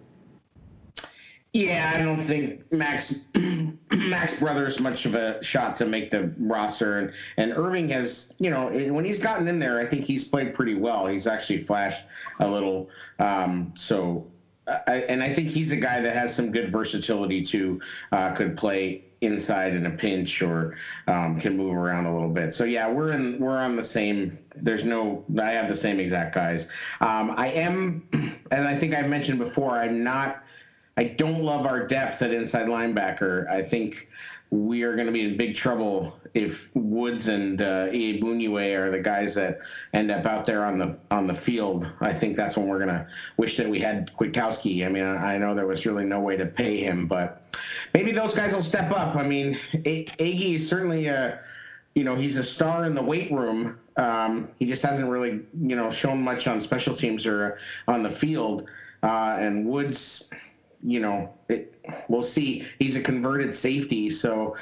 Yeah, 1.57 1.91
I 1.95 1.97
don't 1.97 2.19
think 2.19 2.71
Mack's 2.71 3.25
Mack's 3.91 4.39
brother 4.39 4.67
is 4.67 4.79
much 4.79 5.07
of 5.07 5.15
a 5.15 5.43
shot 5.43 5.75
to 5.77 5.87
make 5.87 6.11
the 6.11 6.31
roster, 6.37 6.99
and 6.99 7.13
and 7.37 7.51
Irving 7.51 7.89
has, 7.89 8.35
you 8.37 8.51
know, 8.51 8.69
when 8.93 9.03
he's 9.03 9.17
gotten 9.17 9.47
in 9.47 9.57
there, 9.57 9.79
I 9.79 9.87
think 9.87 10.05
he's 10.05 10.23
played 10.23 10.53
pretty 10.53 10.75
well. 10.75 11.07
He's 11.07 11.25
actually 11.25 11.57
flashed 11.57 12.05
a 12.39 12.47
little, 12.47 12.91
um, 13.17 13.73
so. 13.75 14.27
I, 14.85 15.05
and 15.07 15.23
I 15.23 15.33
think 15.33 15.47
he's 15.47 15.71
a 15.71 15.77
guy 15.77 16.01
that 16.01 16.13
has 16.13 16.35
some 16.35 16.51
good 16.51 16.73
versatility 16.73 17.41
too. 17.41 17.79
Uh, 18.11 18.33
could 18.33 18.57
play 18.57 19.05
inside 19.21 19.73
in 19.73 19.85
a 19.85 19.91
pinch 19.91 20.41
or 20.41 20.75
um, 21.07 21.39
can 21.39 21.55
move 21.55 21.73
around 21.73 22.05
a 22.05 22.13
little 22.13 22.29
bit. 22.29 22.53
So 22.53 22.65
yeah, 22.65 22.91
we're 22.91 23.13
in 23.13 23.39
we're 23.39 23.57
on 23.57 23.77
the 23.77 23.83
same. 23.83 24.39
There's 24.57 24.83
no 24.83 25.23
I 25.39 25.51
have 25.51 25.69
the 25.69 25.75
same 25.75 26.01
exact 26.01 26.35
guys. 26.35 26.67
Um, 26.99 27.33
I 27.37 27.47
am, 27.47 28.09
and 28.51 28.67
I 28.67 28.77
think 28.77 28.93
I 28.93 29.03
mentioned 29.03 29.39
before, 29.39 29.71
I'm 29.71 30.03
not 30.03 30.43
I 30.97 31.03
don't 31.05 31.41
love 31.41 31.65
our 31.65 31.85
depth 31.85 32.21
at 32.21 32.31
inside 32.31 32.67
linebacker. 32.67 33.47
I 33.47 33.61
think 33.61 34.09
we 34.49 34.83
are 34.83 34.95
going 34.95 35.07
to 35.07 35.11
be 35.11 35.23
in 35.23 35.37
big 35.37 35.55
trouble 35.55 36.17
if 36.33 36.73
Woods 36.73 37.27
and 37.27 37.61
uh, 37.61 37.87
Iyiegbuniwe 37.87 38.75
are 38.75 38.91
the 38.91 38.99
guys 38.99 39.35
that 39.35 39.59
end 39.93 40.09
up 40.09 40.25
out 40.25 40.45
there 40.45 40.63
on 40.63 40.79
the 40.79 40.97
on 41.11 41.27
the 41.27 41.33
field. 41.33 41.91
I 41.99 42.13
think 42.13 42.37
that's 42.37 42.55
when 42.55 42.67
we're 42.67 42.77
going 42.77 42.89
to 42.89 43.07
wish 43.35 43.57
that 43.57 43.69
we 43.69 43.79
had 43.79 44.11
Kwiatkoski. 44.17 44.85
I 44.85 44.89
mean, 44.89 45.03
I, 45.03 45.37
know 45.37 45.53
there 45.53 45.67
was 45.67 45.85
really 45.85 46.05
no 46.05 46.21
way 46.21 46.37
to 46.37 46.45
pay 46.45 46.77
him, 46.77 47.07
but 47.07 47.43
maybe 47.93 48.11
those 48.11 48.33
guys 48.33 48.53
will 48.53 48.61
step 48.61 48.91
up. 48.91 49.15
I 49.15 49.27
mean, 49.27 49.59
Aggie 49.73 50.55
is 50.55 50.67
certainly 50.67 51.07
a 51.07 51.41
you 51.93 52.03
know 52.03 52.15
he's 52.15 52.37
a 52.37 52.43
star 52.43 52.85
in 52.85 52.95
the 52.95 53.03
weight 53.03 53.31
room. 53.31 53.79
Um, 53.97 54.49
he 54.59 54.65
just 54.65 54.83
hasn't 54.83 55.09
really 55.09 55.41
you 55.61 55.75
know 55.75 55.91
shown 55.91 56.23
much 56.23 56.47
on 56.47 56.61
special 56.61 56.95
teams 56.95 57.25
or 57.25 57.57
on 57.87 58.01
the 58.01 58.09
field. 58.09 58.67
Uh, 59.03 59.37
and 59.39 59.65
Woods, 59.65 60.29
you 60.83 60.99
know, 60.99 61.33
it, 61.49 61.75
we'll 62.07 62.23
see. 62.23 62.67
He's 62.79 62.95
a 62.95 63.01
converted 63.01 63.53
safety, 63.53 64.09
so 64.09 64.55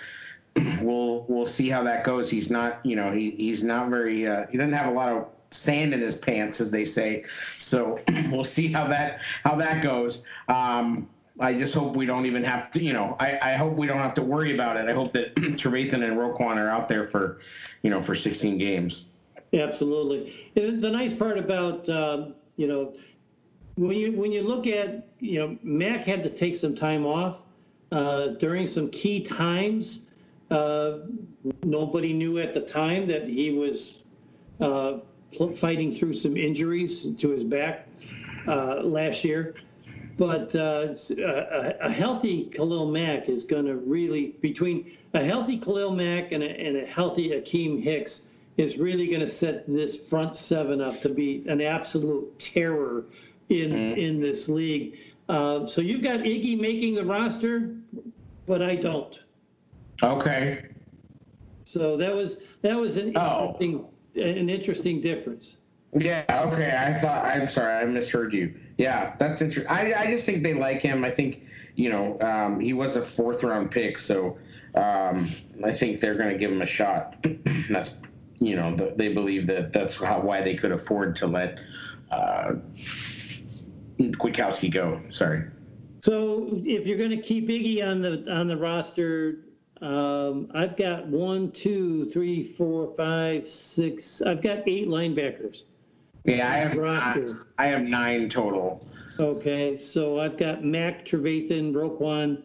we'll 0.81 1.25
we'll 1.27 1.45
see 1.45 1.69
how 1.69 1.83
that 1.83 2.03
goes. 2.03 2.29
He's 2.29 2.49
not, 2.49 2.85
you 2.85 2.95
know, 2.95 3.11
he, 3.11 3.31
he's 3.31 3.63
not 3.63 3.89
very. 3.89 4.27
Uh, 4.27 4.45
he 4.47 4.57
doesn't 4.57 4.73
have 4.73 4.87
a 4.87 4.95
lot 4.95 5.09
of 5.09 5.27
sand 5.51 5.93
in 5.93 6.01
his 6.01 6.15
pants, 6.15 6.59
as 6.61 6.71
they 6.71 6.85
say. 6.85 7.25
So 7.57 7.99
we'll 8.31 8.43
see 8.43 8.71
how 8.71 8.87
that 8.87 9.21
how 9.43 9.55
that 9.55 9.83
goes. 9.83 10.23
Um, 10.47 11.09
I 11.39 11.53
just 11.53 11.73
hope 11.73 11.95
we 11.95 12.05
don't 12.05 12.25
even 12.25 12.45
have 12.45 12.71
to, 12.71 12.81
you 12.81 12.93
know, 12.93 13.17
I, 13.19 13.37
I 13.41 13.53
hope 13.55 13.73
we 13.73 13.87
don't 13.87 13.97
have 13.97 14.13
to 14.13 14.21
worry 14.21 14.53
about 14.53 14.77
it. 14.77 14.87
I 14.87 14.93
hope 14.93 15.11
that 15.13 15.35
Trevathan 15.35 15.95
and 15.95 16.17
Roquan 16.17 16.55
are 16.55 16.69
out 16.69 16.87
there 16.87 17.03
for, 17.03 17.39
you 17.81 17.89
know, 17.89 18.01
for 18.01 18.15
16 18.15 18.57
games. 18.57 19.07
Absolutely. 19.53 20.33
The 20.55 20.89
nice 20.89 21.13
part 21.13 21.37
about 21.37 21.87
um, 21.89 22.35
you 22.57 22.67
know 22.67 22.93
when 23.75 23.97
you 23.97 24.11
when 24.13 24.31
you 24.31 24.41
look 24.41 24.67
at 24.67 25.07
you 25.19 25.39
know 25.39 25.57
Mack 25.63 26.05
had 26.05 26.23
to 26.23 26.29
take 26.29 26.55
some 26.55 26.75
time 26.75 27.05
off 27.05 27.39
uh, 27.91 28.27
during 28.27 28.67
some 28.67 28.89
key 28.89 29.21
times. 29.21 30.01
Uh, 30.51 30.99
nobody 31.63 32.13
knew 32.13 32.37
at 32.39 32.53
the 32.53 32.61
time 32.61 33.07
that 33.07 33.27
he 33.27 33.51
was 33.51 34.03
uh, 34.61 34.99
fighting 35.55 35.91
through 35.91 36.13
some 36.13 36.37
injuries 36.37 37.07
to 37.15 37.29
his 37.29 37.43
back 37.43 37.87
uh, 38.47 38.81
last 38.83 39.23
year. 39.23 39.55
But 40.17 40.55
uh, 40.55 40.95
a, 41.17 41.23
a 41.23 41.77
a 41.87 41.91
healthy 41.91 42.45
Khalil 42.45 42.89
Mack 42.89 43.27
is 43.27 43.43
going 43.43 43.65
to 43.65 43.75
really 43.75 44.35
between 44.41 44.91
a 45.13 45.23
healthy 45.23 45.59
Khalil 45.59 45.91
Mack 45.91 46.31
and 46.31 46.43
a, 46.43 46.49
and 46.49 46.77
a 46.77 46.85
healthy 46.85 47.31
Akiem 47.31 47.83
Hicks 47.83 48.21
is 48.55 48.77
really 48.77 49.07
going 49.07 49.19
to 49.19 49.27
set 49.27 49.67
this 49.67 49.97
front 49.97 50.33
seven 50.33 50.79
up 50.79 51.01
to 51.01 51.09
be 51.09 51.43
an 51.49 51.59
absolute 51.59 52.39
terror 52.39 53.03
in 53.49 53.71
in 53.73 54.19
this 54.21 54.47
league. 54.47 54.97
Um, 55.29 55.67
so 55.67 55.81
you've 55.81 56.03
got 56.03 56.19
Iggy 56.19 56.59
making 56.59 56.95
the 56.95 57.03
roster, 57.05 57.75
but 58.45 58.61
I 58.61 58.75
don't. 58.75 59.19
Okay. 60.03 60.67
So 61.63 61.97
that 61.97 62.13
was 62.13 62.37
that 62.61 62.75
was 62.75 62.97
an 62.97 63.17
Oh. 63.17 63.47
interesting 63.59 63.85
an 64.15 64.49
interesting 64.49 65.01
difference. 65.01 65.57
Yeah. 65.93 66.23
Okay. 66.29 66.75
I 66.77 66.97
thought. 66.99 67.25
I'm 67.25 67.49
sorry. 67.49 67.81
I 67.81 67.85
misheard 67.85 68.33
you. 68.33 68.53
Yeah. 68.77 69.15
That's 69.17 69.41
interesting. 69.41 69.71
I, 69.71 69.93
I 69.93 70.07
just 70.07 70.25
think 70.25 70.43
they 70.43 70.53
like 70.53 70.81
him. 70.81 71.03
I 71.03 71.11
think 71.11 71.43
you 71.75 71.89
know 71.89 72.19
um, 72.21 72.59
he 72.59 72.73
was 72.73 72.95
a 72.95 73.01
fourth 73.01 73.43
round 73.43 73.71
pick, 73.71 73.97
so 73.97 74.37
um, 74.75 75.29
I 75.63 75.71
think 75.71 75.99
they're 76.01 76.15
going 76.15 76.31
to 76.31 76.37
give 76.37 76.51
him 76.51 76.61
a 76.61 76.65
shot. 76.65 77.15
that's 77.69 77.97
you 78.39 78.55
know 78.55 78.75
th- 78.77 78.95
they 78.95 79.13
believe 79.13 79.47
that 79.47 79.73
that's 79.73 79.95
how 79.95 80.21
why 80.21 80.41
they 80.41 80.55
could 80.55 80.71
afford 80.71 81.15
to 81.17 81.27
let 81.27 81.59
uh, 82.11 82.53
Kwiatkoski 83.99 84.71
go. 84.71 85.01
Sorry. 85.09 85.43
So 86.01 86.49
if 86.63 86.85
you're 86.85 86.97
going 86.97 87.09
to 87.11 87.21
keep 87.21 87.47
Iggy 87.47 87.85
on 87.85 88.01
the 88.01 88.31
on 88.31 88.47
the 88.47 88.57
roster, 88.57 89.45
um, 89.81 90.51
I've 90.53 90.77
got 90.77 91.07
one, 91.07 91.51
two, 91.51 92.05
three, 92.11 92.53
four, 92.53 92.93
five, 92.95 93.47
six. 93.47 94.21
I've 94.21 94.41
got 94.41 94.67
eight 94.67 94.87
linebackers. 94.87 95.63
Yeah, 96.25 96.49
I 96.49 96.57
have 96.57 96.77
Roster. 96.77 97.45
I 97.57 97.67
have 97.67 97.83
nine 97.83 98.29
total. 98.29 98.85
Okay, 99.19 99.77
so 99.77 100.19
I've 100.19 100.37
got 100.37 100.63
Mack 100.63 101.05
Trevathan, 101.05 101.71
Roquan, 101.73 102.41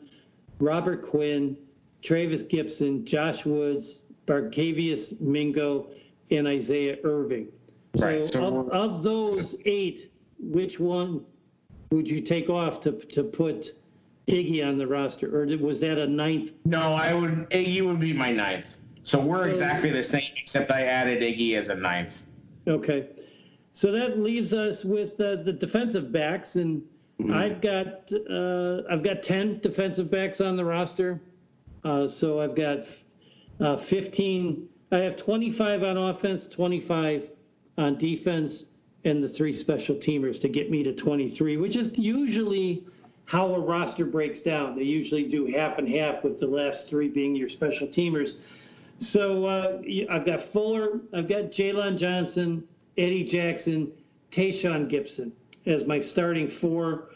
Robert 0.60 1.02
Quinn, 1.02 1.56
Trevis 2.02 2.42
Gipson, 2.42 3.04
Josh 3.04 3.44
Woods, 3.44 4.02
Barkevious 4.26 5.20
Mingo, 5.20 5.88
and 6.30 6.46
Isaiah 6.46 6.98
Irving. 7.04 7.48
Right, 7.96 8.24
So, 8.24 8.32
so 8.32 8.58
of, 8.60 8.68
of 8.70 9.02
those 9.02 9.56
eight, 9.64 10.12
which 10.38 10.78
one 10.78 11.24
would 11.90 12.08
you 12.08 12.20
take 12.20 12.48
off 12.48 12.80
to, 12.82 12.92
to 12.92 13.22
put 13.22 13.74
Iggy 14.28 14.66
on 14.66 14.78
the 14.78 14.86
roster? 14.86 15.36
Or 15.36 15.44
did- 15.44 15.60
was 15.60 15.80
that 15.80 15.98
a 15.98 16.06
ninth? 16.06 16.52
No, 16.64 16.80
I 16.94 17.14
would. 17.14 17.50
Iggy 17.50 17.84
would 17.86 18.00
be 18.00 18.12
my 18.12 18.30
ninth. 18.30 18.78
So 19.02 19.18
we're 19.18 19.48
exactly 19.48 19.90
the 19.90 20.02
same, 20.04 20.30
except 20.40 20.70
I 20.70 20.84
added 20.84 21.22
Iggy 21.22 21.56
as 21.56 21.68
a 21.68 21.74
ninth. 21.74 22.22
Okay. 22.68 23.08
So 23.72 23.90
that 23.92 24.18
leaves 24.20 24.52
us 24.52 24.84
with 24.84 25.20
uh, 25.20 25.36
the 25.36 25.52
defensive 25.52 26.12
backs, 26.12 26.56
and 26.56 26.82
I've 27.32 27.60
got 27.60 28.10
uh, 28.30 28.82
I've 28.90 29.02
got 29.02 29.22
ten 29.22 29.58
defensive 29.60 30.10
backs 30.10 30.40
on 30.40 30.56
the 30.56 30.64
roster. 30.64 31.20
Uh, 31.82 32.06
so 32.06 32.40
I've 32.40 32.54
got 32.54 32.86
uh, 33.60 33.76
15. 33.78 34.68
I 34.92 34.98
have 34.98 35.16
25 35.16 35.82
on 35.82 35.96
offense, 35.96 36.46
25 36.46 37.30
on 37.78 37.96
defense, 37.96 38.64
and 39.04 39.22
the 39.22 39.28
three 39.28 39.52
special 39.52 39.94
teamers 39.96 40.40
to 40.40 40.48
get 40.48 40.70
me 40.70 40.82
to 40.82 40.92
23, 40.92 41.56
which 41.56 41.76
is 41.76 41.90
usually 41.96 42.84
how 43.24 43.54
a 43.54 43.58
roster 43.58 44.04
breaks 44.04 44.40
down. 44.40 44.76
They 44.76 44.82
usually 44.82 45.24
do 45.24 45.46
half 45.46 45.78
and 45.78 45.88
half, 45.88 46.24
with 46.24 46.40
the 46.40 46.46
last 46.46 46.88
three 46.88 47.08
being 47.08 47.34
your 47.34 47.48
special 47.48 47.86
teamers. 47.86 48.34
So 48.98 49.46
uh, 49.46 49.80
I've 50.10 50.26
got 50.26 50.42
Fuller, 50.42 51.00
I've 51.14 51.28
got 51.28 51.44
Jaylon 51.44 51.96
Johnson, 51.96 52.64
Eddie 52.98 53.24
Jackson, 53.24 53.92
Tashaun 54.30 54.90
Gipson 54.90 55.32
as 55.66 55.84
my 55.84 56.00
starting 56.00 56.48
four, 56.48 57.10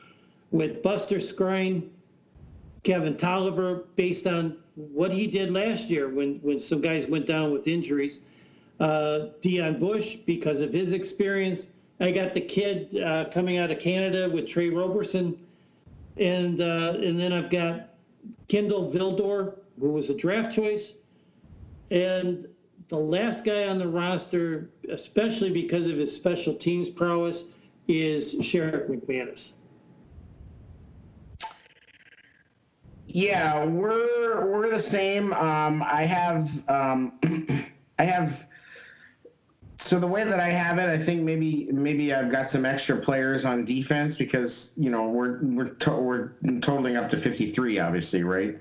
with 0.51 0.83
Buster 0.83 1.17
Skrine, 1.17 1.89
Kevin 2.83 3.15
Toliver, 3.15 3.85
based 3.97 4.27
on 4.27 4.57
what 4.77 5.11
he 5.11 5.27
did 5.27 5.51
last 5.51 5.89
year 5.91 6.09
when, 6.09 6.37
when 6.43 6.59
some 6.59 6.81
guys 6.81 7.07
went 7.07 7.27
down 7.27 7.53
with 7.53 7.67
injuries. 7.67 8.21
Uh, 8.81 9.31
Deon 9.43 9.81
Bush, 9.81 10.17
because 10.27 10.61
of 10.61 10.73
his 10.73 10.93
experience. 10.93 11.69
I 12.05 12.11
got 12.11 12.35
the 12.35 12.41
kid 12.41 13.01
uh, 13.01 13.25
coming 13.33 13.57
out 13.57 13.71
of 13.71 13.79
Canada 13.79 14.29
with 14.29 14.47
Tre 14.47 14.69
Roberson. 14.69 15.39
And, 16.19 16.61
uh, 16.61 16.99
and 17.01 17.19
then 17.19 17.33
I've 17.33 17.49
got 17.49 17.95
Kindle 18.49 18.93
Vildor, 18.93 19.55
who 19.81 19.89
was 19.89 20.11
a 20.11 20.15
draft 20.15 20.55
choice. 20.55 20.93
And 21.91 22.47
the 22.89 22.99
last 22.99 23.43
guy 23.43 23.69
on 23.69 23.79
the 23.79 23.89
roster, 23.89 24.69
especially 24.91 25.51
because 25.51 25.89
of 25.89 25.97
his 25.97 26.15
special 26.15 26.55
teams 26.55 26.91
prowess, 26.91 27.45
is 27.89 28.35
Sherrick 28.35 28.91
McManus. 28.91 29.53
Yeah, 33.07 33.65
we're 33.65 34.45
we're 34.47 34.71
the 34.71 34.81
same. 34.81 35.33
Um, 35.33 35.83
I 35.83 36.03
have 36.05 36.69
um, 36.69 37.13
I 37.99 38.05
have. 38.05 38.47
So 39.85 40.01
the 40.01 40.07
way 40.07 40.25
that 40.25 40.41
I 40.41 40.49
have 40.49 40.79
it, 40.79 40.89
I 40.89 40.99
think 40.99 41.23
maybe 41.23 41.69
maybe 41.71 42.15
I've 42.15 42.31
got 42.33 42.49
some 42.51 42.65
extra 42.65 42.97
players 42.97 43.45
on 43.45 43.67
defense 43.67 44.17
because 44.17 44.73
you 44.79 44.89
know 44.89 45.09
we're 45.11 45.41
we're 45.43 45.67
to, 45.69 45.91
we're 45.93 46.29
totaling 46.61 46.97
up 46.97 47.11
to 47.11 47.19
53, 47.19 47.79
obviously, 47.81 48.25
right? 48.25 48.59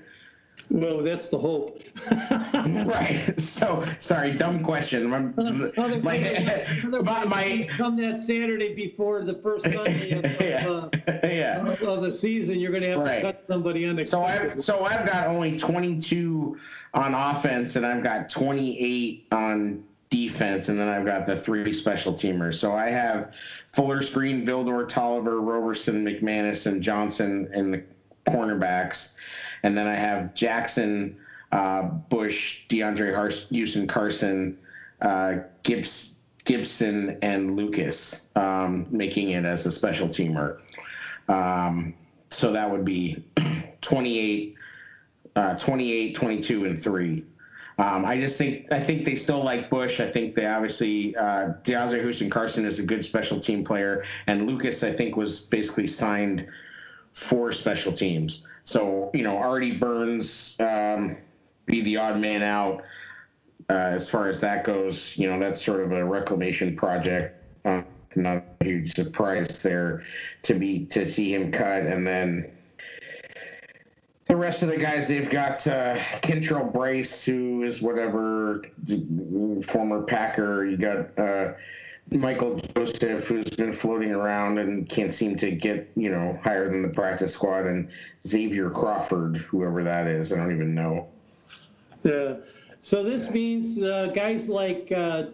Well, 0.70 1.02
that's 1.04 1.30
the 1.30 1.38
hope. 1.38 1.82
right. 2.12 3.34
So 3.40 3.86
sorry, 4.00 4.34
dumb 4.34 4.64
question. 4.64 5.10
My, 5.10 5.18
Other 5.42 5.72
my, 6.02 6.74
other 6.86 7.04
my, 7.04 7.26
my 7.26 7.70
come 7.78 7.96
that 7.98 8.20
Saturday 8.20 8.74
before 8.74 9.24
the 9.24 9.36
first 9.36 9.64
Sunday 9.74 10.12
of, 10.12 10.24
yeah, 10.42 10.68
of, 10.68 10.94
uh, 11.08 11.28
yeah. 11.28 11.68
of 11.68 12.02
the 12.04 12.12
season, 12.12 12.60
you're 12.60 12.72
going 12.72 12.84
to 12.84 12.90
have 12.90 13.00
Right. 13.00 13.16
to 13.22 13.34
cut 13.34 13.46
somebody 13.48 13.88
on 13.88 13.96
the. 13.96 14.06
So 14.06 14.24
I've 14.24 14.60
so 14.62 14.84
I've 14.84 15.06
got 15.06 15.28
only 15.28 15.58
22 15.58 16.58
on 16.94 17.14
offense, 17.14 17.76
and 17.78 17.86
I've 17.86 18.04
got 18.04 18.30
28 18.30 19.28
on 19.32 19.84
defense, 20.14 20.70
and 20.70 20.80
then 20.80 20.88
I've 20.88 21.07
got 21.07 21.26
the 21.26 21.36
three 21.36 21.74
special 21.74 22.14
teamers. 22.14 22.53
So 22.55 22.76
I 22.76 22.91
have 22.91 23.34
Fuller, 23.72 24.01
Skrine, 24.01 24.45
Vildor, 24.45 24.88
Toliver, 24.88 25.43
Roberson, 25.43 26.05
McManus, 26.05 26.68
and 26.68 26.84
Johnson 26.84 27.49
in 27.51 27.72
the 27.72 27.84
cornerbacks, 28.28 29.16
and 29.64 29.76
then 29.76 29.88
I 29.88 29.95
have 29.95 30.36
Jackson, 30.36 31.18
uh, 31.51 31.82
Bush, 31.82 32.68
DeAndre 32.70 33.49
Houston, 33.49 33.88
Carson, 33.88 34.59
uh, 35.01 35.38
Gibbs. 35.64 36.11
Gipson 36.45 37.20
and 37.22 37.55
Lucas 37.55 38.28
um, 38.36 38.86
making 38.89 39.30
it 39.30 39.45
as 39.45 39.66
a 39.66 39.72
special 39.72 40.09
teamer. 40.09 40.59
Um, 41.30 41.93
so 42.32 42.51
that 42.51 42.70
would 42.70 42.84
be 42.84 43.24
28, 43.82 44.55
uh, 45.38 45.53
28, 45.55 46.16
22, 46.16 46.66
and 46.66 46.84
three. 46.84 47.24
Um, 47.78 48.06
I 48.06 48.20
just 48.20 48.38
think 48.38 48.72
I 48.72 48.80
think 48.80 49.06
they 49.06 49.16
still 49.16 49.44
like 49.44 49.70
Bush. 49.70 50.00
I 50.00 50.10
think 50.10 50.36
they 50.36 50.46
obviously 50.46 51.16
uh, 51.16 51.54
Houston 51.66 52.30
Carson 52.30 52.66
is 52.66 52.80
a 52.80 52.84
good 52.84 53.04
special 53.04 53.40
team 53.40 53.64
player, 53.64 54.04
and 54.28 54.48
Lucas 54.48 54.84
I 54.84 54.92
think 54.92 55.16
was 55.16 55.42
basically 55.42 55.88
signed 55.88 56.48
for 57.14 57.52
special 57.52 57.92
teams. 57.92 58.44
So 58.64 59.10
you 59.14 59.24
know 59.24 59.38
Artie 59.38 59.78
Burns 59.78 60.56
um, 60.60 61.18
be 61.66 61.82
the 61.82 61.98
odd 61.98 62.20
man 62.20 62.44
out 62.44 62.84
uh, 63.70 63.74
as 63.74 64.08
far 64.08 64.30
as 64.30 64.40
that 64.42 64.64
goes. 64.64 65.18
You 65.18 65.30
know 65.30 65.40
that's 65.40 65.64
sort 65.64 65.82
of 65.82 65.92
a 65.92 66.06
reclamation 66.06 66.76
project. 66.76 67.40
Uh, 67.66 67.82
not 68.16 68.44
a 68.62 68.66
huge 68.66 68.94
surprise 68.94 69.64
there 69.64 70.04
to 70.44 70.54
be 70.54 70.86
to 70.86 71.06
see 71.10 71.34
him 71.34 71.52
cut, 71.52 71.84
and 71.84 72.06
then 72.06 72.52
the 74.34 74.40
rest 74.40 74.64
of 74.64 74.70
the 74.70 74.78
guys 74.78 75.08
they've 75.08 75.30
got 75.30 75.68
uh, 75.68 75.96
Kentrell 76.24 76.74
Brice, 76.74 77.24
who 77.24 77.62
is 77.62 77.84
whatever 77.84 78.64
former 79.68 80.02
Packer. 80.02 80.66
You 80.66 80.76
got 80.76 81.20
uh, 81.20 81.54
Michael 82.10 82.56
Joseph, 82.76 83.28
who's 83.28 83.52
been 83.52 83.72
floating 83.72 84.12
around 84.12 84.58
and 84.58 84.90
can't 84.90 85.14
seem 85.14 85.36
to 85.38 85.52
get 85.52 85.92
you 85.96 86.10
know 86.10 86.40
higher 86.44 86.68
than 86.68 86.82
the 86.82 86.88
practice 86.88 87.32
squad, 87.32 87.68
and 87.68 87.88
Xavier 88.26 88.72
Crawford, 88.72 89.38
whoever 89.38 89.84
that 89.84 90.08
is. 90.08 90.34
I 90.34 90.38
don't 90.38 90.52
even 90.52 90.74
know. 90.74 91.10
Yeah. 92.02 92.38
So 92.82 93.04
this 93.04 93.30
means 93.30 93.78
uh, 93.78 94.12
guys 94.16 94.50
like 94.50 94.92
uh, 94.92 95.26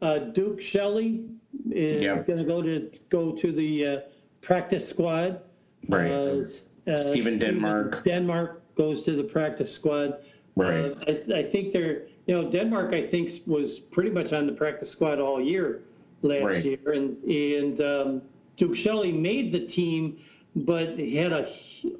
uh, 0.00 0.18
Duke 0.30 0.62
Shelley 0.62 1.24
is 1.72 2.02
Yep. 2.02 2.28
going 2.28 2.38
to 2.38 2.44
go 2.44 2.62
to 2.62 2.88
go 3.10 3.32
to 3.32 3.50
the 3.50 3.84
uh, 3.84 4.00
practice 4.42 4.88
squad. 4.88 5.40
Right. 5.88 6.46
Uh, 6.86 6.96
Stephen 6.96 7.38
Denmark. 7.38 8.04
Denmark 8.04 8.62
goes 8.76 9.02
to 9.02 9.12
the 9.16 9.24
practice 9.24 9.72
squad. 9.72 10.18
Right. 10.56 10.84
Uh, 10.86 10.94
I, 11.34 11.38
I 11.38 11.42
think 11.50 11.72
they're, 11.72 12.02
you 12.26 12.34
know, 12.34 12.50
Denmark, 12.50 12.92
I 12.92 13.06
think, 13.06 13.30
was 13.46 13.78
pretty 13.78 14.10
much 14.10 14.32
on 14.32 14.46
the 14.46 14.52
practice 14.52 14.90
squad 14.90 15.18
all 15.20 15.40
year 15.40 15.82
last 16.22 16.42
Right. 16.44 16.64
year. 16.64 16.92
And, 16.92 17.22
and 17.24 17.80
um, 17.80 18.22
Duke 18.56 18.76
Shelley 18.76 19.12
made 19.12 19.52
the 19.52 19.66
team, 19.66 20.18
but 20.56 20.98
he 20.98 21.16
had 21.16 21.32
a, 21.32 21.48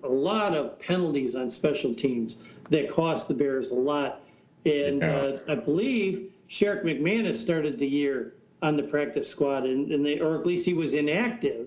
a 0.03 0.09
lot 0.09 0.55
of 0.57 0.79
penalties 0.79 1.35
on 1.35 1.49
special 1.51 1.95
teams 1.95 2.37
that 2.71 2.91
cost 2.91 3.29
the 3.29 3.35
Bears 3.35 3.71
a 3.71 3.75
lot. 3.75 4.21
And 4.67 5.01
Yeah. 5.01 5.17
uh, 5.17 5.39
I 5.49 5.55
believe 5.57 6.31
Sherrick 6.49 6.85
McManus 6.85 7.37
started 7.37 7.79
the 7.79 7.87
year 7.87 8.35
on 8.63 8.77
the 8.77 8.83
practice 8.83 9.29
squad, 9.29 9.65
and, 9.65 9.91
and 9.93 10.07
they, 10.07 10.21
or 10.21 10.39
at 10.39 10.47
least 10.47 10.65
he 10.65 10.73
was 10.75 10.95
inactive 10.95 11.67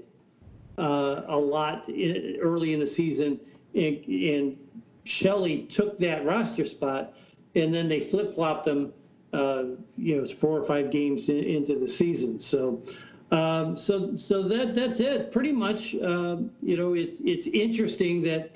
uh, 0.78 1.24
a 1.28 1.38
lot 1.38 1.84
i 1.88 2.36
early 2.42 2.74
in 2.74 2.80
the 2.80 2.88
season, 2.88 3.40
and, 3.74 4.04
and 4.06 4.58
Shelley 5.04 5.64
took 5.64 5.98
that 6.00 6.26
roster 6.26 6.66
spot, 6.66 7.14
and 7.56 7.74
then 7.74 7.88
they 7.88 8.02
flip 8.02 8.36
flopped 8.36 8.68
him, 8.68 8.94
uh, 9.34 9.64
you 9.98 10.16
know, 10.16 10.22
it's 10.24 10.32
four 10.32 10.60
or 10.60 10.64
five 10.64 10.92
games 10.92 11.30
in, 11.30 11.40
into 11.44 11.80
the 11.80 11.88
season. 11.88 12.40
So, 12.40 12.82
um, 13.32 13.76
so, 13.76 14.16
so 14.16 14.44
that 14.44 14.76
that's 14.76 15.00
it. 15.00 15.32
Pretty 15.32 15.52
much, 15.52 15.96
uh, 15.96 16.38
you 16.62 16.78
know, 16.78 16.94
it's 16.94 17.20
it's 17.22 17.48
interesting 17.48 18.22
that 18.24 18.56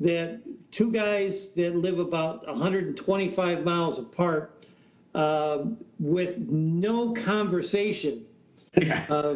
that 0.00 0.40
two 0.72 0.90
guys 0.90 1.48
that 1.56 1.76
live 1.76 1.98
about 1.98 2.46
125 2.46 3.64
miles 3.64 3.98
apart 3.98 4.66
uh, 5.14 5.64
with 5.98 6.38
no 6.38 7.12
conversation 7.12 8.24
Yeah. 8.76 9.04
uh, 9.10 9.34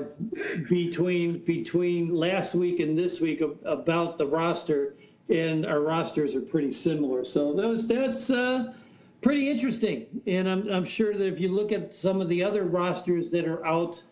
between 0.68 1.39
between 1.45 2.14
last 2.14 2.55
week 2.55 2.80
and 2.80 2.97
this 2.97 3.20
week 3.20 3.43
about 3.64 4.18
the 4.18 4.26
roster, 4.26 4.95
and 5.28 5.66
our 5.66 5.80
rosters 5.80 6.35
are 6.35 6.41
pretty 6.41 6.72
similar. 6.72 7.24
So 7.24 7.53
those 7.53 7.89
that's 7.89 8.30
uh, 8.30 8.72
pretty 9.20 9.51
interesting, 9.51 10.07
and 10.26 10.49
I'm 10.49 10.68
I'm 10.68 10.85
sure 10.85 11.16
that 11.16 11.26
if 11.26 11.41
you 11.41 11.49
look 11.49 11.72
at 11.72 11.95
some 11.95 12.20
of 12.20 12.28
the 12.28 12.43
other 12.45 12.64
rosters 12.64 13.30
that 13.30 13.47
are 13.47 13.64
out, 13.66 14.03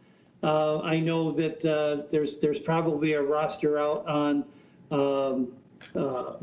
uh, 0.43 0.81
I 0.81 0.99
know 0.99 1.31
that 1.33 1.64
uh, 1.64 2.07
there's 2.11 2.39
there's 2.39 2.59
probably 2.59 3.12
a 3.12 3.23
roster 3.23 3.79
out 3.79 4.07
on 4.09 4.45
um, 4.91 5.53
uh, 5.95 6.35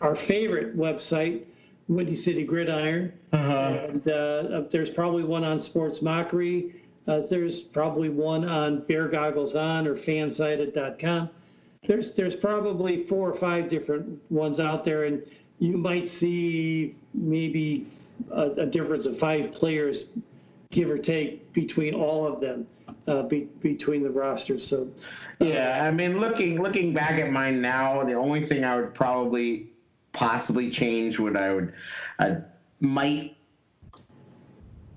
our 0.00 0.16
favorite 0.16 0.76
website, 0.76 1.46
Windy 1.88 2.16
City 2.16 2.44
Gridiron. 2.44 3.12
And 3.32 4.08
uh, 4.08 4.62
there's 4.70 4.90
probably 4.90 5.24
one 5.24 5.44
on 5.44 5.58
Sports 5.58 6.02
Mockery. 6.02 6.74
Uh, 7.08 7.22
there's 7.28 7.62
probably 7.62 8.10
one 8.10 8.44
on 8.44 8.80
Bear 8.80 9.08
Goggles 9.08 9.54
On 9.54 9.86
or 9.86 9.96
Fansided.com. 9.96 11.30
There's 11.86 12.12
there's 12.12 12.36
probably 12.36 13.04
four 13.04 13.30
or 13.30 13.34
five 13.34 13.68
different 13.68 14.20
ones 14.30 14.60
out 14.60 14.84
there, 14.84 15.04
and 15.04 15.22
you 15.58 15.78
might 15.78 16.06
see 16.06 16.94
maybe 17.14 17.86
a, 18.30 18.50
a 18.50 18.66
difference 18.66 19.06
of 19.06 19.18
five 19.18 19.52
players, 19.52 20.10
give 20.70 20.90
or 20.90 20.98
take, 20.98 21.50
between 21.54 21.94
all 21.94 22.26
of 22.26 22.40
them, 22.40 22.66
uh, 23.06 23.22
be, 23.22 23.48
between 23.60 24.02
the 24.02 24.10
rosters. 24.10 24.66
So 24.66 24.90
Yeah, 25.38 25.84
I 25.84 25.90
mean, 25.90 26.18
looking 26.18 26.60
looking 26.60 26.92
back 26.92 27.12
at 27.12 27.32
mine 27.32 27.62
now, 27.62 28.04
the 28.04 28.14
only 28.14 28.44
thing 28.44 28.64
I 28.64 28.76
would 28.76 28.92
probably 28.92 29.70
possibly 30.12 30.70
change 30.70 31.18
would 31.18 31.36
I 31.36 31.54
would 31.54 31.72
I 32.18 32.36
might 32.80 33.36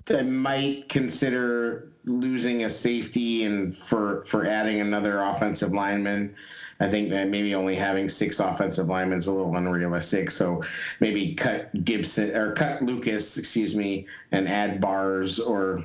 I 0.10 0.24
might 0.24 0.90
consider 0.90 1.91
losing 2.06 2.64
a 2.64 2.70
safety 2.70 3.44
and 3.44 3.78
for 3.78 4.24
for 4.26 4.46
adding 4.46 4.82
another 4.82 5.22
offensive 5.22 5.72
lineman. 5.72 6.36
I 6.80 6.90
think 6.90 7.12
that 7.12 7.30
maybe 7.30 7.54
only 7.54 7.76
having 7.76 8.10
six 8.10 8.40
offensive 8.40 8.88
linemen 8.88 9.20
is 9.20 9.28
a 9.28 9.34
little 9.34 9.56
unrealistic. 9.56 10.32
So 10.32 10.64
maybe 11.00 11.36
cut 11.36 11.72
Gipson 11.86 12.36
or 12.36 12.54
cut 12.54 12.82
Lucas, 12.82 13.38
excuse 13.38 13.76
me, 13.76 14.08
and 14.32 14.48
add 14.48 14.82
Bars 14.82 15.38
or 15.40 15.84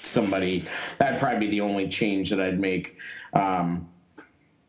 somebody. 0.00 0.64
That'd 0.98 1.18
probably 1.18 1.40
be 1.40 1.50
the 1.50 1.60
only 1.60 1.88
change 1.88 2.30
that 2.30 2.40
I'd 2.40 2.60
make 2.60 2.96
um, 3.32 3.88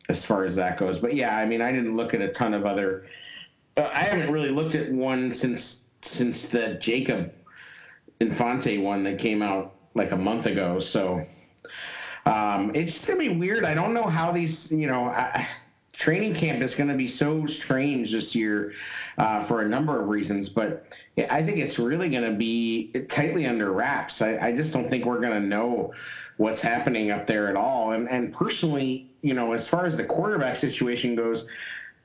as 0.10 0.26
far 0.26 0.44
as 0.44 0.56
that 0.56 0.78
goes. 0.78 0.98
But 0.98 1.14
yeah, 1.14 1.38
I 1.38 1.46
mean, 1.46 1.62
I 1.62 1.72
didn't 1.72 1.96
look 1.96 2.16
at 2.16 2.22
a 2.22 2.30
ton 2.30 2.56
of 2.56 2.66
other. 2.66 3.06
Uh, 3.78 3.90
I 3.94 4.02
haven't 4.02 4.32
really 4.32 4.50
looked 4.50 4.74
at 4.74 4.92
one 4.92 5.32
since 5.32 5.84
since 6.02 6.48
the 6.48 6.76
Jacob 6.76 7.36
Infante 8.20 8.80
one 8.80 9.04
that 9.04 9.20
came 9.20 9.44
out 9.44 9.76
like 9.94 10.12
a 10.12 10.18
month 10.18 10.46
ago. 10.46 10.80
So 10.80 11.26
um, 12.26 12.72
it's 12.76 12.94
just 12.94 13.08
gonna 13.08 13.20
be 13.20 13.30
weird. 13.30 13.66
I 13.66 13.74
don't 13.74 13.94
know 13.94 14.08
how 14.08 14.32
these, 14.32 14.72
you 14.72 14.88
know, 14.88 15.06
I, 15.06 15.48
training 15.94 16.34
camp 16.34 16.62
is 16.62 16.76
gonna 16.76 16.96
be 16.96 17.08
so 17.08 17.46
strange 17.46 18.12
this 18.12 18.36
year 18.36 18.74
uh, 19.18 19.42
for 19.42 19.62
a 19.62 19.68
number 19.68 20.02
of 20.02 20.08
reasons. 20.08 20.50
But 20.50 20.98
I 21.30 21.44
think 21.44 21.58
it's 21.58 21.80
really 21.80 22.10
gonna 22.10 22.34
be 22.34 22.92
tightly 23.10 23.46
under 23.46 23.72
wraps. 23.72 24.22
I, 24.22 24.38
I 24.38 24.56
just 24.56 24.74
don't 24.74 24.90
think 24.90 25.06
we're 25.06 25.22
gonna 25.22 25.40
know 25.40 25.94
what's 26.38 26.62
happening 26.62 27.12
up 27.12 27.28
there 27.28 27.50
at 27.50 27.56
all. 27.56 27.92
And 27.92 28.10
and 28.10 28.32
personally, 28.34 29.10
you 29.22 29.34
know, 29.34 29.54
as 29.54 29.68
far 29.68 29.86
as 29.86 29.98
the 29.98 30.06
quarterback 30.06 30.56
situation 30.58 31.16
goes. 31.16 31.48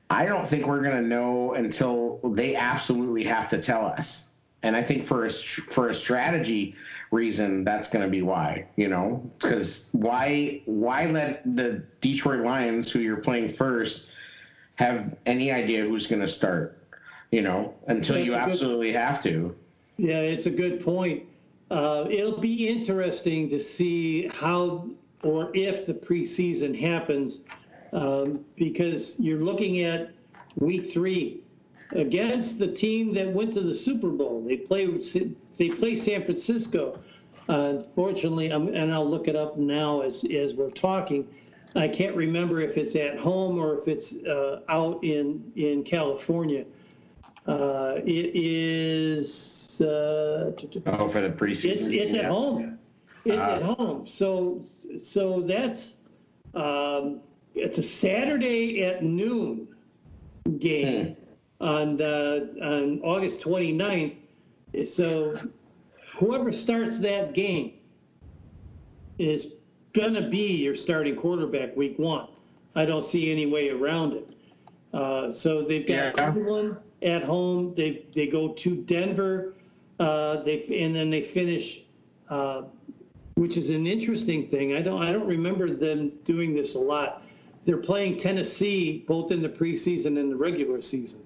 I 0.09 0.25
don't 0.27 0.47
think 0.47 0.67
we're 0.67 0.83
going 0.83 0.95
to 0.95 1.01
know 1.01 1.55
until 1.55 2.19
they 2.23 2.55
absolutely 2.55 3.23
have 3.23 3.49
to 3.49 3.61
tell 3.61 3.85
us. 3.85 4.24
And 4.65 4.75
I 4.75 4.81
think 4.81 5.03
for 5.03 5.27
a, 5.27 5.29
for 5.29 5.89
a 5.89 5.93
strategy 5.95 6.75
reason, 7.11 7.63
that's 7.63 7.87
going 7.87 8.03
to 8.03 8.09
be 8.09 8.23
why, 8.23 8.65
you 8.75 8.87
know, 8.87 9.31
because 9.37 9.89
why 9.91 10.63
why 10.65 11.05
let 11.05 11.43
the 11.55 11.83
Detroit 12.01 12.43
Lions, 12.43 12.89
who 12.89 12.97
you're 12.97 13.17
playing 13.17 13.49
first, 13.49 14.09
have 14.73 15.19
any 15.27 15.51
idea 15.51 15.83
who's 15.83 16.07
going 16.07 16.23
to 16.23 16.27
start, 16.27 16.79
you 17.29 17.43
know, 17.43 17.75
until 17.85 18.15
That's 18.15 18.25
you 18.25 18.31
a 18.33 18.35
good- 18.37 18.49
absolutely 18.49 18.93
have 18.93 19.21
to. 19.21 19.55
Yeah, 19.97 20.21
it's 20.21 20.47
a 20.47 20.49
good 20.49 20.83
point. 20.83 21.25
Uh, 21.69 22.05
it'll 22.09 22.39
be 22.39 22.67
interesting 22.67 23.47
to 23.49 23.59
see 23.59 24.27
how 24.29 24.89
or 25.21 25.51
if 25.53 25.85
the 25.85 25.93
preseason 25.93 26.77
happens 26.77 27.41
um, 27.93 28.43
because 28.55 29.13
you're 29.19 29.43
looking 29.43 29.81
at 29.81 30.09
week 30.57 30.91
three 30.91 31.41
against 31.91 32.59
the 32.59 32.67
team 32.67 33.13
that 33.13 33.31
went 33.31 33.53
to 33.53 33.61
the 33.61 33.73
Super 33.73 34.09
Bowl. 34.09 34.43
They 34.45 34.57
play 34.57 34.87
they 35.57 35.69
play 35.69 35.95
San 35.95 36.23
Francisco. 36.23 36.99
Uh, 37.47 37.53
unfortunately, 37.77 38.49
I'm, 38.49 38.73
and 38.73 38.91
I'll 38.91 39.07
look 39.09 39.27
it 39.27 39.35
up 39.35 39.57
now 39.57 40.01
as 40.01 40.23
as 40.25 40.53
we're 40.53 40.71
talking. 40.71 41.27
I 41.75 41.87
can't 41.87 42.15
remember 42.15 42.61
if 42.61 42.77
it's 42.77 42.95
at 42.95 43.19
home 43.19 43.59
or 43.59 43.77
if 43.79 43.87
it's 43.87 44.13
uh, 44.13 44.61
out 44.69 45.03
in 45.03 45.51
in 45.55 45.83
California. 45.83 46.65
Uh, 47.47 47.95
it 48.05 48.31
is. 48.35 49.79
Uh, 49.81 50.51
Oh, 50.85 51.07
for 51.07 51.21
the 51.21 51.29
preseason. 51.29 51.65
it's 51.75 51.87
it's 51.89 52.15
at 52.15 52.25
home. 52.25 52.79
It's 53.25 53.45
at 53.47 53.61
home. 53.61 54.07
So 54.07 54.63
so 55.01 55.41
that's 55.41 55.95
um, 56.53 57.19
it's 57.53 57.77
a 57.77 57.83
Saturday 57.83 58.83
at 58.85 59.03
noon 59.03 59.67
game 60.59 61.17
on 61.61 61.97
the 61.97 62.49
on 62.61 62.99
August 63.01 63.41
29th. 63.41 64.15
So 64.85 65.39
whoever 66.17 66.51
starts 66.51 66.99
that 66.99 67.33
game 67.33 67.73
is 69.17 69.53
gonna 69.93 70.27
be 70.29 70.53
your 70.55 70.75
starting 70.75 71.15
quarterback 71.15 71.75
week 71.75 71.97
one. 71.97 72.27
I 72.75 72.85
don't 72.85 73.05
see 73.05 73.31
any 73.31 73.45
way 73.45 73.69
around 73.69 74.13
it. 74.13 74.29
Uh, 74.93 75.31
so 75.31 75.63
they've 75.63 75.85
got 75.87 76.17
Yeah. 76.17 76.31
Cleveland 76.31 76.77
at 77.01 77.23
home. 77.23 77.73
They 77.75 78.05
they 78.13 78.27
go 78.27 78.49
to 78.49 78.75
Denver. 78.75 79.53
Uh, 79.99 80.43
they 80.43 80.65
and 80.81 80.93
then 80.93 81.09
they 81.09 81.21
finish, 81.21 81.83
uh, 82.29 82.63
which 83.35 83.55
is 83.55 83.69
an 83.69 83.87
interesting 83.87 84.49
thing. 84.49 84.73
I 84.75 84.81
don't 84.81 85.01
I 85.01 85.13
don't 85.13 85.27
remember 85.27 85.69
them 85.73 86.11
doing 86.25 86.53
this 86.53 86.75
a 86.75 86.79
lot. 86.79 87.23
They're 87.63 87.77
playing 87.77 88.17
Tennessee 88.17 89.05
both 89.07 89.31
in 89.31 89.41
the 89.41 89.49
preseason 89.49 90.19
and 90.19 90.29
the 90.31 90.35
regular 90.35 90.81
season, 90.81 91.21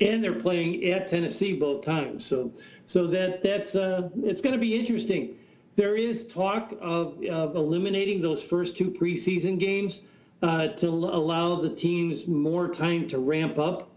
and 0.00 0.22
they're 0.22 0.40
playing 0.40 0.84
at 0.84 1.08
Tennessee 1.08 1.54
both 1.54 1.84
times. 1.84 2.24
So 2.24 2.52
so 2.86 3.06
that 3.08 3.42
that's 3.42 3.74
uh, 3.74 4.08
it's 4.22 4.40
going 4.40 4.54
to 4.54 4.60
be 4.60 4.78
interesting. 4.78 5.36
There 5.76 5.96
is 5.96 6.26
talk 6.26 6.72
of, 6.80 7.22
of 7.30 7.54
eliminating 7.54 8.20
those 8.20 8.42
first 8.42 8.76
two 8.76 8.90
preseason 8.90 9.58
games 9.58 10.00
uh, 10.42 10.68
to 10.68 10.88
allow 10.88 11.60
the 11.60 11.70
teams 11.70 12.26
more 12.26 12.68
time 12.68 13.06
to 13.08 13.18
ramp 13.18 13.58
up 13.58 13.90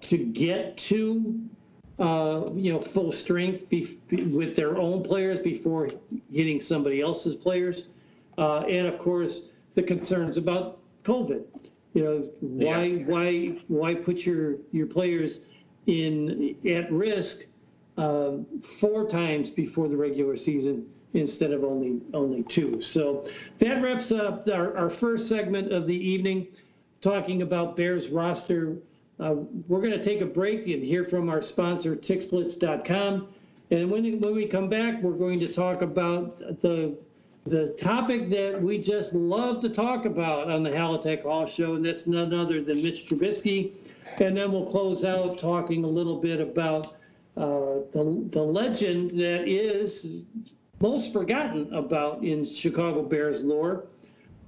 to 0.00 0.18
get 0.18 0.76
to 0.76 1.40
uh, 1.98 2.50
you 2.54 2.72
know 2.72 2.80
full 2.80 3.12
strength 3.12 3.68
be, 3.68 3.98
be- 4.08 4.24
with 4.24 4.56
their 4.56 4.78
own 4.78 5.02
players 5.02 5.38
before 5.40 5.90
hitting 6.32 6.60
somebody 6.60 7.00
else's 7.00 7.34
players, 7.34 7.84
uh, 8.38 8.60
and 8.60 8.86
of 8.86 8.98
course 8.98 9.42
the 9.74 9.82
concerns 9.82 10.36
about 10.36 10.78
COVID. 11.04 11.44
You 11.94 12.04
know 12.04 12.30
why 12.40 12.84
Yeah. 12.84 13.04
why 13.06 13.58
why 13.68 13.94
put 13.94 14.24
your 14.24 14.56
your 14.72 14.86
players 14.86 15.40
in 15.86 16.54
at 16.66 16.90
risk 16.92 17.44
um, 17.96 18.46
four 18.62 19.06
times 19.08 19.50
before 19.50 19.88
the 19.88 19.96
regular 19.96 20.36
season 20.36 20.86
instead 21.14 21.50
of 21.52 21.64
only 21.64 22.00
only 22.14 22.42
two. 22.44 22.80
So 22.80 23.24
that 23.58 23.82
wraps 23.82 24.12
up 24.12 24.48
our, 24.48 24.76
our 24.76 24.90
first 24.90 25.28
segment 25.28 25.72
of 25.72 25.86
the 25.86 25.96
evening, 25.96 26.46
talking 27.00 27.42
about 27.42 27.76
Bears 27.76 28.08
roster. 28.08 28.76
Uh, 29.18 29.34
we're 29.68 29.80
going 29.80 29.92
to 29.92 30.02
take 30.02 30.22
a 30.22 30.26
break 30.26 30.66
and 30.68 30.82
hear 30.82 31.04
from 31.04 31.28
our 31.28 31.42
sponsor, 31.42 31.94
TixBlitz.com. 31.94 33.28
And 33.70 33.90
when, 33.90 34.18
when 34.20 34.34
we 34.34 34.46
come 34.46 34.68
back, 34.68 35.02
we're 35.02 35.12
going 35.12 35.38
to 35.40 35.52
talk 35.52 35.82
about 35.82 36.38
the 36.62 36.96
the 37.46 37.68
topic 37.80 38.28
that 38.30 38.60
we 38.60 38.78
just 38.78 39.14
love 39.14 39.60
to 39.62 39.68
talk 39.68 40.04
about 40.04 40.50
on 40.50 40.62
the 40.62 40.70
Halatek 40.70 41.22
Hall 41.22 41.46
Show, 41.46 41.74
and 41.74 41.84
that's 41.84 42.06
none 42.06 42.34
other 42.34 42.62
than 42.62 42.82
Mitch 42.82 43.08
Trubisky. 43.08 43.72
And 44.18 44.36
then 44.36 44.52
we'll 44.52 44.70
close 44.70 45.04
out 45.04 45.38
talking 45.38 45.84
a 45.84 45.88
little 45.88 46.20
bit 46.20 46.40
about 46.40 46.86
uh, 47.36 47.80
the, 47.92 48.28
the 48.30 48.42
legend 48.42 49.12
that 49.12 49.48
is 49.48 50.24
most 50.80 51.12
forgotten 51.12 51.72
about 51.72 52.22
in 52.22 52.44
Chicago 52.44 53.02
Bears 53.02 53.42
lore, 53.42 53.86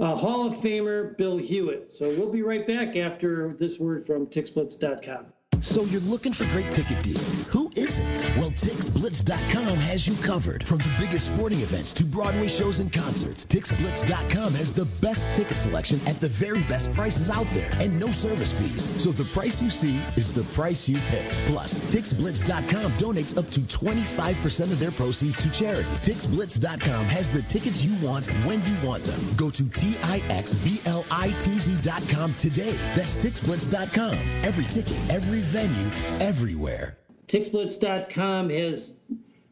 uh, 0.00 0.16
Hall 0.16 0.46
of 0.46 0.54
Famer 0.54 1.16
Bill 1.16 1.38
Hewitt. 1.38 1.92
So 1.92 2.08
we'll 2.18 2.32
be 2.32 2.42
right 2.42 2.66
back 2.66 2.96
after 2.96 3.54
this 3.58 3.78
word 3.78 4.06
from 4.06 4.26
TixBlitz.com. 4.26 5.26
So 5.62 5.84
you're 5.84 6.00
looking 6.02 6.32
for 6.32 6.44
great 6.46 6.72
ticket 6.72 7.04
deals. 7.04 7.46
Who 7.46 7.70
isn't? 7.76 8.28
Well, 8.36 8.50
TixBlitz.com 8.50 9.76
has 9.76 10.08
you 10.08 10.16
covered. 10.26 10.66
From 10.66 10.78
the 10.78 10.92
biggest 10.98 11.28
sporting 11.28 11.60
events 11.60 11.92
to 11.94 12.02
Broadway 12.04 12.48
shows 12.48 12.80
and 12.80 12.92
concerts, 12.92 13.44
TixBlitz.com 13.44 14.54
has 14.54 14.72
the 14.72 14.86
best 15.00 15.24
ticket 15.34 15.56
selection 15.56 16.00
at 16.08 16.20
the 16.20 16.28
very 16.28 16.64
best 16.64 16.92
prices 16.92 17.30
out 17.30 17.46
there 17.52 17.70
and 17.78 17.96
no 18.00 18.10
service 18.10 18.50
fees. 18.50 18.90
So 19.00 19.12
the 19.12 19.26
price 19.26 19.62
you 19.62 19.70
see 19.70 20.02
is 20.16 20.32
the 20.32 20.42
price 20.52 20.88
you 20.88 20.96
pay. 20.96 21.28
Plus, 21.46 21.74
TixBlitz.com 21.94 22.94
donates 22.94 23.38
up 23.38 23.48
to 23.50 23.60
25% 23.60 24.72
of 24.72 24.80
their 24.80 24.90
proceeds 24.90 25.38
to 25.38 25.48
charity. 25.50 25.88
TixBlitz.com 26.00 27.04
has 27.04 27.30
the 27.30 27.42
tickets 27.42 27.84
you 27.84 27.94
want 28.04 28.26
when 28.44 28.64
you 28.64 28.76
want 28.86 29.04
them. 29.04 29.20
Go 29.36 29.48
to 29.50 29.62
TIXBLITZ.com 29.62 32.34
today. 32.34 32.76
That's 32.96 33.16
TixBlitz.com. 33.16 34.18
Every 34.42 34.64
ticket, 34.64 34.98
every 35.08 35.40
venue, 35.52 35.90
everywhere. 36.18 36.96
TixBlitz.com 37.28 38.48
has 38.48 38.94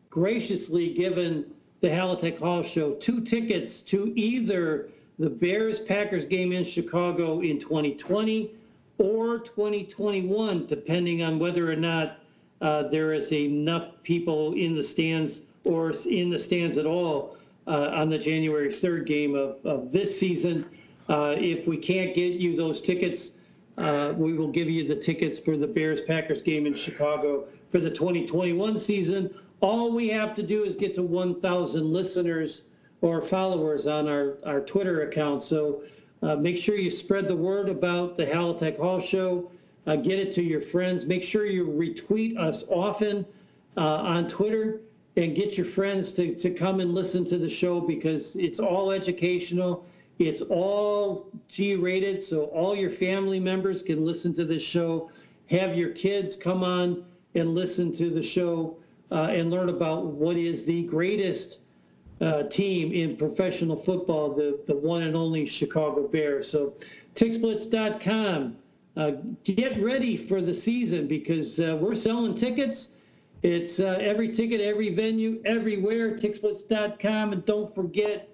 graciously 0.09 0.95
given 0.95 1.45
the 1.83 1.89
Halatek 1.89 2.39
Hall 2.39 2.63
Show 2.63 2.95
two 2.95 3.21
tickets 3.21 3.83
to 3.83 4.11
either 4.17 4.89
the 5.19 5.29
Bears 5.29 5.79
Packers 5.79 6.25
game 6.25 6.53
in 6.53 6.65
Chicago 6.65 7.41
in 7.41 7.61
2020 7.61 8.51
or 8.97 9.41
2021, 9.41 10.67
depending 10.67 11.23
on 11.23 11.39
whether 11.39 11.71
or 11.71 11.77
not 11.77 12.21
uh, 12.63 12.85
there 12.85 13.13
is 13.13 13.31
enough 13.31 14.03
people 14.03 14.55
in 14.55 14.75
the 14.75 14.83
stands 14.83 15.43
or 15.65 15.93
in 16.07 16.31
the 16.31 16.39
stands 16.39 16.79
at 16.79 16.87
all 16.87 17.37
uh, 17.67 17.91
on 17.93 18.09
the 18.09 18.19
January 18.19 18.71
3rd 18.71 19.05
game 19.05 19.35
of, 19.35 19.57
of 19.67 19.93
this 19.93 20.19
season. 20.19 20.65
Uh, 21.11 21.35
if 21.37 21.67
we 21.67 21.77
can't 21.77 22.15
get 22.15 22.33
you 22.33 22.57
those 22.57 22.81
tickets, 22.81 23.33
uh, 23.81 24.13
we 24.13 24.35
will 24.35 24.49
give 24.49 24.69
you 24.69 24.87
the 24.87 24.95
tickets 24.95 25.39
for 25.39 25.57
the 25.57 25.67
Bears 25.67 26.03
Packers 26.03 26.43
game 26.43 26.67
in 26.67 26.75
Chicago 26.75 27.47
for 27.73 27.81
the 27.81 27.91
2021 27.91 28.77
season. 28.77 29.35
All 29.61 29.91
we 29.91 30.09
have 30.11 30.35
to 30.35 30.43
do 30.43 30.65
is 30.65 30.75
get 30.75 30.95
to 30.97 31.03
1,000 31.03 31.93
listeners 31.93 32.63
or 33.01 33.23
followers 33.23 33.87
on 33.87 34.07
our, 34.07 34.37
our 34.45 34.61
Twitter 34.61 35.03
account. 35.03 35.43
So 35.43 35.83
uh, 36.23 36.37
make 36.37 36.59
sure 36.59 36.77
you 36.77 36.91
spread 36.91 37.27
the 37.27 37.37
word 37.37 37.71
about 37.71 38.19
the 38.19 38.27
Halatek 38.27 38.79
Hall 38.79 39.01
Show. 39.01 39.51
Uh, 39.87 39.97
get 39.97 40.19
it 40.19 40.31
to 40.33 40.43
your 40.43 40.61
friends. 40.61 41.07
Make 41.07 41.23
sure 41.23 41.47
you 41.47 41.67
retweet 41.67 42.39
us 42.39 42.65
often 42.69 43.25
uh, 43.79 43.81
on 43.81 44.29
Twitter 44.29 44.81
and 45.17 45.35
get 45.35 45.57
your 45.57 45.67
friends 45.67 46.13
to, 46.13 46.35
to 46.35 46.51
come 46.51 46.81
and 46.81 46.95
listen 46.95 47.25
to 47.27 47.39
the 47.39 47.49
show 47.49 47.81
because 47.81 48.37
it's 48.37 48.61
all 48.61 48.91
educational. 48.91 49.87
It's 50.21 50.43
all 50.43 51.31
G 51.49 51.77
rated, 51.77 52.23
so 52.23 52.45
all 52.45 52.77
your 52.77 52.91
family 52.91 53.41
members 53.41 53.83
can 53.83 54.05
listen 54.05 54.35
to 54.35 54.45
this 54.45 54.63
show. 54.63 55.11
Have 55.47 55.75
your 55.75 55.91
kids 55.91 56.37
come 56.37 56.63
on 56.63 57.07
and 57.35 57.55
listen 57.55 57.91
to 57.95 58.11
the 58.11 58.21
show 58.23 58.77
uh, 59.11 59.29
and 59.31 59.51
learn 59.51 59.71
about 59.71 60.05
what 60.05 60.37
is 60.37 60.67
the 60.67 60.83
greatest 60.85 61.61
uh, 62.21 62.43
team 62.45 62.93
in 62.93 63.17
professional 63.17 63.77
football, 63.77 64.35
the, 64.35 64.61
the 64.67 64.77
one 64.77 65.05
and 65.05 65.17
only 65.17 65.47
Chicago 65.47 66.07
Bears. 66.07 66.51
So, 66.51 66.75
TixBlitz.com. 67.15 68.57
Uh, 68.99 69.13
get 69.45 69.83
ready 69.83 70.19
for 70.19 70.43
the 70.43 70.53
season 70.53 71.07
because 71.09 71.59
uh, 71.59 71.79
we're 71.81 71.95
selling 71.95 72.35
tickets. 72.35 72.91
It's 73.43 73.81
uh, 73.81 73.97
every 73.99 74.31
ticket, 74.31 74.61
every 74.61 74.95
venue, 74.95 75.41
everywhere. 75.47 76.15
TixBlitz.com. 76.15 77.33
And 77.33 77.47
don't 77.47 77.75
forget 77.75 78.30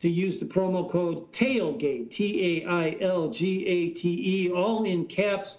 to 0.00 0.08
use 0.08 0.38
the 0.38 0.46
promo 0.46 0.88
code 0.90 1.32
TAILGATE, 1.32 2.10
T 2.10 2.64
A 2.64 2.68
I 2.68 2.96
L 3.00 3.28
G 3.28 3.66
A 3.66 3.90
T 3.90 4.08
E, 4.46 4.50
all 4.50 4.84
in 4.84 5.06
caps, 5.06 5.58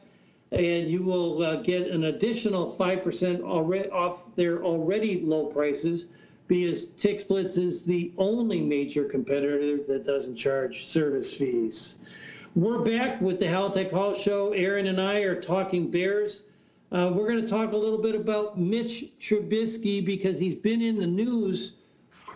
and 0.52 0.90
you 0.90 1.04
will 1.04 1.44
uh, 1.44 1.56
get 1.58 1.88
an 1.88 2.06
additional 2.06 2.76
5% 2.76 3.42
already 3.42 3.90
off 3.90 4.24
their 4.36 4.64
already 4.64 5.22
low 5.22 5.48
prices 5.48 6.06
because 6.48 6.88
TixBlitz 6.88 7.58
is 7.58 7.84
the 7.84 8.14
only 8.18 8.62
major 8.62 9.06
competitor 9.06 9.78
that 9.88 10.06
doesn't 10.06 10.36
charge 10.36 10.86
service 10.86 11.34
fees. 11.34 11.96
We're 12.56 12.80
back 12.80 13.20
with 13.20 13.40
the 13.40 13.46
Halatek 13.46 13.92
Hall 13.92 14.14
Show. 14.14 14.54
Aaron 14.54 14.88
and 14.88 15.02
I 15.02 15.20
are 15.20 15.40
talking 15.42 15.90
Bears. 15.90 16.44
Uh, 16.92 17.12
we're 17.14 17.28
going 17.28 17.42
to 17.42 17.48
talk 17.48 17.74
a 17.74 17.78
little 17.78 17.98
bit 17.98 18.16
about 18.16 18.60
Mitch 18.60 19.06
Trubisky 19.20 20.06
because 20.06 20.38
he's 20.38 20.56
been 20.56 20.82
in 20.82 20.98
the 20.98 21.08
news 21.08 21.74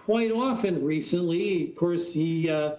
quite 0.09 0.31
often 0.31 0.83
recently. 0.83 1.69
Of 1.69 1.75
course, 1.75 2.11
he 2.11 2.49
uh, 2.49 2.77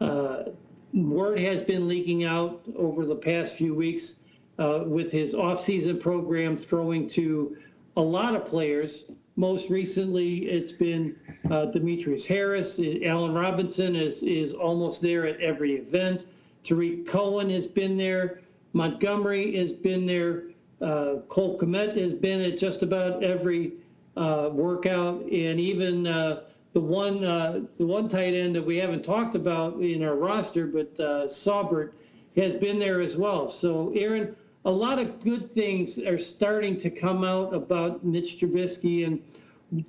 uh, 0.00 0.46
word 0.92 1.38
has 1.38 1.62
been 1.62 1.86
leaking 1.86 2.24
out 2.24 2.60
over 2.76 3.06
the 3.06 3.14
past 3.14 3.54
few 3.54 3.72
weeks 3.72 4.16
uh, 4.58 4.82
with 4.84 5.12
his 5.12 5.32
offseason 5.32 6.00
program 6.00 6.56
throwing 6.56 7.08
to 7.10 7.56
a 7.96 8.00
lot 8.00 8.34
of 8.34 8.46
players. 8.46 9.04
Most 9.36 9.70
recently, 9.70 10.38
it's 10.46 10.72
been 10.72 11.16
uh, 11.52 11.66
Demetrius 11.66 12.26
Harris. 12.26 12.80
Allen 13.04 13.32
Robinson 13.32 13.94
is 13.94 14.24
is 14.24 14.52
almost 14.52 15.00
there 15.00 15.24
at 15.24 15.40
every 15.40 15.74
event. 15.74 16.26
Tarik 16.64 17.06
Cohen 17.06 17.48
has 17.48 17.64
been 17.64 17.96
there 17.96 18.40
Montgomery 18.72 19.56
has 19.56 19.70
been 19.70 20.04
there. 20.04 20.44
Uh, 20.80 21.20
Cole 21.28 21.56
Kmet 21.60 21.96
has 21.96 22.12
been 22.12 22.40
at 22.40 22.58
just 22.58 22.82
about 22.82 23.22
every 23.22 23.74
uh, 24.16 24.50
workout, 24.52 25.22
and 25.22 25.60
even 25.60 26.08
uh, 26.08 26.40
the 26.72 26.80
one 26.80 27.24
uh, 27.24 27.60
the 27.78 27.86
one 27.86 28.08
tight 28.08 28.34
end 28.34 28.54
that 28.54 28.64
we 28.64 28.76
haven't 28.76 29.04
talked 29.04 29.34
about 29.34 29.80
in 29.80 30.02
our 30.02 30.16
roster, 30.16 30.66
but 30.66 30.88
uh, 30.98 31.26
Saubert 31.26 31.92
has 32.36 32.54
been 32.54 32.78
there 32.78 33.00
as 33.00 33.16
well. 33.16 33.48
So, 33.48 33.92
Aaron, 33.94 34.34
a 34.64 34.70
lot 34.70 34.98
of 34.98 35.22
good 35.22 35.54
things 35.54 35.98
are 35.98 36.18
starting 36.18 36.78
to 36.78 36.90
come 36.90 37.24
out 37.24 37.52
about 37.52 38.04
Mitch 38.04 38.40
Trubisky, 38.40 39.06
and 39.06 39.20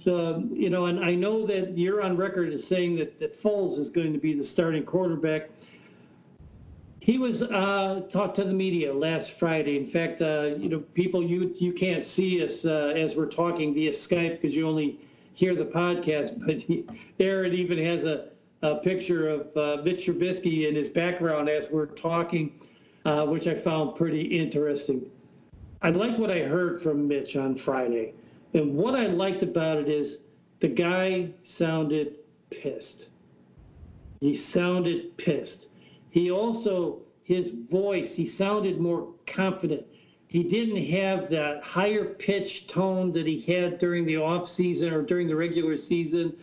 uh, 0.07 0.39
you 0.53 0.69
know, 0.69 0.87
and 0.87 1.03
I 1.03 1.15
know 1.15 1.45
that 1.47 1.77
you're 1.77 2.01
on 2.01 2.17
record 2.17 2.51
as 2.51 2.65
saying 2.67 2.97
that 2.97 3.19
that 3.19 3.33
Foles 3.33 3.77
is 3.77 3.89
going 3.89 4.11
to 4.13 4.19
be 4.19 4.33
the 4.33 4.43
starting 4.43 4.83
quarterback. 4.83 5.49
He 6.99 7.17
was 7.17 7.43
uh, 7.43 8.01
talked 8.09 8.35
to 8.37 8.45
the 8.45 8.53
media 8.53 8.93
last 8.93 9.31
Friday. 9.33 9.77
In 9.77 9.85
fact, 9.85 10.21
uh, 10.21 10.55
you 10.57 10.69
know, 10.69 10.79
people 10.79 11.23
you 11.23 11.53
you 11.57 11.71
can't 11.71 12.03
see 12.03 12.43
us 12.43 12.65
uh, 12.65 12.93
as 12.95 13.15
we're 13.15 13.27
talking 13.27 13.73
via 13.73 13.91
Skype 13.91 14.41
because 14.41 14.53
you 14.53 14.67
only 14.67 14.99
hear 15.33 15.55
the 15.55 15.65
podcast. 15.65 16.39
But 16.45 16.95
Aaron 17.19 17.53
even 17.53 17.77
has 17.83 18.03
a, 18.03 18.29
a 18.61 18.75
picture 18.75 19.29
of 19.29 19.57
uh, 19.57 19.81
Mitch 19.83 20.05
Trubisky 20.05 20.67
in 20.67 20.75
his 20.75 20.89
background 20.89 21.49
as 21.49 21.69
we're 21.69 21.87
talking, 21.87 22.59
uh, 23.05 23.25
which 23.25 23.47
I 23.47 23.55
found 23.55 23.95
pretty 23.95 24.21
interesting. 24.21 25.05
I 25.81 25.89
liked 25.89 26.17
what 26.17 26.31
I 26.31 26.39
heard 26.39 26.81
from 26.81 27.07
Mitch 27.07 27.35
on 27.35 27.55
Friday, 27.55 28.13
and 28.53 28.75
what 28.75 28.95
I 28.95 29.07
liked 29.07 29.43
about 29.43 29.77
it 29.77 29.89
is 29.89 30.19
the 30.59 30.69
guy 30.69 31.29
sounded 31.43 32.15
pissed. 32.49 33.09
He 34.21 34.33
sounded 34.33 35.17
pissed. 35.17 35.67
He 36.09 36.31
also, 36.31 37.01
his 37.23 37.49
voice, 37.49 38.15
he 38.15 38.25
sounded 38.25 38.79
more 38.79 39.09
confident. 39.27 39.85
He 40.33 40.41
didn't 40.41 40.83
have 40.87 41.29
that 41.29 41.63
higher 41.63 42.05
pitched 42.05 42.67
tone 42.67 43.11
that 43.11 43.27
he 43.27 43.39
had 43.41 43.77
during 43.77 44.03
the 44.03 44.17
off 44.17 44.47
season 44.47 44.91
or 44.91 45.03
during 45.03 45.27
the 45.27 45.35
regular 45.35 45.77
season 45.77 46.35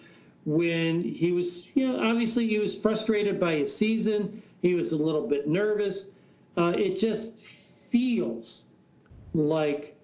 when 0.45 1.03
he 1.03 1.32
was, 1.32 1.66
you 1.74 1.88
know, 1.88 2.09
obviously 2.09 2.47
he 2.47 2.61
was 2.61 2.72
frustrated 2.72 3.41
by 3.41 3.57
his 3.57 3.76
season. 3.76 4.45
He 4.62 4.74
was 4.74 4.93
a 4.93 4.97
little 4.97 5.26
bit 5.26 5.49
nervous. 5.49 6.07
Uh, 6.57 6.72
it 6.76 7.01
just 7.01 7.32
feels 7.91 8.62
like 9.34 9.99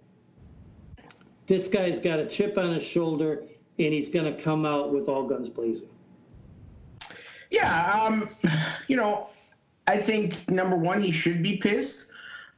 this 1.47 1.69
guy's 1.69 2.01
got 2.01 2.19
a 2.19 2.27
chip 2.27 2.59
on 2.59 2.75
his 2.75 2.83
shoulder 2.83 3.45
and 3.79 3.95
he's 3.95 4.09
going 4.09 4.25
to 4.25 4.43
come 4.43 4.67
out 4.67 4.93
with 4.93 5.09
all 5.09 5.29
guns 5.29 5.49
blazing. 5.49 5.91
Yeah, 7.51 7.93
um, 7.93 8.29
you 8.89 8.97
know, 8.97 9.29
I 9.87 9.97
think 9.99 10.51
number 10.51 10.75
one, 10.75 11.01
he 11.01 11.13
should 11.13 11.41
be 11.41 11.59
pissed. 11.59 12.11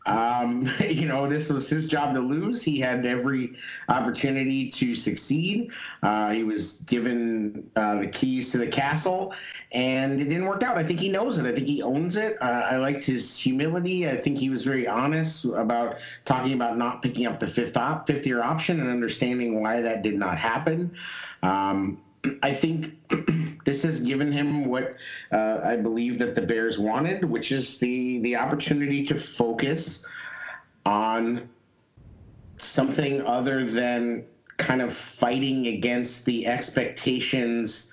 Um, 0.09 0.71
you 0.81 1.07
know, 1.07 1.29
this 1.29 1.51
was 1.51 1.69
his 1.69 1.89
job 1.89 2.15
to 2.15 2.21
lose. 2.21 2.63
He 2.63 2.81
had 2.81 3.05
every 3.07 3.57
opportunity 3.89 4.71
to 4.71 4.95
succeed. 4.95 5.71
Uh, 6.03 6.33
he 6.33 6.45
was 6.45 6.81
given 6.83 7.71
uh, 7.77 8.01
the 8.01 8.09
keys 8.09 8.51
to 8.53 8.59
the 8.59 8.67
castle, 8.67 9.35
and 9.73 10.21
it 10.21 10.25
didn't 10.25 10.47
work 10.47 10.63
out. 10.63 10.79
I 10.79 10.85
think 10.85 10.99
he 10.99 11.09
knows 11.09 11.39
it. 11.39 11.47
I 11.47 11.55
think 11.55 11.67
he 11.67 11.83
owns 11.83 12.17
it. 12.17 12.41
Uh, 12.41 12.45
I 12.45 12.77
liked 12.77 13.05
his 13.05 13.37
humility. 13.37 14.09
I 14.09 14.17
think 14.17 14.39
he 14.39 14.51
was 14.51 14.65
very 14.65 14.89
honest 14.89 15.45
about 15.45 15.97
talking 16.25 16.55
about 16.55 16.79
not 16.79 17.03
picking 17.03 17.27
up 17.27 17.39
the 17.39 17.47
fifth 17.47 17.77
op- 17.77 18.07
fifth 18.07 18.27
year 18.27 18.43
option 18.43 18.81
and 18.81 18.89
understanding 18.89 19.63
why 19.63 19.83
that 19.83 20.03
did 20.03 20.15
not 20.15 20.39
happen. 20.39 20.95
Um, 21.43 22.01
I 22.43 22.53
think 22.53 22.95
this 23.69 23.83
has 23.83 24.01
given 24.01 24.33
him 24.33 24.65
what 24.65 24.97
uh, 25.31 25.61
I 25.63 25.77
believe 25.77 26.19
that 26.21 26.35
the 26.35 26.41
Bears 26.41 26.79
wanted, 26.79 27.23
which 27.23 27.53
is 27.53 27.77
the 27.77 28.19
the 28.21 28.35
opportunity 28.35 29.05
to 29.05 29.15
focus 29.15 30.07
on 30.87 31.51
something 32.57 33.21
other 33.27 33.67
than 33.67 34.25
kind 34.57 34.81
of 34.81 34.95
fighting 34.95 35.67
against 35.67 36.25
the 36.25 36.47
expectations 36.47 37.93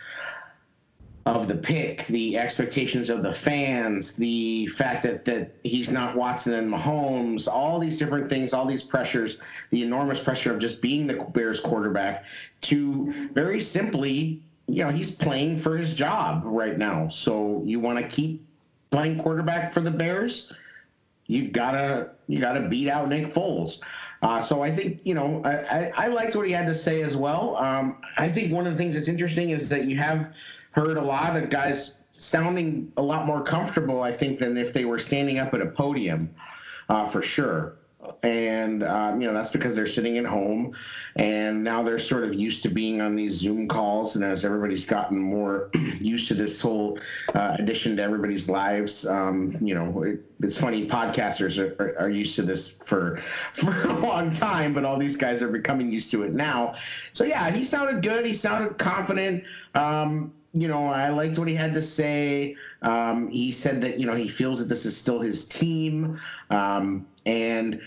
of 1.25 1.49
the 1.49 1.55
pick, 1.55 2.07
the 2.07 2.37
expectations 2.37 3.09
of 3.09 3.21
the 3.21 3.33
fans, 3.33 4.13
the 4.13 4.67
fact 4.67 5.03
that 5.03 5.25
that 5.25 5.55
he's 5.65 5.91
not 5.91 6.15
Watson 6.15 6.53
and 6.53 6.71
Mahomes, 6.71 7.49
all 7.49 7.79
these 7.79 7.99
different 7.99 8.29
things, 8.29 8.53
all 8.53 8.65
these 8.65 8.83
pressures, 8.83 9.39
the 9.71 9.83
enormous 9.83 10.21
pressure 10.21 10.53
of 10.53 10.59
just 10.59 10.81
being 10.81 11.05
the 11.05 11.15
Bears 11.33 11.59
quarterback, 11.59 12.23
to 12.61 13.29
very 13.33 13.59
simply, 13.59 14.41
you 14.67 14.83
know, 14.83 14.89
he's 14.89 15.11
playing 15.11 15.59
for 15.59 15.77
his 15.77 15.93
job 15.93 16.41
right 16.45 16.77
now. 16.77 17.09
So 17.09 17.61
you 17.65 17.79
want 17.79 17.99
to 17.99 18.07
keep 18.07 18.45
playing 18.91 19.19
quarterback 19.19 19.73
for 19.73 19.81
the 19.81 19.91
Bears, 19.91 20.51
you've 21.27 21.51
got 21.51 21.71
to 21.71 22.09
you 22.27 22.39
got 22.39 22.53
to 22.53 22.61
beat 22.61 22.89
out 22.89 23.09
Nick 23.09 23.27
Foles. 23.27 23.79
Uh, 24.21 24.41
so 24.41 24.63
I 24.63 24.71
think 24.71 25.01
you 25.03 25.13
know 25.13 25.41
I, 25.43 25.53
I, 25.53 25.91
I, 25.95 26.07
liked 26.07 26.35
what 26.35 26.47
he 26.47 26.53
had 26.53 26.65
to 26.67 26.73
say 26.73 27.01
as 27.01 27.15
well. 27.17 27.57
Um, 27.57 28.01
I 28.17 28.29
think 28.29 28.53
one 28.53 28.65
of 28.65 28.73
the 28.73 28.77
things 28.77 28.95
that's 28.95 29.07
interesting 29.07 29.49
is 29.49 29.69
that 29.69 29.85
you 29.85 29.97
have 29.97 30.33
heard 30.71 30.97
a 30.97 31.01
lot 31.01 31.35
of 31.35 31.49
guys 31.49 31.97
sounding 32.13 32.91
a 32.97 33.01
lot 33.01 33.25
more 33.25 33.43
comfortable, 33.43 34.01
I 34.01 34.11
think, 34.11 34.39
than 34.39 34.57
if 34.57 34.71
they 34.71 34.85
were 34.85 34.99
standing 34.99 35.37
up 35.37 35.53
at 35.53 35.61
a 35.61 35.65
podium, 35.65 36.33
uh, 36.89 37.05
for 37.05 37.21
sure. 37.21 37.75
And 38.23 38.83
um, 38.83 39.21
you 39.21 39.27
know 39.27 39.33
that's 39.33 39.51
because 39.51 39.75
they're 39.75 39.87
sitting 39.87 40.17
at 40.17 40.25
home, 40.25 40.75
and 41.15 41.63
now 41.63 41.83
they're 41.83 41.99
sort 41.99 42.23
of 42.23 42.33
used 42.33 42.63
to 42.63 42.69
being 42.69 43.01
on 43.01 43.15
these 43.15 43.33
Zoom 43.33 43.67
calls. 43.67 44.15
And 44.15 44.25
as 44.25 44.43
everybody's 44.43 44.85
gotten 44.85 45.19
more 45.19 45.69
used 45.99 46.27
to 46.29 46.33
this 46.33 46.59
whole 46.59 46.99
uh, 47.33 47.55
addition 47.59 47.95
to 47.97 48.03
everybody's 48.03 48.49
lives, 48.49 49.05
um, 49.05 49.57
you 49.61 49.75
know, 49.75 50.03
it, 50.03 50.19
it's 50.41 50.57
funny. 50.57 50.87
Podcasters 50.87 51.57
are, 51.57 51.75
are, 51.81 51.99
are, 51.99 52.09
used 52.09 52.35
to 52.35 52.41
this 52.41 52.67
for 52.67 53.21
for 53.53 53.73
a 53.83 53.93
long 53.93 54.31
time, 54.31 54.73
but 54.73 54.85
all 54.85 54.97
these 54.97 55.15
guys 55.15 55.43
are 55.43 55.49
becoming 55.49 55.91
used 55.91 56.11
to 56.11 56.23
it 56.23 56.33
now. 56.33 56.75
So 57.13 57.23
yeah, 57.23 57.51
he 57.51 57.63
sounded 57.63 58.01
good. 58.01 58.25
He 58.25 58.33
sounded 58.33 58.77
confident. 58.77 59.43
Um, 59.73 60.33
you 60.55 60.69
know, 60.69 60.87
I 60.87 61.09
liked 61.09 61.37
what 61.37 61.49
he 61.49 61.53
had 61.53 61.73
to 61.73 61.81
say. 61.81 62.55
Um, 62.81 63.29
he 63.29 63.51
said 63.51 63.81
that 63.81 63.99
you 63.99 64.05
know 64.05 64.15
he 64.15 64.29
feels 64.29 64.59
that 64.59 64.69
this 64.69 64.85
is 64.85 64.95
still 64.95 65.19
his 65.19 65.45
team, 65.45 66.19
um, 66.49 67.05
and 67.25 67.81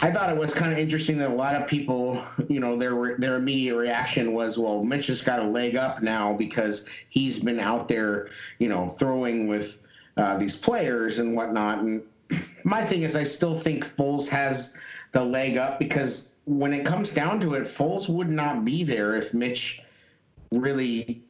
I 0.00 0.10
thought 0.10 0.30
it 0.30 0.36
was 0.36 0.52
kind 0.52 0.72
of 0.72 0.78
interesting 0.78 1.16
that 1.18 1.30
a 1.30 1.34
lot 1.34 1.54
of 1.54 1.66
people, 1.66 2.22
you 2.48 2.60
know, 2.60 2.76
their 2.76 3.16
their 3.18 3.36
immediate 3.36 3.76
reaction 3.76 4.34
was, 4.34 4.58
well, 4.58 4.82
Mitch 4.82 5.06
has 5.06 5.22
got 5.22 5.38
a 5.38 5.46
leg 5.46 5.76
up 5.76 6.02
now 6.02 6.34
because 6.34 6.86
he's 7.08 7.38
been 7.38 7.60
out 7.60 7.88
there, 7.88 8.28
you 8.58 8.68
know, 8.68 8.88
throwing 8.88 9.48
with 9.48 9.80
uh, 10.16 10.36
these 10.36 10.56
players 10.56 11.18
and 11.18 11.34
whatnot. 11.34 11.78
And 11.78 12.02
my 12.64 12.84
thing 12.84 13.02
is, 13.02 13.16
I 13.16 13.24
still 13.24 13.56
think 13.56 13.84
Foles 13.84 14.28
has 14.28 14.76
the 15.12 15.24
leg 15.24 15.56
up 15.56 15.78
because 15.78 16.34
when 16.44 16.72
it 16.72 16.84
comes 16.84 17.10
down 17.10 17.40
to 17.40 17.54
it, 17.54 17.64
Foles 17.64 18.08
would 18.08 18.30
not 18.30 18.64
be 18.64 18.84
there 18.84 19.16
if 19.16 19.32
Mitch 19.32 19.80
really 20.52 21.22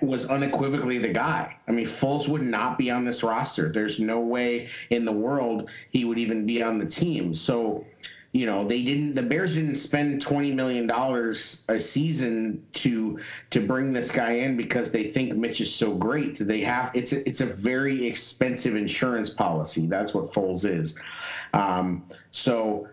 was 0.00 0.26
unequivocally 0.26 0.98
the 0.98 1.12
guy. 1.12 1.56
I 1.68 1.72
mean, 1.72 1.86
Foles 1.86 2.28
would 2.28 2.42
not 2.42 2.78
be 2.78 2.90
on 2.90 3.04
this 3.04 3.22
roster. 3.22 3.70
There's 3.70 4.00
no 4.00 4.20
way 4.20 4.68
in 4.90 5.04
the 5.04 5.12
world 5.12 5.68
he 5.90 6.04
would 6.04 6.18
even 6.18 6.46
be 6.46 6.62
on 6.62 6.78
the 6.78 6.86
team. 6.86 7.34
So, 7.34 7.84
you 8.32 8.46
know, 8.46 8.66
they 8.66 8.82
didn't. 8.82 9.14
The 9.14 9.22
Bears 9.22 9.54
didn't 9.54 9.76
spend 9.76 10.20
twenty 10.20 10.52
million 10.52 10.86
dollars 10.86 11.62
a 11.68 11.78
season 11.78 12.64
to 12.74 13.20
to 13.50 13.64
bring 13.64 13.92
this 13.92 14.10
guy 14.10 14.32
in 14.32 14.56
because 14.56 14.90
they 14.90 15.08
think 15.08 15.36
Mitch 15.36 15.60
is 15.60 15.72
so 15.72 15.94
great. 15.94 16.38
They 16.38 16.60
have 16.62 16.90
it's 16.94 17.12
a, 17.12 17.28
it's 17.28 17.42
a 17.42 17.46
very 17.46 18.06
expensive 18.06 18.74
insurance 18.74 19.30
policy. 19.30 19.86
That's 19.86 20.14
what 20.14 20.32
Foles 20.32 20.64
is. 20.64 20.96
Um, 21.52 22.04
so 22.32 22.88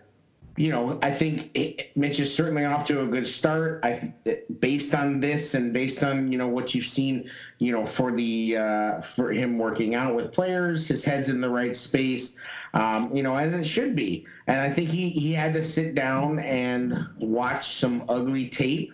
you 0.57 0.69
know, 0.69 0.99
I 1.01 1.11
think 1.11 1.49
it, 1.53 1.95
Mitch 1.95 2.19
is 2.19 2.33
certainly 2.33 2.65
off 2.65 2.85
to 2.87 3.01
a 3.01 3.07
good 3.07 3.25
start. 3.25 3.79
I, 3.83 4.13
based 4.59 4.93
on 4.93 5.19
this 5.19 5.53
and 5.53 5.73
based 5.73 6.03
on 6.03 6.31
you 6.31 6.37
know 6.37 6.49
what 6.49 6.75
you've 6.75 6.85
seen, 6.85 7.29
you 7.59 7.71
know, 7.71 7.85
for 7.85 8.11
the 8.11 8.57
uh, 8.57 9.01
for 9.01 9.31
him 9.31 9.57
working 9.57 9.95
out 9.95 10.15
with 10.15 10.33
players, 10.33 10.87
his 10.87 11.03
head's 11.03 11.29
in 11.29 11.39
the 11.39 11.49
right 11.49 11.75
space, 11.75 12.35
um, 12.73 13.15
you 13.15 13.23
know, 13.23 13.35
as 13.35 13.53
it 13.53 13.65
should 13.65 13.95
be. 13.95 14.25
And 14.47 14.59
I 14.59 14.69
think 14.69 14.89
he 14.89 15.09
he 15.09 15.31
had 15.33 15.53
to 15.53 15.63
sit 15.63 15.95
down 15.95 16.39
and 16.39 17.07
watch 17.17 17.75
some 17.75 18.05
ugly 18.09 18.49
tape. 18.49 18.93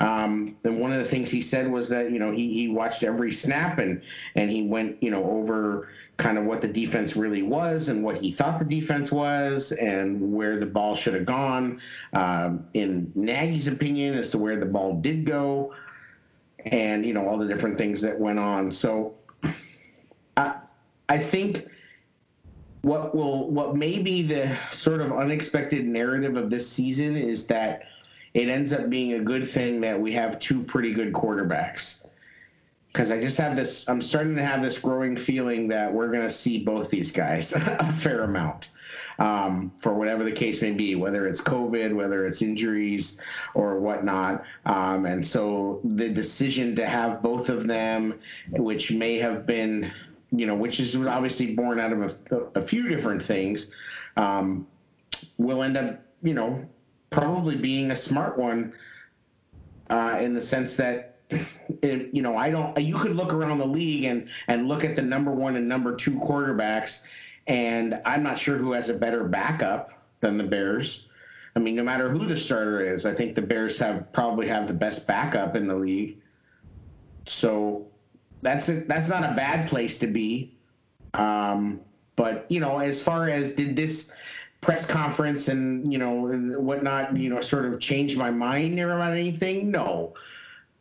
Um, 0.00 0.56
and 0.62 0.78
one 0.78 0.92
of 0.92 0.98
the 0.98 1.04
things 1.04 1.30
he 1.30 1.40
said 1.40 1.70
was 1.70 1.88
that 1.88 2.12
you 2.12 2.18
know 2.18 2.30
he 2.30 2.52
he 2.52 2.68
watched 2.68 3.02
every 3.02 3.32
snap 3.32 3.78
and 3.78 4.02
and 4.36 4.50
he 4.50 4.68
went 4.68 5.02
you 5.02 5.10
know 5.10 5.24
over 5.24 5.88
kind 6.18 6.36
of 6.36 6.44
what 6.44 6.60
the 6.60 6.68
defense 6.68 7.16
really 7.16 7.42
was 7.42 7.88
and 7.88 8.04
what 8.04 8.16
he 8.16 8.32
thought 8.32 8.58
the 8.58 8.64
defense 8.64 9.10
was 9.10 9.70
and 9.72 10.34
where 10.34 10.58
the 10.58 10.66
ball 10.66 10.94
should 10.94 11.14
have 11.14 11.24
gone. 11.24 11.80
Um, 12.12 12.66
in 12.74 13.12
Nagy's 13.14 13.68
opinion, 13.68 14.14
as 14.14 14.30
to 14.32 14.38
where 14.38 14.58
the 14.58 14.66
ball 14.66 15.00
did 15.00 15.24
go, 15.24 15.74
and 16.66 17.06
you 17.06 17.14
know 17.14 17.26
all 17.26 17.38
the 17.38 17.46
different 17.46 17.78
things 17.78 18.02
that 18.02 18.18
went 18.18 18.38
on. 18.38 18.72
So, 18.72 19.14
I 20.36 20.56
I 21.08 21.18
think 21.18 21.68
what 22.82 23.14
will 23.14 23.48
what 23.50 23.76
may 23.76 24.02
be 24.02 24.22
the 24.22 24.56
sort 24.72 25.00
of 25.00 25.12
unexpected 25.12 25.86
narrative 25.86 26.36
of 26.36 26.50
this 26.50 26.68
season 26.68 27.16
is 27.16 27.46
that 27.46 27.84
it 28.34 28.48
ends 28.48 28.72
up 28.72 28.90
being 28.90 29.14
a 29.14 29.20
good 29.20 29.48
thing 29.48 29.80
that 29.82 29.98
we 29.98 30.12
have 30.12 30.40
two 30.40 30.62
pretty 30.64 30.92
good 30.92 31.12
quarterbacks 31.12 32.07
because 32.92 33.12
I 33.12 33.20
just 33.20 33.38
have 33.38 33.56
this. 33.56 33.88
I'm 33.88 34.00
starting 34.02 34.34
to 34.36 34.44
have 34.44 34.62
this 34.62 34.78
growing 34.78 35.16
feeling 35.16 35.68
that 35.68 35.92
we're 35.92 36.08
going 36.08 36.26
to 36.26 36.30
see 36.30 36.64
both 36.64 36.90
these 36.90 37.12
guys 37.12 37.52
a 37.54 37.92
fair 37.92 38.22
amount. 38.22 38.70
um, 39.18 39.72
for 39.78 39.94
whatever 39.94 40.24
the 40.24 40.32
case 40.32 40.62
may 40.62 40.70
be, 40.70 40.94
whether 40.94 41.26
it's 41.26 41.40
COVID, 41.40 41.94
whether 41.94 42.24
it's 42.24 42.40
injuries 42.40 43.20
or 43.54 43.78
whatnot. 43.80 44.44
Um, 44.64 45.06
and 45.06 45.26
so 45.26 45.80
the 45.84 46.08
decision 46.08 46.76
to 46.76 46.86
have 46.86 47.22
both 47.22 47.48
of 47.48 47.66
them, 47.66 48.20
which 48.50 48.92
may 48.92 49.18
have 49.18 49.44
been, 49.46 49.92
you 50.30 50.46
know, 50.46 50.54
which 50.54 50.78
is 50.78 50.96
obviously 50.96 51.54
born 51.54 51.80
out 51.80 51.92
of 51.92 52.22
a, 52.30 52.36
a 52.60 52.62
few 52.62 52.88
different 52.88 53.22
things, 53.22 53.72
um, 54.16 54.66
will 55.36 55.62
end 55.62 55.76
up, 55.76 56.00
you 56.22 56.34
know, 56.34 56.64
probably 57.10 57.56
being 57.56 57.90
a 57.90 57.96
smart 57.96 58.38
one 58.38 58.72
uh, 59.90 60.18
in 60.20 60.34
the 60.34 60.40
sense 60.40 60.76
that 60.76 61.07
it, 61.30 62.10
you 62.12 62.22
know 62.22 62.36
I 62.36 62.50
don't. 62.50 62.78
You 62.78 62.96
could 62.96 63.14
look 63.14 63.32
around 63.32 63.58
the 63.58 63.66
league 63.66 64.04
and 64.04 64.28
and 64.46 64.68
look 64.68 64.84
at 64.84 64.96
the 64.96 65.02
number 65.02 65.32
one 65.32 65.56
and 65.56 65.68
number 65.68 65.94
two 65.94 66.12
quarterbacks, 66.12 67.00
and 67.46 68.00
I'm 68.04 68.22
not 68.22 68.38
sure 68.38 68.56
who 68.56 68.72
has 68.72 68.88
a 68.88 68.94
better 68.94 69.24
backup 69.24 69.92
than 70.20 70.38
the 70.38 70.44
Bears. 70.44 71.08
I 71.54 71.60
mean, 71.60 71.74
no 71.74 71.82
matter 71.82 72.08
who 72.08 72.26
the 72.26 72.36
starter 72.36 72.92
is, 72.92 73.04
I 73.04 73.14
think 73.14 73.34
the 73.34 73.42
Bears 73.42 73.78
have 73.78 74.12
probably 74.12 74.46
have 74.48 74.68
the 74.68 74.74
best 74.74 75.06
backup 75.06 75.56
in 75.56 75.66
the 75.66 75.74
league. 75.74 76.18
So 77.26 77.88
that's 78.42 78.66
that's 78.66 79.08
not 79.08 79.24
a 79.24 79.34
bad 79.34 79.68
place 79.68 79.98
to 79.98 80.06
be. 80.06 80.54
Um, 81.14 81.80
but 82.16 82.46
you 82.48 82.60
know, 82.60 82.78
as 82.78 83.02
far 83.02 83.28
as 83.28 83.54
did 83.54 83.76
this 83.76 84.12
press 84.60 84.86
conference 84.86 85.48
and 85.48 85.92
you 85.92 85.98
know 85.98 86.26
whatnot, 86.60 87.16
you 87.16 87.30
know, 87.30 87.40
sort 87.40 87.64
of 87.64 87.80
change 87.80 88.16
my 88.16 88.30
mind 88.30 88.78
about 88.78 89.14
anything? 89.14 89.70
No. 89.70 90.14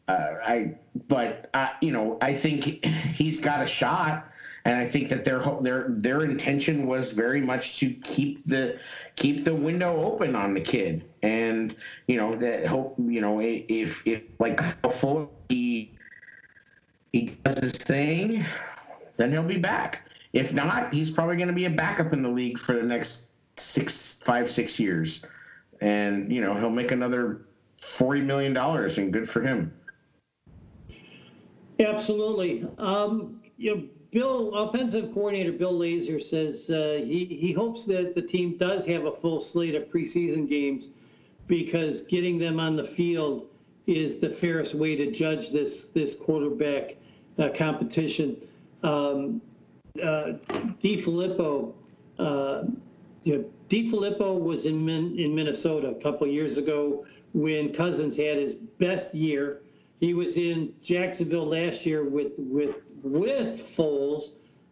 Uh, 0.07 0.35
I, 0.45 0.75
but 1.07 1.49
uh, 1.53 1.69
you 1.81 1.91
know, 1.91 2.17
I 2.21 2.33
think 2.33 2.85
he's 2.85 3.39
got 3.39 3.61
a 3.61 3.65
shot, 3.65 4.31
and 4.63 4.79
I 4.79 4.85
think 4.85 5.09
that 5.09 5.25
their 5.25 5.43
their 5.61 5.87
their 5.89 6.23
intention 6.23 6.87
was 6.87 7.11
very 7.11 7.41
much 7.41 7.77
to 7.79 7.89
keep 7.89 8.43
the 8.45 8.79
keep 9.15 9.43
the 9.43 9.53
window 9.53 10.03
open 10.03 10.35
on 10.35 10.53
the 10.53 10.61
kid, 10.61 11.03
and 11.23 11.75
you 12.07 12.15
know, 12.15 12.35
that 12.37 12.65
hope 12.65 12.95
you 12.97 13.19
know 13.19 13.41
if 13.41 14.01
if 14.05 14.21
like 14.39 14.61
full 14.93 15.29
he 15.49 15.91
he 17.11 17.37
does 17.43 17.59
his 17.59 17.73
thing, 17.73 18.45
then 19.17 19.31
he'll 19.31 19.43
be 19.43 19.57
back. 19.57 20.07
If 20.33 20.53
not, 20.53 20.93
he's 20.93 21.09
probably 21.09 21.35
going 21.35 21.47
to 21.49 21.53
be 21.53 21.65
a 21.65 21.69
backup 21.69 22.13
in 22.13 22.21
the 22.21 22.29
league 22.29 22.59
for 22.59 22.73
the 22.73 22.83
next 22.83 23.27
six, 23.57 24.19
five, 24.23 24.49
six 24.51 24.79
years, 24.79 25.21
and 25.81 26.31
you 26.31 26.39
know 26.39 26.53
he'll 26.53 26.69
make 26.69 26.91
another 26.91 27.41
forty 27.81 28.21
million 28.21 28.53
dollars, 28.53 28.97
and 28.97 29.11
good 29.11 29.27
for 29.27 29.41
him. 29.41 29.73
Absolutely. 31.79 32.65
Um, 32.77 33.41
you 33.57 33.75
know, 33.75 33.83
Bill, 34.11 34.55
offensive 34.55 35.13
coordinator 35.13 35.51
Bill 35.51 35.77
Lazor 35.77 36.21
says 36.21 36.69
uh, 36.69 37.03
he 37.03 37.25
he 37.25 37.51
hopes 37.51 37.83
that 37.85 38.15
the 38.15 38.21
team 38.21 38.57
does 38.57 38.85
have 38.85 39.05
a 39.05 39.11
full 39.11 39.39
slate 39.39 39.75
of 39.75 39.83
preseason 39.89 40.47
games 40.47 40.91
because 41.47 42.01
getting 42.01 42.37
them 42.37 42.59
on 42.59 42.75
the 42.75 42.83
field 42.83 43.47
is 43.85 44.19
the 44.19 44.29
fairest 44.29 44.75
way 44.75 44.95
to 44.95 45.11
judge 45.11 45.49
this 45.51 45.85
this 45.93 46.15
quarterback 46.15 46.95
uh, 47.37 47.49
competition. 47.55 48.37
Um, 48.83 49.41
uh, 50.01 50.33
DeFilippo, 50.83 51.73
uh, 52.19 52.63
you 53.23 53.37
know, 53.37 54.33
was 54.33 54.65
in 54.65 54.85
Min, 54.85 55.17
in 55.19 55.33
Minnesota 55.33 55.89
a 55.89 56.01
couple 56.01 56.27
years 56.27 56.57
ago 56.57 57.05
when 57.33 57.73
Cousins 57.73 58.15
had 58.15 58.37
his 58.37 58.55
best 58.55 59.13
year. 59.13 59.61
He 59.99 60.13
was 60.13 60.37
in 60.37 60.73
Jacksonville 60.81 61.45
last 61.45 61.85
year 61.85 62.03
with 62.03 62.33
with 62.37 62.75
with 63.01 63.75
Foles, 63.75 64.31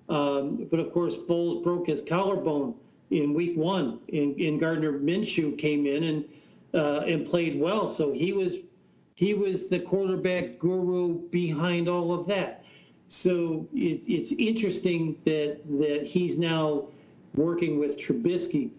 um, 0.09 0.67
but 0.69 0.79
of 0.79 0.91
course 0.91 1.15
Foles 1.15 1.63
broke 1.63 1.87
his 1.87 2.01
collarbone 2.01 2.75
in 3.11 3.33
Week 3.33 3.55
One, 3.55 3.99
and, 4.11 4.35
and 4.39 4.59
Gardner 4.59 4.93
Minshew 4.93 5.57
came 5.57 5.85
in 5.85 6.03
and 6.03 6.25
uh, 6.73 7.01
and 7.01 7.25
played 7.25 7.59
well. 7.59 7.87
So 7.87 8.11
he 8.11 8.33
was 8.33 8.55
he 9.15 9.33
was 9.33 9.67
the 9.67 9.79
quarterback 9.79 10.59
guru 10.59 11.19
behind 11.29 11.87
all 11.87 12.13
of 12.13 12.27
that. 12.27 12.63
So 13.07 13.67
it, 13.73 14.03
it's 14.07 14.31
interesting 14.33 15.17
that 15.25 15.61
that 15.79 16.05
he's 16.05 16.37
now 16.37 16.87
working 17.35 17.79
with 17.79 17.97
Trubisky. 17.97 18.69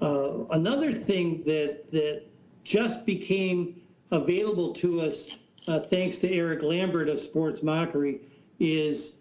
Uh, 0.00 0.44
another 0.50 0.92
thing 0.92 1.42
that 1.44 1.90
that 1.92 2.22
just 2.64 3.04
became 3.06 3.80
available 4.10 4.72
to 4.74 5.00
us, 5.02 5.28
uh, 5.66 5.80
thanks 5.80 6.18
to 6.18 6.32
Eric 6.32 6.62
Lambert 6.62 7.08
of 7.08 7.20
Sports 7.20 7.62
Mockery, 7.62 8.20
is 8.60 9.14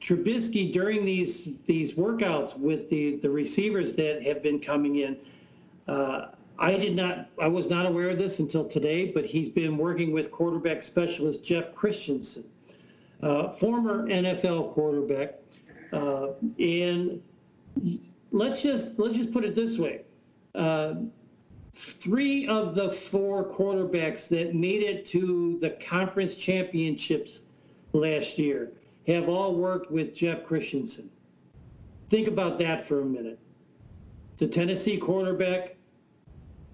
Trubisky 0.00 0.72
during 0.72 1.04
these 1.04 1.56
these 1.66 1.92
workouts 1.92 2.58
with 2.58 2.88
the 2.88 3.16
the 3.16 3.30
receivers 3.30 3.94
that 3.96 4.22
have 4.22 4.42
been 4.42 4.58
coming 4.60 4.96
in. 4.96 5.16
Uh, 5.86 6.28
I 6.58 6.72
did 6.72 6.94
not, 6.94 7.26
I 7.40 7.48
was 7.48 7.70
not 7.70 7.86
aware 7.86 8.10
of 8.10 8.18
this 8.18 8.38
until 8.38 8.66
today, 8.66 9.06
but 9.06 9.24
he's 9.24 9.48
been 9.48 9.78
working 9.78 10.12
with 10.12 10.30
quarterback 10.30 10.82
specialist 10.82 11.42
Jeff 11.42 11.74
Christensen, 11.74 12.44
uh, 13.22 13.48
former 13.48 14.06
NFL 14.06 14.74
quarterback, 14.74 15.36
uh, 15.94 16.28
and 16.58 17.22
let's 18.30 18.62
just 18.62 18.98
let's 18.98 19.16
just 19.16 19.32
put 19.32 19.42
it 19.42 19.54
this 19.54 19.78
way: 19.78 20.02
uh, 20.54 20.94
three 21.74 22.46
of 22.46 22.74
the 22.74 22.90
four 22.90 23.44
quarterbacks 23.44 24.28
that 24.28 24.54
made 24.54 24.82
it 24.82 25.06
to 25.06 25.58
the 25.60 25.70
conference 25.70 26.34
championships 26.34 27.42
last 27.92 28.38
year 28.38 28.72
have 29.06 29.28
all 29.28 29.54
worked 29.54 29.90
with 29.90 30.14
Jeff 30.14 30.44
Christensen. 30.44 31.10
Think 32.08 32.28
about 32.28 32.58
that 32.58 32.86
for 32.86 33.02
a 33.02 33.04
minute. 33.04 33.38
The 34.38 34.46
Tennessee 34.46 34.96
quarterback 34.96 35.76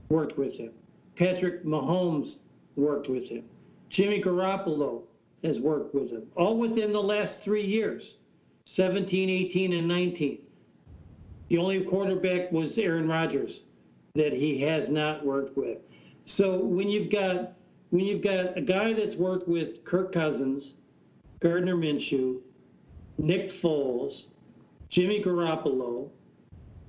worked 0.09 0.39
with 0.39 0.57
him. 0.57 0.73
Patrick 1.15 1.65
Mahomes 1.65 2.37
worked 2.77 3.09
with 3.09 3.29
him. 3.29 3.45
Jimmy 3.89 4.23
Garoppolo 4.23 5.03
has 5.43 5.61
worked 5.61 5.95
with 5.95 6.11
him, 6.11 6.27
all 6.37 6.57
within 6.57 6.93
the 6.93 7.03
last 7.03 7.41
three 7.41 7.65
years 7.65 8.15
17, 8.65 9.31
18, 9.31 9.73
and 9.75 9.87
19. 9.87 10.39
The 11.49 11.59
only 11.59 11.85
quarterback 11.85 12.51
was 12.51 12.77
Aaron 12.79 13.07
Rodgers 13.09 13.63
that 14.17 14.33
he 14.33 14.59
has 14.61 14.91
not 14.91 15.25
worked 15.25 15.57
with. 15.57 15.79
So 16.25 16.59
when 16.59 16.89
you've 16.89 17.11
got 17.11 17.53
when 17.91 18.05
you've 18.05 18.23
got 18.23 18.59
a 18.59 18.61
guy 18.61 18.93
that's 18.93 19.15
worked 19.15 19.47
with 19.47 19.85
Kirk 19.85 20.13
Cousins, 20.13 20.75
Gardner 21.41 21.77
Minshew, 21.77 22.41
Nick 23.19 23.49
Foles, 23.49 24.25
Jimmy 24.89 25.23
Garoppolo, 25.23 26.11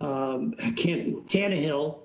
um, 0.01 0.55
I 0.61 0.71
can't 0.71 1.25
Tannehill, 1.27 1.99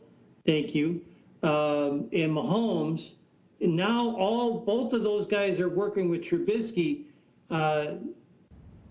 thank 0.46 0.74
you, 0.74 1.02
um, 1.42 2.08
and 2.12 2.32
Mahomes. 2.32 3.12
And 3.60 3.76
now 3.76 4.14
all 4.16 4.60
both 4.60 4.92
of 4.92 5.02
those 5.02 5.26
guys 5.26 5.60
are 5.60 5.68
working 5.68 6.10
with 6.10 6.22
Trubisky. 6.22 7.04
Uh, 7.50 7.94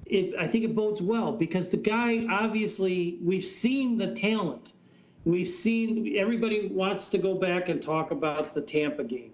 it, 0.05 0.35
I 0.37 0.47
think 0.47 0.65
it 0.65 0.75
bodes 0.75 1.01
well 1.01 1.31
because 1.31 1.69
the 1.69 1.77
guy 1.77 2.25
obviously 2.29 3.19
we've 3.21 3.45
seen 3.45 3.97
the 3.97 4.13
talent. 4.13 4.73
We've 5.23 5.47
seen 5.47 6.15
everybody 6.17 6.67
wants 6.67 7.05
to 7.09 7.17
go 7.17 7.35
back 7.35 7.69
and 7.69 7.81
talk 7.81 8.11
about 8.11 8.55
the 8.55 8.61
Tampa 8.61 9.03
game. 9.03 9.31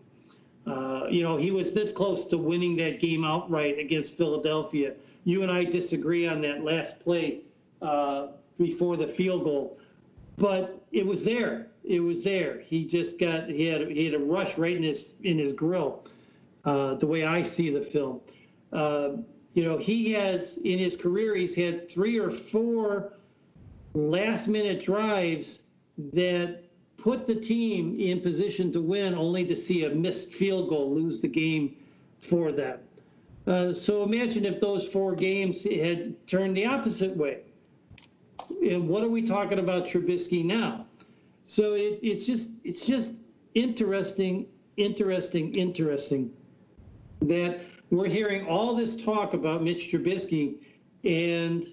Uh, 0.66 1.08
you 1.10 1.24
know, 1.24 1.38
he 1.38 1.50
was 1.52 1.72
this 1.72 1.94
close 1.94 2.26
to 2.26 2.38
winning 2.38 2.76
that 2.76 3.00
game 3.00 3.24
outright 3.24 3.80
against 3.80 4.18
Philadelphia. 4.18 4.94
You 5.24 5.44
and 5.44 5.52
I 5.52 5.64
disagree 5.64 6.28
on 6.28 6.42
that 6.42 6.64
last 6.64 7.00
play 7.00 7.40
uh, 7.82 8.28
before 8.58 8.98
the 8.98 9.08
field 9.08 9.46
goal, 9.46 9.80
but 10.38 10.84
it 10.92 11.06
was 11.06 11.24
there. 11.24 11.68
It 11.86 12.02
was 12.02 12.22
there. 12.22 12.60
He 12.60 12.84
just 12.84 13.18
got 13.18 13.48
he 13.48 13.64
had 13.64 13.88
he 13.90 14.04
had 14.04 14.14
a 14.14 14.20
rush 14.20 14.58
right 14.58 14.76
in 14.76 14.84
his 14.84 15.14
in 15.24 15.40
his 15.40 15.54
grill. 15.54 16.06
Uh, 16.66 16.96
the 16.96 17.08
way 17.08 17.24
I 17.24 17.44
see 17.44 17.70
the 17.70 17.80
film, 17.80 18.20
uh, 18.74 19.12
you 19.54 19.64
know, 19.64 19.78
he 19.78 20.12
has 20.12 20.58
in 20.66 20.80
his 20.80 20.98
career 20.98 21.34
he's 21.34 21.56
had 21.56 21.90
three 21.90 22.20
or 22.20 22.30
four 22.30 23.14
last 23.94 24.50
minute 24.50 24.84
drives 24.84 25.60
that 26.14 26.64
put 26.98 27.28
the 27.28 27.36
team 27.36 28.00
in 28.00 28.22
position 28.22 28.72
to 28.74 28.82
win, 28.82 29.16
only 29.16 29.46
to 29.46 29.56
see 29.56 29.86
a 29.86 29.90
missed 29.90 30.34
field 30.34 30.70
goal 30.70 30.94
lose 30.94 31.22
the 31.22 31.28
game 31.28 31.76
for 32.20 32.52
them. 32.52 32.80
Uh, 33.46 33.72
so 33.72 34.04
imagine 34.04 34.46
if 34.46 34.60
those 34.60 34.88
four 34.88 35.16
games 35.16 35.64
had 35.64 36.16
turned 36.28 36.56
the 36.58 36.66
opposite 36.66 37.16
way. 37.16 37.42
And 38.62 38.90
what 38.90 39.04
are 39.04 39.10
we 39.10 39.22
talking 39.22 39.60
about 39.60 39.86
Trubisky 39.86 40.44
now? 40.44 40.86
So 41.46 41.74
it, 41.74 42.00
it's 42.04 42.26
just 42.26 42.50
it's 42.66 42.86
just 42.86 43.14
interesting, 43.54 44.48
interesting, 44.76 45.56
interesting 45.56 46.32
that 47.22 47.62
we're 47.90 48.08
hearing 48.08 48.46
all 48.48 48.76
this 48.76 49.02
talk 49.02 49.34
about 49.34 49.64
Mitch 49.64 49.92
Trubisky, 49.92 50.58
and 51.06 51.66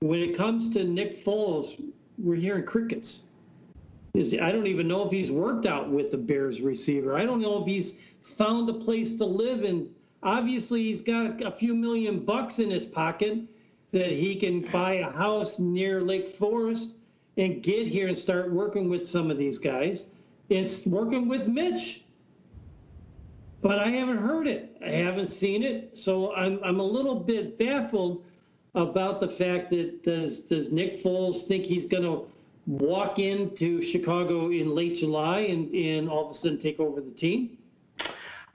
when 0.00 0.20
it 0.20 0.36
comes 0.36 0.70
to 0.70 0.84
Nick 0.84 1.22
Foles, 1.22 1.80
we're 2.18 2.36
hearing 2.36 2.64
crickets. 2.64 3.20
Is 4.14 4.34
I 4.34 4.52
don't 4.52 4.68
even 4.68 4.86
know 4.86 5.04
if 5.04 5.10
he's 5.10 5.30
worked 5.30 5.66
out 5.66 5.90
with 5.90 6.12
the 6.12 6.16
Bears 6.16 6.60
receiver. 6.60 7.16
I 7.16 7.24
don't 7.24 7.40
know 7.40 7.60
if 7.60 7.66
he's 7.66 7.94
found 8.22 8.70
a 8.70 8.74
place 8.74 9.16
to 9.16 9.24
live 9.24 9.64
and 9.64 9.88
obviously 10.22 10.84
he's 10.84 11.02
got 11.02 11.42
a 11.42 11.50
few 11.50 11.74
million 11.74 12.24
bucks 12.24 12.60
in 12.60 12.70
his 12.70 12.86
pocket 12.86 13.40
that 13.92 14.10
he 14.10 14.36
can 14.36 14.60
buy 14.70 14.94
a 14.94 15.10
house 15.10 15.58
near 15.58 16.00
Lake 16.00 16.28
Forest 16.28 16.90
and 17.36 17.62
get 17.62 17.86
here 17.88 18.08
and 18.08 18.16
start 18.16 18.52
working 18.52 18.88
with 18.88 19.08
some 19.08 19.30
of 19.30 19.36
these 19.36 19.58
guys. 19.58 20.06
It's 20.48 20.86
working 20.86 21.28
with 21.28 21.48
Mitch. 21.48 22.04
But 23.62 23.78
I 23.78 23.88
haven't 23.88 24.18
heard 24.18 24.46
it. 24.46 24.76
I 24.84 24.90
haven't 24.90 25.26
seen 25.26 25.62
it. 25.62 25.96
So 25.96 26.34
I'm, 26.34 26.60
I'm 26.62 26.80
a 26.80 26.84
little 26.84 27.18
bit 27.18 27.58
baffled 27.58 28.24
about 28.74 29.20
the 29.20 29.28
fact 29.28 29.70
that 29.70 30.02
does 30.02 30.40
does 30.40 30.72
Nick 30.72 31.02
Foles 31.02 31.46
think 31.46 31.64
he's 31.64 31.86
going 31.86 32.02
to 32.02 32.26
walk 32.66 33.18
into 33.18 33.80
Chicago 33.80 34.50
in 34.50 34.74
late 34.74 34.96
July 34.96 35.40
and, 35.40 35.72
and 35.74 36.08
all 36.08 36.24
of 36.26 36.30
a 36.30 36.34
sudden 36.34 36.58
take 36.58 36.80
over 36.80 37.00
the 37.00 37.10
team? 37.10 37.56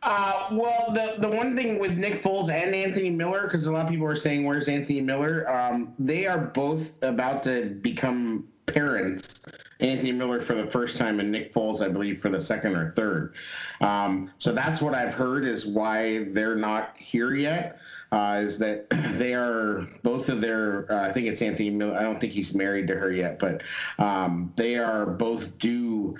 Uh, 0.01 0.47
well, 0.51 0.91
the 0.93 1.15
the 1.19 1.29
one 1.29 1.55
thing 1.55 1.77
with 1.77 1.97
Nick 1.97 2.15
Foles 2.15 2.49
and 2.49 2.73
Anthony 2.73 3.09
Miller, 3.09 3.43
because 3.43 3.67
a 3.67 3.71
lot 3.71 3.85
of 3.85 3.91
people 3.91 4.07
are 4.07 4.15
saying, 4.15 4.45
"Where's 4.45 4.69
Anthony 4.69 5.01
Miller?" 5.01 5.49
Um, 5.49 5.93
they 5.99 6.25
are 6.25 6.37
both 6.37 7.01
about 7.03 7.43
to 7.43 7.77
become 7.81 8.47
parents. 8.65 9.41
Anthony 9.81 10.11
Miller 10.11 10.41
for 10.41 10.55
the 10.55 10.67
first 10.67 10.97
time, 10.97 11.19
and 11.19 11.31
Nick 11.31 11.53
Foles, 11.53 11.83
I 11.83 11.87
believe, 11.87 12.19
for 12.19 12.29
the 12.29 12.39
second 12.39 12.75
or 12.75 12.91
third. 12.91 13.33
Um, 13.79 14.31
so 14.37 14.53
that's 14.53 14.81
what 14.81 14.93
I've 14.93 15.13
heard 15.13 15.45
is 15.45 15.65
why 15.65 16.25
they're 16.29 16.55
not 16.55 16.95
here 16.97 17.33
yet. 17.33 17.79
Uh, 18.11 18.41
is 18.43 18.59
that 18.59 18.89
they 19.17 19.33
are 19.33 19.87
both 20.03 20.29
of 20.29 20.41
their? 20.41 20.91
Uh, 20.91 21.07
I 21.07 21.11
think 21.11 21.27
it's 21.27 21.41
Anthony 21.41 21.69
Miller. 21.69 21.97
I 21.97 22.03
don't 22.03 22.19
think 22.19 22.33
he's 22.33 22.55
married 22.55 22.87
to 22.87 22.95
her 22.95 23.11
yet, 23.11 23.39
but 23.39 23.61
um, 23.97 24.51
they 24.55 24.77
are 24.77 25.05
both 25.05 25.57
due 25.59 26.17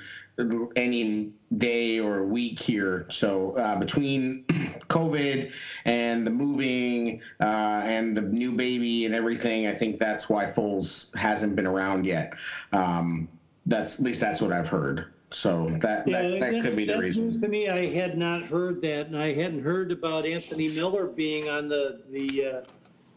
any 0.75 1.31
day 1.57 1.99
or 1.99 2.23
week 2.23 2.59
here. 2.59 3.05
So 3.09 3.57
uh, 3.57 3.77
between 3.77 4.45
COVID 4.89 5.51
and 5.85 6.25
the 6.25 6.31
moving 6.31 7.21
uh, 7.41 7.43
and 7.83 8.15
the 8.15 8.21
new 8.21 8.53
baby 8.53 9.05
and 9.05 9.13
everything, 9.13 9.67
I 9.67 9.75
think 9.75 9.99
that's 9.99 10.29
why 10.29 10.45
Foles 10.45 11.15
hasn't 11.15 11.55
been 11.55 11.67
around 11.67 12.05
yet. 12.05 12.33
Um, 12.71 13.27
that's 13.65 13.95
at 13.95 14.01
least 14.01 14.21
that's 14.21 14.41
what 14.41 14.51
I've 14.51 14.67
heard. 14.67 15.07
So 15.31 15.67
that 15.81 16.07
Yeah, 16.07 16.21
that, 16.23 16.39
that 16.39 16.61
could 16.63 16.75
be 16.75 16.85
the 16.85 16.93
that's 16.93 17.07
reason. 17.07 17.25
news 17.25 17.37
to 17.41 17.47
me. 17.47 17.69
I 17.69 17.87
had 17.93 18.17
not 18.17 18.43
heard 18.43 18.81
that, 18.81 19.07
and 19.07 19.17
I 19.17 19.33
hadn't 19.33 19.61
heard 19.61 19.91
about 19.91 20.25
Anthony 20.25 20.69
Miller 20.69 21.05
being 21.07 21.49
on 21.49 21.69
the 21.69 22.01
the 22.09 22.45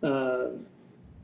uh, 0.03 0.07
uh, 0.07 0.51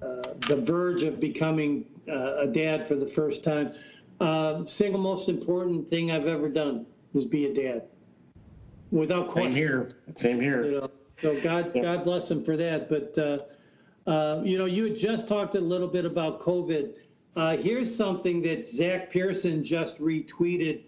uh, 0.03 0.23
the 0.49 0.57
verge 0.57 1.03
of 1.03 1.21
becoming 1.21 1.85
uh, 2.09 2.39
a 2.39 2.47
dad 2.47 2.89
for 2.89 2.95
the 2.95 3.07
first 3.07 3.45
time. 3.45 3.75
Um, 4.21 4.67
single 4.67 5.01
most 5.01 5.29
important 5.29 5.89
thing 5.91 6.11
I've 6.11 6.27
ever 6.27 6.49
done 6.49 6.87
is 7.15 7.25
be 7.25 7.47
a 7.47 7.55
dad, 7.55 7.83
without 8.91 9.27
Same 9.27 9.33
question. 9.33 9.55
here. 9.55 9.89
Same 10.17 10.41
here. 10.41 10.65
You 10.65 10.81
know, 10.81 10.91
so 11.23 11.41
God, 11.41 11.73
God 11.75 12.05
bless 12.05 12.31
him 12.31 12.45
for 12.45 12.57
that. 12.57 12.89
But, 12.89 13.17
uh, 13.19 14.11
uh, 14.11 14.43
you 14.43 14.57
know, 14.59 14.65
you 14.65 14.85
had 14.85 14.97
just 14.97 15.29
talked 15.29 15.55
a 15.55 15.61
little 15.61 15.89
bit 15.89 16.05
about 16.05 16.41
COVID. 16.41 16.95
Uh, 17.39 17.57
here's 17.57 17.95
something 17.95 18.43
that 18.43 18.67
Zach 18.67 19.13
Pearson 19.13 19.63
just 19.63 20.01
retweeted 20.01 20.83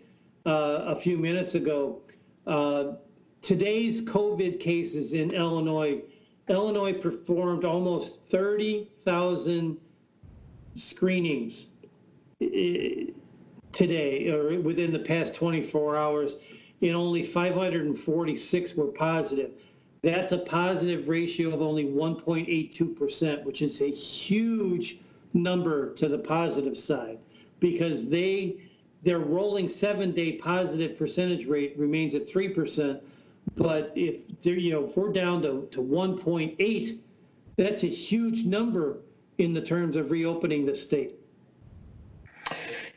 uh, 0.44 0.82
a 0.86 0.96
few 0.96 1.16
minutes 1.16 1.54
ago. 1.54 2.00
Uh, 2.44 2.94
today's 3.40 4.02
COVID 4.02 4.58
cases 4.58 5.12
in 5.12 5.30
Illinois, 5.30 6.02
Illinois 6.48 6.92
performed 6.92 7.64
almost 7.64 8.18
30,000 8.32 9.78
screenings 10.74 11.66
today 12.40 14.28
or 14.28 14.60
within 14.60 14.92
the 14.92 14.98
past 14.98 15.36
24 15.36 15.96
hours 15.96 16.34
and 16.82 16.96
only 16.96 17.22
546 17.22 18.74
were 18.74 18.86
positive. 18.86 19.52
That's 20.02 20.32
a 20.32 20.38
positive 20.38 21.06
ratio 21.06 21.54
of 21.54 21.62
only 21.62 21.84
1.82%, 21.84 23.44
which 23.44 23.62
is 23.62 23.80
a 23.80 23.90
huge 23.92 24.98
number 25.34 25.94
to 25.94 26.08
the 26.08 26.18
positive 26.18 26.76
side 26.76 27.18
because 27.60 28.08
they 28.08 28.56
their 29.02 29.18
rolling 29.18 29.68
seven 29.68 30.12
day 30.12 30.32
positive 30.32 30.98
percentage 30.98 31.46
rate 31.46 31.74
remains 31.78 32.14
at 32.14 32.28
3%. 32.28 33.00
But 33.56 33.92
if 33.96 34.20
they're, 34.42 34.54
you 34.54 34.72
know, 34.72 34.84
if 34.84 34.96
we're 34.96 35.12
down 35.12 35.42
to, 35.42 35.66
to 35.70 35.80
1.8, 35.80 36.98
that's 37.56 37.82
a 37.82 37.88
huge 37.88 38.44
number 38.44 38.98
in 39.38 39.54
the 39.54 39.60
terms 39.60 39.96
of 39.96 40.10
reopening 40.10 40.66
the 40.66 40.74
state. 40.74 41.14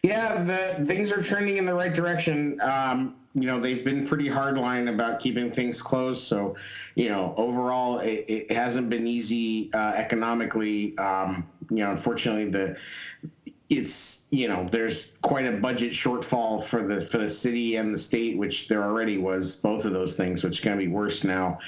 Yeah, 0.04 0.44
the 0.44 0.86
things 0.86 1.12
are 1.12 1.22
trending 1.22 1.58
in 1.58 1.66
the 1.66 1.74
right 1.74 1.94
direction. 1.94 2.60
Um, 2.62 3.16
you 3.36 3.48
know, 3.48 3.60
they've 3.60 3.84
been 3.84 4.08
pretty 4.08 4.30
hardline 4.30 4.94
about 4.94 5.20
keeping 5.20 5.52
things 5.52 5.82
closed. 5.82 6.24
So, 6.24 6.56
you 6.96 7.10
know, 7.10 7.34
overall, 7.36 8.00
it, 8.00 8.26
it 8.28 8.52
hasn't 8.52 8.90
been 8.90 9.08
easy 9.08 9.72
uh, 9.74 9.94
economically. 9.96 10.96
Um, 10.98 11.50
you 11.70 11.78
know, 11.78 11.92
unfortunately, 11.92 12.50
the 12.50 12.78
it's 13.70 14.26
you 14.30 14.48
know 14.48 14.68
there's 14.70 15.18
quite 15.22 15.46
a 15.46 15.54
budget 15.54 15.94
shortfall 15.94 16.64
for 16.64 16.86
the 16.86 17.02
for 17.02 17.18
the 17.18 17.30
city 17.30 17.76
and 17.78 17.94
the 17.94 17.98
state, 17.98 18.38
which 18.38 18.68
there 18.68 18.84
already 18.84 19.18
was 19.18 19.56
both 19.56 19.86
of 19.86 19.94
those 19.94 20.16
things, 20.16 20.44
which 20.44 20.60
is 20.60 20.64
going 20.64 20.78
to 20.78 20.86
be 20.86 20.92
worse 20.92 21.24
now. 21.24 21.60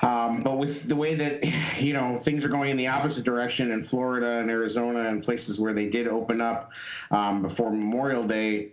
Um, 0.00 0.42
but 0.42 0.58
with 0.58 0.88
the 0.88 0.96
way 0.96 1.14
that 1.14 1.44
you 1.82 1.92
know 1.92 2.18
things 2.18 2.44
are 2.44 2.48
going 2.48 2.70
in 2.70 2.76
the 2.76 2.86
opposite 2.86 3.24
direction 3.24 3.72
in 3.72 3.82
Florida 3.82 4.38
and 4.38 4.50
Arizona 4.50 5.08
and 5.08 5.22
places 5.22 5.58
where 5.58 5.74
they 5.74 5.88
did 5.88 6.08
open 6.08 6.40
up 6.40 6.70
um, 7.10 7.42
before 7.42 7.70
Memorial 7.70 8.26
Day, 8.26 8.72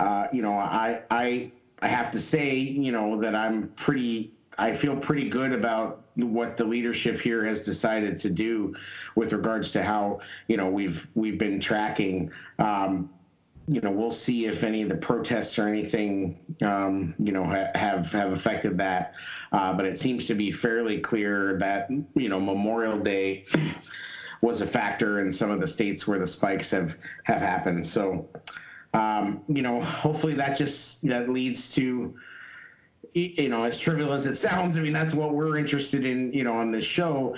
uh, 0.00 0.26
you 0.32 0.42
know, 0.42 0.52
I 0.52 1.02
I 1.10 1.52
I 1.80 1.88
have 1.88 2.10
to 2.12 2.20
say, 2.20 2.56
you 2.56 2.92
know, 2.92 3.20
that 3.20 3.34
I'm 3.34 3.68
pretty. 3.70 4.32
I 4.58 4.74
feel 4.74 4.96
pretty 4.96 5.28
good 5.28 5.52
about 5.52 6.06
what 6.14 6.56
the 6.56 6.64
leadership 6.64 7.20
here 7.20 7.44
has 7.44 7.62
decided 7.62 8.18
to 8.20 8.30
do 8.30 8.74
with 9.14 9.34
regards 9.34 9.70
to 9.72 9.82
how 9.82 10.20
you 10.48 10.56
know 10.56 10.70
we've 10.70 11.06
we've 11.14 11.38
been 11.38 11.60
tracking. 11.60 12.30
Um, 12.58 13.10
you 13.68 13.80
know, 13.80 13.90
we'll 13.90 14.12
see 14.12 14.46
if 14.46 14.62
any 14.62 14.82
of 14.82 14.88
the 14.88 14.96
protests 14.96 15.58
or 15.58 15.68
anything, 15.68 16.38
um, 16.62 17.14
you 17.18 17.32
know, 17.32 17.44
ha- 17.44 17.70
have 17.74 18.12
have 18.12 18.32
affected 18.32 18.78
that. 18.78 19.14
Uh, 19.52 19.72
but 19.74 19.84
it 19.84 19.98
seems 19.98 20.26
to 20.26 20.34
be 20.34 20.52
fairly 20.52 21.00
clear 21.00 21.58
that 21.58 21.90
you 22.14 22.28
know 22.28 22.40
Memorial 22.40 22.98
Day 22.98 23.44
was 24.40 24.60
a 24.60 24.66
factor 24.66 25.20
in 25.20 25.32
some 25.32 25.50
of 25.50 25.60
the 25.60 25.66
states 25.66 26.06
where 26.06 26.18
the 26.18 26.26
spikes 26.26 26.70
have 26.70 26.96
have 27.24 27.40
happened. 27.40 27.86
So, 27.86 28.28
um, 28.96 29.42
you 29.46 29.60
know, 29.60 29.80
hopefully 29.80 30.34
that 30.34 30.56
just 30.56 31.06
that 31.06 31.28
leads 31.28 31.74
to 31.74 32.14
you 33.12 33.48
know, 33.48 33.64
as 33.64 33.78
trivial 33.78 34.12
as 34.12 34.26
it 34.26 34.36
sounds, 34.36 34.76
I 34.76 34.82
mean, 34.82 34.92
that's 34.92 35.14
what 35.14 35.32
we're 35.32 35.56
interested 35.56 36.04
in, 36.04 36.32
you 36.34 36.44
know, 36.44 36.52
on 36.52 36.70
this 36.70 36.84
show, 36.84 37.36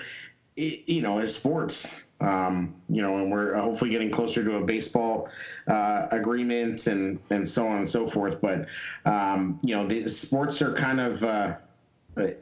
you 0.57 1.03
know, 1.03 1.21
is 1.21 1.35
sports. 1.35 1.87
Um, 2.21 2.75
you 2.89 3.01
know, 3.01 3.19
and 3.19 3.31
we're 3.31 3.55
hopefully 3.55 3.91
getting 3.91 4.11
closer 4.11 4.43
to 4.43 4.57
a 4.57 4.65
baseball 4.65 5.29
uh, 5.69 6.09
agreement 6.11 6.89
and 6.89 7.21
and 7.31 7.49
so 7.49 7.69
on 7.69 7.79
and 7.79 7.89
so 7.89 8.09
forth. 8.09 8.41
But 8.41 8.67
um, 9.05 9.61
you 9.63 9.77
know, 9.77 9.87
the 9.87 10.09
sports 10.09 10.61
are 10.61 10.75
kind 10.75 10.99
of 10.99 11.23
uh, 11.23 11.55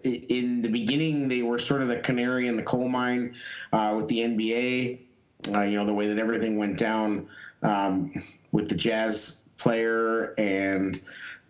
in 0.02 0.62
the 0.62 0.70
beginning 0.70 1.28
they 1.28 1.42
were 1.42 1.58
sort 1.58 1.82
of 1.82 1.88
the 1.88 1.98
canary 1.98 2.48
in 2.48 2.56
the 2.56 2.62
coal 2.62 2.88
mine 2.88 3.34
uh, 3.70 3.92
with 3.98 4.08
the 4.08 4.20
NBA. 4.20 5.00
Uh, 5.54 5.60
you 5.60 5.76
know, 5.76 5.84
the 5.84 5.92
way 5.92 6.08
that 6.08 6.18
everything 6.18 6.56
went 6.56 6.78
down 6.78 7.28
um, 7.62 8.12
with 8.52 8.68
the 8.68 8.74
Jazz 8.74 9.42
player 9.58 10.34
and 10.38 11.00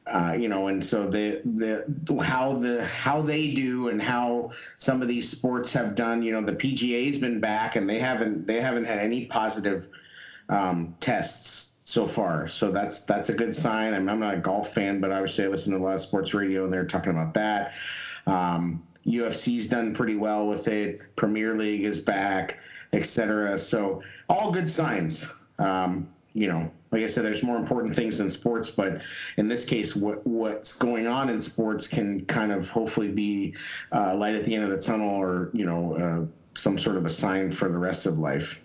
uh, 0.07 0.37
you 0.39 0.47
know, 0.49 0.69
and 0.69 0.85
so 0.85 1.05
the 1.05 1.41
the 1.45 2.23
how 2.23 2.55
the 2.55 2.85
how 2.85 3.21
they 3.21 3.53
do 3.53 3.89
and 3.89 4.01
how 4.01 4.53
some 4.79 5.03
of 5.03 5.09
these 5.09 5.29
sports 5.29 5.73
have 5.73 5.97
done. 5.97 6.23
You 6.23 6.33
know, 6.33 6.43
the 6.43 6.53
PGA's 6.53 7.19
been 7.19 7.41
back 7.41 7.75
and 7.75 7.89
they 7.89 7.99
haven't 7.99 8.47
they 8.47 8.61
haven't 8.61 8.85
had 8.85 9.01
any 9.01 9.27
positive 9.27 9.89
um, 10.49 10.95
tests 11.01 11.73
so 11.83 12.07
far. 12.07 12.47
So 12.47 12.71
that's 12.71 13.03
that's 13.03 13.31
a 13.31 13.35
good 13.35 13.55
sign. 13.55 13.95
I 13.95 13.97
I'm 13.97 14.21
not 14.21 14.35
a 14.35 14.39
golf 14.39 14.73
fan, 14.73 15.01
but 15.01 15.11
obviously 15.11 15.45
I 15.45 15.49
listen 15.49 15.73
to 15.73 15.79
a 15.79 15.83
lot 15.83 15.95
of 15.95 16.01
sports 16.01 16.35
radio 16.35 16.65
and 16.65 16.73
they're 16.73 16.87
talking 16.87 17.11
about 17.11 17.35
that. 17.35 17.73
Um, 18.29 18.87
UFC's 19.07 19.69
done 19.69 19.95
pretty 19.95 20.17
well 20.17 20.47
with 20.47 20.69
it. 20.69 21.17
Premier 21.17 21.57
League 21.57 21.85
is 21.85 22.01
back, 22.01 22.59
etc. 22.93 23.59
So 23.59 24.03
all 24.29 24.53
good 24.53 24.71
signs. 24.71 25.27
Um, 25.59 26.09
you 26.37 26.49
know, 26.49 26.71
like 26.93 27.03
I 27.03 27.07
said, 27.07 27.25
there's 27.25 27.43
more 27.43 27.57
important 27.57 27.97
things 27.97 28.19
than 28.19 28.29
sports, 28.29 28.69
but 28.69 29.01
in 29.39 29.49
this 29.49 29.65
case, 29.65 29.97
what 29.97 30.25
what's 30.27 30.75
going 30.75 31.07
on 31.07 31.31
in 31.31 31.41
sports 31.41 31.87
can 31.87 32.27
kind 32.27 32.53
of 32.53 32.69
hopefully 32.69 33.09
be 33.09 33.55
uh, 33.91 34.15
light 34.15 34.35
at 34.35 34.45
the 34.45 34.55
end 34.55 34.65
of 34.65 34.71
the 34.71 34.81
tunnel, 34.81 35.09
or 35.09 35.51
you 35.55 35.65
know, 35.65 35.97
uh, 35.97 36.59
some 36.59 36.79
sort 36.79 36.97
of 36.97 37.07
a 37.07 37.11
sign 37.11 37.51
for 37.51 37.71
the 37.71 37.79
rest 37.79 38.05
of 38.05 38.19
life. 38.19 38.63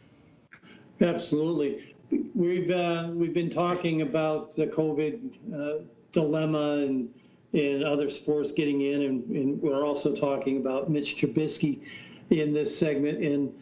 Absolutely. 0.99 1.95
We've 2.35 2.69
uh, 2.69 3.09
we've 3.13 3.33
been 3.33 3.49
talking 3.49 4.01
about 4.01 4.53
the 4.53 4.67
COVID 4.67 5.31
uh, 5.55 5.83
dilemma 6.11 6.79
and 6.79 7.09
and 7.53 7.85
other 7.85 8.09
sports 8.09 8.51
getting 8.51 8.81
in, 8.81 9.01
and, 9.03 9.29
and 9.29 9.61
we're 9.61 9.85
also 9.85 10.13
talking 10.13 10.57
about 10.57 10.89
Mitch 10.89 11.15
Trubisky 11.15 11.83
in 12.29 12.53
this 12.53 12.77
segment. 12.77 13.23
And 13.23 13.53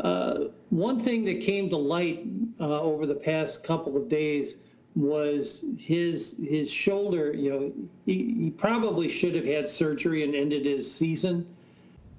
uh, 0.00 0.48
one 0.70 1.00
thing 1.00 1.24
that 1.24 1.40
came 1.40 1.68
to 1.70 1.76
light 1.76 2.24
uh, 2.60 2.80
over 2.80 3.06
the 3.06 3.14
past 3.14 3.62
couple 3.64 3.96
of 3.96 4.08
days 4.08 4.56
was 4.96 5.64
his 5.78 6.36
his 6.42 6.70
shoulder. 6.70 7.32
You 7.32 7.50
know, 7.50 7.72
he, 8.06 8.34
he 8.38 8.50
probably 8.50 9.08
should 9.08 9.34
have 9.34 9.44
had 9.44 9.68
surgery 9.68 10.24
and 10.24 10.34
ended 10.34 10.64
his 10.64 10.90
season. 10.92 11.46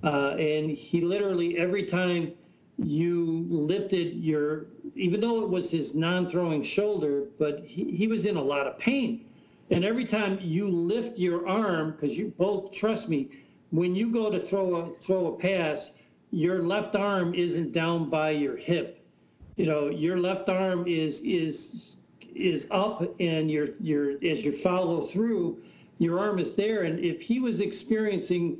Uh, 0.03 0.35
and 0.39 0.69
he 0.71 1.01
literally 1.01 1.57
every 1.57 1.85
time 1.85 2.31
you 2.77 3.45
lifted 3.49 4.15
your, 4.15 4.65
even 4.95 5.21
though 5.21 5.43
it 5.43 5.49
was 5.49 5.69
his 5.69 5.93
non-throwing 5.93 6.63
shoulder, 6.63 7.25
but 7.37 7.59
he, 7.59 7.91
he 7.91 8.07
was 8.07 8.25
in 8.25 8.37
a 8.37 8.41
lot 8.41 8.65
of 8.65 8.77
pain. 8.79 9.25
And 9.69 9.85
every 9.85 10.05
time 10.05 10.39
you 10.41 10.67
lift 10.67 11.17
your 11.17 11.47
arm, 11.47 11.91
because 11.91 12.17
you 12.17 12.33
both 12.37 12.71
trust 12.71 13.07
me, 13.07 13.29
when 13.69 13.95
you 13.95 14.11
go 14.11 14.29
to 14.29 14.39
throw 14.39 14.75
a 14.75 14.93
throw 14.95 15.27
a 15.27 15.37
pass, 15.37 15.91
your 16.31 16.63
left 16.63 16.95
arm 16.95 17.33
isn't 17.33 17.73
down 17.73 18.09
by 18.09 18.31
your 18.31 18.55
hip. 18.55 19.05
You 19.57 19.65
know, 19.65 19.89
your 19.89 20.17
left 20.17 20.49
arm 20.49 20.87
is 20.87 21.21
is 21.21 21.97
is 22.33 22.65
up, 22.71 23.03
and 23.19 23.51
your 23.51 23.69
your 23.79 24.11
as 24.23 24.43
you 24.43 24.53
follow 24.53 25.01
through, 25.01 25.61
your 25.99 26.19
arm 26.19 26.39
is 26.39 26.55
there. 26.55 26.83
And 26.83 26.99
if 26.99 27.21
he 27.21 27.39
was 27.39 27.59
experiencing 27.59 28.57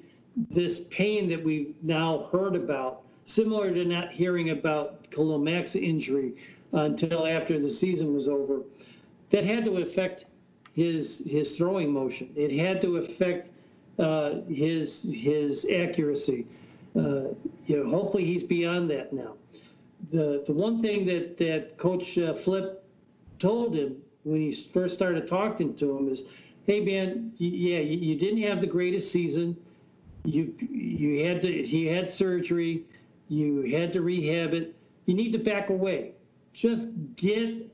this 0.50 0.82
pain 0.90 1.30
that 1.30 1.44
we've 1.44 1.76
now 1.82 2.30
heard 2.32 2.56
about, 2.56 3.04
similar 3.26 3.74
to 3.74 3.86
not 3.86 4.12
hearing 4.12 4.50
about 4.50 5.10
Khalil 5.10 5.46
injury 5.76 6.34
until 6.74 7.26
after 7.26 7.60
the 7.60 7.70
season 7.70 8.14
was 8.14 8.28
over, 8.28 8.62
that 9.30 9.46
had 9.46 9.64
to 9.66 9.78
affect 9.78 10.26
his 10.74 11.22
his 11.26 11.58
throwing 11.58 11.92
motion. 11.92 12.30
It 12.36 12.52
had 12.52 12.82
to 12.82 12.98
affect 12.98 13.50
uh, 13.98 14.42
his 14.50 15.04
his 15.04 15.66
accuracy. 15.66 16.46
Uh, 16.96 17.34
you 17.66 17.84
know, 17.84 17.90
hopefully 17.90 18.26
he's 18.26 18.44
beyond 18.44 18.90
that 18.90 19.14
now. 19.14 19.36
The 20.12 20.44
the 20.46 20.54
one 20.54 20.82
thing 20.82 21.06
that 21.06 21.38
that 21.38 21.78
Coach 21.78 22.18
uh, 22.18 22.34
Flip 22.34 22.84
told 23.40 23.76
him 23.76 23.98
when 24.24 24.42
he 24.42 24.54
first 24.54 24.94
started 24.94 25.28
talking 25.28 25.76
to 25.76 25.98
him 25.98 26.10
is, 26.10 26.24
"Hey 26.66 26.82
man, 26.82 27.32
yeah, 27.38 27.80
you, 27.80 27.98
you 27.98 28.16
didn't 28.20 28.42
have 28.44 28.60
the 28.60 28.68
greatest 28.68 29.12
season. 29.12 29.56
You 30.26 30.54
you 30.60 31.26
had 31.26 31.42
to 31.44 31.64
he 31.64 31.86
had 31.86 32.10
surgery. 32.10 32.86
You 33.30 33.62
had 33.72 33.94
to 33.94 34.02
rehab 34.02 34.54
it. 34.54 34.76
You 35.06 35.14
need 35.14 35.32
to 35.32 35.40
back 35.40 35.70
away. 35.70 36.14
Just 36.54 36.90
get 37.16 37.72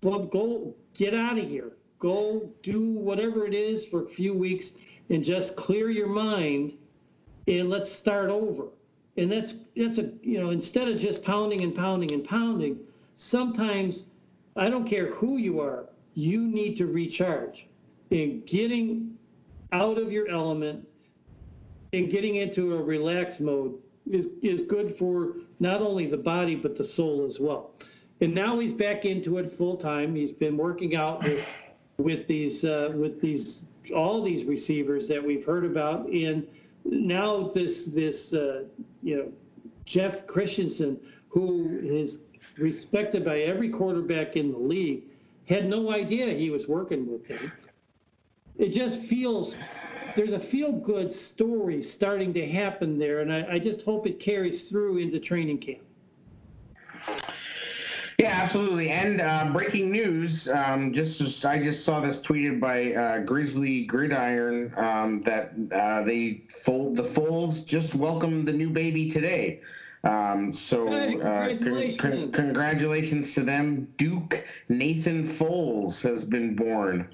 go 0.00 0.74
get 0.94 1.14
out 1.14 1.38
of 1.38 1.48
here. 1.48 1.72
Go 1.98 2.48
do 2.62 2.92
whatever 2.92 3.46
it 3.46 3.54
is 3.54 3.86
for 3.86 4.04
a 4.04 4.08
few 4.08 4.34
weeks 4.34 4.72
and 5.10 5.22
just 5.22 5.56
clear 5.56 5.90
your 5.90 6.08
mind 6.08 6.72
and 7.46 7.68
let's 7.68 7.90
start 7.90 8.30
over. 8.30 8.68
And 9.16 9.30
that's 9.30 9.54
that's 9.76 9.98
a 9.98 10.10
you 10.22 10.40
know 10.40 10.50
instead 10.50 10.88
of 10.88 10.98
just 10.98 11.22
pounding 11.22 11.62
and 11.62 11.74
pounding 11.74 12.12
and 12.12 12.24
pounding, 12.24 12.78
sometimes 13.16 14.06
I 14.56 14.70
don't 14.70 14.86
care 14.86 15.06
who 15.06 15.36
you 15.36 15.60
are, 15.60 15.86
you 16.14 16.40
need 16.40 16.76
to 16.78 16.86
recharge. 16.86 17.66
And 18.10 18.44
getting 18.46 19.16
out 19.72 19.98
of 19.98 20.12
your 20.12 20.28
element 20.28 20.86
and 21.92 22.10
getting 22.10 22.36
into 22.36 22.74
a 22.74 22.82
relaxed 22.82 23.40
mode 23.40 23.74
is 24.10 24.28
is 24.42 24.62
good 24.62 24.96
for 24.96 25.36
not 25.60 25.80
only 25.82 26.06
the 26.06 26.16
body 26.16 26.54
but 26.54 26.76
the 26.76 26.84
soul 26.84 27.24
as 27.24 27.38
well. 27.38 27.72
And 28.20 28.34
now 28.34 28.58
he's 28.60 28.72
back 28.72 29.04
into 29.04 29.38
it 29.38 29.50
full 29.50 29.76
time. 29.76 30.14
He's 30.14 30.30
been 30.30 30.56
working 30.56 30.94
out 30.96 31.22
with 31.22 31.44
with 31.98 32.26
these 32.26 32.64
uh, 32.64 32.92
with 32.94 33.20
these 33.20 33.64
all 33.94 34.22
these 34.22 34.44
receivers 34.44 35.08
that 35.08 35.22
we've 35.22 35.44
heard 35.44 35.64
about, 35.64 36.08
and 36.08 36.46
now 36.84 37.48
this 37.48 37.86
this 37.86 38.32
uh, 38.32 38.64
you 39.02 39.16
know 39.16 39.32
Jeff 39.84 40.26
Christensen, 40.26 41.00
who 41.28 41.78
is 41.82 42.18
respected 42.58 43.24
by 43.24 43.40
every 43.40 43.68
quarterback 43.68 44.36
in 44.36 44.52
the 44.52 44.58
league, 44.58 45.04
had 45.46 45.68
no 45.68 45.92
idea 45.92 46.32
he 46.34 46.50
was 46.50 46.68
working 46.68 47.10
with 47.10 47.26
him. 47.26 47.52
It 48.58 48.68
just 48.68 49.00
feels 49.00 49.54
there's 50.14 50.32
a 50.32 50.38
feel 50.38 50.72
good 50.72 51.10
story 51.10 51.82
starting 51.82 52.34
to 52.34 52.46
happen 52.46 52.98
there, 52.98 53.20
and 53.20 53.32
I, 53.32 53.54
I 53.54 53.58
just 53.58 53.82
hope 53.82 54.06
it 54.06 54.20
carries 54.20 54.68
through 54.68 54.98
into 54.98 55.18
training 55.18 55.58
camp. 55.58 55.80
Yeah, 58.22 58.38
absolutely. 58.40 58.90
And 58.90 59.20
uh, 59.20 59.50
breaking 59.52 59.90
news, 59.90 60.46
um, 60.46 60.92
just 60.92 61.44
I 61.44 61.60
just 61.60 61.84
saw 61.84 61.98
this 62.00 62.20
tweeted 62.20 62.60
by 62.60 62.94
uh, 62.94 63.18
Grizzly 63.18 63.84
Gridiron 63.84 64.72
um, 64.76 65.22
that 65.22 65.50
uh, 65.74 66.04
they 66.04 66.42
fold 66.48 66.94
the 66.94 67.02
Foles 67.02 67.66
just 67.66 67.96
welcomed 67.96 68.46
the 68.46 68.52
new 68.52 68.70
baby 68.70 69.10
today. 69.10 69.60
Um, 70.04 70.52
so 70.54 70.86
uh, 70.86 70.90
con- 70.90 71.18
congratulations. 71.18 72.00
con- 72.00 72.30
congratulations 72.30 73.34
to 73.34 73.40
them. 73.40 73.88
Duke 73.98 74.44
Nathan 74.68 75.24
Foles 75.24 76.00
has 76.08 76.24
been 76.24 76.54
born. 76.54 77.08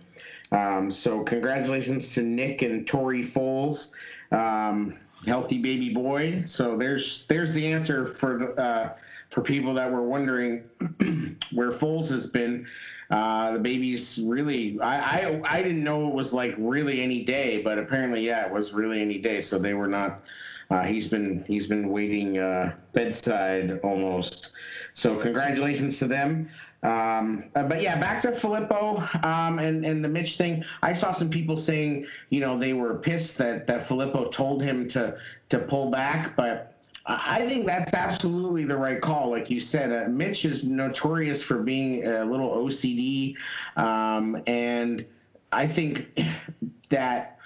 Um, 0.52 0.90
so 0.90 1.22
congratulations 1.22 2.12
to 2.16 2.22
Nick 2.22 2.60
and 2.60 2.86
Tori 2.86 3.24
Foles. 3.24 3.93
Um, 4.30 4.98
healthy 5.24 5.56
baby 5.56 5.89
boy. 5.94 6.44
So 6.48 6.76
there's 6.76 7.24
there's 7.28 7.55
the 7.55 7.72
answer 7.72 8.06
for 8.06 8.60
uh, 8.60 8.90
for 9.30 9.42
people 9.42 9.74
that 9.74 9.90
were 9.90 10.02
wondering 10.02 10.64
where 11.52 11.70
Foles 11.70 12.10
has 12.10 12.26
been. 12.26 12.66
Uh, 13.10 13.52
the 13.52 13.59
baby's 13.59 14.18
really 14.18 14.78
I, 14.80 14.98
I 14.98 15.42
I 15.44 15.62
didn't 15.62 15.82
know 15.82 16.09
it 16.09 16.14
was 16.14 16.34
like 16.34 16.55
really 16.59 17.00
any 17.00 17.24
day, 17.24 17.62
but 17.62 17.78
apparently 17.78 18.26
yeah, 18.26 18.44
it 18.46 18.52
was 18.52 18.74
really 18.74 19.00
any 19.00 19.18
day. 19.18 19.40
So 19.40 19.59
they 19.59 19.74
were 19.74 19.88
not. 19.88 20.22
Uh, 20.70 20.82
he's 20.82 21.09
been 21.09 21.42
he's 21.46 21.66
been 21.66 21.88
waiting 21.88 22.38
uh, 22.38 22.74
bedside 22.92 23.80
almost. 23.82 24.50
So 24.92 25.16
congratulations 25.16 25.98
to 26.00 26.06
them. 26.06 26.50
Um, 26.82 27.50
uh, 27.56 27.64
but 27.64 27.82
yeah, 27.82 27.98
back 27.98 28.20
to 28.22 28.32
Filippo 28.32 28.98
um, 29.22 29.59
and 29.59 29.86
and 29.86 30.05
the 30.05 30.09
Mitch 30.09 30.36
thing. 30.36 30.62
I 30.82 30.92
saw 30.92 31.12
some 31.12 31.30
people 31.30 31.56
saying 31.56 32.06
you 32.28 32.40
know 32.40 32.59
they 32.59 32.74
were 32.74 32.98
pissed 32.98 33.38
that 33.38 33.66
that 33.68 33.88
Filippo 33.88 34.28
told 34.28 34.62
him 34.62 34.86
to 34.88 35.18
to 35.48 35.59
pull 35.59 35.90
back, 35.90 36.36
but. 36.36 36.74
I 37.09 37.47
think 37.48 37.64
that's 37.64 37.94
absolutely 37.94 38.64
the 38.64 38.76
right 38.76 39.01
call. 39.01 39.30
Like 39.30 39.48
you 39.48 39.60
said, 39.60 39.90
uh, 39.90 40.10
Mitch 40.10 40.44
is 40.44 40.64
notorious 40.64 41.43
for 41.43 41.56
being 41.62 42.06
a 42.06 42.22
little 42.22 42.51
OCD, 42.51 43.35
um, 43.76 44.43
and 44.47 45.06
I 45.51 45.66
think 45.66 46.20
that 46.90 47.39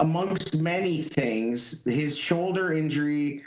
amongst 0.00 0.56
many 0.56 1.02
things, 1.02 1.84
his 1.84 2.18
shoulder 2.18 2.72
injury 2.72 3.44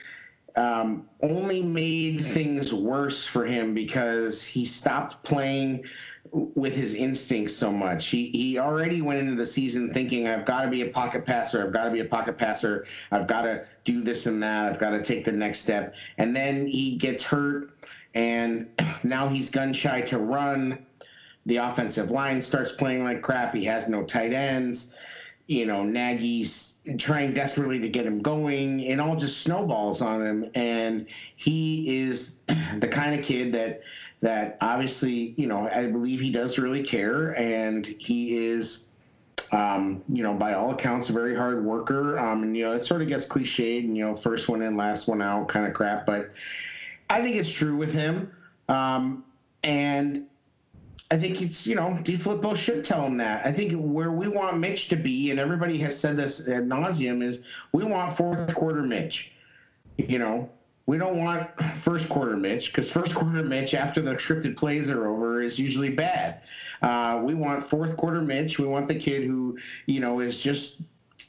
um, 0.56 1.08
only 1.22 1.62
made 1.62 2.22
things 2.22 2.74
worse 2.74 3.26
for 3.26 3.46
him 3.46 3.74
because 3.74 4.44
he 4.44 4.66
stopped 4.66 5.22
playing 5.24 5.84
with 6.32 6.76
his 6.76 6.94
instincts 6.94 7.56
so 7.56 7.72
much. 7.72 8.08
He 8.08 8.30
he 8.30 8.58
already 8.58 9.02
went 9.02 9.20
into 9.20 9.36
the 9.36 9.46
season 9.46 9.94
thinking 9.94 10.28
I've 10.28 10.46
got 10.46 10.62
to 10.62 10.70
be 10.70 10.82
a 10.82 10.90
pocket 10.90 11.26
passer, 11.26 11.66
I've 11.66 11.74
got 11.74 11.86
to 11.86 11.92
be 11.92 12.00
a 12.00 12.06
pocket 12.06 12.38
passer, 12.38 12.86
I've 13.12 13.28
got 13.28 13.42
to 13.42 13.66
do 13.84 14.04
this 14.04 14.26
and 14.26 14.42
that, 14.44 14.72
I've 14.72 14.80
got 14.80 14.92
to 14.92 15.04
take 15.04 15.26
the 15.26 15.32
next 15.32 15.60
step. 15.60 15.94
And 16.18 16.36
then 16.36 16.68
he 16.68 16.98
gets 16.98 17.24
hurt 17.24 17.72
and 18.14 18.68
now 19.04 19.28
he's 19.28 19.50
gun 19.50 19.74
shy 19.74 20.02
to 20.02 20.20
run. 20.20 20.86
The 21.46 21.58
offensive 21.58 22.12
line 22.12 22.42
starts 22.42 22.72
playing 22.72 23.04
like 23.04 23.22
crap. 23.22 23.54
He 23.54 23.66
has 23.66 23.88
no 23.88 24.04
tight 24.04 24.32
ends. 24.32 24.94
You 25.48 25.66
know, 25.66 25.84
Nagy's 25.84 26.76
trying 26.98 27.34
desperately 27.34 27.80
to 27.80 27.90
get 27.90 28.06
him 28.06 28.22
going. 28.22 28.80
It 28.82 29.00
all 29.00 29.16
just 29.16 29.42
snowballs 29.42 30.02
on 30.02 30.26
him. 30.26 30.52
And 30.54 31.08
he 31.36 32.00
is 32.00 32.38
the 32.80 32.88
kind 32.88 33.20
of 33.20 33.26
kid 33.26 33.52
that 33.54 33.82
that 34.22 34.58
obviously, 34.62 35.34
you 35.38 35.48
know, 35.48 35.68
I 35.68 35.88
believe 35.88 36.20
he 36.20 36.32
does 36.32 36.58
really 36.58 36.84
care, 36.84 37.38
and 37.38 37.86
he 37.86 38.38
is. 38.38 38.88
Um, 39.54 40.02
you 40.08 40.24
know, 40.24 40.34
by 40.34 40.54
all 40.54 40.72
accounts, 40.72 41.10
a 41.10 41.14
very 41.14 41.36
hard 41.36 41.66
worker. 41.66 42.18
Um, 42.18 42.44
and 42.44 42.56
you 42.56 42.64
know, 42.64 42.72
it 42.72 42.86
sort 42.86 43.02
of 43.02 43.10
gets 43.10 43.28
cliched, 43.28 43.80
and 43.84 43.98
you 43.98 44.06
know, 44.06 44.16
first 44.16 44.48
one 44.48 44.62
in, 44.62 44.78
last 44.78 45.10
one 45.10 45.22
out, 45.22 45.50
kind 45.50 45.66
of 45.66 45.74
crap. 45.74 46.06
But 46.06 46.32
I 47.10 47.22
think 47.22 47.36
it's 47.36 47.52
true 47.52 47.76
with 47.76 47.94
him. 47.94 48.32
Um, 48.70 49.26
and 49.64 50.28
I 51.12 51.18
think 51.18 51.42
it's, 51.42 51.68
you 51.68 51.76
know, 51.76 51.98
DeFilippo 52.04 52.56
should 52.56 52.86
tell 52.86 53.06
him 53.06 53.18
that. 53.18 53.46
I 53.46 53.52
think 53.52 53.74
where 53.74 54.12
we 54.12 54.30
want 54.30 54.58
Mitch 54.58 54.88
to 54.90 54.96
be, 54.96 55.30
and 55.30 55.40
everybody 55.40 55.78
has 55.80 56.00
said 56.00 56.16
this 56.16 56.48
ad 56.48 56.70
nauseum, 56.70 57.22
is 57.22 57.42
we 57.74 57.84
want 57.84 58.16
fourth 58.16 58.56
quarter 58.56 58.82
Mitch. 58.82 59.34
You 59.98 60.20
know, 60.20 60.50
we 60.92 60.98
don't 60.98 61.18
want 61.18 61.50
first 61.78 62.10
quarter 62.10 62.36
Mitch 62.36 62.68
because 62.68 62.92
first 62.92 63.16
quarter 63.16 63.42
Mitch, 63.44 63.74
after 63.74 64.02
the 64.02 64.12
scripted 64.16 64.58
plays 64.58 64.90
are 64.90 65.08
over, 65.08 65.42
is 65.42 65.58
usually 65.58 65.90
bad. 65.90 66.42
Uh, 66.82 67.22
we 67.24 67.34
want 67.34 67.64
fourth 67.64 67.96
quarter 67.96 68.20
Mitch. 68.20 68.60
We 68.60 68.68
want 68.68 68.90
the 68.90 69.00
kid 69.00 69.24
who, 69.24 69.58
you 69.86 70.02
know, 70.02 70.20
is 70.20 70.42
just 70.42 70.82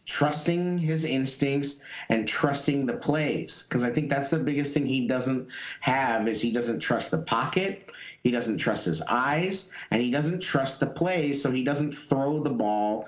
trusting 0.07 0.79
his 0.79 1.05
instincts 1.05 1.81
and 2.09 2.27
trusting 2.27 2.87
the 2.87 2.95
plays 2.95 3.63
because 3.69 3.85
I 3.85 3.93
think 3.93 4.11
that's 4.11 4.31
the 4.31 4.39
biggest 4.41 4.75
thing 4.75 4.85
he 4.85 5.07
doesn't 5.07 5.47
have 5.79 6.27
is 6.27 6.41
he 6.41 6.51
doesn't 6.51 6.81
trust 6.81 7.13
the 7.13 7.19
pocket, 7.19 7.89
he 8.25 8.33
doesn't 8.33 8.59
trust 8.59 8.85
his 8.85 9.01
eyes, 9.03 9.71
and 9.93 10.03
he 10.03 10.11
doesn't 10.11 10.41
trust 10.41 10.81
the 10.81 10.89
plays, 10.89 11.41
so 11.41 11.53
he 11.53 11.63
doesn't 11.63 11.93
throw 11.93 12.41
the 12.41 12.51
ball 12.51 13.07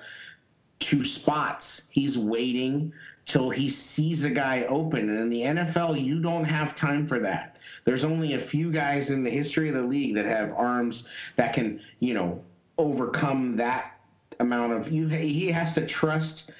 to 0.79 1.05
spots. 1.05 1.87
He's 1.89 2.17
waiting 2.17 2.93
till 3.25 3.49
he 3.49 3.69
sees 3.69 4.23
a 4.23 4.29
guy 4.29 4.63
open, 4.63 5.09
and 5.09 5.19
in 5.19 5.29
the 5.29 5.41
NFL, 5.41 6.03
you 6.03 6.21
don't 6.21 6.43
have 6.43 6.75
time 6.75 7.07
for 7.07 7.19
that. 7.19 7.57
There's 7.83 8.03
only 8.03 8.33
a 8.33 8.39
few 8.39 8.71
guys 8.71 9.09
in 9.09 9.23
the 9.23 9.29
history 9.29 9.69
of 9.69 9.75
the 9.75 9.81
league 9.81 10.15
that 10.15 10.25
have 10.25 10.53
arms 10.53 11.07
that 11.35 11.53
can, 11.53 11.81
you 11.99 12.13
know, 12.13 12.43
overcome 12.77 13.55
that 13.57 13.99
amount 14.39 14.73
of 14.73 14.91
you. 14.91 15.07
He 15.07 15.51
has 15.51 15.73
to 15.75 15.85
trust 15.85 16.51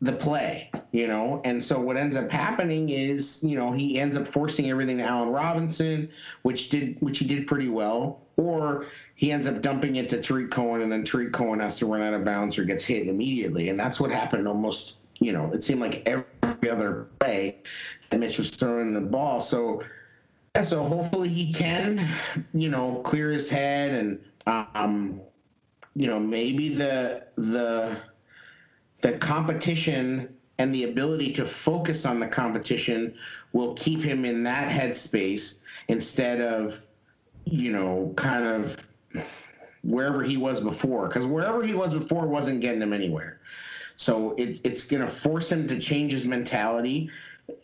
the 0.00 0.12
play, 0.12 0.70
you 0.92 1.06
know. 1.06 1.40
And 1.44 1.62
so 1.62 1.80
what 1.80 1.96
ends 1.96 2.16
up 2.16 2.30
happening 2.30 2.90
is, 2.90 3.42
you 3.42 3.56
know, 3.56 3.72
he 3.72 3.98
ends 3.98 4.16
up 4.16 4.26
forcing 4.26 4.70
everything 4.70 4.98
to 4.98 5.04
Allen 5.04 5.30
Robinson, 5.30 6.08
which 6.42 6.70
did 6.70 7.00
which 7.00 7.18
he 7.18 7.26
did 7.26 7.46
pretty 7.46 7.68
well, 7.68 8.22
or 8.38 8.86
he 9.16 9.30
ends 9.30 9.46
up 9.46 9.60
dumping 9.60 9.96
it 9.96 10.08
to 10.08 10.22
Tarik 10.22 10.50
Cohen, 10.50 10.80
and 10.80 10.90
then 10.90 11.04
Tarik 11.04 11.32
Cohen 11.32 11.60
has 11.60 11.76
to 11.80 11.86
run 11.86 12.00
out 12.00 12.14
of 12.14 12.24
bounds 12.24 12.56
or 12.56 12.64
gets 12.64 12.84
hit 12.84 13.08
immediately, 13.08 13.68
and 13.68 13.78
that's 13.78 14.00
what 14.00 14.10
happened 14.10 14.48
almost. 14.48 14.96
You 15.20 15.32
know, 15.32 15.52
it 15.52 15.64
seemed 15.64 15.80
like 15.80 16.02
every 16.06 16.70
other 16.70 17.08
play 17.18 17.58
that 18.08 18.18
Mitch 18.18 18.38
was 18.38 18.50
throwing 18.50 18.94
the 18.94 19.00
ball. 19.00 19.40
So, 19.40 19.82
yeah, 20.54 20.62
so 20.62 20.84
hopefully 20.84 21.28
he 21.28 21.52
can, 21.52 22.08
you 22.54 22.68
know, 22.68 23.02
clear 23.04 23.32
his 23.32 23.50
head 23.50 23.90
and, 23.92 24.20
um, 24.46 25.20
you 25.96 26.06
know, 26.06 26.20
maybe 26.20 26.72
the 26.72 27.24
the 27.34 27.96
the 29.00 29.12
competition 29.18 30.36
and 30.58 30.72
the 30.72 30.84
ability 30.84 31.32
to 31.32 31.44
focus 31.44 32.06
on 32.06 32.20
the 32.20 32.28
competition 32.28 33.14
will 33.52 33.74
keep 33.74 34.00
him 34.00 34.24
in 34.24 34.44
that 34.44 34.70
headspace 34.70 35.56
instead 35.88 36.40
of, 36.40 36.84
you 37.50 37.72
know, 37.72 38.12
kind 38.16 38.44
of 38.44 38.88
wherever 39.82 40.22
he 40.22 40.36
was 40.36 40.60
before. 40.60 41.08
Because 41.08 41.26
wherever 41.26 41.62
he 41.62 41.74
was 41.74 41.94
before 41.94 42.26
wasn't 42.26 42.60
getting 42.60 42.82
him 42.82 42.92
anywhere. 42.92 43.40
So 43.96 44.34
it, 44.36 44.60
it's 44.64 44.86
going 44.86 45.02
to 45.02 45.08
force 45.08 45.50
him 45.50 45.66
to 45.68 45.78
change 45.78 46.12
his 46.12 46.24
mentality. 46.24 47.10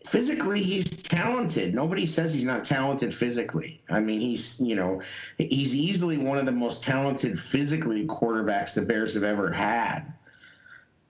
Physically, 0.07 0.63
he's 0.63 0.85
talented. 0.85 1.75
Nobody 1.75 2.07
says 2.07 2.33
he's 2.33 2.45
not 2.45 2.65
talented 2.65 3.15
physically. 3.15 3.83
I 3.89 4.01
mean, 4.01 4.21
he's, 4.21 4.59
you 4.61 4.75
know, 4.75 5.03
he's 5.39 5.75
easily 5.75 6.17
one 6.17 6.39
of 6.39 6.47
the 6.47 6.53
most 6.53 6.83
talented 6.83 7.39
physically 7.39 8.07
quarterbacks 8.07 8.75
the 8.75 8.83
Bears 8.83 9.15
have 9.15 9.25
ever 9.25 9.53
had 9.53 10.15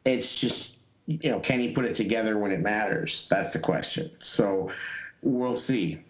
it's 0.05 0.35
just 0.35 0.79
you 1.07 1.31
know 1.31 1.41
can 1.41 1.61
he 1.61 1.73
put 1.73 1.85
it 1.85 1.95
together 1.95 2.39
when 2.39 2.51
it 2.51 2.61
matters 2.61 3.27
that's 3.29 3.53
the 3.53 3.59
question 3.59 4.11
so 4.21 4.71
we'll 5.23 5.57
see 5.57 6.03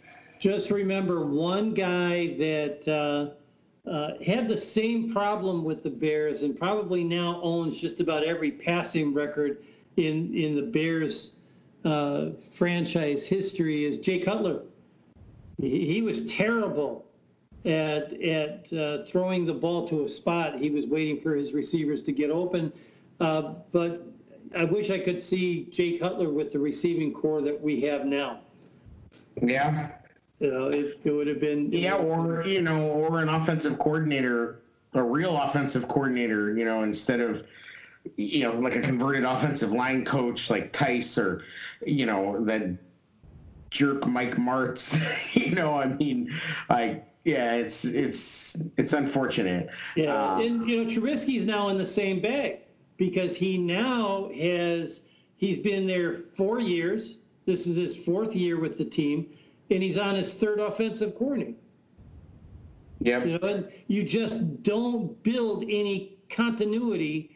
Just 0.44 0.70
remember 0.70 1.24
one 1.24 1.72
guy 1.72 2.36
that 2.36 2.86
uh, 2.86 3.88
uh, 3.90 4.22
had 4.22 4.46
the 4.46 4.58
same 4.58 5.10
problem 5.10 5.64
with 5.64 5.82
the 5.82 5.88
Bears 5.88 6.42
and 6.42 6.54
probably 6.54 7.02
now 7.02 7.40
owns 7.42 7.80
just 7.80 7.98
about 7.98 8.24
every 8.24 8.50
passing 8.50 9.14
record 9.14 9.64
in 9.96 10.34
in 10.34 10.54
the 10.54 10.60
Bears 10.60 11.32
uh, 11.86 12.32
franchise 12.54 13.24
history 13.24 13.86
is 13.86 13.96
Jay 13.96 14.18
Cutler. 14.18 14.60
He, 15.56 15.86
he 15.86 16.02
was 16.02 16.26
terrible 16.26 17.06
at 17.64 18.12
at 18.20 18.70
uh, 18.70 19.06
throwing 19.06 19.46
the 19.46 19.54
ball 19.54 19.88
to 19.88 20.04
a 20.04 20.08
spot. 20.10 20.58
He 20.58 20.68
was 20.68 20.86
waiting 20.86 21.22
for 21.22 21.34
his 21.34 21.54
receivers 21.54 22.02
to 22.02 22.12
get 22.12 22.28
open. 22.28 22.70
Uh, 23.18 23.54
but 23.72 24.06
I 24.54 24.64
wish 24.64 24.90
I 24.90 24.98
could 24.98 25.22
see 25.22 25.64
Jay 25.70 25.96
Cutler 25.96 26.28
with 26.28 26.50
the 26.50 26.58
receiving 26.58 27.14
corps 27.14 27.40
that 27.40 27.58
we 27.58 27.80
have 27.80 28.04
now. 28.04 28.40
yeah 29.40 29.92
You 30.40 30.52
know, 30.52 30.66
it, 30.66 30.98
it 31.04 31.10
would 31.10 31.26
have 31.26 31.40
been 31.40 31.72
yeah 31.72 31.94
or 31.94 32.44
you 32.46 32.60
know 32.60 32.90
or 32.90 33.20
an 33.20 33.28
offensive 33.28 33.78
coordinator 33.78 34.60
a 34.92 35.02
real 35.02 35.36
offensive 35.36 35.88
coordinator 35.88 36.56
you 36.56 36.64
know 36.64 36.82
instead 36.82 37.20
of 37.20 37.46
you 38.16 38.42
know 38.42 38.52
like 38.58 38.76
a 38.76 38.80
converted 38.80 39.24
offensive 39.24 39.72
line 39.72 40.04
coach 40.04 40.50
like 40.50 40.72
tice 40.72 41.16
or 41.16 41.44
you 41.86 42.04
know 42.04 42.44
that 42.44 42.76
jerk 43.70 44.06
mike 44.06 44.36
martz 44.36 44.96
you 45.34 45.52
know 45.52 45.74
i 45.74 45.86
mean 45.86 46.32
like 46.68 47.08
yeah 47.24 47.54
it's 47.54 47.84
it's 47.84 48.56
it's 48.76 48.92
unfortunate. 48.92 49.68
Yeah, 49.96 50.34
Um, 50.34 50.40
and 50.40 50.68
you 50.68 50.84
know 50.84 50.90
Trubisky's 50.90 51.44
now 51.44 51.68
in 51.68 51.78
the 51.78 51.86
same 51.86 52.20
bag 52.20 52.60
because 52.96 53.34
he 53.34 53.58
now 53.58 54.30
has 54.38 55.00
he's 55.36 55.58
been 55.58 55.86
there 55.86 56.18
four 56.36 56.60
years. 56.60 57.16
This 57.46 57.66
is 57.66 57.76
his 57.76 57.96
fourth 57.96 58.34
year 58.34 58.58
with 58.58 58.78
the 58.78 58.84
team, 58.84 59.26
and 59.70 59.82
he's 59.82 59.98
on 59.98 60.14
his 60.14 60.34
third 60.34 60.60
offensive 60.60 61.14
coordinator. 61.14 61.58
yep. 63.00 63.26
You 63.26 63.38
know, 63.38 63.48
and 63.48 63.68
you 63.86 64.04
just 64.04 64.62
don't 64.62 65.20
build 65.22 65.64
any 65.64 66.16
continuity 66.28 67.30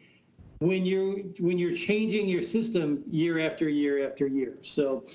when 0.59 0.85
you're 0.85 1.19
when 1.39 1.57
you're 1.57 1.75
changing 1.75 2.27
your 2.27 2.41
system 2.41 3.03
year 3.09 3.39
after 3.39 3.69
year 3.69 4.07
after 4.07 4.27
year. 4.27 4.57
So 4.61 5.05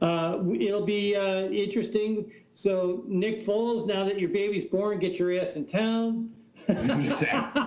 uh, 0.00 0.38
it'll 0.58 0.86
be 0.86 1.14
uh, 1.16 1.46
interesting. 1.48 2.32
So 2.54 3.04
Nick 3.06 3.40
Foles, 3.44 3.86
now 3.86 4.04
that 4.04 4.18
your 4.18 4.30
baby's 4.30 4.64
born, 4.64 4.98
get 4.98 5.18
your 5.18 5.38
ass 5.40 5.56
in 5.56 5.66
town. 5.66 6.30
exactly 6.68 7.62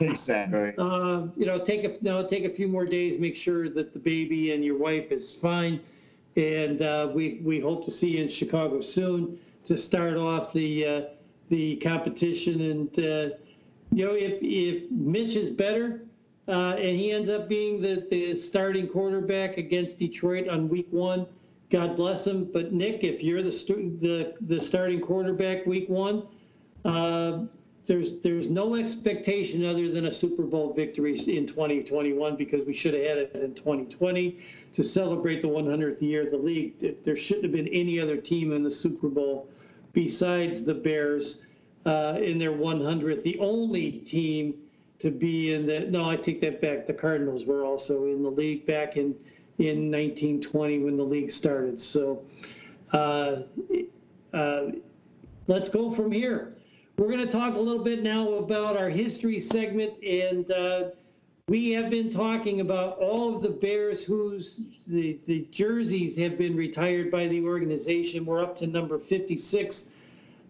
exactly 0.00 0.72
Uh, 0.76 1.26
you 1.36 1.46
know, 1.46 1.60
take 1.60 1.84
a 1.84 1.96
no, 2.02 2.26
take 2.26 2.44
a 2.44 2.50
few 2.50 2.66
more 2.66 2.84
days, 2.84 3.18
make 3.18 3.36
sure 3.36 3.68
that 3.68 3.92
the 3.92 3.98
baby 3.98 4.52
and 4.52 4.64
your 4.64 4.76
wife 4.76 5.12
is 5.12 5.32
fine, 5.32 5.80
and 6.36 6.82
uh, 6.82 7.10
we 7.12 7.40
we 7.42 7.60
hope 7.60 7.84
to 7.84 7.90
see 7.90 8.16
you 8.16 8.22
in 8.22 8.28
Chicago 8.28 8.80
soon 8.80 9.38
to 9.64 9.76
start 9.76 10.16
off 10.16 10.52
the 10.52 10.86
uh, 10.86 11.02
the 11.48 11.76
competition. 11.76 12.60
And 12.60 12.98
uh, 12.98 13.36
you 13.92 14.06
know, 14.06 14.14
if 14.14 14.38
if 14.40 14.90
Mitch 14.90 15.36
is 15.36 15.50
better 15.50 16.02
uh, 16.48 16.74
and 16.76 16.96
he 16.96 17.12
ends 17.12 17.28
up 17.28 17.48
being 17.48 17.80
the 17.80 18.06
the 18.10 18.34
starting 18.36 18.88
quarterback 18.88 19.58
against 19.58 19.98
Detroit 19.98 20.48
on 20.48 20.68
week 20.68 20.88
one, 20.90 21.26
God 21.70 21.96
bless 21.96 22.26
him. 22.26 22.50
But 22.52 22.72
Nick, 22.72 23.04
if 23.04 23.22
you're 23.22 23.42
the 23.42 23.50
the 24.00 24.34
the 24.42 24.60
starting 24.60 25.00
quarterback 25.00 25.66
week 25.66 25.88
one. 25.88 26.26
There's 27.84 28.20
there's 28.20 28.48
no 28.48 28.76
expectation 28.76 29.64
other 29.64 29.90
than 29.90 30.06
a 30.06 30.12
Super 30.12 30.44
Bowl 30.44 30.72
victory 30.72 31.18
in 31.26 31.46
2021 31.46 32.36
because 32.36 32.64
we 32.64 32.72
should 32.72 32.94
have 32.94 33.02
had 33.02 33.18
it 33.18 33.34
in 33.34 33.54
2020 33.54 34.38
to 34.72 34.84
celebrate 34.84 35.42
the 35.42 35.48
100th 35.48 36.00
year 36.00 36.24
of 36.24 36.30
the 36.30 36.36
league. 36.36 36.78
There 37.04 37.16
shouldn't 37.16 37.44
have 37.44 37.52
been 37.52 37.68
any 37.68 37.98
other 37.98 38.16
team 38.16 38.52
in 38.52 38.62
the 38.62 38.70
Super 38.70 39.08
Bowl 39.08 39.48
besides 39.92 40.62
the 40.62 40.74
Bears 40.74 41.38
uh, 41.84 42.18
in 42.22 42.38
their 42.38 42.52
100th. 42.52 43.24
The 43.24 43.38
only 43.40 43.92
team 43.92 44.54
to 45.00 45.10
be 45.10 45.52
in 45.52 45.66
the 45.66 45.80
no, 45.80 46.08
I 46.08 46.14
take 46.16 46.40
that 46.42 46.60
back. 46.60 46.86
The 46.86 46.94
Cardinals 46.94 47.44
were 47.46 47.64
also 47.64 48.04
in 48.04 48.22
the 48.22 48.30
league 48.30 48.64
back 48.64 48.96
in 48.96 49.16
in 49.58 49.90
1920 49.90 50.78
when 50.78 50.96
the 50.96 51.02
league 51.04 51.32
started. 51.32 51.80
So. 51.80 52.24
Uh, 52.92 53.42
uh, 54.34 54.66
let's 55.46 55.68
go 55.68 55.90
from 55.90 56.12
here. 56.12 56.54
We're 56.98 57.08
going 57.08 57.26
to 57.26 57.32
talk 57.32 57.54
a 57.54 57.58
little 57.58 57.82
bit 57.82 58.02
now 58.02 58.34
about 58.34 58.76
our 58.76 58.90
history 58.90 59.40
segment, 59.40 59.94
and 60.04 60.50
uh, 60.52 60.90
we 61.48 61.70
have 61.72 61.88
been 61.88 62.10
talking 62.10 62.60
about 62.60 62.98
all 62.98 63.34
of 63.34 63.42
the 63.42 63.48
Bears 63.48 64.02
whose 64.04 64.64
the, 64.86 65.18
the 65.26 65.46
jerseys 65.50 66.16
have 66.18 66.36
been 66.36 66.54
retired 66.54 67.10
by 67.10 67.28
the 67.28 67.42
organization. 67.44 68.26
We're 68.26 68.42
up 68.42 68.56
to 68.58 68.66
number 68.66 68.98
56. 68.98 69.88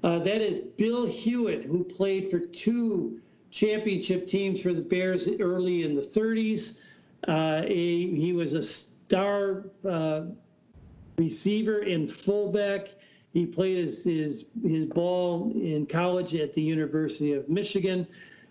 Uh, 0.02 0.18
that 0.18 0.40
is 0.40 0.58
Bill 0.58 1.06
Hewitt, 1.06 1.64
who 1.64 1.84
played 1.84 2.28
for 2.28 2.40
two 2.40 3.20
championship 3.52 4.26
teams 4.26 4.60
for 4.60 4.72
the 4.72 4.82
Bears 4.82 5.28
early 5.38 5.84
in 5.84 5.94
the 5.94 6.02
30s. 6.02 6.74
Uh, 7.28 7.62
he, 7.62 8.14
he 8.16 8.32
was 8.32 8.54
a 8.54 8.62
star 8.62 9.66
uh, 9.88 10.22
receiver 11.16 11.82
and 11.82 12.12
fullback. 12.12 12.88
He 13.32 13.46
played 13.46 13.78
his, 13.78 14.04
his, 14.04 14.44
his 14.62 14.86
ball 14.86 15.50
in 15.54 15.86
college 15.86 16.34
at 16.34 16.52
the 16.52 16.62
University 16.62 17.32
of 17.32 17.48
Michigan, 17.48 18.06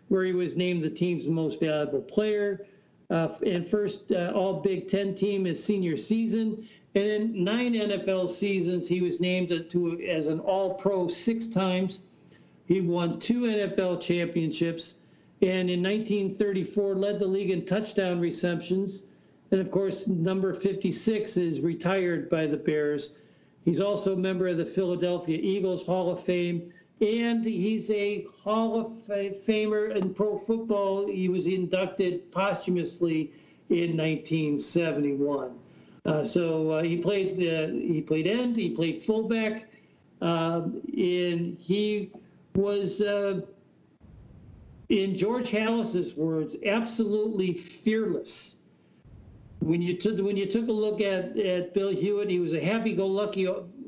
where 0.07 0.23
he 0.23 0.33
was 0.33 0.55
named 0.55 0.83
the 0.83 0.89
team's 0.89 1.27
most 1.27 1.59
valuable 1.59 2.01
player. 2.01 2.65
Uh, 3.09 3.35
and 3.45 3.69
first 3.69 4.11
uh, 4.11 4.31
All 4.33 4.61
Big 4.61 4.89
Ten 4.89 5.13
team 5.13 5.45
his 5.45 5.63
senior 5.63 5.97
season. 5.97 6.67
And 6.95 7.05
in 7.05 7.43
nine 7.43 7.73
NFL 7.73 8.29
seasons, 8.29 8.87
he 8.87 9.01
was 9.01 9.19
named 9.19 9.49
to, 9.69 10.01
as 10.01 10.27
an 10.27 10.39
All 10.39 10.73
Pro 10.73 11.07
six 11.07 11.47
times. 11.47 11.99
He 12.65 12.81
won 12.81 13.19
two 13.19 13.41
NFL 13.41 14.01
championships. 14.01 14.95
And 15.41 15.69
in 15.69 15.81
1934, 15.81 16.95
led 16.95 17.19
the 17.19 17.25
league 17.25 17.49
in 17.49 17.65
touchdown 17.65 18.19
receptions. 18.19 19.03
And 19.51 19.59
of 19.59 19.71
course, 19.71 20.07
number 20.07 20.53
56 20.53 21.37
is 21.37 21.59
retired 21.59 22.29
by 22.29 22.45
the 22.45 22.57
Bears. 22.57 23.11
He's 23.65 23.79
also 23.79 24.13
a 24.13 24.17
member 24.17 24.47
of 24.47 24.57
the 24.57 24.65
Philadelphia 24.65 25.37
Eagles 25.37 25.85
Hall 25.85 26.11
of 26.11 26.23
Fame, 26.23 26.73
and 26.99 27.45
he's 27.45 27.89
a 27.91 28.25
Hall 28.43 28.79
of 28.79 28.91
Famer 29.45 29.95
in 29.95 30.13
pro 30.13 30.37
football. 30.37 31.07
He 31.07 31.29
was 31.29 31.47
inducted 31.47 32.31
posthumously 32.31 33.31
in 33.69 33.97
1971. 33.97 35.51
Uh, 36.05 36.25
so 36.25 36.71
uh, 36.71 36.83
he 36.83 36.97
played 36.97 37.33
uh, 37.37 37.71
he 37.71 38.01
played 38.01 38.25
end, 38.25 38.55
he 38.55 38.71
played 38.71 39.03
fullback, 39.03 39.67
um, 40.21 40.81
and 40.97 41.57
he 41.59 42.11
was, 42.55 43.01
uh, 43.01 43.41
in 44.89 45.15
George 45.15 45.49
Halas's 45.49 46.15
words, 46.15 46.55
absolutely 46.65 47.53
fearless 47.53 48.57
when 49.61 49.81
you 49.81 49.97
took 49.97 50.17
when 50.19 50.37
you 50.37 50.47
took 50.47 50.67
a 50.67 50.71
look 50.71 51.01
at 51.01 51.37
at 51.37 51.73
Bill 51.73 51.89
Hewitt, 51.89 52.29
he 52.29 52.39
was 52.39 52.53
a 52.53 52.59
happy-go-lucky 52.61 53.47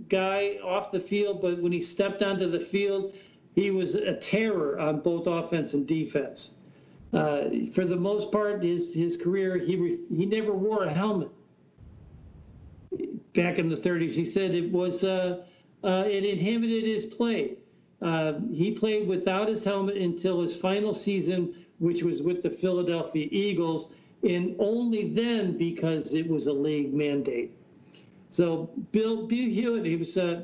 guy 0.10 0.58
off 0.64 0.92
the 0.92 1.00
field, 1.00 1.42
but 1.42 1.62
when 1.62 1.72
he 1.72 1.82
stepped 1.82 2.22
onto 2.24 2.50
the 2.50 2.60
field, 2.60 3.14
he 3.56 3.72
was 3.72 3.96
a 3.96 4.16
terror 4.18 4.80
on 4.80 5.02
both 5.02 5.28
offense 5.28 5.74
and 5.74 5.88
defense. 5.88 6.54
uh, 7.14 7.50
for 7.74 7.86
the 7.86 7.96
most 7.96 8.32
part, 8.32 8.64
his 8.64 8.94
his 8.94 9.18
career, 9.18 9.58
he 9.58 9.76
re, 9.76 10.00
he 10.16 10.26
never 10.26 10.54
wore 10.54 10.84
a 10.86 10.94
helmet. 10.94 11.30
Back 13.36 13.60
in 13.60 13.70
the 13.70 13.78
30s, 13.78 14.12
he 14.12 14.26
said 14.26 14.54
it 14.54 14.72
was 14.72 15.04
uh, 15.04 15.44
uh, 15.84 16.06
it 16.08 16.24
inhibited 16.26 16.86
his 16.86 17.06
play. 17.06 17.58
Uh, 18.02 18.34
he 18.52 18.72
played 18.72 19.08
without 19.08 19.48
his 19.48 19.64
helmet 19.64 19.98
until 19.98 20.42
his 20.42 20.56
final 20.56 20.94
season, 20.94 21.56
which 21.80 22.04
was 22.04 22.22
with 22.22 22.44
the 22.44 22.50
Philadelphia 22.50 23.28
Eagles, 23.32 23.94
and 24.24 24.56
only 24.60 25.10
then 25.10 25.58
because 25.58 26.14
it 26.14 26.28
was 26.28 26.48
a 26.48 26.54
league 26.54 26.94
mandate. 26.94 27.52
So 28.30 28.70
Bill, 28.92 29.28
Bill 29.28 29.50
Hewitt, 29.50 29.86
he 29.86 29.96
was 29.96 30.18
uh, 30.18 30.42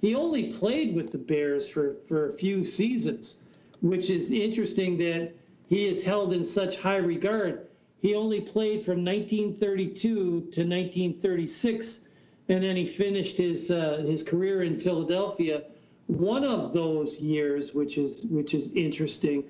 he 0.00 0.14
only 0.14 0.52
played 0.52 0.94
with 0.94 1.12
the 1.12 1.18
Bears 1.18 1.66
for 1.68 1.96
for 2.08 2.30
a 2.30 2.32
few 2.34 2.64
seasons, 2.64 3.36
which 3.80 4.10
is 4.10 4.30
interesting 4.30 4.98
that 4.98 5.32
he 5.68 5.86
is 5.86 6.02
held 6.02 6.32
in 6.32 6.44
such 6.44 6.76
high 6.76 6.96
regard. 6.96 7.66
He 8.02 8.14
only 8.14 8.40
played 8.40 8.84
from 8.84 9.04
1932 9.04 10.00
to 10.02 10.34
1936, 10.36 12.00
and 12.48 12.64
then 12.64 12.76
he 12.76 12.86
finished 12.86 13.36
his 13.36 13.70
uh, 13.70 14.04
his 14.06 14.22
career 14.22 14.62
in 14.62 14.78
Philadelphia. 14.78 15.62
One 16.06 16.44
of 16.44 16.72
those 16.72 17.20
years, 17.20 17.72
which 17.72 17.98
is 17.98 18.24
which 18.24 18.52
is 18.52 18.70
interesting, 18.72 19.44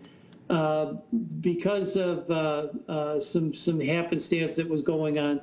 uh, 0.51 0.95
because 1.41 1.97
of 1.97 2.31
uh, 2.31 2.69
uh 2.89 3.21
some 3.21 3.55
some 3.55 3.81
happenstance 3.81 4.57
that 4.57 4.69
was 4.69 4.83
going 4.83 5.19
on. 5.19 5.41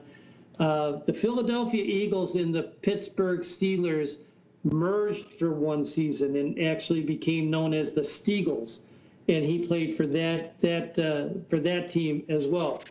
Uh, 0.60 1.00
the 1.06 1.14
Philadelphia 1.14 1.84
Eagles 1.84 2.36
and 2.36 2.54
the 2.54 2.64
Pittsburgh 2.64 3.42
Steelers 3.42 4.18
merged 4.64 5.32
for 5.34 5.52
one 5.52 5.86
season 5.86 6.36
and 6.36 6.60
actually 6.62 7.02
became 7.02 7.50
known 7.50 7.74
as 7.74 7.94
the 7.94 8.02
Steagles 8.02 8.80
and 9.28 9.46
he 9.46 9.60
played 9.66 9.98
for 9.98 10.08
that 10.08 10.60
that 10.62 10.98
uh, 11.00 11.40
for 11.50 11.60
that 11.60 11.92
team 11.92 12.24
as 12.30 12.48
well. 12.48 12.84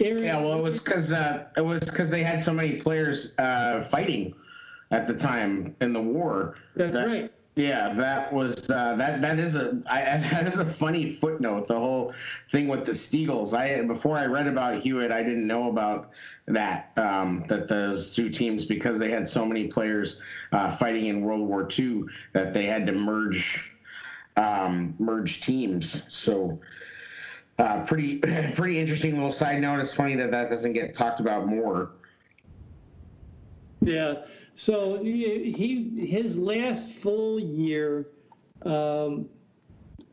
Aaron, 0.00 0.24
yeah, 0.24 0.40
well, 0.40 0.58
it 0.58 0.62
was 0.62 0.82
because 0.82 1.12
uh, 1.12 1.46
it 1.56 1.60
was 1.60 1.80
because 1.82 2.10
they 2.10 2.22
had 2.22 2.42
so 2.42 2.52
many 2.52 2.80
players 2.80 3.34
uh, 3.38 3.84
fighting 3.84 4.34
at 4.90 5.06
the 5.06 5.14
time 5.14 5.76
in 5.80 5.92
the 5.92 6.00
war. 6.00 6.56
That's 6.76 6.96
that, 6.96 7.06
right. 7.06 7.32
Yeah, 7.54 7.92
that 7.94 8.32
was 8.32 8.70
uh, 8.70 8.96
that. 8.96 9.20
That 9.20 9.38
is 9.38 9.56
a 9.56 9.82
I, 9.86 10.00
that 10.32 10.46
is 10.46 10.58
a 10.58 10.64
funny 10.64 11.06
footnote. 11.06 11.68
The 11.68 11.78
whole 11.78 12.14
thing 12.50 12.66
with 12.68 12.86
the 12.86 12.92
Steagles. 12.92 13.54
I 13.54 13.82
before 13.86 14.16
I 14.16 14.24
read 14.24 14.46
about 14.46 14.80
Hewitt, 14.80 15.12
I 15.12 15.22
didn't 15.22 15.46
know 15.46 15.68
about 15.68 16.10
that. 16.46 16.92
Um, 16.96 17.44
that 17.48 17.68
those 17.68 18.14
two 18.14 18.30
teams 18.30 18.64
because 18.64 18.98
they 18.98 19.10
had 19.10 19.28
so 19.28 19.44
many 19.44 19.66
players 19.66 20.22
uh, 20.52 20.70
fighting 20.70 21.06
in 21.06 21.20
World 21.20 21.46
War 21.46 21.68
II 21.78 22.04
that 22.32 22.54
they 22.54 22.64
had 22.64 22.86
to 22.86 22.92
merge 22.92 23.70
um, 24.38 24.94
merge 24.98 25.42
teams. 25.42 26.04
So 26.08 26.58
uh, 27.58 27.84
pretty 27.84 28.18
pretty 28.54 28.78
interesting 28.78 29.12
little 29.12 29.30
side 29.30 29.60
note. 29.60 29.78
It's 29.78 29.92
funny 29.92 30.16
that 30.16 30.30
that 30.30 30.48
doesn't 30.48 30.72
get 30.72 30.94
talked 30.94 31.20
about 31.20 31.46
more. 31.46 31.92
Yeah. 33.82 34.22
So 34.54 35.02
he 35.02 36.06
his 36.06 36.38
last 36.38 36.88
full 36.88 37.40
year 37.40 38.08
um, 38.62 39.28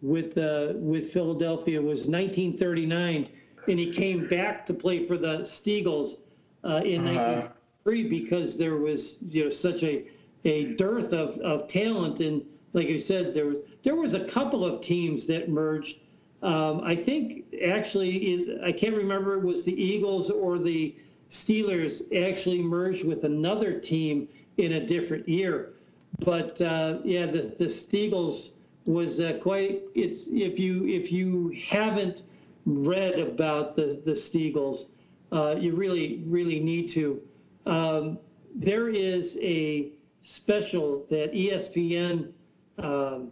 with 0.01 0.37
uh, 0.37 0.73
with 0.75 1.11
Philadelphia 1.11 1.81
was 1.81 2.07
1939, 2.07 3.29
and 3.67 3.79
he 3.79 3.91
came 3.91 4.27
back 4.27 4.65
to 4.67 4.73
play 4.73 5.05
for 5.05 5.17
the 5.17 5.39
Steagles 5.39 6.17
uh, 6.63 6.81
in 6.85 7.07
uh-huh. 7.07 7.49
1903 7.85 8.07
because 8.07 8.57
there 8.57 8.77
was 8.77 9.17
you 9.29 9.45
know 9.45 9.49
such 9.49 9.83
a 9.83 10.05
a 10.45 10.73
dearth 10.75 11.11
of, 11.11 11.37
of 11.39 11.67
talent 11.67 12.21
and 12.21 12.43
like 12.73 12.87
you 12.87 12.99
said, 12.99 13.33
there 13.33 13.53
there 13.83 13.95
was 13.95 14.13
a 14.13 14.25
couple 14.25 14.65
of 14.65 14.81
teams 14.81 15.25
that 15.25 15.49
merged. 15.49 15.97
Um, 16.41 16.81
I 16.81 16.95
think 16.95 17.45
actually, 17.65 18.15
it, 18.17 18.61
I 18.63 18.71
can't 18.71 18.95
remember 18.95 19.33
it 19.33 19.43
was 19.43 19.63
the 19.63 19.73
Eagles 19.73 20.29
or 20.29 20.57
the 20.57 20.95
Steelers 21.29 22.01
actually 22.15 22.61
merged 22.61 23.05
with 23.05 23.23
another 23.23 23.79
team 23.79 24.27
in 24.57 24.73
a 24.73 24.85
different 24.85 25.27
year. 25.27 25.73
But 26.19 26.59
uh, 26.61 26.99
yeah, 27.03 27.27
the 27.27 27.53
the 27.57 27.65
Steagles 27.65 28.51
was 28.85 29.19
uh, 29.19 29.39
quite. 29.41 29.83
It's 29.95 30.27
if 30.27 30.59
you 30.59 30.87
if 30.87 31.11
you 31.11 31.55
haven't 31.67 32.23
read 32.65 33.19
about 33.19 33.75
the 33.75 34.01
the 34.03 34.13
Steagles, 34.13 34.87
uh, 35.31 35.55
you 35.59 35.75
really 35.75 36.23
really 36.25 36.59
need 36.59 36.89
to. 36.89 37.21
Um, 37.65 38.17
there 38.55 38.89
is 38.89 39.37
a 39.41 39.91
special 40.21 41.05
that 41.09 41.31
ESPN 41.31 42.31
um, 42.79 43.31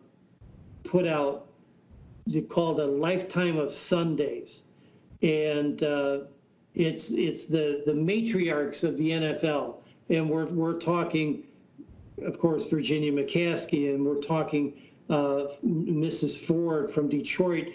put 0.84 1.08
out 1.08 1.48
called 2.50 2.80
a 2.80 2.86
lifetime 2.86 3.58
of 3.58 3.74
Sundays, 3.74 4.64
and 5.22 5.82
uh, 5.82 6.20
it's 6.78 7.10
it's 7.10 7.46
the 7.46 7.82
the 7.86 7.92
matriarchs 7.92 8.84
of 8.84 8.98
the 8.98 9.10
NFL, 9.10 9.78
and 10.10 10.30
we're 10.30 10.46
we're 10.46 10.80
talking, 10.80 11.44
of 12.22 12.38
course, 12.38 12.66
Virginia 12.66 13.12
McCaskey, 13.12 13.94
and 13.94 14.06
we're 14.06 14.22
talking 14.22 14.74
uh, 15.10 15.48
Mrs. 15.66 16.38
Ford 16.38 16.92
from 16.92 17.10
Detroit, 17.10 17.70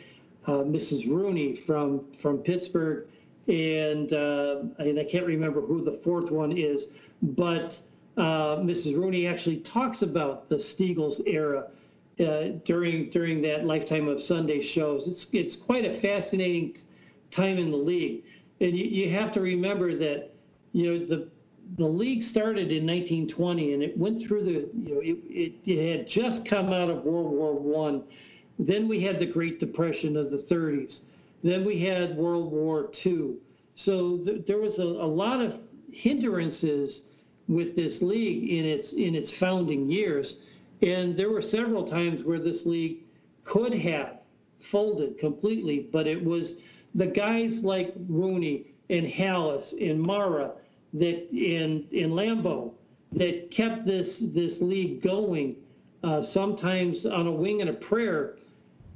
uh, 0.47 0.63
Mrs. 0.63 1.09
Rooney 1.09 1.57
from 1.57 2.13
from 2.13 2.39
Pittsburgh, 2.39 3.09
and 3.49 4.13
uh, 4.13 4.63
and 4.79 5.01
I 5.01 5.05
can't 5.05 5.27
remember 5.27 5.61
who 5.61 5.83
the 5.83 5.99
fourth 6.05 6.31
one 6.31 6.57
is, 6.57 6.89
but 7.23 7.81
uh, 8.17 8.59
Mrs. 8.59 8.97
Rooney 8.97 9.27
actually 9.27 9.57
talks 9.59 10.03
about 10.03 10.49
the 10.49 10.57
Steagles 10.57 11.21
era 11.27 11.67
uh, 12.21 12.59
during 12.65 13.11
during 13.11 13.43
that 13.43 13.67
lifetime 13.67 14.07
of 14.07 14.23
Sunday 14.23 14.63
shows. 14.63 15.09
It's 15.09 15.27
it's 15.33 15.57
quite 15.57 15.85
a 15.85 15.93
fascinating 15.93 16.77
time 17.33 17.59
in 17.59 17.73
the 17.73 17.77
league, 17.77 18.23
and 18.63 18.79
you, 18.79 18.85
you 18.85 19.11
have 19.11 19.33
to 19.33 19.41
remember 19.41 19.95
that 19.97 20.31
you 20.73 20.87
know 20.87 21.05
the 21.05 21.29
the 21.77 21.87
league 21.87 22.23
started 22.23 22.71
in 22.71 22.87
1920 22.87 23.75
and 23.75 23.83
it 23.83 23.97
went 23.97 24.23
through 24.23 24.43
the 24.45 24.51
you 24.51 24.95
know 24.95 25.01
it, 25.01 25.19
it, 25.29 25.71
it 25.71 25.99
had 25.99 26.07
just 26.07 26.45
come 26.45 26.73
out 26.73 26.89
of 26.89 27.05
World 27.05 27.31
War 27.31 27.55
One. 27.55 28.05
Then 28.59 28.87
we 28.89 29.01
had 29.01 29.19
the 29.19 29.27
Great 29.27 29.59
Depression 29.59 30.17
of 30.17 30.31
the 30.31 30.37
30s. 30.37 31.01
Then 31.43 31.65
we 31.65 31.79
had 31.79 32.17
World 32.17 32.53
War 32.53 32.91
II. 33.05 33.35
So 33.75 34.19
th- 34.19 34.47
there 34.47 34.59
was 34.59 34.79
a, 34.79 34.85
a 34.85 35.11
lot 35.11 35.41
of 35.41 35.59
hindrances 35.91 37.03
with 37.49 37.75
this 37.75 38.03
league 38.03 38.51
in 38.51 38.65
its 38.65 38.93
in 38.93 39.15
its 39.15 39.33
founding 39.33 39.89
years. 39.89 40.37
And 40.83 41.17
there 41.17 41.31
were 41.31 41.43
several 41.43 41.85
times 41.85 42.23
where 42.23 42.39
this 42.39 42.67
league 42.67 42.99
could 43.45 43.75
have 43.75 44.19
folded 44.59 45.19
completely, 45.19 45.89
but 45.91 46.07
it 46.07 46.23
was 46.23 46.57
the 46.95 47.07
guys 47.07 47.65
like 47.65 47.95
Rooney 48.09 48.67
and 48.91 49.07
Halas 49.07 49.73
and 49.73 50.01
Mara 50.01 50.53
that 50.95 51.31
in 51.31 51.87
in 51.91 52.11
Lambeau 52.11 52.73
that 53.13 53.51
kept 53.51 53.87
this 53.87 54.19
this 54.19 54.61
league 54.61 55.03
going. 55.03 55.57
Uh, 56.05 56.21
sometimes 56.21 57.07
on 57.07 57.29
a 57.29 57.31
wing 57.31 57.61
and 57.61 57.71
a 57.71 57.73
prayer, 57.73 58.35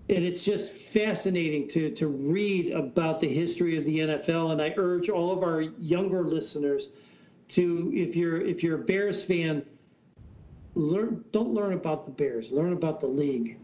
and 0.08 0.24
it's 0.24 0.44
just 0.44 0.72
fascinating 0.72 1.68
to 1.68 1.90
to 1.90 2.08
read 2.08 2.72
about 2.72 3.20
the 3.20 3.28
history 3.28 3.78
of 3.78 3.84
the 3.84 4.00
NFL. 4.00 4.52
And 4.52 4.60
I 4.60 4.74
urge 4.76 5.08
all 5.08 5.32
of 5.32 5.44
our 5.44 5.60
younger 5.60 6.24
listeners 6.24 6.88
to 7.48 7.92
if 7.94 8.16
you're 8.16 8.40
if 8.40 8.62
you're 8.62 8.80
a 8.80 8.84
Bears 8.84 9.22
fan, 9.22 9.64
learn 10.74 11.24
don't 11.32 11.54
learn 11.54 11.74
about 11.74 12.06
the 12.06 12.12
Bears, 12.12 12.50
learn 12.50 12.72
about 12.72 13.00
the 13.00 13.06
league. 13.06 13.58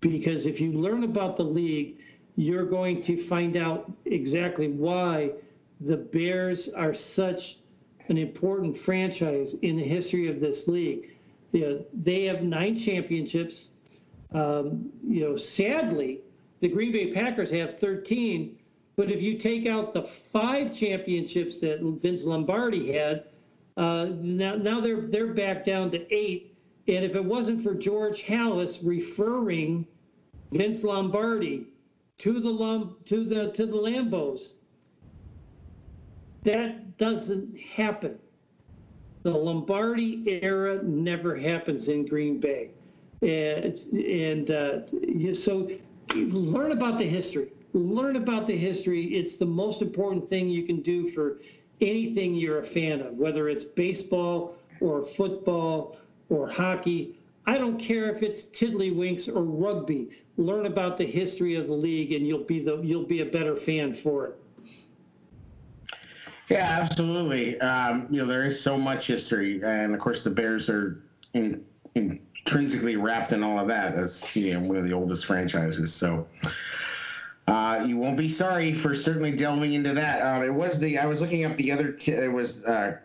Because 0.00 0.46
if 0.46 0.60
you 0.60 0.72
learn 0.72 1.02
about 1.02 1.36
the 1.36 1.44
league, 1.44 1.98
you're 2.36 2.66
going 2.66 3.00
to 3.02 3.16
find 3.16 3.56
out 3.56 3.90
exactly 4.04 4.68
why 4.68 5.30
the 5.80 5.96
Bears 5.96 6.68
are 6.68 6.94
such 6.94 7.58
an 8.08 8.18
important 8.18 8.76
franchise 8.76 9.54
in 9.62 9.76
the 9.76 9.82
history 9.82 10.28
of 10.28 10.40
this 10.40 10.68
league. 10.68 11.16
You 11.52 11.60
know, 11.60 11.84
they 11.92 12.24
have 12.24 12.42
nine 12.42 12.76
championships. 12.76 13.68
Um, 14.32 14.90
you 15.06 15.24
know, 15.24 15.36
sadly, 15.36 16.20
the 16.60 16.68
Green 16.68 16.92
Bay 16.92 17.12
Packers 17.12 17.50
have 17.50 17.78
13, 17.78 18.58
but 18.96 19.10
if 19.10 19.22
you 19.22 19.38
take 19.38 19.66
out 19.66 19.94
the 19.94 20.02
five 20.02 20.74
championships 20.74 21.58
that 21.60 21.80
Vince 22.02 22.24
Lombardi 22.24 22.92
had, 22.92 23.24
uh, 23.76 24.08
now 24.20 24.54
now 24.54 24.80
they're 24.80 25.02
they're 25.02 25.34
back 25.34 25.64
down 25.64 25.90
to 25.90 26.14
eight. 26.14 26.54
And 26.88 27.04
if 27.04 27.14
it 27.14 27.24
wasn't 27.24 27.62
for 27.62 27.74
George 27.74 28.22
Halas 28.22 28.78
referring 28.82 29.86
Vince 30.50 30.82
Lombardi 30.82 31.66
to 32.18 32.40
the 32.40 32.48
Lum, 32.48 32.96
to 33.06 33.24
the 33.24 33.50
to 33.52 33.66
the 33.66 33.76
Lambeaus, 33.76 34.52
that 36.44 36.96
doesn't 36.98 37.58
happen. 37.58 38.18
The 39.22 39.30
Lombardi 39.30 40.22
era 40.42 40.82
never 40.82 41.36
happens 41.36 41.88
in 41.88 42.06
Green 42.06 42.38
Bay, 42.38 42.70
and, 43.22 43.76
and 43.92 44.50
uh, 44.50 45.34
so 45.34 45.68
learn 46.14 46.72
about 46.72 46.98
the 46.98 47.06
history 47.08 47.50
learn 47.76 48.16
about 48.16 48.46
the 48.46 48.56
history. 48.56 49.04
It's 49.04 49.36
the 49.36 49.46
most 49.46 49.82
important 49.82 50.28
thing 50.28 50.48
you 50.48 50.64
can 50.64 50.80
do 50.80 51.08
for 51.10 51.40
anything 51.80 52.34
you're 52.34 52.60
a 52.60 52.66
fan 52.66 53.00
of, 53.00 53.14
whether 53.14 53.48
it's 53.48 53.64
baseball 53.64 54.56
or 54.80 55.04
football 55.04 55.98
or 56.28 56.48
hockey. 56.48 57.18
I 57.46 57.58
don't 57.58 57.78
care 57.78 58.14
if 58.14 58.22
it's 58.22 58.44
tiddlywinks 58.44 59.34
or 59.34 59.42
rugby. 59.42 60.08
Learn 60.36 60.66
about 60.66 60.96
the 60.96 61.06
history 61.06 61.54
of 61.54 61.66
the 61.66 61.74
league, 61.74 62.12
and 62.12 62.26
you'll 62.26 62.44
be 62.44 62.62
the 62.62 62.80
you'll 62.82 63.04
be 63.04 63.20
a 63.20 63.26
better 63.26 63.56
fan 63.56 63.94
for 63.94 64.26
it. 64.26 64.36
Yeah, 66.48 66.78
absolutely. 66.80 67.60
Um, 67.60 68.06
you 68.10 68.20
know, 68.20 68.26
there 68.26 68.44
is 68.44 68.60
so 68.60 68.76
much 68.76 69.06
history, 69.06 69.62
and 69.64 69.94
of 69.94 70.00
course, 70.00 70.22
the 70.22 70.30
Bears 70.30 70.68
are 70.68 71.02
in, 71.34 71.64
intrinsically 71.94 72.96
wrapped 72.96 73.32
in 73.32 73.42
all 73.42 73.58
of 73.58 73.66
that 73.68 73.94
as 73.94 74.24
you 74.36 74.54
know 74.54 74.60
one 74.60 74.76
of 74.76 74.84
the 74.84 74.92
oldest 74.92 75.26
franchises. 75.26 75.92
So. 75.92 76.26
Uh, 77.48 77.84
you 77.86 77.96
won't 77.96 78.16
be 78.16 78.28
sorry 78.28 78.74
for 78.74 78.92
certainly 78.92 79.30
delving 79.30 79.74
into 79.74 79.94
that. 79.94 80.20
Um, 80.20 80.42
it 80.42 80.52
was 80.52 80.80
the 80.80 80.98
I 80.98 81.06
was 81.06 81.20
looking 81.20 81.44
up 81.44 81.54
the 81.54 81.70
other. 81.70 81.92
T- 81.92 82.10
it 82.10 82.32
was 82.32 82.64
uh, 82.64 82.98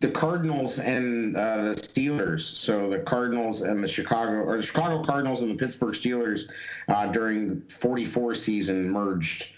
the 0.00 0.08
Cardinals 0.08 0.78
and 0.78 1.36
uh, 1.36 1.64
the 1.64 1.74
Steelers. 1.74 2.40
So 2.40 2.88
the 2.88 3.00
Cardinals 3.00 3.62
and 3.62 3.82
the 3.82 3.88
Chicago 3.88 4.32
or 4.32 4.56
the 4.56 4.62
Chicago 4.62 5.02
Cardinals 5.02 5.42
and 5.42 5.50
the 5.50 5.56
Pittsburgh 5.56 5.94
Steelers 5.94 6.48
uh, 6.88 7.06
during 7.06 7.62
44 7.62 8.34
season 8.34 8.90
merged 8.90 9.52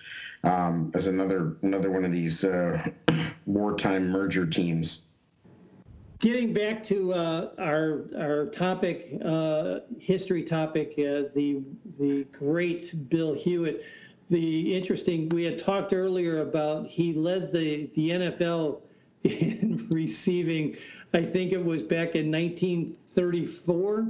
um, 0.44 0.90
as 0.94 1.06
another 1.06 1.56
another 1.62 1.90
one 1.90 2.04
of 2.04 2.12
these 2.12 2.44
uh, 2.44 2.88
wartime 3.46 4.08
merger 4.08 4.46
teams. 4.46 5.04
Getting 6.20 6.52
back 6.52 6.84
to 6.84 7.14
uh, 7.14 7.50
our 7.58 8.04
our 8.18 8.46
topic, 8.46 9.18
uh, 9.24 9.80
history 9.98 10.42
topic, 10.42 10.92
uh, 10.98 11.28
the 11.34 11.62
the 11.98 12.24
great 12.32 13.08
Bill 13.10 13.34
Hewitt. 13.34 13.84
The 14.30 14.76
interesting 14.76 15.28
we 15.30 15.44
had 15.44 15.58
talked 15.58 15.92
earlier 15.92 16.42
about 16.42 16.86
he 16.86 17.12
led 17.12 17.52
the 17.52 17.90
the 17.94 18.10
NFL 18.10 18.82
in 19.24 19.86
receiving. 19.90 20.76
I 21.12 21.24
think 21.24 21.52
it 21.52 21.64
was 21.64 21.82
back 21.82 22.14
in 22.14 22.30
1934, 22.30 24.08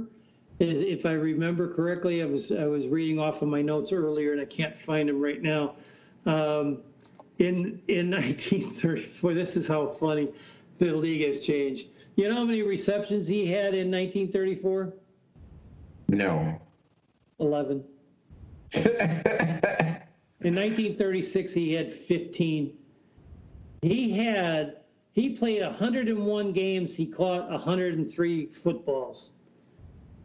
if 0.59 1.05
I 1.05 1.13
remember 1.13 1.73
correctly. 1.73 2.21
I 2.21 2.25
was 2.25 2.51
I 2.51 2.65
was 2.65 2.87
reading 2.87 3.19
off 3.19 3.41
of 3.41 3.47
my 3.47 3.61
notes 3.61 3.91
earlier, 3.91 4.31
and 4.33 4.41
I 4.41 4.45
can't 4.45 4.77
find 4.77 5.09
them 5.09 5.19
right 5.19 5.41
now. 5.41 5.75
Um, 6.25 6.79
in 7.39 7.81
in 7.87 8.11
1934, 8.11 9.33
this 9.33 9.57
is 9.57 9.67
how 9.67 9.87
funny 9.87 10.29
the 10.77 10.93
league 10.93 11.25
has 11.25 11.43
changed. 11.43 11.89
You 12.15 12.29
know 12.29 12.35
how 12.35 12.43
many 12.43 12.61
receptions 12.61 13.27
he 13.27 13.47
had 13.47 13.73
in 13.73 13.89
1934? 13.89 14.93
No. 16.09 16.61
11. 17.39 17.83
in 18.73 18.85
1936, 20.55 21.53
he 21.53 21.73
had 21.73 21.91
15. 21.93 22.77
He 23.81 24.11
had 24.11 24.80
he 25.13 25.29
played 25.29 25.61
101 25.61 26.53
games. 26.53 26.95
He 26.95 27.05
caught 27.05 27.49
103 27.49 28.45
footballs. 28.47 29.31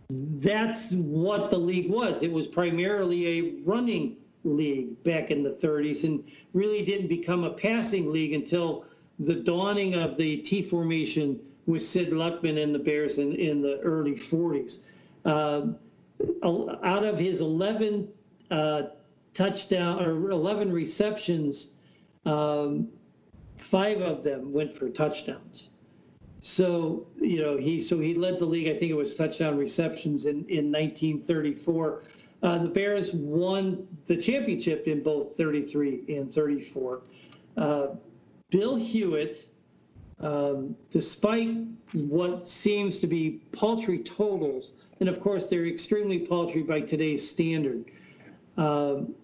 That's 0.08 0.92
what 0.92 1.50
the 1.50 1.58
league 1.58 1.90
was. 1.90 2.22
It 2.22 2.30
was 2.30 2.46
primarily 2.46 3.26
a 3.26 3.54
running 3.64 4.16
league 4.44 5.02
back 5.02 5.32
in 5.32 5.42
the 5.42 5.50
30s 5.50 6.04
and 6.04 6.22
really 6.52 6.84
didn't 6.84 7.08
become 7.08 7.42
a 7.42 7.50
passing 7.50 8.12
league 8.12 8.32
until 8.32 8.84
the 9.18 9.34
dawning 9.34 9.94
of 9.94 10.16
the 10.16 10.36
T 10.38 10.62
formation 10.62 11.40
with 11.66 11.82
Sid 11.82 12.10
Luckman 12.10 12.62
and 12.62 12.72
the 12.72 12.78
Bears 12.78 13.18
in, 13.18 13.34
in 13.34 13.60
the 13.60 13.80
early 13.80 14.14
40s. 14.14 14.78
Uh, 15.24 15.68
out 16.84 17.04
of 17.04 17.18
his 17.18 17.40
11 17.40 18.08
uh, 18.52 18.82
touchdown 19.34 20.02
or 20.02 20.30
11 20.30 20.72
receptions, 20.72 21.70
um, 22.24 22.88
five 23.70 24.00
of 24.00 24.22
them 24.22 24.52
went 24.52 24.76
for 24.76 24.88
touchdowns. 24.88 25.70
So 26.40 27.06
you 27.20 27.42
know 27.42 27.56
he 27.56 27.80
so 27.80 27.98
he 27.98 28.14
led 28.14 28.38
the 28.38 28.44
league. 28.44 28.68
I 28.68 28.78
think 28.78 28.90
it 28.90 28.96
was 28.96 29.14
touchdown 29.14 29.56
receptions 29.56 30.26
in 30.26 30.44
in 30.48 30.70
1934. 30.70 32.02
Uh, 32.42 32.58
the 32.58 32.68
Bears 32.68 33.12
won 33.12 33.88
the 34.06 34.16
championship 34.16 34.86
in 34.86 35.02
both 35.02 35.36
33 35.36 36.04
and 36.08 36.32
34. 36.32 37.02
Uh, 37.56 37.86
Bill 38.50 38.76
Hewitt, 38.76 39.48
um, 40.20 40.76
despite 40.92 41.56
what 41.92 42.46
seems 42.46 43.00
to 43.00 43.06
be 43.06 43.40
paltry 43.52 43.98
totals, 44.00 44.72
and 45.00 45.08
of 45.08 45.20
course 45.20 45.46
they're 45.46 45.66
extremely 45.66 46.20
paltry 46.20 46.62
by 46.62 46.80
today's 46.80 47.28
standard. 47.28 47.90
Um, 48.56 49.15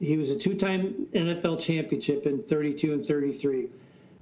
he 0.00 0.16
was 0.16 0.30
a 0.30 0.36
two-time 0.36 1.06
NFL 1.12 1.60
championship 1.60 2.26
in 2.26 2.42
32 2.42 2.92
and 2.92 3.06
33. 3.06 3.68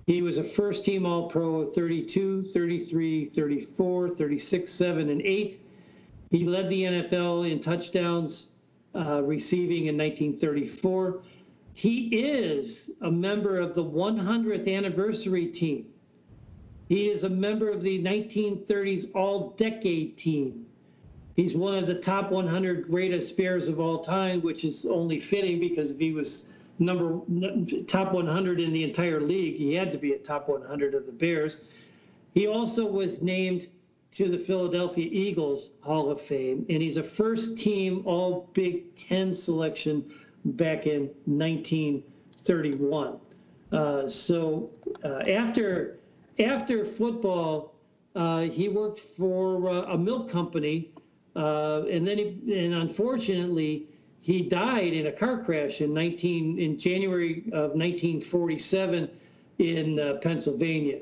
He 0.07 0.23
was 0.23 0.39
a 0.39 0.45
first 0.45 0.85
team 0.85 1.05
All 1.05 1.29
Pro 1.29 1.65
32, 1.65 2.45
33, 2.53 3.27
34, 3.27 4.11
36, 4.11 4.73
7, 4.73 5.11
and 5.11 5.21
8. 5.21 5.61
He 6.31 6.45
led 6.45 6.69
the 6.71 6.83
NFL 6.83 7.51
in 7.51 7.61
touchdowns 7.61 8.47
uh, 8.95 9.23
receiving 9.23 9.87
in 9.87 9.97
1934. 9.97 11.23
He 11.75 12.07
is 12.07 12.91
a 13.03 13.11
member 13.11 13.59
of 13.59 13.75
the 13.75 13.85
100th 13.85 14.73
anniversary 14.73 15.47
team. 15.47 15.87
He 16.89 17.09
is 17.09 17.25
a 17.25 17.29
member 17.29 17.69
of 17.69 17.83
the 17.83 18.01
1930s 18.03 19.11
All 19.15 19.51
Decade 19.57 20.17
team. 20.17 20.66
He's 21.37 21.55
one 21.55 21.75
of 21.75 21.87
the 21.87 21.95
top 21.95 22.33
100 22.33 22.89
greatest 22.89 23.37
Bears 23.37 23.69
of 23.69 23.79
all 23.79 24.01
time, 24.03 24.41
which 24.41 24.65
is 24.65 24.87
only 24.87 25.21
fitting 25.21 25.61
because 25.61 25.91
if 25.91 25.99
he 25.99 26.13
was 26.13 26.47
number 26.79 27.21
top 27.87 28.13
100 28.13 28.59
in 28.59 28.73
the 28.73 28.83
entire 28.83 29.21
league, 29.21 29.57
he 29.57 29.75
had 29.75 29.93
to 29.93 29.99
be 29.99 30.13
a 30.13 30.19
top 30.19 30.49
100 30.49 30.95
of 30.95 31.05
the 31.05 31.13
Bears. 31.13 31.59
He 32.33 32.47
also 32.47 32.87
was 32.87 33.21
named 33.21 33.69
to 34.13 34.31
the 34.31 34.39
Philadelphia 34.39 35.09
Eagles 35.13 35.71
Hall 35.81 36.11
of 36.11 36.23
Fame, 36.23 36.65
and 36.71 36.81
he's 36.81 36.97
a 36.97 37.03
first 37.03 37.59
team 37.59 38.03
All 38.07 38.49
Big 38.55 38.97
Ten 38.97 39.35
selection 39.35 40.11
back 40.45 40.87
in 40.87 41.11
1931. 41.27 43.19
Uh, 43.73 44.09
so 44.09 44.71
uh, 45.05 45.19
after 45.29 45.99
after 46.39 46.85
football, 46.85 47.75
uh, 48.15 48.43
he 48.43 48.69
worked 48.69 49.01
for 49.19 49.69
uh, 49.69 49.93
a 49.93 49.99
milk 49.99 50.31
company 50.31 50.93
uh, 51.37 51.85
and 51.91 52.07
then, 52.07 52.19
he, 52.19 52.65
and 52.65 52.75
unfortunately, 52.75 53.87
he 54.21 54.43
died 54.43 54.93
in 54.93 55.07
a 55.07 55.13
car 55.13 55.45
crash 55.45 55.81
in 55.81 55.93
19 55.93 56.59
in 56.59 56.79
January 56.79 57.45
of 57.53 57.75
1947 57.75 59.11
in 59.59 60.01
uh, 60.01 60.15
Pennsylvania. 60.23 61.01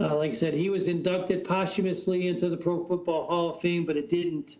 Uh, 0.00 0.16
like 0.16 0.32
I 0.32 0.34
said, 0.34 0.54
he 0.54 0.70
was 0.70 0.88
inducted 0.88 1.44
posthumously 1.44 2.26
into 2.28 2.48
the 2.48 2.56
Pro 2.56 2.84
Football 2.84 3.26
Hall 3.26 3.50
of 3.50 3.60
Fame, 3.60 3.84
but 3.86 3.96
it 3.96 4.08
didn't 4.08 4.56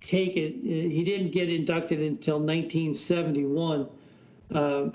take 0.00 0.36
it. 0.36 0.54
Uh, 0.54 0.88
he 0.88 1.04
didn't 1.04 1.32
get 1.32 1.50
inducted 1.50 2.00
until 2.00 2.38
1971. 2.38 3.88
Uh, 4.54 4.86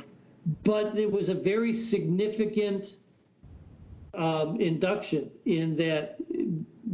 but 0.64 0.98
it 0.98 1.12
was 1.12 1.30
a 1.30 1.36
very 1.36 1.74
significant 1.74 2.96
um, 4.14 4.60
induction 4.60 5.30
in 5.46 5.76
that, 5.76 6.18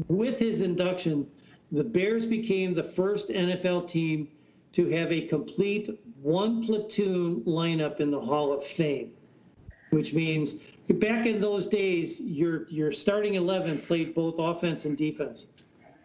with 0.07 0.39
his 0.39 0.61
induction, 0.61 1.27
the 1.71 1.83
Bears 1.83 2.25
became 2.25 2.73
the 2.73 2.83
first 2.83 3.29
NFL 3.29 3.89
team 3.89 4.27
to 4.73 4.89
have 4.89 5.11
a 5.11 5.27
complete 5.27 5.99
one 6.21 6.65
platoon 6.65 7.41
lineup 7.41 7.99
in 7.99 8.11
the 8.11 8.19
Hall 8.19 8.53
of 8.53 8.63
Fame, 8.63 9.11
which 9.89 10.13
means 10.13 10.55
back 10.89 11.25
in 11.25 11.39
those 11.39 11.65
days, 11.65 12.19
your 12.19 12.67
your 12.69 12.91
starting 12.91 13.35
11 13.35 13.81
played 13.81 14.13
both 14.13 14.35
offense 14.37 14.85
and 14.85 14.97
defense. 14.97 15.45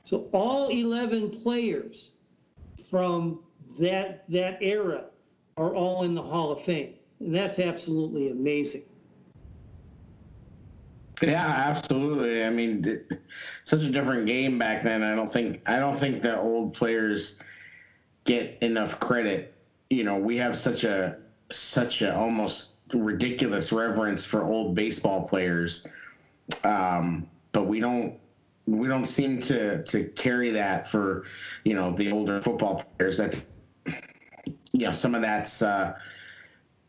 So 0.04 0.28
all 0.32 0.68
11 0.68 1.42
players 1.42 2.12
from 2.88 3.40
that 3.78 4.24
that 4.30 4.58
era 4.60 5.06
are 5.56 5.74
all 5.74 6.04
in 6.04 6.14
the 6.14 6.22
Hall 6.22 6.52
of 6.52 6.62
Fame. 6.62 6.94
And 7.20 7.34
that's 7.34 7.58
absolutely 7.58 8.30
amazing. 8.30 8.82
Yeah, 11.22 11.46
absolutely. 11.46 12.44
I 12.44 12.50
mean, 12.50 12.84
it, 12.84 13.20
such 13.64 13.82
a 13.82 13.90
different 13.90 14.26
game 14.26 14.58
back 14.58 14.82
then. 14.82 15.02
I 15.02 15.14
don't 15.14 15.32
think 15.32 15.62
I 15.66 15.78
don't 15.78 15.96
think 15.98 16.22
the 16.22 16.38
old 16.38 16.74
players 16.74 17.40
get 18.24 18.58
enough 18.60 19.00
credit. 19.00 19.54
You 19.88 20.04
know, 20.04 20.18
we 20.18 20.36
have 20.36 20.58
such 20.58 20.84
a 20.84 21.16
such 21.50 22.02
a 22.02 22.14
almost 22.14 22.72
ridiculous 22.92 23.72
reverence 23.72 24.24
for 24.24 24.44
old 24.44 24.74
baseball 24.74 25.26
players, 25.26 25.86
um, 26.64 27.26
but 27.52 27.66
we 27.66 27.80
don't 27.80 28.18
we 28.66 28.86
don't 28.88 29.06
seem 29.06 29.40
to 29.42 29.82
to 29.84 30.04
carry 30.10 30.50
that 30.50 30.86
for 30.86 31.24
you 31.64 31.74
know 31.74 31.92
the 31.92 32.12
older 32.12 32.42
football 32.42 32.84
players. 32.98 33.20
I 33.20 33.28
think 33.28 33.44
you 34.72 34.86
know 34.86 34.92
some 34.92 35.14
of 35.14 35.22
that's 35.22 35.62
uh, 35.62 35.94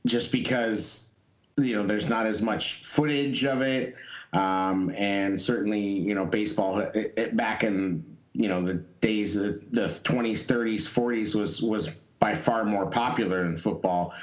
just 0.06 0.32
because 0.34 1.14
you 1.58 1.76
know 1.76 1.86
there's 1.86 2.10
not 2.10 2.26
as 2.26 2.42
much 2.42 2.84
footage 2.84 3.46
of 3.46 3.62
it. 3.62 3.96
Um, 4.34 4.94
and 4.96 5.40
certainly, 5.40 5.82
you 5.82 6.14
know, 6.14 6.26
baseball 6.26 6.80
it, 6.80 7.14
it, 7.16 7.38
back 7.38 7.64
in 7.64 8.04
you 8.34 8.48
know 8.48 8.64
the 8.64 8.76
days 9.02 9.34
the 9.34 9.62
20s, 9.72 10.46
30s, 10.46 10.84
40s 10.84 11.34
was 11.34 11.62
was 11.62 11.96
by 12.20 12.36
far 12.36 12.64
more 12.64 12.86
popular 12.86 13.44
than 13.44 13.58
football. 13.58 14.14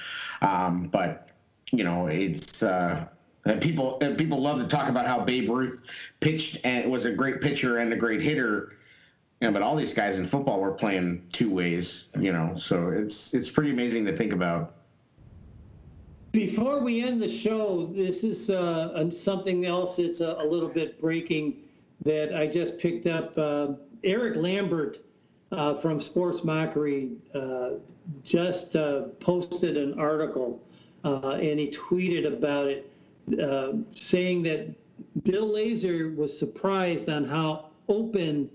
Um, 0.43 0.89
but 0.89 1.31
you 1.73 1.85
know, 1.85 2.07
it's 2.07 2.63
uh, 2.63 3.07
people 3.61 3.99
people 4.17 4.41
love 4.41 4.59
to 4.59 4.69
talk 4.69 4.89
about 4.89 5.07
how 5.07 5.25
Babe 5.25 5.49
Ruth 5.51 5.83
pitched 6.21 6.59
and 6.65 6.91
was 6.91 7.05
a 7.05 7.13
great 7.13 7.41
pitcher 7.41 7.79
and 7.79 7.93
a 7.93 7.97
great 7.97 8.21
hitter. 8.21 8.77
Yeah, 9.41 9.51
but 9.51 9.63
all 9.63 9.77
these 9.77 9.93
guys 9.93 10.17
in 10.17 10.27
football 10.27 10.61
were 10.61 10.73
playing 10.73 11.27
two 11.33 11.51
ways, 11.51 12.07
you 12.19 12.33
know. 12.33 12.55
So 12.57 12.91
it's 12.91 13.35
it's 13.35 13.51
pretty 13.51 13.71
amazing 13.71 14.07
to 14.07 14.17
think 14.17 14.33
about. 14.33 14.75
Before 16.35 16.81
we 16.81 17.01
end 17.01 17.23
the 17.23 17.29
show, 17.29 17.87
this 17.95 18.25
is 18.25 18.51
uh, 18.51 19.09
something 19.13 19.67
else 19.67 19.99
that's 19.99 20.19
a, 20.19 20.37
a, 20.41 20.45
little 20.45 20.69
bit 20.69 21.01
breaking 21.01 21.63
that 22.05 22.37
I 22.37 22.49
just 22.49 22.77
picked 22.77 23.07
up. 23.07 23.39
Uh, 23.39 23.75
Eric 24.03 24.35
Lambert 24.35 24.99
uh, 25.53 25.77
from 25.77 26.01
Sports 26.01 26.43
Mockery 26.43 27.13
uh, 27.37 27.75
just 28.25 28.75
uh, 28.75 29.03
posted 29.21 29.77
an 29.77 29.97
article 29.97 30.61
uh, 31.05 31.39
and 31.41 31.61
he 31.61 31.71
tweeted 31.71 32.27
about 32.27 32.67
it, 32.67 32.91
saying 33.95 34.43
that 34.43 34.75
Bill 35.23 35.49
Lazor 35.49 36.17
was 36.17 36.37
surprised 36.37 37.09
on 37.09 37.29
how 37.29 37.67
open 37.89 38.51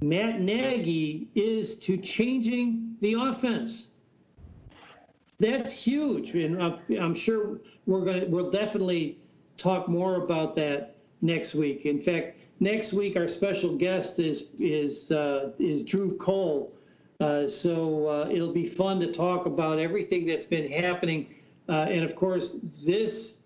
Matt 0.00 0.40
Nagy 0.40 1.26
is 1.34 1.74
to 1.80 1.96
changing 1.96 2.94
the 3.00 3.14
offense. 3.14 3.88
That's 5.40 5.72
huge, 5.72 6.34
and 6.34 6.62
I'm, 6.62 7.14
sure 7.14 7.58
we're 7.86 8.04
going 8.04 8.20
to 8.20 8.26
we'll 8.26 8.50
definitely 8.50 9.18
talk 9.56 9.88
more 9.88 10.16
about 10.16 10.54
that 10.56 10.96
next 11.20 11.54
week. 11.54 11.84
In 11.84 12.00
fact, 12.00 12.38
next 12.60 12.92
week 12.92 13.16
our 13.16 13.28
special 13.28 13.76
guest 13.76 14.18
is 14.18 14.46
is 14.58 15.10
uh, 15.10 15.52
is 15.58 15.82
Drew 15.82 16.16
Cole. 16.16 16.72
Uh, 17.20 17.48
so 17.48 18.08
uh, 18.08 18.28
it'll 18.30 18.52
be 18.52 18.66
fun 18.66 19.00
to 19.00 19.12
talk 19.12 19.46
about 19.46 19.78
everything 19.78 20.26
that's 20.26 20.44
been 20.44 20.70
happening, 20.70 21.34
uh, 21.68 21.86
and 21.88 22.04
of 22.04 22.14
course 22.14 22.58
this 22.84 23.38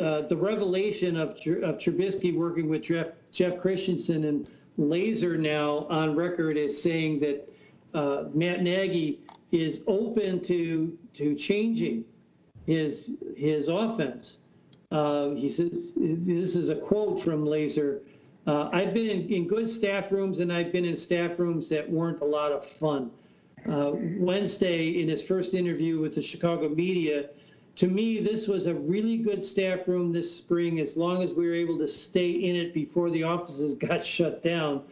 uh, 0.00 0.22
the 0.22 0.36
revelation 0.36 1.16
of 1.16 1.30
of 1.30 1.78
Trubisky 1.78 2.36
working 2.36 2.68
with 2.68 2.82
Jeff 2.82 3.12
Jeff 3.32 3.58
Christensen 3.58 4.24
and 4.24 4.48
Lazor 4.78 5.38
now 5.38 5.86
on 5.90 6.14
record 6.14 6.56
is 6.56 6.80
saying 6.80 7.20
that 7.20 7.52
uh, 7.94 8.24
Matt 8.32 8.62
Nagy 8.62 9.20
is 9.52 9.82
open 9.86 10.40
to 10.42 10.98
to 11.14 11.34
changing 11.34 12.04
his 12.66 13.12
his 13.36 13.68
offense. 13.68 14.38
Uh, 14.90 15.30
he 15.30 15.48
says 15.48 15.92
this 15.96 16.56
is 16.56 16.70
a 16.70 16.76
quote 16.76 17.22
from 17.22 17.44
Lazor. 17.44 18.00
Uh, 18.46 18.68
I've 18.72 18.92
been 18.92 19.06
in, 19.06 19.28
in, 19.32 19.46
good 19.46 19.70
staff 19.70 20.10
rooms 20.10 20.40
and 20.40 20.52
I've 20.52 20.72
been 20.72 20.84
in 20.84 20.96
staff 20.96 21.38
rooms 21.38 21.68
that 21.68 21.88
weren't 21.88 22.20
a 22.20 22.24
lot 22.24 22.50
of 22.50 22.64
fun. 22.64 23.10
Uh, 23.70 23.92
Wednesday, 24.18 25.00
in 25.00 25.08
his 25.08 25.22
first 25.22 25.54
interview 25.54 26.00
with 26.00 26.16
the 26.16 26.22
Chicago 26.22 26.68
media, 26.68 27.28
to 27.76 27.86
me, 27.86 28.20
this 28.20 28.48
was 28.48 28.66
a 28.66 28.74
really 28.74 29.16
good 29.16 29.42
staff 29.42 29.86
room 29.86 30.12
this 30.12 30.34
spring, 30.34 30.80
as 30.80 30.96
long 30.96 31.22
as 31.22 31.32
we 31.32 31.46
were 31.46 31.54
able 31.54 31.78
to 31.78 31.88
stay 31.88 32.30
in 32.30 32.56
it 32.56 32.74
before 32.74 33.10
the 33.10 33.22
offices 33.22 33.74
got 33.88 34.04
shut 34.04 34.42
down. 34.42 34.82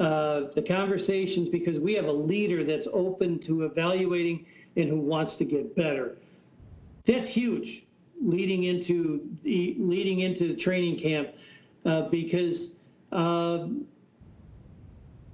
Uh, 0.00 0.50
the 0.54 0.62
conversations, 0.62 1.48
because 1.48 1.78
we 1.78 1.92
have 1.92 2.06
a 2.06 2.12
leader 2.12 2.64
that's 2.64 2.88
open 2.92 3.38
to 3.38 3.64
evaluating 3.64 4.46
and 4.76 4.88
who 4.88 4.98
wants 4.98 5.36
to 5.36 5.44
get 5.44 5.76
better. 5.76 6.16
That's 7.04 7.28
huge 7.28 7.84
leading 8.22 8.64
into 8.64 9.28
the 9.42 9.76
leading 9.78 10.20
into 10.20 10.48
the 10.48 10.54
training 10.54 10.98
camp 10.98 11.28
uh, 11.84 12.02
because 12.08 12.70
uh, 13.12 13.66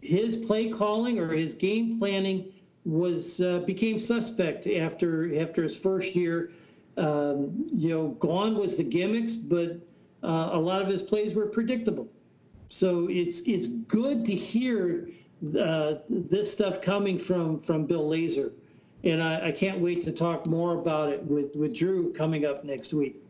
his 0.01 0.37
play 0.37 0.69
calling 0.69 1.19
or 1.19 1.33
his 1.33 1.55
game 1.55 1.99
planning 1.99 2.53
was 2.85 3.41
uh, 3.41 3.61
became 3.67 3.99
suspect 3.99 4.67
after 4.67 5.41
after 5.41 5.63
his 5.63 5.77
first 5.77 6.15
year 6.15 6.51
um, 6.97 7.69
you 7.73 7.91
know, 7.91 8.09
gone 8.09 8.57
was 8.57 8.77
the 8.77 8.85
gimmicks, 8.85 9.37
but 9.37 9.79
uh, 10.23 10.51
a 10.53 10.59
lot 10.59 10.81
of 10.81 10.89
his 10.89 11.03
plays 11.03 11.35
were 11.35 11.47
predictable. 11.47 12.09
So 12.69 13.09
it's 13.11 13.41
it's 13.41 13.69
good 13.69 14.25
to 14.27 14.35
hear 14.35 15.09
uh, 15.59 15.95
this 16.09 16.53
stuff 16.53 16.81
coming 16.81 17.19
from 17.19 17.61
from 17.61 17.87
Bill 17.87 18.09
Lazor, 18.09 18.53
and 19.05 19.23
I, 19.23 19.49
I 19.49 19.53
can't 19.53 19.81
wait 19.81 20.03
to 20.03 20.13
talk 20.13 20.47
more 20.47 20.75
about 20.75 21.11
it 21.11 21.23
with 21.25 21.55
with 21.55 21.75
Drew 21.75 22.13
coming 22.13 22.45
up 22.45 22.65
next 22.65 22.93
week. 22.93 23.23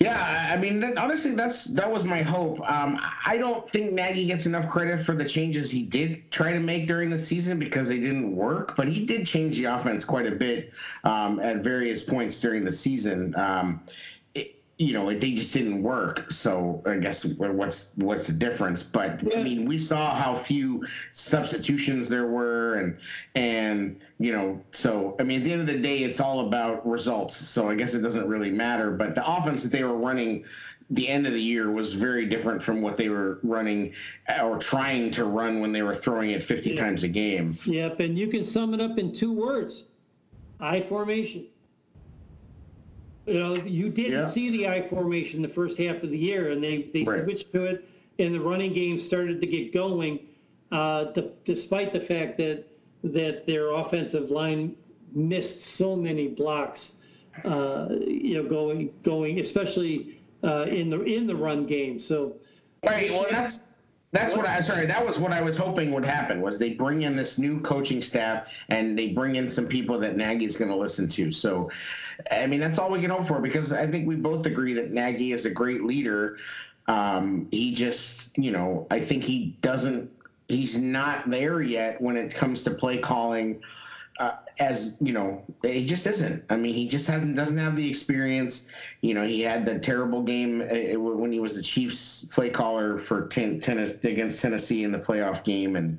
Yeah, 0.00 0.48
I 0.50 0.56
mean, 0.56 0.82
honestly, 0.96 1.32
that's 1.32 1.64
that 1.64 1.92
was 1.92 2.04
my 2.04 2.22
hope. 2.22 2.58
Um, 2.62 2.98
I 3.26 3.36
don't 3.36 3.70
think 3.70 3.92
Nagy 3.92 4.24
gets 4.24 4.46
enough 4.46 4.66
credit 4.66 4.98
for 4.98 5.14
the 5.14 5.26
changes 5.26 5.70
he 5.70 5.82
did 5.82 6.30
try 6.30 6.54
to 6.54 6.58
make 6.58 6.86
during 6.86 7.10
the 7.10 7.18
season 7.18 7.58
because 7.58 7.88
they 7.88 7.98
didn't 7.98 8.34
work. 8.34 8.76
But 8.76 8.88
he 8.88 9.04
did 9.04 9.26
change 9.26 9.56
the 9.56 9.64
offense 9.66 10.06
quite 10.06 10.26
a 10.26 10.34
bit 10.34 10.72
um, 11.04 11.38
at 11.38 11.58
various 11.58 12.02
points 12.02 12.40
during 12.40 12.64
the 12.64 12.72
season. 12.72 13.34
Um, 13.36 13.82
you 14.80 14.94
know, 14.94 15.12
they 15.12 15.32
just 15.32 15.52
didn't 15.52 15.82
work. 15.82 16.32
So 16.32 16.82
I 16.86 16.96
guess 16.96 17.26
what's 17.36 17.92
what's 17.96 18.26
the 18.26 18.32
difference? 18.32 18.82
But. 18.82 19.22
I 19.36 19.42
mean, 19.42 19.66
we 19.66 19.76
saw 19.78 20.16
how 20.16 20.34
few 20.36 20.86
substitutions 21.12 22.08
there 22.08 22.26
were, 22.26 22.76
and 22.76 22.98
and 23.34 24.00
you 24.18 24.32
know, 24.32 24.58
so 24.72 25.16
I 25.20 25.24
mean, 25.24 25.40
at 25.40 25.44
the 25.44 25.52
end 25.52 25.60
of 25.60 25.66
the 25.66 25.78
day, 25.78 25.98
it's 25.98 26.18
all 26.18 26.46
about 26.46 26.88
results. 26.88 27.36
So 27.36 27.68
I 27.68 27.74
guess 27.74 27.92
it 27.92 28.00
doesn't 28.00 28.26
really 28.26 28.50
matter. 28.50 28.90
But 28.90 29.14
the 29.14 29.30
offense 29.30 29.62
that 29.64 29.70
they 29.70 29.84
were 29.84 29.98
running 29.98 30.46
the 30.88 31.06
end 31.06 31.26
of 31.26 31.34
the 31.34 31.42
year 31.42 31.70
was 31.70 31.92
very 31.92 32.24
different 32.24 32.62
from 32.62 32.80
what 32.80 32.96
they 32.96 33.10
were 33.10 33.38
running 33.42 33.92
or 34.42 34.58
trying 34.58 35.10
to 35.10 35.24
run 35.26 35.60
when 35.60 35.72
they 35.72 35.82
were 35.82 35.94
throwing 35.94 36.30
it 36.30 36.42
50 36.42 36.70
yeah. 36.70 36.80
times 36.80 37.02
a 37.02 37.08
game. 37.08 37.54
Yep, 37.66 38.00
and 38.00 38.18
you 38.18 38.28
can 38.28 38.42
sum 38.42 38.72
it 38.72 38.80
up 38.80 38.96
in 38.96 39.12
two 39.12 39.30
words: 39.30 39.84
I 40.58 40.80
formation. 40.80 41.44
You 43.26 43.34
know, 43.34 43.56
you 43.56 43.90
didn't 43.90 44.20
yeah. 44.20 44.26
see 44.26 44.50
the 44.50 44.68
I 44.68 44.86
formation 44.88 45.42
the 45.42 45.48
first 45.48 45.78
half 45.78 46.02
of 46.02 46.10
the 46.10 46.18
year, 46.18 46.50
and 46.50 46.62
they 46.62 46.90
they 46.92 47.02
right. 47.02 47.22
switched 47.22 47.52
to 47.52 47.64
it, 47.64 47.88
and 48.18 48.34
the 48.34 48.40
running 48.40 48.72
game 48.72 48.98
started 48.98 49.40
to 49.40 49.46
get 49.46 49.72
going, 49.72 50.20
uh, 50.72 51.12
the, 51.12 51.32
despite 51.44 51.92
the 51.92 52.00
fact 52.00 52.38
that 52.38 52.64
that 53.04 53.46
their 53.46 53.72
offensive 53.72 54.30
line 54.30 54.74
missed 55.12 55.60
so 55.60 55.96
many 55.96 56.28
blocks. 56.28 56.92
Uh, 57.44 57.88
you 58.06 58.34
know, 58.34 58.48
going 58.48 58.92
going, 59.04 59.38
especially 59.38 60.20
uh, 60.42 60.62
in 60.62 60.90
the 60.90 61.00
in 61.02 61.26
the 61.26 61.34
run 61.34 61.64
game. 61.64 61.98
So, 61.98 62.36
right. 62.84 63.10
Well, 63.10 63.26
that's 63.30 63.60
that's 64.12 64.36
what 64.36 64.44
I 64.46 64.60
sorry. 64.60 64.86
That 64.86 65.06
was 65.06 65.18
what 65.18 65.32
I 65.32 65.40
was 65.40 65.56
hoping 65.56 65.92
would 65.92 66.04
happen. 66.04 66.40
Was 66.40 66.58
they 66.58 66.70
bring 66.70 67.02
in 67.02 67.14
this 67.14 67.38
new 67.38 67.60
coaching 67.60 68.02
staff 68.02 68.46
and 68.68 68.98
they 68.98 69.08
bring 69.08 69.36
in 69.36 69.48
some 69.48 69.68
people 69.68 70.00
that 70.00 70.16
Nagy's 70.16 70.56
going 70.56 70.70
to 70.70 70.76
listen 70.76 71.08
to. 71.10 71.30
So, 71.30 71.70
I 72.30 72.46
mean, 72.46 72.58
that's 72.58 72.78
all 72.78 72.90
we 72.90 73.00
can 73.00 73.10
hope 73.10 73.28
for 73.28 73.40
because 73.40 73.72
I 73.72 73.86
think 73.86 74.08
we 74.08 74.16
both 74.16 74.46
agree 74.46 74.72
that 74.74 74.90
Nagy 74.90 75.32
is 75.32 75.46
a 75.46 75.50
great 75.50 75.84
leader. 75.84 76.38
Um, 76.88 77.46
he 77.52 77.72
just, 77.72 78.36
you 78.36 78.50
know, 78.50 78.88
I 78.90 79.00
think 79.00 79.22
he 79.22 79.56
doesn't. 79.62 80.10
He's 80.48 80.76
not 80.76 81.30
there 81.30 81.62
yet 81.62 82.00
when 82.00 82.16
it 82.16 82.34
comes 82.34 82.64
to 82.64 82.72
play 82.72 82.98
calling 82.98 83.62
uh, 84.20 84.36
as 84.58 84.98
you 85.00 85.14
know, 85.14 85.42
he 85.62 85.86
just 85.86 86.06
isn't. 86.06 86.44
I 86.50 86.56
mean, 86.56 86.74
he 86.74 86.86
just 86.86 87.06
hasn't 87.06 87.34
doesn't 87.36 87.56
have 87.56 87.74
the 87.74 87.88
experience. 87.88 88.66
You 89.00 89.14
know, 89.14 89.26
he 89.26 89.40
had 89.40 89.64
the 89.64 89.78
terrible 89.78 90.22
game 90.22 90.60
uh, 90.60 91.00
when 91.00 91.32
he 91.32 91.40
was 91.40 91.56
the 91.56 91.62
Chiefs 91.62 92.26
play 92.30 92.50
caller 92.50 92.98
for 92.98 93.28
ten, 93.28 93.60
tennis 93.60 93.94
against 94.04 94.42
Tennessee 94.42 94.84
in 94.84 94.92
the 94.92 94.98
playoff 94.98 95.42
game, 95.42 95.74
and 95.74 95.98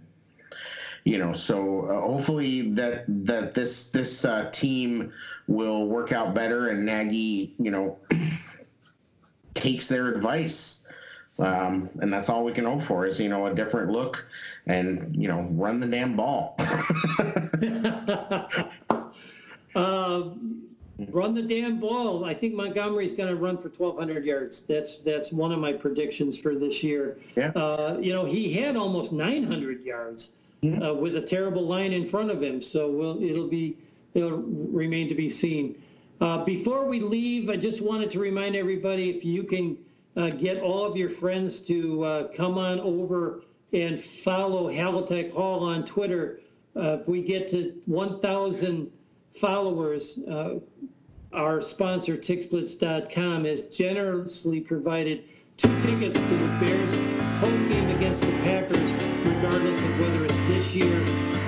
you 1.03 1.17
know, 1.17 1.33
so 1.33 1.87
uh, 1.87 1.99
hopefully 1.99 2.73
that 2.73 3.05
that 3.25 3.55
this 3.55 3.89
this 3.89 4.23
uh, 4.23 4.51
team 4.53 5.11
will 5.47 5.87
work 5.87 6.11
out 6.11 6.35
better, 6.35 6.67
and 6.67 6.85
Nagy, 6.85 7.55
you 7.57 7.71
know, 7.71 7.97
takes 9.55 9.87
their 9.87 10.09
advice. 10.09 10.77
Um, 11.39 11.89
and 12.01 12.13
that's 12.13 12.29
all 12.29 12.43
we 12.43 12.51
can 12.51 12.65
hope 12.65 12.83
for 12.83 13.07
is 13.07 13.19
you 13.19 13.29
know 13.29 13.47
a 13.47 13.55
different 13.55 13.89
look 13.89 14.27
and 14.67 15.15
you 15.15 15.27
know 15.27 15.47
run 15.53 15.79
the 15.79 15.87
damn 15.87 16.15
ball 16.15 16.55
uh, 19.75 20.23
run 21.09 21.33
the 21.33 21.41
damn 21.41 21.79
ball. 21.79 22.25
I 22.25 22.33
think 22.33 22.53
Montgomery's 22.53 23.13
going 23.13 23.29
to 23.29 23.35
run 23.35 23.57
for 23.57 23.69
1,200 23.69 24.25
yards. 24.25 24.61
That's 24.61 24.99
that's 24.99 25.31
one 25.31 25.51
of 25.51 25.59
my 25.59 25.73
predictions 25.73 26.37
for 26.37 26.55
this 26.55 26.83
year. 26.83 27.17
Yeah. 27.35 27.49
Uh, 27.49 27.97
you 27.99 28.13
know, 28.13 28.25
he 28.25 28.53
had 28.53 28.75
almost 28.75 29.11
900 29.11 29.83
yards 29.83 30.31
mm-hmm. 30.63 30.81
uh, 30.81 30.93
with 30.93 31.15
a 31.15 31.21
terrible 31.21 31.67
line 31.67 31.93
in 31.93 32.05
front 32.05 32.29
of 32.31 32.41
him. 32.41 32.61
So 32.61 32.89
we'll, 32.89 33.23
it'll 33.23 33.47
be 33.47 33.77
it'll 34.13 34.37
remain 34.37 35.07
to 35.09 35.15
be 35.15 35.29
seen. 35.29 35.81
Uh, 36.19 36.43
before 36.43 36.85
we 36.85 36.99
leave, 36.99 37.49
I 37.49 37.55
just 37.55 37.81
wanted 37.81 38.11
to 38.11 38.19
remind 38.19 38.55
everybody 38.55 39.09
if 39.09 39.25
you 39.25 39.43
can 39.43 39.77
uh, 40.15 40.29
get 40.29 40.59
all 40.59 40.85
of 40.85 40.95
your 40.95 41.09
friends 41.09 41.59
to 41.61 42.03
uh, 42.03 42.27
come 42.35 42.57
on 42.57 42.79
over 42.79 43.41
and 43.73 43.99
follow 43.99 44.69
Halatek 44.69 45.31
Hall 45.33 45.63
on 45.63 45.85
Twitter. 45.85 46.41
Uh, 46.75 46.97
if 47.01 47.07
we 47.07 47.21
get 47.21 47.49
to 47.49 47.73
1,000 47.85 48.89
followers, 49.39 50.19
uh, 50.29 50.59
our 51.33 51.61
sponsor, 51.61 52.17
TixBlitz.com, 52.17 53.45
has 53.45 53.63
generously 53.63 54.59
provided 54.59 55.23
two 55.57 55.81
tickets 55.81 56.19
to 56.19 56.37
the 56.37 56.47
Bears 56.59 56.93
home 57.39 57.69
game 57.69 57.89
against 57.95 58.21
the 58.21 58.31
Packers, 58.43 58.91
regardless 59.25 59.79
of 59.79 59.99
whether 59.99 60.25
it's 60.25 60.39
this 60.41 60.73
year 60.73 61.01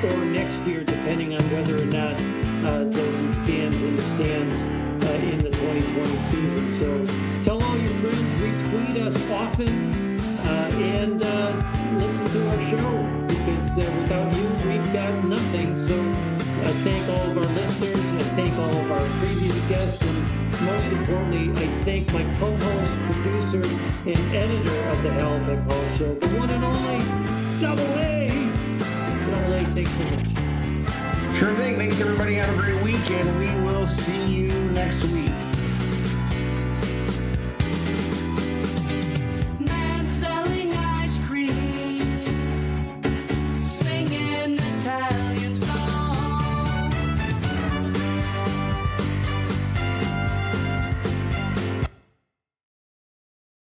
or 0.04 0.26
next 0.26 0.58
year, 0.68 0.84
depending 0.84 1.34
on 1.34 1.42
whether 1.52 1.82
or 1.82 1.86
not 1.86 2.16
uh, 2.66 2.84
there'll 2.86 3.12
be 3.12 3.34
fans 3.52 3.82
in 3.82 3.96
the 3.96 4.02
stands 4.02 4.64
uh, 5.06 5.14
in 5.14 5.38
the 5.40 5.52
2020 5.52 6.22
season. 6.22 6.70
So 6.70 7.44
tell 7.44 7.64
all 7.64 7.78
your 7.78 7.94
friends, 7.96 8.22
retweet 8.42 9.02
us 9.02 9.30
often, 9.32 10.20
uh, 10.40 10.72
and 10.76 11.22
uh, 11.22 11.98
let's 11.98 12.34
to 12.34 12.50
our 12.50 12.62
show 12.70 13.23
uh, 13.78 13.92
without 14.02 14.36
you, 14.38 14.48
we've 14.70 14.94
got 14.94 15.24
nothing. 15.26 15.78
So 15.78 16.00
I 16.00 16.72
thank 16.86 17.08
all 17.10 17.32
of 17.32 17.38
our 17.38 17.54
listeners. 17.54 18.06
I 18.14 18.24
thank 18.36 18.54
all 18.58 18.76
of 18.78 18.92
our 18.92 19.06
previous 19.20 19.60
guests. 19.70 20.02
And 20.04 20.18
most 20.66 20.86
importantly, 20.88 21.50
I 21.52 21.68
thank 21.84 22.14
my 22.14 22.24
co-host, 22.40 22.94
producer, 23.10 23.64
and 24.06 24.36
editor 24.36 24.80
of 24.90 25.04
the 25.04 25.10
Halatek 25.10 25.64
Hall 25.72 25.98
Show, 25.98 26.14
the 26.16 26.28
one 26.40 26.50
and 26.50 26.64
only 26.64 27.00
Double 27.60 27.84
A. 27.98 28.30
Double 29.32 29.54
A, 29.54 29.66
thanks 29.74 29.92
so 29.92 30.04
much. 30.04 31.40
Sure 31.40 31.56
thing. 31.56 31.76
Thanks, 31.78 32.00
everybody. 32.00 32.36
Have 32.36 32.54
a 32.54 32.62
great 32.62 32.84
week, 32.84 33.10
and 33.12 33.40
we 33.40 33.50
will 33.66 33.88
see 33.88 34.26
you 34.26 34.54
next 34.72 35.04
week. 35.12 35.43